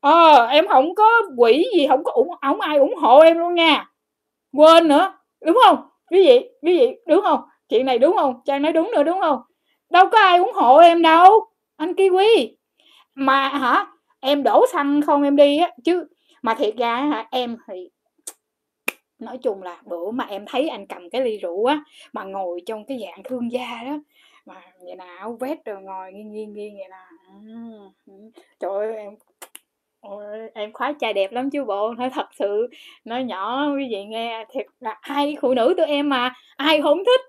Ờ 0.00 0.46
em 0.46 0.68
không 0.68 0.94
có 0.94 1.08
quỷ 1.36 1.64
gì, 1.76 1.86
không 1.88 2.04
có 2.04 2.12
ủng, 2.12 2.28
không 2.42 2.60
ai 2.60 2.78
ủng 2.78 2.94
hộ 2.94 3.20
em 3.20 3.38
luôn 3.38 3.54
nha. 3.54 3.90
Quên 4.52 4.88
nữa. 4.88 5.12
Đúng 5.40 5.58
không? 5.64 5.76
Quý 6.10 6.26
vị 6.26 6.48
quý 6.62 6.78
vị, 6.78 6.96
đúng 7.06 7.22
không? 7.22 7.40
Chuyện 7.68 7.86
này 7.86 7.98
đúng 7.98 8.16
không? 8.16 8.40
Trang 8.44 8.62
nói 8.62 8.72
đúng 8.72 8.90
nữa 8.94 9.02
đúng 9.02 9.20
không? 9.20 9.40
Đâu 9.90 10.10
có 10.12 10.18
ai 10.18 10.38
ủng 10.38 10.52
hộ 10.54 10.78
em 10.78 11.02
đâu 11.02 11.46
anh 11.76 11.92
kiwi. 11.92 12.54
Mà 13.14 13.48
hả? 13.48 13.86
Em 14.20 14.42
đổ 14.42 14.66
xăng 14.72 15.02
không 15.02 15.22
em 15.22 15.36
đi 15.36 15.58
á 15.58 15.70
chứ 15.84 16.06
mà 16.42 16.54
thiệt 16.54 16.76
ra 16.76 16.96
hả 16.96 17.28
em 17.30 17.56
thì 17.68 17.88
nói 19.18 19.38
chung 19.38 19.62
là 19.62 19.82
bữa 19.86 20.10
mà 20.10 20.24
em 20.24 20.44
thấy 20.48 20.68
anh 20.68 20.86
cầm 20.86 21.10
cái 21.10 21.20
ly 21.22 21.38
rượu 21.38 21.64
á 21.64 21.84
mà 22.12 22.24
ngồi 22.24 22.60
trong 22.66 22.86
cái 22.86 22.98
dạng 23.02 23.22
thương 23.24 23.52
gia 23.52 23.82
đó 23.84 23.98
mà 24.46 24.54
vậy 24.84 24.96
nào 24.96 25.16
áo 25.18 25.38
rồi 25.64 25.82
ngồi 25.82 26.12
nghiêng 26.12 26.32
nghiêng 26.32 26.52
nghiêng 26.52 26.74
vậy 26.76 26.88
nào 26.88 27.06
ừ, 27.46 27.90
ừ. 28.06 28.12
trời 28.60 28.70
ơi 28.86 28.96
em 28.96 29.14
Ôi, 30.00 30.50
em 30.54 30.72
khoái 30.72 30.94
trai 31.00 31.12
đẹp 31.12 31.32
lắm 31.32 31.50
chứ 31.50 31.64
bộ 31.64 31.94
nói 31.94 32.10
thật 32.10 32.26
sự 32.38 32.68
nói 33.04 33.24
nhỏ 33.24 33.72
quý 33.76 33.88
vị 33.90 34.04
nghe 34.04 34.44
thiệt 34.50 34.66
là 34.80 34.98
ai 35.00 35.36
phụ 35.42 35.54
nữ 35.54 35.74
tụi 35.76 35.86
em 35.86 36.08
mà 36.08 36.32
ai 36.56 36.82
không 36.82 36.98
thích? 37.06 37.20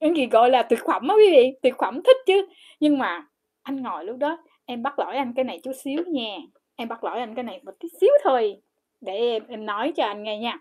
Cái 0.00 0.12
gì 0.16 0.26
gọi 0.26 0.50
là 0.50 0.62
tuyệt 0.62 0.80
phẩm 0.86 1.08
á 1.08 1.14
quý 1.14 1.30
vị 1.30 1.52
tuyệt 1.62 1.74
phẩm 1.78 2.02
thích 2.02 2.16
chứ. 2.26 2.46
Nhưng 2.80 2.98
mà 2.98 3.26
anh 3.62 3.82
ngồi 3.82 4.04
lúc 4.04 4.16
đó 4.16 4.38
em 4.64 4.82
bắt 4.82 4.98
lỗi 4.98 5.16
anh 5.16 5.32
cái 5.36 5.44
này 5.44 5.60
chút 5.62 5.72
xíu 5.84 6.02
nha. 6.06 6.36
Em 6.76 6.88
bắt 6.88 7.04
lỗi 7.04 7.18
anh 7.18 7.34
cái 7.34 7.44
này 7.44 7.60
một 7.64 7.72
tí 7.80 7.88
xíu 8.00 8.10
thôi 8.24 8.60
để 9.00 9.12
em 9.12 9.42
em 9.48 9.66
nói 9.66 9.92
cho 9.96 10.04
anh 10.04 10.22
nghe 10.22 10.38
nha. 10.38 10.58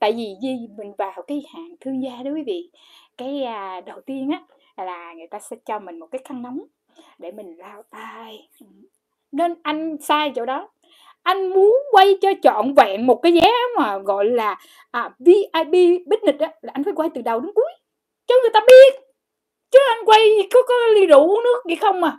Tại 0.00 0.12
vì 0.12 0.34
gì 0.42 0.68
mình 0.78 0.92
vào 0.98 1.22
cái 1.26 1.42
hàng 1.54 1.74
thương 1.80 2.02
gia 2.02 2.22
đó 2.22 2.30
quý 2.30 2.42
vị 2.46 2.70
cái 3.18 3.42
à, 3.42 3.80
đầu 3.80 4.00
tiên 4.00 4.30
á 4.30 4.42
là 4.84 5.12
người 5.12 5.26
ta 5.26 5.38
sẽ 5.38 5.56
cho 5.66 5.78
mình 5.78 5.98
một 5.98 6.06
cái 6.06 6.20
khăn 6.24 6.42
nóng 6.42 6.60
để 7.18 7.32
mình 7.32 7.56
lau 7.58 7.82
tay. 7.90 8.48
Nên 9.32 9.54
anh 9.62 9.96
sai 10.00 10.32
chỗ 10.34 10.46
đó. 10.46 10.68
Anh 11.22 11.50
muốn 11.50 11.78
quay 11.92 12.18
cho 12.20 12.28
trọn 12.42 12.74
vẹn 12.74 13.06
một 13.06 13.20
cái 13.22 13.32
giá 13.32 13.48
mà 13.78 13.98
gọi 13.98 14.24
là 14.24 14.58
à, 14.90 15.10
VIP 15.18 16.06
business 16.06 16.40
á 16.40 16.52
là 16.62 16.72
anh 16.74 16.84
phải 16.84 16.92
quay 16.96 17.08
từ 17.14 17.22
đầu 17.22 17.40
đến 17.40 17.52
cuối 17.54 17.72
chứ 18.30 18.38
người 18.42 18.50
ta 18.52 18.60
biết. 18.68 19.00
Chứ 19.70 19.78
anh 19.88 20.04
quay 20.06 20.48
có 20.50 20.62
có 20.68 20.74
ly 20.94 21.06
rượu 21.06 21.28
uống 21.28 21.42
nước 21.44 21.62
gì 21.68 21.74
không 21.74 22.04
à? 22.04 22.18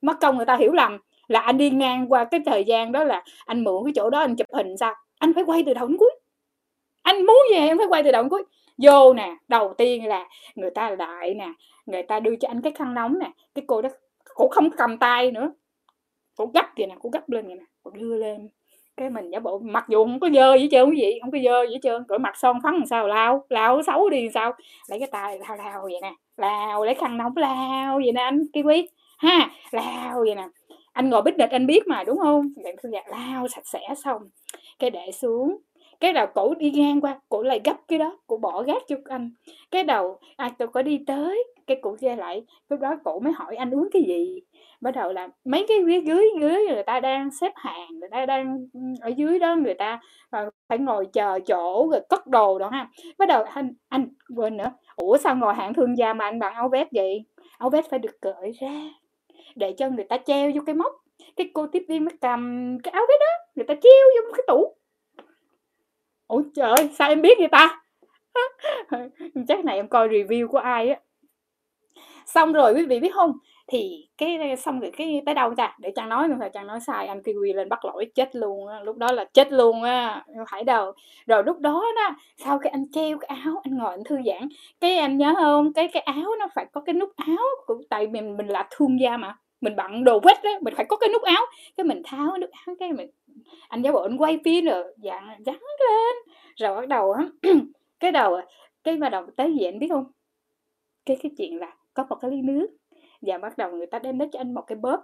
Mất 0.00 0.16
công 0.20 0.36
người 0.36 0.46
ta 0.46 0.56
hiểu 0.56 0.72
lầm 0.72 0.98
là 1.28 1.40
anh 1.40 1.58
đi 1.58 1.70
ngang 1.70 2.12
qua 2.12 2.24
cái 2.24 2.40
thời 2.46 2.64
gian 2.64 2.92
đó 2.92 3.04
là 3.04 3.24
anh 3.46 3.64
mượn 3.64 3.84
cái 3.84 3.92
chỗ 3.96 4.10
đó 4.10 4.18
anh 4.18 4.36
chụp 4.36 4.46
hình 4.52 4.76
sao? 4.76 4.94
Anh 5.18 5.34
phải 5.34 5.44
quay 5.44 5.62
từ 5.66 5.74
đầu 5.74 5.88
đến 5.88 5.96
cuối. 5.98 6.10
Anh 7.02 7.26
muốn 7.26 7.42
gì 7.50 7.56
em 7.56 7.78
phải 7.78 7.86
quay 7.86 8.02
từ 8.02 8.12
đầu 8.12 8.22
đến 8.22 8.28
cuối. 8.28 8.44
Vô 8.78 9.14
nè, 9.14 9.36
đầu 9.48 9.74
tiên 9.78 10.06
là 10.06 10.28
người 10.54 10.70
ta 10.70 10.90
lại 10.90 11.34
nè, 11.34 11.48
người 11.86 12.02
ta 12.02 12.20
đưa 12.20 12.36
cho 12.36 12.48
anh 12.48 12.62
cái 12.62 12.72
khăn 12.72 12.94
nóng 12.94 13.18
nè, 13.18 13.30
cái 13.54 13.64
cô 13.66 13.82
đó 13.82 13.88
cũng 14.34 14.50
không 14.50 14.70
cầm 14.70 14.98
tay 14.98 15.30
nữa. 15.30 15.52
Cô 16.36 16.46
gấp 16.54 16.66
thì 16.76 16.86
nè, 16.86 16.94
cô 17.00 17.10
gấp 17.12 17.30
lên 17.30 17.46
vậy 17.46 17.56
nè, 17.56 17.64
cô 17.82 17.90
đưa 17.90 18.16
lên 18.16 18.48
cái 18.96 19.10
mình 19.10 19.30
giả 19.30 19.40
bộ 19.40 19.58
mặc 19.58 19.84
dù 19.88 20.04
không 20.04 20.20
có 20.20 20.28
dơ 20.34 20.54
gì 20.54 20.68
trơn, 20.70 20.90
quý 20.90 20.96
vị, 21.00 21.18
không 21.22 21.30
có 21.30 21.38
dơ 21.44 21.66
gì 21.70 21.76
trơn 21.82 22.04
rồi 22.08 22.18
mặt 22.18 22.36
son 22.36 22.58
phấn 22.62 22.74
làm 22.74 22.86
sao, 22.86 23.06
lao 23.06 23.44
lao 23.48 23.82
xấu 23.82 24.10
đi 24.10 24.28
sao. 24.34 24.52
Lấy 24.88 24.98
cái 24.98 25.08
tay 25.12 25.38
lao 25.38 25.56
lao 25.56 25.82
vậy 25.82 26.00
nè, 26.02 26.12
lao, 26.36 26.84
lấy 26.84 26.94
khăn 26.94 27.16
nóng 27.18 27.36
lao 27.36 27.96
vậy 27.96 28.12
nè, 28.12 28.22
anh 28.22 28.42
cái 28.52 28.62
quý 28.62 28.88
ha, 29.18 29.50
lao 29.70 30.18
vậy 30.26 30.34
nè. 30.34 30.48
Anh 30.92 31.10
ngồi 31.10 31.22
bít 31.22 31.36
địch 31.36 31.50
anh 31.50 31.66
biết 31.66 31.86
mà, 31.86 32.04
đúng 32.04 32.18
không? 32.18 32.52
Bạn 32.64 32.74
thư 32.82 32.90
giặt 32.90 33.04
lao 33.08 33.48
sạch 33.48 33.66
sẽ 33.66 33.80
xong. 34.04 34.22
Cái 34.78 34.90
để 34.90 35.10
xuống. 35.12 35.56
Cái 36.00 36.12
đầu 36.12 36.26
cổ 36.34 36.54
đi 36.54 36.70
ngang 36.70 37.00
qua, 37.00 37.20
cổ 37.28 37.42
lại 37.42 37.60
gấp 37.64 37.76
cái 37.88 37.98
đó, 37.98 38.18
cổ 38.26 38.36
bỏ 38.36 38.62
gác 38.62 38.82
cho 38.88 38.96
anh. 39.04 39.30
Cái 39.70 39.84
đầu 39.84 40.18
à 40.36 40.50
tôi 40.58 40.68
có 40.68 40.82
đi 40.82 41.00
tới 41.06 41.44
cái 41.66 41.78
cụ 41.82 41.96
ra 42.00 42.16
lại, 42.16 42.44
lúc 42.68 42.80
đó 42.80 42.96
cụ 43.04 43.20
mới 43.20 43.32
hỏi 43.32 43.56
anh 43.56 43.70
uống 43.70 43.88
cái 43.92 44.02
gì. 44.02 44.40
Bắt 44.80 44.90
đầu 44.90 45.12
là 45.12 45.28
mấy 45.44 45.64
cái 45.68 45.78
ghế 45.86 45.98
dưới 45.98 46.28
dưới 46.40 46.66
người 46.68 46.82
ta 46.82 47.00
đang 47.00 47.30
xếp 47.30 47.52
hàng, 47.56 47.88
người 48.00 48.08
ta 48.08 48.26
đang, 48.26 48.66
ở 49.00 49.08
dưới 49.08 49.38
đó 49.38 49.56
người 49.56 49.74
ta 49.74 50.00
ờ, 50.30 50.50
phải 50.68 50.78
ngồi 50.78 51.06
chờ 51.12 51.38
chỗ 51.46 51.88
rồi 51.92 52.00
cất 52.08 52.26
đồ 52.26 52.58
đó 52.58 52.68
ha. 52.72 52.88
Bắt 53.18 53.28
đầu 53.28 53.42
anh 53.42 53.72
anh 53.88 54.08
quên 54.36 54.56
nữa. 54.56 54.72
Ủa 54.96 55.16
sao 55.16 55.36
ngồi 55.36 55.54
hạng 55.54 55.74
thương 55.74 55.98
gia 55.98 56.12
mà 56.12 56.24
anh 56.24 56.38
bằng 56.38 56.54
áo 56.54 56.68
vest 56.68 56.88
vậy? 56.92 57.24
Áo 57.58 57.70
vest 57.70 57.90
phải 57.90 57.98
được 57.98 58.20
cởi 58.20 58.52
ra 58.60 58.90
để 59.56 59.72
cho 59.72 59.90
người 59.90 60.04
ta 60.04 60.18
treo 60.26 60.50
vô 60.54 60.60
cái 60.66 60.74
móc. 60.74 60.92
Cái 61.36 61.50
cô 61.54 61.66
tiếp 61.66 61.84
viên 61.88 62.04
mới 62.04 62.14
cầm 62.20 62.78
cái 62.82 62.92
áo 62.92 63.02
vest 63.08 63.20
đó, 63.20 63.52
người 63.54 63.64
ta 63.64 63.74
treo 63.74 64.24
vô 64.24 64.32
cái 64.36 64.44
tủ. 64.46 64.74
Ủa 66.26 66.42
trời 66.54 66.70
ơi, 66.70 66.90
sao 66.98 67.08
em 67.08 67.22
biết 67.22 67.38
vậy 67.38 67.48
ta? 67.48 67.82
Chắc 69.48 69.64
này 69.64 69.76
em 69.76 69.88
coi 69.88 70.08
review 70.08 70.48
của 70.48 70.58
ai 70.58 70.88
á 70.88 71.00
xong 72.26 72.52
rồi 72.52 72.74
quý 72.74 72.86
vị 72.86 73.00
biết 73.00 73.14
không? 73.14 73.32
Thì 73.66 74.08
cái 74.18 74.56
xong 74.56 74.80
rồi 74.80 74.90
cái 74.96 75.22
tới 75.26 75.34
đâu 75.34 75.54
ta? 75.56 75.76
Để 75.78 75.92
chàng 75.96 76.08
nói 76.08 76.28
là 76.28 76.48
chàng 76.48 76.66
nói 76.66 76.80
sai, 76.86 77.06
anh 77.06 77.20
kiwi 77.20 77.54
lên 77.54 77.68
bắt 77.68 77.84
lỗi, 77.84 78.10
chết 78.14 78.36
luôn 78.36 78.68
á, 78.68 78.80
lúc 78.80 78.96
đó 78.96 79.12
là 79.12 79.24
chết 79.24 79.52
luôn 79.52 79.82
á 79.82 80.24
không 80.36 80.46
phải 80.50 80.64
đâu. 80.64 80.92
Rồi 81.26 81.42
lúc 81.46 81.58
đó 81.58 81.84
đó, 81.96 82.16
sau 82.36 82.58
cái 82.58 82.70
anh 82.70 82.84
treo 82.92 83.18
cái 83.18 83.38
áo, 83.44 83.60
anh 83.64 83.78
ngồi 83.78 83.90
anh 83.90 84.04
thư 84.04 84.16
giãn, 84.26 84.48
cái 84.80 84.96
anh 84.98 85.18
nhớ 85.18 85.34
không? 85.36 85.72
Cái 85.72 85.88
cái 85.88 86.02
áo 86.02 86.30
nó 86.38 86.48
phải 86.54 86.66
có 86.72 86.80
cái 86.80 86.94
nút 86.94 87.10
áo 87.16 87.44
cũng 87.66 87.82
tại 87.90 88.06
mình 88.06 88.36
mình 88.36 88.46
là 88.46 88.68
thương 88.70 89.00
gia 89.00 89.16
mà, 89.16 89.36
mình 89.60 89.76
bận 89.76 90.04
đồ 90.04 90.20
vest 90.20 90.42
đó 90.44 90.50
mình 90.62 90.74
phải 90.74 90.84
có 90.88 90.96
cái 90.96 91.08
nút 91.12 91.22
áo. 91.22 91.46
Cái 91.76 91.84
mình 91.84 92.02
tháo 92.04 92.38
nút 92.38 92.50
áo, 92.66 92.76
cái 92.80 92.92
mình, 92.92 93.10
anh 93.68 93.82
giáo 93.82 93.92
bộ 93.92 94.02
anh 94.02 94.16
quay 94.16 94.38
phim 94.44 94.64
rồi 94.64 94.84
dạng 94.96 95.28
dắn 95.46 95.56
lên. 95.80 96.34
Rồi 96.56 96.76
bắt 96.76 96.88
đầu 96.88 97.12
á, 97.12 97.24
cái 98.00 98.12
đầu, 98.12 98.40
cái 98.84 98.96
mà 98.96 99.08
đầu 99.08 99.26
tới 99.36 99.54
gì 99.54 99.64
anh 99.64 99.78
biết 99.78 99.88
không? 99.90 100.04
Cái 101.06 101.16
cái 101.22 101.32
chuyện 101.38 101.58
là 101.58 101.72
có 101.94 102.06
một 102.08 102.16
cái 102.20 102.30
ly 102.30 102.42
nước. 102.42 102.66
Và 103.22 103.38
bắt 103.38 103.58
đầu 103.58 103.70
người 103.70 103.86
ta 103.86 103.98
đem 103.98 104.18
đến 104.18 104.30
cho 104.30 104.38
anh 104.40 104.54
một 104.54 104.62
cái 104.66 104.76
bóp. 104.76 105.00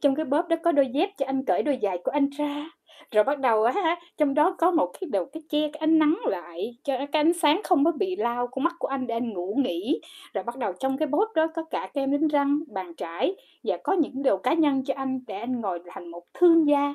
Trong 0.00 0.14
cái 0.14 0.24
bóp 0.24 0.48
đó 0.48 0.56
có 0.62 0.72
đôi 0.72 0.86
dép 0.94 1.10
cho 1.18 1.26
anh 1.26 1.44
cởi 1.44 1.62
đôi 1.62 1.78
giày 1.82 1.98
của 2.04 2.10
anh 2.10 2.28
ra. 2.30 2.70
Rồi 3.10 3.24
bắt 3.24 3.38
đầu 3.38 3.64
á 3.64 3.98
trong 4.16 4.34
đó 4.34 4.54
có 4.58 4.70
một 4.70 4.92
cái 5.00 5.08
đầu 5.12 5.24
cái 5.24 5.42
che, 5.48 5.58
cái 5.60 5.78
ánh 5.80 5.98
nắng 5.98 6.18
lại 6.24 6.76
cho 6.84 6.96
cái 6.96 7.08
ánh 7.12 7.32
sáng 7.32 7.60
không 7.64 7.84
có 7.84 7.92
bị 7.92 8.16
lao 8.16 8.46
con 8.46 8.64
mắt 8.64 8.74
của 8.78 8.88
anh 8.88 9.06
để 9.06 9.14
anh 9.14 9.32
ngủ 9.32 9.54
nghỉ. 9.64 10.00
Rồi 10.34 10.44
bắt 10.44 10.56
đầu 10.56 10.72
trong 10.72 10.98
cái 10.98 11.08
bóp 11.08 11.32
đó 11.34 11.46
có 11.54 11.64
cả 11.70 11.90
kem 11.94 12.10
đánh 12.10 12.28
răng, 12.28 12.60
bàn 12.66 12.94
trải 12.94 13.36
và 13.64 13.76
có 13.84 13.92
những 13.92 14.22
đồ 14.22 14.36
cá 14.36 14.54
nhân 14.54 14.84
cho 14.84 14.94
anh 14.96 15.20
để 15.26 15.38
anh 15.38 15.60
ngồi 15.60 15.80
thành 15.86 16.08
một 16.08 16.22
thương 16.34 16.68
gia. 16.68 16.94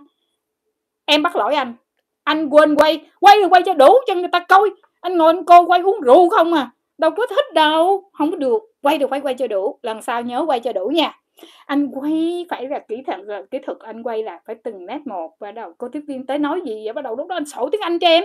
Em 1.06 1.24
bắt 1.24 1.36
lỗi 1.36 1.56
anh. 1.56 1.74
Anh 2.24 2.50
quên 2.50 2.76
quay 2.76 3.06
quay 3.20 3.40
rồi 3.40 3.50
quay 3.50 3.62
cho 3.66 3.74
đủ 3.74 3.94
cho 4.08 4.16
người 4.16 4.30
ta 4.32 4.40
coi. 4.40 4.70
Anh 5.02 5.18
ngồi 5.18 5.34
anh 5.34 5.46
cô 5.46 5.66
quay 5.66 5.82
uống 5.82 6.02
rượu 6.02 6.30
không 6.30 6.54
à. 6.54 6.72
Đâu 6.98 7.12
có 7.12 7.28
thích 7.28 7.54
đâu, 7.54 8.10
không 8.14 8.32
có 8.32 8.38
được 8.38 8.71
quay 8.82 8.98
được 8.98 9.10
phải 9.10 9.22
quay 9.22 9.34
cho 9.34 9.48
đủ, 9.48 9.80
lần 9.82 10.02
sau 10.02 10.22
nhớ 10.22 10.44
quay 10.48 10.60
cho 10.60 10.74
đủ 10.74 10.88
nha. 10.88 11.14
Anh 11.66 11.88
quay, 11.92 12.46
phải 12.50 12.68
là 12.68 12.80
kỹ 12.80 12.96
thuật, 13.08 13.20
là 13.20 13.42
kỹ 13.52 13.60
thuật 13.60 13.80
anh 13.80 14.04
quay 14.04 14.24
là 14.24 14.40
phải 14.46 14.56
từng 14.64 14.86
nét 14.86 15.00
một 15.06 15.32
và 15.40 15.52
đầu 15.52 15.74
cô 15.78 15.90
tiếp 15.90 16.02
viên 16.08 16.26
tới 16.26 16.40
nói 16.40 16.62
gì 16.66 16.82
vậy 16.86 16.94
bắt 16.94 17.02
đầu 17.02 17.16
lúc 17.16 17.28
đó 17.28 17.36
anh 17.36 17.46
sổ 17.46 17.70
tiếng 17.72 17.82
anh 17.82 18.00
cho 18.00 18.08
em. 18.08 18.24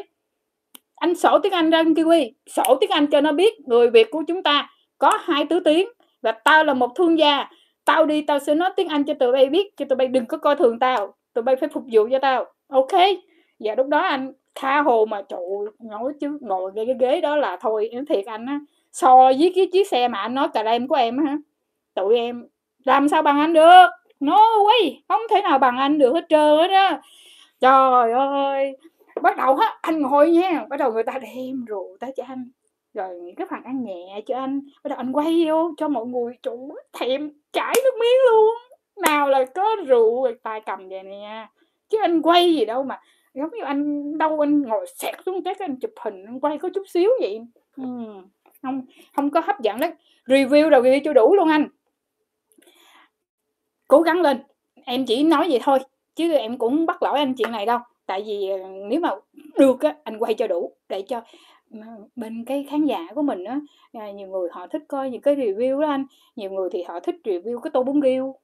Anh 0.97 1.15
sổ 1.15 1.39
tiếng 1.43 1.53
Anh 1.53 1.71
ra 1.71 1.79
anh 1.79 1.93
kiwi, 1.93 2.31
sổ 2.47 2.77
tiếng 2.81 2.91
Anh 2.91 3.07
cho 3.07 3.21
nó 3.21 3.33
biết 3.33 3.61
người 3.67 3.91
Việt 3.91 4.11
của 4.11 4.23
chúng 4.29 4.43
ta 4.43 4.71
có 4.99 5.19
hai 5.21 5.47
tứ 5.47 5.61
tiếng 5.61 5.89
và 6.23 6.33
tao 6.33 6.65
là 6.65 6.75
một 6.75 6.95
thương 6.97 7.19
gia. 7.19 7.51
Tao 7.85 8.07
đi, 8.07 8.23
tao 8.23 8.39
sẽ 8.39 8.55
nói 8.55 8.71
tiếng 8.77 8.89
Anh 8.89 9.05
cho 9.05 9.15
tụi 9.15 9.33
bay 9.33 9.47
biết, 9.47 9.77
cho 9.77 9.85
tụi 9.89 9.97
bay 9.97 10.09
đừng 10.09 10.27
có 10.27 10.39
coi 10.39 10.57
thường 10.57 10.79
tao, 10.79 11.15
tụi 11.35 11.43
bay 11.43 11.57
phải 11.57 11.69
phục 11.69 11.85
vụ 11.93 12.09
cho 12.11 12.19
tao. 12.19 12.45
Ok 12.69 12.93
và 13.59 13.75
lúc 13.75 13.87
đó 13.89 13.99
anh 13.99 14.33
tha 14.55 14.83
hồ 14.83 15.07
mà 15.07 15.23
trụ 15.23 15.67
ngồi 15.79 16.13
chứ 16.21 16.39
ngồi 16.41 16.73
cái 16.77 16.87
ghế 17.01 17.21
đó 17.21 17.37
là 17.37 17.57
thôi, 17.61 17.89
em 17.93 18.07
thiệt 18.07 18.27
anh 18.27 18.47
á 18.47 18.61
so 18.97 19.33
với 19.39 19.53
cái 19.55 19.69
chiếc 19.73 19.89
xe 19.89 20.09
mà 20.09 20.19
anh 20.19 20.35
nói 20.35 20.49
cà 20.55 20.63
em 20.63 20.89
của 20.89 20.95
em 20.95 21.17
á 21.27 21.39
tụi 21.95 22.17
em 22.17 22.47
làm 22.85 23.09
sao 23.09 23.23
bằng 23.23 23.41
anh 23.41 23.53
được? 23.53 23.87
No 24.21 24.37
way! 24.37 24.95
Không 25.09 25.21
thể 25.31 25.43
nào 25.43 25.59
bằng 25.59 25.77
anh 25.77 25.99
được 25.99 26.15
hết 26.15 26.25
trơn 26.29 26.59
hết 26.59 26.71
á 26.71 27.01
trời 27.61 28.13
ơi! 28.13 28.77
Bắt 29.23 29.37
đầu 29.37 29.57
hết 29.57 29.79
anh 29.83 30.03
ngồi 30.03 30.31
nha, 30.31 30.65
bắt 30.71 30.77
đầu 30.77 30.93
người 30.93 31.03
ta 31.03 31.13
đem 31.19 31.65
rượu 31.65 31.97
tới 32.01 32.13
cho 32.17 32.25
anh, 32.29 32.51
rồi 32.95 33.09
những 33.23 33.35
cái 33.35 33.47
phần 33.51 33.63
ăn 33.65 33.85
nhẹ 33.85 34.21
cho 34.27 34.37
anh, 34.37 34.61
bắt 34.85 34.89
đầu 34.89 34.99
anh 34.99 35.13
quay 35.13 35.45
vô 35.49 35.71
cho 35.77 35.89
mọi 35.89 36.07
người 36.07 36.33
chủ 36.43 36.75
thèm 36.93 37.33
chảy 37.53 37.75
nước 37.85 37.95
miếng 38.01 38.33
luôn. 38.33 38.55
Nào 39.03 39.29
là 39.29 39.45
có 39.55 39.77
rượu 39.87 40.23
rồi 40.25 40.37
tay 40.43 40.61
cầm 40.67 40.89
vậy 40.89 41.03
nè. 41.03 41.49
Chứ 41.89 41.99
anh 42.01 42.23
quay 42.23 42.55
gì 42.55 42.65
đâu 42.65 42.83
mà, 42.83 43.01
giống 43.35 43.51
như 43.53 43.65
anh 43.65 44.19
đâu, 44.19 44.41
anh 44.41 44.63
ngồi 44.63 44.87
sẹt 44.95 45.15
xuống 45.27 45.43
cái 45.43 45.55
anh 45.59 45.77
chụp 45.81 45.93
hình, 46.05 46.25
anh 46.27 46.41
quay 46.41 46.59
có 46.59 46.69
chút 46.75 46.83
xíu 46.89 47.11
vậy. 47.21 47.41
Ừ 47.77 47.85
không 48.67 48.83
không 49.13 49.31
có 49.31 49.41
hấp 49.41 49.61
dẫn 49.61 49.81
đấy. 49.81 49.93
Review 50.27 50.71
đầu 50.71 50.83
review 50.83 51.01
chưa 51.05 51.13
đủ 51.13 51.35
luôn 51.35 51.49
anh. 51.49 51.69
Cố 53.89 54.01
gắng 54.01 54.21
lên. 54.21 54.39
Em 54.85 55.05
chỉ 55.07 55.23
nói 55.23 55.47
vậy 55.51 55.61
thôi 55.63 55.79
chứ 56.15 56.33
em 56.33 56.59
cũng 56.59 56.87
bắt 56.87 57.03
lỗi 57.03 57.19
anh 57.19 57.35
chuyện 57.35 57.53
này 57.53 57.67
đâu. 57.67 57.79
Tại 58.07 58.23
vì 58.27 58.49
ờ, 58.49 58.59
nếu 58.89 59.01
mà 59.01 59.11
được 59.57 59.81
á 59.81 59.97
anh 60.05 60.19
quay 60.19 60.35
cho 60.35 60.47
đủ 60.47 60.73
để 60.89 61.03
cho 61.03 61.21
ờ, 61.73 61.79
bên 62.17 62.45
cái 62.45 62.67
khán 62.71 62.85
giả 62.85 63.07
của 63.15 63.23
mình 63.23 63.45
á 63.45 63.61
ờ, 63.93 64.13
nhiều 64.13 64.29
người 64.29 64.49
họ 64.53 64.67
thích 64.67 64.83
coi 64.89 65.11
những 65.11 65.21
cái 65.21 65.37
review 65.37 65.81
đó 65.81 65.89
anh. 65.89 66.05
Nhiều 66.37 66.51
người 66.51 66.69
thì 66.73 66.83
họ 66.83 67.01
thích 67.01 67.17
review 67.25 67.59
cái 67.59 67.71
tô 67.71 67.83
bún 67.83 68.01
riêu. 68.03 68.35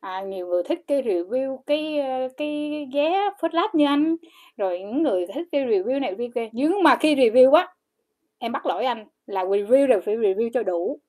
À, 0.00 0.22
nhiều 0.22 0.46
người 0.46 0.62
thích 0.62 0.84
cái 0.86 1.02
review 1.02 1.56
cái 1.66 2.00
cái 2.36 2.86
ghé 2.92 3.30
phớt 3.42 3.54
lát 3.54 3.74
như 3.74 3.86
anh. 3.86 4.16
Rồi 4.56 4.78
những 4.78 5.02
người 5.02 5.26
thích 5.26 5.48
cái 5.52 5.64
review 5.64 6.00
này 6.00 6.14
review 6.14 6.30
kia. 6.34 6.48
Nhưng 6.52 6.82
mà 6.82 6.96
khi 6.96 7.14
review 7.14 7.52
á 7.52 7.68
em 8.38 8.52
bắt 8.52 8.66
lỗi 8.66 8.84
anh 8.84 9.06
là 9.26 9.44
review 9.44 9.86
rồi 9.86 10.00
phải 10.00 10.16
review 10.16 10.50
cho 10.54 10.62
đủ. 10.62 11.00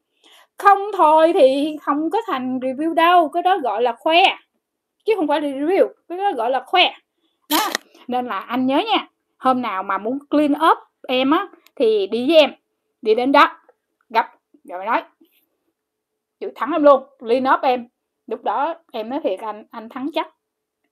Không 0.58 0.80
thôi 0.98 1.32
thì 1.34 1.76
không 1.82 2.10
có 2.10 2.22
thành 2.28 2.60
review 2.60 2.94
đâu, 2.94 3.30
cái 3.30 3.44
đó 3.44 3.58
gọi 3.58 3.82
là 3.82 3.96
khoe, 4.00 4.24
chứ 5.06 5.14
không 5.16 5.28
phải 5.28 5.42
là 5.42 5.48
review, 5.48 5.88
cái 6.10 6.18
đó 6.18 6.32
gọi 6.36 6.50
là 6.50 6.64
khoe. 6.66 6.92
Đó, 7.50 7.70
nên 8.08 8.26
là 8.26 8.40
anh 8.40 8.66
nhớ 8.66 8.82
nha, 8.88 9.08
hôm 9.38 9.62
nào 9.62 9.84
mà 9.84 9.98
muốn 9.98 10.20
clean 10.30 10.52
up 10.52 10.78
em 11.08 11.32
á, 11.32 11.48
thì 11.76 12.08
đi 12.08 12.28
với 12.28 12.38
em, 12.38 12.52
đi 13.02 13.16
đến 13.16 13.32
đó, 13.32 13.58
gặp, 14.10 14.32
rồi 14.64 14.86
nói, 14.86 15.04
chữ 16.40 16.52
thắng 16.56 16.72
em 16.72 16.84
luôn, 16.84 17.04
clean 17.20 17.44
up 17.54 17.62
em. 17.62 17.88
Lúc 18.28 18.44
đó 18.44 18.76
em 18.92 19.10
nói 19.10 19.20
thiệt, 19.24 19.40
anh 19.40 19.66
anh 19.72 19.90
thắng 19.90 20.10
chắc. 20.14 20.28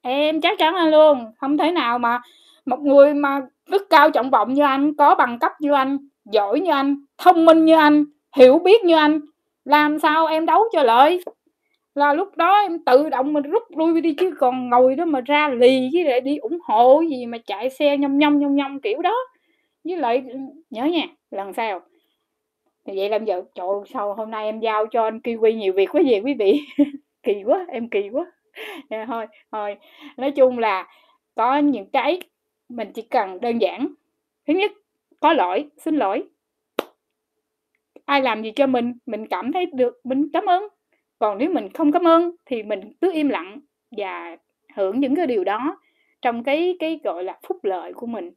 Em 0.02 0.42
chắc 0.42 0.60
chắn 0.60 0.76
anh 0.76 0.92
luôn, 0.92 1.32
không 1.38 1.58
thể 1.58 1.72
nào 1.72 2.00
mà 2.00 2.22
một 2.66 2.80
người 2.80 3.14
mà 3.14 3.42
đức 3.70 3.88
cao 3.90 4.12
trọng 4.12 4.30
vọng 4.30 4.54
như 4.54 4.64
anh, 4.64 4.96
có 4.98 5.16
bằng 5.16 5.40
cấp 5.40 5.52
như 5.60 5.72
anh 5.72 5.98
giỏi 6.26 6.60
như 6.60 6.72
anh 6.72 6.96
thông 7.18 7.46
minh 7.46 7.66
như 7.66 7.76
anh 7.76 8.06
hiểu 8.38 8.60
biết 8.60 8.84
như 8.84 8.96
anh 8.96 9.20
làm 9.66 10.00
sao 10.00 10.26
em 10.26 10.46
đấu 10.46 10.64
cho 10.72 10.84
lợi? 10.84 11.24
Là 11.96 12.14
lúc 12.14 12.38
đó 12.38 12.62
em 12.62 12.84
tự 12.86 13.10
động 13.10 13.34
mình 13.34 13.44
rút 13.44 13.64
lui 13.78 14.02
đi 14.02 14.14
chứ 14.14 14.32
còn 14.40 14.70
ngồi 14.70 14.96
đó 14.96 15.06
mà 15.06 15.22
ra 15.22 15.50
lì 15.50 15.90
với 15.94 16.04
lại 16.04 16.22
đi 16.22 16.38
ủng 16.38 16.58
hộ 16.64 17.02
gì 17.02 17.26
mà 17.26 17.38
chạy 17.38 17.70
xe 17.70 17.98
nhông 17.98 18.18
nhông 18.18 18.40
nhông 18.40 18.56
nhông 18.56 18.80
kiểu 18.80 19.02
đó. 19.02 19.16
Với 19.84 19.98
lại 19.98 20.24
ừ, 20.30 20.40
nhớ 20.70 20.86
nha 20.86 21.06
lần 21.32 21.54
sau. 21.54 21.82
Thì 22.86 22.94
vậy 22.98 23.10
làm 23.10 23.26
giờ 23.26 23.42
trời 23.56 23.68
sau 23.94 24.14
hôm 24.14 24.32
nay 24.32 24.46
em 24.46 24.60
giao 24.60 24.86
cho 24.88 25.04
anh 25.04 25.20
kiwi 25.20 25.56
nhiều 25.56 25.74
việc 25.74 25.90
quá 25.92 26.02
gì 26.02 26.20
quý 26.20 26.34
vị? 26.34 26.60
Kỳ 27.24 27.44
quá 27.46 27.66
em 27.70 27.90
kỳ 27.90 28.10
quá. 28.10 28.26
Yeah, 28.90 29.08
thôi 29.08 29.26
thôi. 29.52 29.76
Nói 30.18 30.32
chung 30.32 30.60
là 30.60 30.88
có 31.36 31.58
những 31.58 31.90
cái 31.94 32.20
mình 32.70 32.92
chỉ 32.94 33.02
cần 33.02 33.42
đơn 33.42 33.62
giản. 33.62 33.88
Thứ 34.48 34.54
nhất 34.54 34.72
có 35.24 35.34
lỗi 35.34 35.70
xin 35.78 35.96
lỗi. 35.96 36.24
Ai 38.06 38.22
làm 38.22 38.44
gì 38.44 38.52
cho 38.56 38.68
mình 38.68 38.94
mình 39.06 39.28
cảm 39.28 39.54
thấy 39.54 39.66
được 39.66 40.00
mình 40.04 40.28
cảm 40.34 40.46
ơn. 40.46 40.64
Còn 41.20 41.38
nếu 41.38 41.50
mình 41.54 41.70
không 41.74 41.92
cảm 41.92 42.08
ơn 42.08 42.36
thì 42.46 42.64
mình 42.64 42.94
cứ 43.02 43.12
im 43.14 43.30
lặng 43.30 43.60
và 43.98 44.38
hưởng 44.76 45.00
những 45.00 45.16
cái 45.16 45.28
điều 45.28 45.44
đó 45.44 45.78
trong 46.22 46.44
cái 46.44 46.76
cái 46.80 47.00
gọi 47.04 47.24
là 47.24 47.40
phúc 47.48 47.64
lợi 47.64 47.94
của 47.94 48.08
mình. 48.08 48.32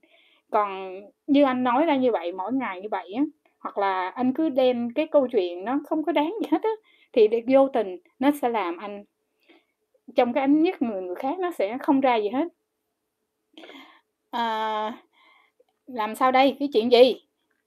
Còn 0.51 1.01
như 1.27 1.45
anh 1.45 1.65
nói 1.65 1.87
ra 1.87 1.97
như 1.97 2.13
vậy 2.13 2.33
mỗi 2.33 2.53
ngày 2.53 2.83
như 2.83 2.89
vậy 2.91 3.13
á 3.17 3.23
hoặc 3.59 3.79
là 3.79 4.09
anh 4.09 4.33
cứ 4.35 4.49
đem 4.49 4.89
cái 4.95 5.07
câu 5.07 5.29
chuyện 5.33 5.65
nó 5.65 5.79
không 5.89 6.05
có 6.05 6.13
đáng 6.13 6.35
gì 6.43 6.49
hết 6.51 6.63
á 6.63 6.71
thì 7.13 7.29
vô 7.47 7.69
tình 7.69 7.97
nó 8.19 8.31
sẽ 8.43 8.49
làm 8.49 8.77
anh 8.77 9.05
trong 10.17 10.33
cái 10.33 10.41
ánh 10.41 10.63
nhất 10.63 10.83
người 10.83 11.03
người 11.03 11.15
khác 11.15 11.39
nó 11.39 11.51
sẽ 11.51 11.79
không 11.81 12.01
ra 12.01 12.17
gì 12.17 12.29
hết. 12.29 12.49
À, 14.31 14.93
làm 15.87 16.15
sao 16.15 16.33
đây? 16.33 16.57
Cái 16.59 16.69
chuyện 16.73 16.93
gì? 16.93 17.15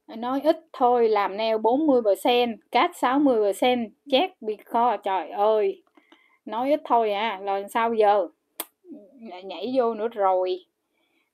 Nói 0.08 0.42
ít 0.44 0.58
thôi 0.74 1.10
làm 1.10 1.38
neo 1.38 1.60
40% 1.60 2.56
cát 2.72 2.92
60% 2.92 3.90
chét 4.12 4.42
bị 4.42 4.58
kho 4.66 4.98
trời 4.98 5.30
ơi! 5.30 5.84
Nói 6.46 6.70
ít 6.70 6.82
thôi 6.86 7.12
à 7.12 7.40
rồi 7.46 7.66
sao 7.74 7.94
giờ? 7.94 8.28
Lại 9.22 9.44
nhảy 9.44 9.74
vô 9.76 9.94
nữa 9.94 10.08
rồi. 10.08 10.66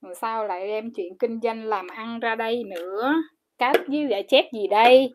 Rồi 0.02 0.14
sao 0.14 0.46
lại 0.46 0.68
đem 0.68 0.90
chuyện 0.90 1.18
kinh 1.18 1.40
doanh 1.40 1.64
làm 1.64 1.86
ăn 1.88 2.20
ra 2.20 2.34
đây 2.34 2.64
nữa? 2.64 3.14
Cát 3.58 3.76
với 3.88 4.04
lại 4.04 4.24
chét 4.28 4.44
gì 4.52 4.66
đây? 4.66 5.14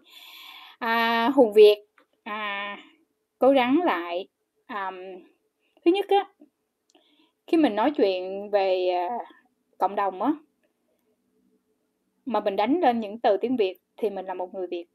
À, 0.79 1.29
hùng 1.35 1.53
việt 1.53 1.77
à, 2.23 2.77
cố 3.39 3.49
gắng 3.51 3.79
lại 3.83 4.27
à, 4.65 4.91
thứ 5.85 5.91
nhất 5.91 6.05
á 6.09 6.25
khi 7.47 7.57
mình 7.57 7.75
nói 7.75 7.91
chuyện 7.91 8.49
về 8.51 8.89
à, 8.89 9.09
cộng 9.77 9.95
đồng 9.95 10.21
á 10.21 10.31
mà 12.25 12.39
mình 12.39 12.55
đánh 12.55 12.79
lên 12.81 12.99
những 12.99 13.19
từ 13.19 13.37
tiếng 13.37 13.57
việt 13.57 13.77
thì 13.97 14.09
mình 14.09 14.25
là 14.25 14.33
một 14.33 14.53
người 14.53 14.67
việt. 14.67 14.85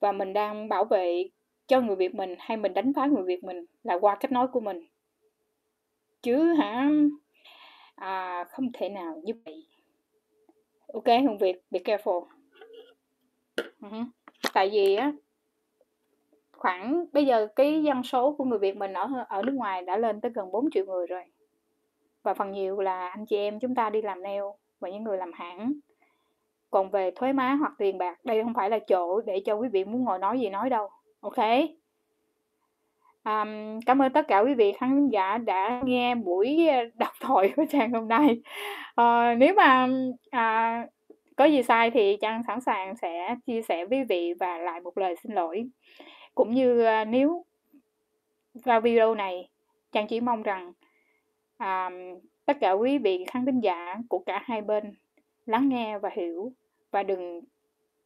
Và 0.00 0.12
mình 0.12 0.32
đang 0.32 0.68
bảo 0.68 0.84
vệ 0.84 1.28
cho 1.66 1.80
người 1.80 1.96
việt 1.96 2.14
mình 2.14 2.34
hay 2.38 2.56
mình 2.56 2.74
đánh 2.74 2.92
phá 2.96 3.06
người 3.06 3.24
việt 3.24 3.44
mình 3.44 3.64
là 3.82 3.94
qua 3.94 4.16
cách 4.20 4.32
nói 4.32 4.48
của 4.48 4.60
mình. 4.60 4.86
Chứ 6.22 6.54
hả? 6.54 6.88
À, 7.94 8.44
không 8.50 8.72
thể 8.72 8.88
nào 8.88 9.20
như 9.24 9.32
vậy. 9.44 9.66
Ok 10.92 11.06
hùng 11.06 11.38
việt 11.38 11.62
be 11.70 11.80
careful. 11.80 12.26
Uh-huh. 13.80 14.04
tại 14.52 14.70
vì 14.72 14.94
á 14.94 15.12
khoảng 16.60 17.04
bây 17.12 17.26
giờ 17.26 17.48
cái 17.56 17.82
dân 17.82 18.02
số 18.02 18.32
của 18.32 18.44
người 18.44 18.58
Việt 18.58 18.76
mình 18.76 18.92
ở 18.92 19.08
ở 19.28 19.42
nước 19.42 19.52
ngoài 19.54 19.82
đã 19.82 19.96
lên 19.96 20.20
tới 20.20 20.30
gần 20.34 20.52
4 20.52 20.70
triệu 20.70 20.84
người 20.86 21.06
rồi. 21.06 21.24
Và 22.22 22.34
phần 22.34 22.52
nhiều 22.52 22.80
là 22.80 23.08
anh 23.08 23.26
chị 23.26 23.36
em 23.36 23.60
chúng 23.60 23.74
ta 23.74 23.90
đi 23.90 24.02
làm 24.02 24.22
nail 24.22 24.42
và 24.80 24.90
những 24.90 25.04
người 25.04 25.18
làm 25.18 25.32
hãng 25.32 25.72
còn 26.70 26.90
về 26.90 27.10
thuế 27.10 27.32
má 27.32 27.56
hoặc 27.60 27.72
tiền 27.78 27.98
bạc 27.98 28.18
đây 28.24 28.42
không 28.42 28.54
phải 28.54 28.70
là 28.70 28.78
chỗ 28.78 29.20
để 29.20 29.42
cho 29.44 29.54
quý 29.54 29.68
vị 29.68 29.84
muốn 29.84 30.04
ngồi 30.04 30.18
nói 30.18 30.40
gì 30.40 30.50
nói 30.50 30.70
đâu 30.70 30.88
ok? 31.20 31.38
Um, 33.24 33.80
cảm 33.86 34.02
ơn 34.02 34.12
tất 34.12 34.28
cả 34.28 34.38
quý 34.38 34.54
vị 34.54 34.72
khán 34.72 35.08
giả 35.08 35.38
đã 35.38 35.82
nghe 35.84 36.14
buổi 36.14 36.68
ờ, 36.68 36.84
đọc 36.94 37.12
thoại 37.20 37.52
của 37.56 37.64
trang 37.70 37.92
hôm 37.92 38.08
nay. 38.08 38.42
Uh, 39.00 39.38
nếu 39.38 39.54
mà 39.54 39.88
uh, 40.26 40.90
có 41.36 41.44
gì 41.44 41.62
sai 41.62 41.90
thì 41.90 42.16
trang 42.20 42.42
sẵn 42.46 42.60
sàng 42.60 42.96
sẽ 42.96 43.36
chia 43.46 43.62
sẻ 43.62 43.84
với 43.84 43.98
quý 43.98 44.04
vị 44.04 44.34
và 44.40 44.58
lại 44.58 44.80
một 44.80 44.98
lời 44.98 45.16
xin 45.22 45.32
lỗi. 45.32 45.70
Cũng 46.34 46.54
như 46.54 46.86
uh, 47.02 47.08
nếu 47.08 47.44
vào 48.64 48.80
video 48.80 49.14
này 49.14 49.48
Trang 49.92 50.06
chỉ 50.06 50.20
mong 50.20 50.42
rằng 50.42 50.72
um, 51.58 52.20
tất 52.46 52.56
cả 52.60 52.72
quý 52.72 52.98
vị 52.98 53.24
khán 53.28 53.46
thính 53.46 53.60
giả 53.60 53.96
của 54.08 54.18
cả 54.18 54.42
hai 54.44 54.62
bên 54.62 54.94
lắng 55.46 55.68
nghe 55.68 55.98
và 55.98 56.10
hiểu 56.12 56.52
và 56.90 57.02
đừng 57.02 57.40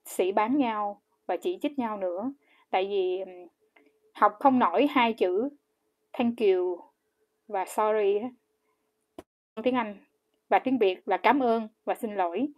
sĩ 0.04 0.32
bán 0.32 0.58
nhau 0.58 1.00
và 1.26 1.36
chỉ 1.36 1.58
trích 1.62 1.78
nhau 1.78 1.96
nữa. 1.96 2.32
Tại 2.70 2.86
vì 2.90 3.24
học 4.12 4.36
không 4.40 4.58
nổi 4.58 4.86
hai 4.90 5.12
chữ 5.12 5.48
thank 6.12 6.40
you 6.40 6.80
và 7.48 7.64
sorry 7.64 8.20
tiếng 9.62 9.74
Anh 9.74 9.96
và 10.48 10.58
tiếng 10.58 10.78
Việt 10.78 11.08
là 11.08 11.16
cảm 11.16 11.42
ơn 11.42 11.68
và 11.84 11.94
xin 11.94 12.14
lỗi 12.14 12.48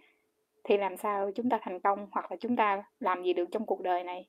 thì 0.65 0.77
làm 0.77 0.97
sao 0.97 1.31
chúng 1.35 1.49
ta 1.49 1.59
thành 1.63 1.81
công 1.81 2.07
hoặc 2.13 2.31
là 2.31 2.37
chúng 2.37 2.57
ta 2.57 2.83
làm 3.01 3.23
gì 3.23 3.33
được 3.33 3.49
trong 3.53 3.67
cuộc 3.67 3.81
đời 3.81 4.05
này? 4.05 4.29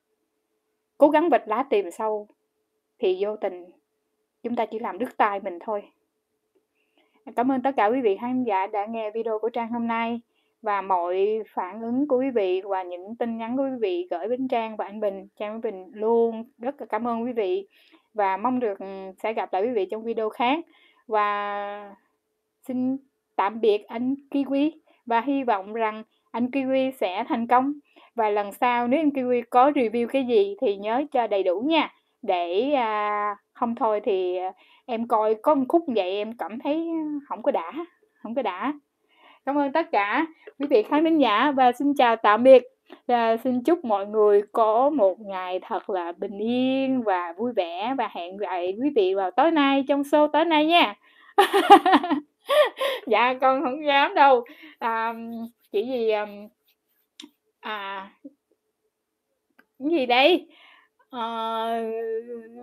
Cố 0.98 1.10
gắng 1.10 1.30
vạch 1.30 1.48
lá 1.48 1.66
tìm 1.70 1.92
sâu 1.92 2.28
thì 3.00 3.18
vô 3.20 3.36
tình 3.36 3.66
chúng 4.44 4.56
ta 4.56 4.66
chỉ 4.66 4.80
làm 4.80 4.98
đứt 4.98 5.18
tay 5.18 5.40
mình 5.40 5.60
thôi. 5.60 5.92
Cảm 7.36 7.52
ơn 7.52 7.62
tất 7.62 7.72
cả 7.78 7.86
quý 7.86 8.02
vị 8.02 8.18
khán 8.22 8.44
giả 8.44 8.68
đã 8.68 8.86
nghe 8.86 9.12
video 9.12 9.40
của 9.40 9.50
trang 9.50 9.72
hôm 9.72 9.88
nay 9.88 10.22
và 10.62 10.82
mọi 10.82 11.44
phản 11.54 11.82
ứng 11.82 12.08
của 12.08 12.18
quý 12.18 12.30
vị 12.30 12.62
và 12.66 12.84
những 12.84 13.16
tin 13.16 13.38
nhắn 13.38 13.58
của 13.58 13.64
quý 13.64 13.78
vị 13.82 14.08
gửi 14.12 14.28
đến 14.28 14.48
trang 14.48 14.78
và 14.78 14.86
anh 14.86 15.00
bình. 15.00 15.28
Trang 15.40 15.62
với 15.62 15.72
bình 15.72 15.92
luôn 15.94 16.44
rất 16.58 16.82
là 16.82 16.86
cảm 16.90 17.08
ơn 17.08 17.24
quý 17.24 17.34
vị 17.34 17.68
và 18.14 18.38
mong 18.38 18.60
được 18.60 18.80
ừ, 18.80 18.86
sẽ 19.24 19.34
gặp 19.34 19.54
lại 19.54 19.62
quý 19.64 19.70
vị 19.70 19.88
trong 19.92 20.04
video 20.04 20.30
khác. 20.30 20.60
Và 21.08 21.96
xin 22.68 22.98
tạm 23.36 23.62
biệt 23.62 23.88
anh 23.88 24.16
kiwi 24.32 24.72
và 25.06 25.22
hy 25.22 25.44
vọng 25.44 25.74
rằng 25.74 26.04
anh 26.32 26.46
Kiwi 26.46 26.92
sẽ 26.92 27.24
thành 27.28 27.48
công. 27.48 27.74
Và 28.16 28.30
lần 28.30 28.52
sau 28.52 28.88
nếu 28.88 29.00
anh 29.00 29.10
Kiwi 29.10 29.42
có 29.50 29.70
review 29.70 30.08
cái 30.08 30.26
gì 30.26 30.56
thì 30.62 30.78
nhớ 30.78 31.04
cho 31.12 31.28
đầy 31.28 31.44
đủ 31.44 31.60
nha. 31.60 31.94
Để 32.22 32.72
à, 32.72 33.36
không 33.54 33.76
thôi 33.76 34.02
thì 34.04 34.38
em 34.86 35.08
coi 35.08 35.36
có 35.36 35.56
một 35.56 35.66
khúc 35.68 35.84
vậy 35.88 36.12
em 36.12 36.38
cảm 36.38 36.60
thấy 36.60 36.88
không 37.28 37.44
có 37.44 37.52
đã 37.52 37.74
không 38.14 38.36
có 38.36 38.42
đã 38.42 38.74
cảm 39.48 39.58
ơn 39.58 39.72
tất 39.72 39.92
cả 39.92 40.26
quý 40.60 40.68
vị 40.70 40.84
khán 40.84 41.04
thính 41.04 41.22
giả 41.22 41.52
và 41.52 41.72
xin 41.72 41.94
chào 41.94 42.16
tạm 42.16 42.44
biệt. 42.44 42.64
Và 43.08 43.38
xin 43.38 43.64
chúc 43.64 43.86
mọi 43.86 44.08
người 44.08 44.42
có 44.52 44.90
một 44.90 45.20
ngày 45.20 45.60
thật 45.60 45.90
là 45.90 46.12
bình 46.12 46.38
yên 46.38 47.02
và 47.02 47.34
vui 47.38 47.52
vẻ 47.56 47.94
và 47.98 48.10
hẹn 48.12 48.38
gặp 48.38 48.50
quý 48.82 48.90
vị 48.96 49.14
vào 49.14 49.32
tối 49.32 49.52
nay 49.52 49.84
trong 49.88 50.02
show 50.02 50.28
tối 50.28 50.46
nay 50.46 50.66
nha. 50.66 50.96
Dạ 53.08 53.34
con 53.42 53.64
không 53.64 53.86
dám 53.86 54.14
đâu. 54.16 54.46
À, 54.80 55.14
chỉ 55.72 55.86
gì 55.86 56.12
à 57.60 58.10
cái 59.80 59.90
gì 59.92 60.06
đây? 60.06 60.48
À, 61.10 61.82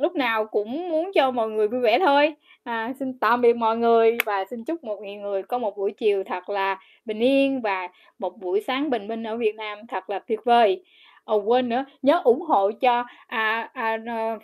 lúc 0.01 0.15
nào 0.15 0.47
cũng 0.47 0.89
muốn 0.89 1.11
cho 1.15 1.31
mọi 1.31 1.51
người 1.51 1.69
vui 1.69 1.81
vẻ 1.81 1.99
thôi. 1.99 2.35
À, 2.63 2.93
xin 2.99 3.19
tạm 3.19 3.41
biệt 3.41 3.57
mọi 3.57 3.77
người 3.77 4.19
và 4.27 4.45
xin 4.51 4.65
chúc 4.65 4.85
một 4.85 5.01
nghìn 5.03 5.23
người 5.23 5.43
có 5.43 5.59
một 5.59 5.77
buổi 5.77 5.93
chiều 5.93 6.25
thật 6.25 6.49
là 6.49 6.79
bình 7.05 7.19
yên 7.19 7.61
và 7.61 7.89
một 8.19 8.39
buổi 8.39 8.61
sáng 8.67 8.91
bình 8.91 9.09
minh 9.09 9.23
ở 9.23 9.37
Việt 9.37 9.55
Nam 9.55 9.79
thật 9.89 10.11
là 10.11 10.19
tuyệt 10.19 10.41
vời. 10.45 10.85
Ồ 11.25 11.39
quên 11.39 11.69
nữa, 11.69 11.85
nhớ 12.03 12.21
ủng 12.25 12.43
hộ 12.43 12.71
cho 12.81 13.05
à, 13.27 13.71
à, 13.73 13.99
à 14.07 14.39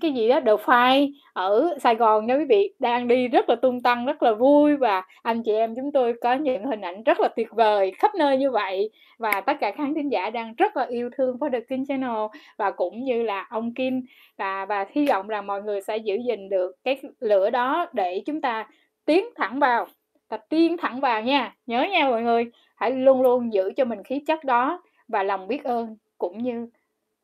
cái 0.00 0.12
gì 0.12 0.28
đó 0.28 0.40
The 0.40 0.52
Five 0.52 1.12
ở 1.32 1.74
Sài 1.80 1.94
Gòn 1.94 2.26
nha 2.26 2.34
quý 2.34 2.44
vị. 2.44 2.74
Đang 2.78 3.08
đi 3.08 3.28
rất 3.28 3.48
là 3.48 3.56
tung 3.56 3.82
tăng, 3.82 4.06
rất 4.06 4.22
là 4.22 4.32
vui 4.32 4.76
và 4.76 5.02
anh 5.22 5.42
chị 5.42 5.52
em 5.52 5.74
chúng 5.74 5.92
tôi 5.92 6.14
có 6.20 6.34
những 6.34 6.64
hình 6.64 6.80
ảnh 6.80 7.02
rất 7.02 7.20
là 7.20 7.28
tuyệt 7.28 7.48
vời 7.50 7.92
khắp 7.98 8.14
nơi 8.14 8.38
như 8.38 8.50
vậy. 8.50 8.90
Và 9.18 9.40
tất 9.40 9.56
cả 9.60 9.72
khán 9.72 9.94
thính 9.94 10.12
giả 10.12 10.30
đang 10.30 10.54
rất 10.54 10.76
là 10.76 10.86
yêu 10.86 11.10
thương 11.16 11.36
for 11.36 11.50
the 11.52 11.60
King 11.60 11.86
Channel 11.86 12.26
và 12.58 12.70
cũng 12.70 13.04
như 13.04 13.22
là 13.22 13.46
ông 13.50 13.74
Kim. 13.74 14.02
Và 14.36 14.64
và 14.64 14.86
hy 14.90 15.06
vọng 15.06 15.28
rằng 15.28 15.46
mọi 15.46 15.62
người 15.62 15.80
sẽ 15.80 15.96
giữ 15.96 16.16
gìn 16.28 16.48
được 16.48 16.72
cái 16.84 17.00
lửa 17.20 17.50
đó 17.50 17.86
để 17.92 18.22
chúng 18.26 18.40
ta 18.40 18.68
tiến 19.04 19.24
thẳng 19.36 19.58
vào, 19.58 19.86
tập 20.28 20.40
tiến 20.48 20.76
thẳng 20.76 21.00
vào 21.00 21.22
nha. 21.22 21.54
Nhớ 21.66 21.86
nha 21.92 22.08
mọi 22.08 22.22
người, 22.22 22.50
hãy 22.76 22.90
luôn 22.90 23.22
luôn 23.22 23.52
giữ 23.52 23.72
cho 23.76 23.84
mình 23.84 24.02
khí 24.02 24.22
chất 24.26 24.44
đó 24.44 24.82
và 25.08 25.22
lòng 25.22 25.48
biết 25.48 25.64
ơn 25.64 25.96
cũng 26.18 26.38
như 26.38 26.68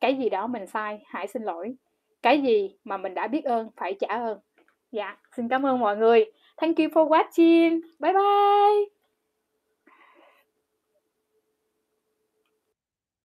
cái 0.01 0.15
gì 0.15 0.29
đó 0.29 0.47
mình 0.47 0.67
sai, 0.67 0.99
hãy 1.05 1.27
xin 1.27 1.43
lỗi 1.43 1.75
cái 2.21 2.41
gì 2.41 2.75
mà 2.83 2.97
mình 2.97 3.13
đã 3.13 3.27
biết 3.27 3.45
ơn 3.45 3.69
phải 3.77 3.95
trả 3.99 4.07
ơn. 4.07 4.39
Dạ 4.91 5.17
xin 5.35 5.49
cảm 5.49 5.65
ơn 5.65 5.79
mọi 5.79 5.97
người. 5.97 6.25
Thank 6.57 6.77
you 6.77 6.87
for 6.87 7.07
watching. 7.09 7.81
Bye 7.99 8.13
bye. 8.13 9.00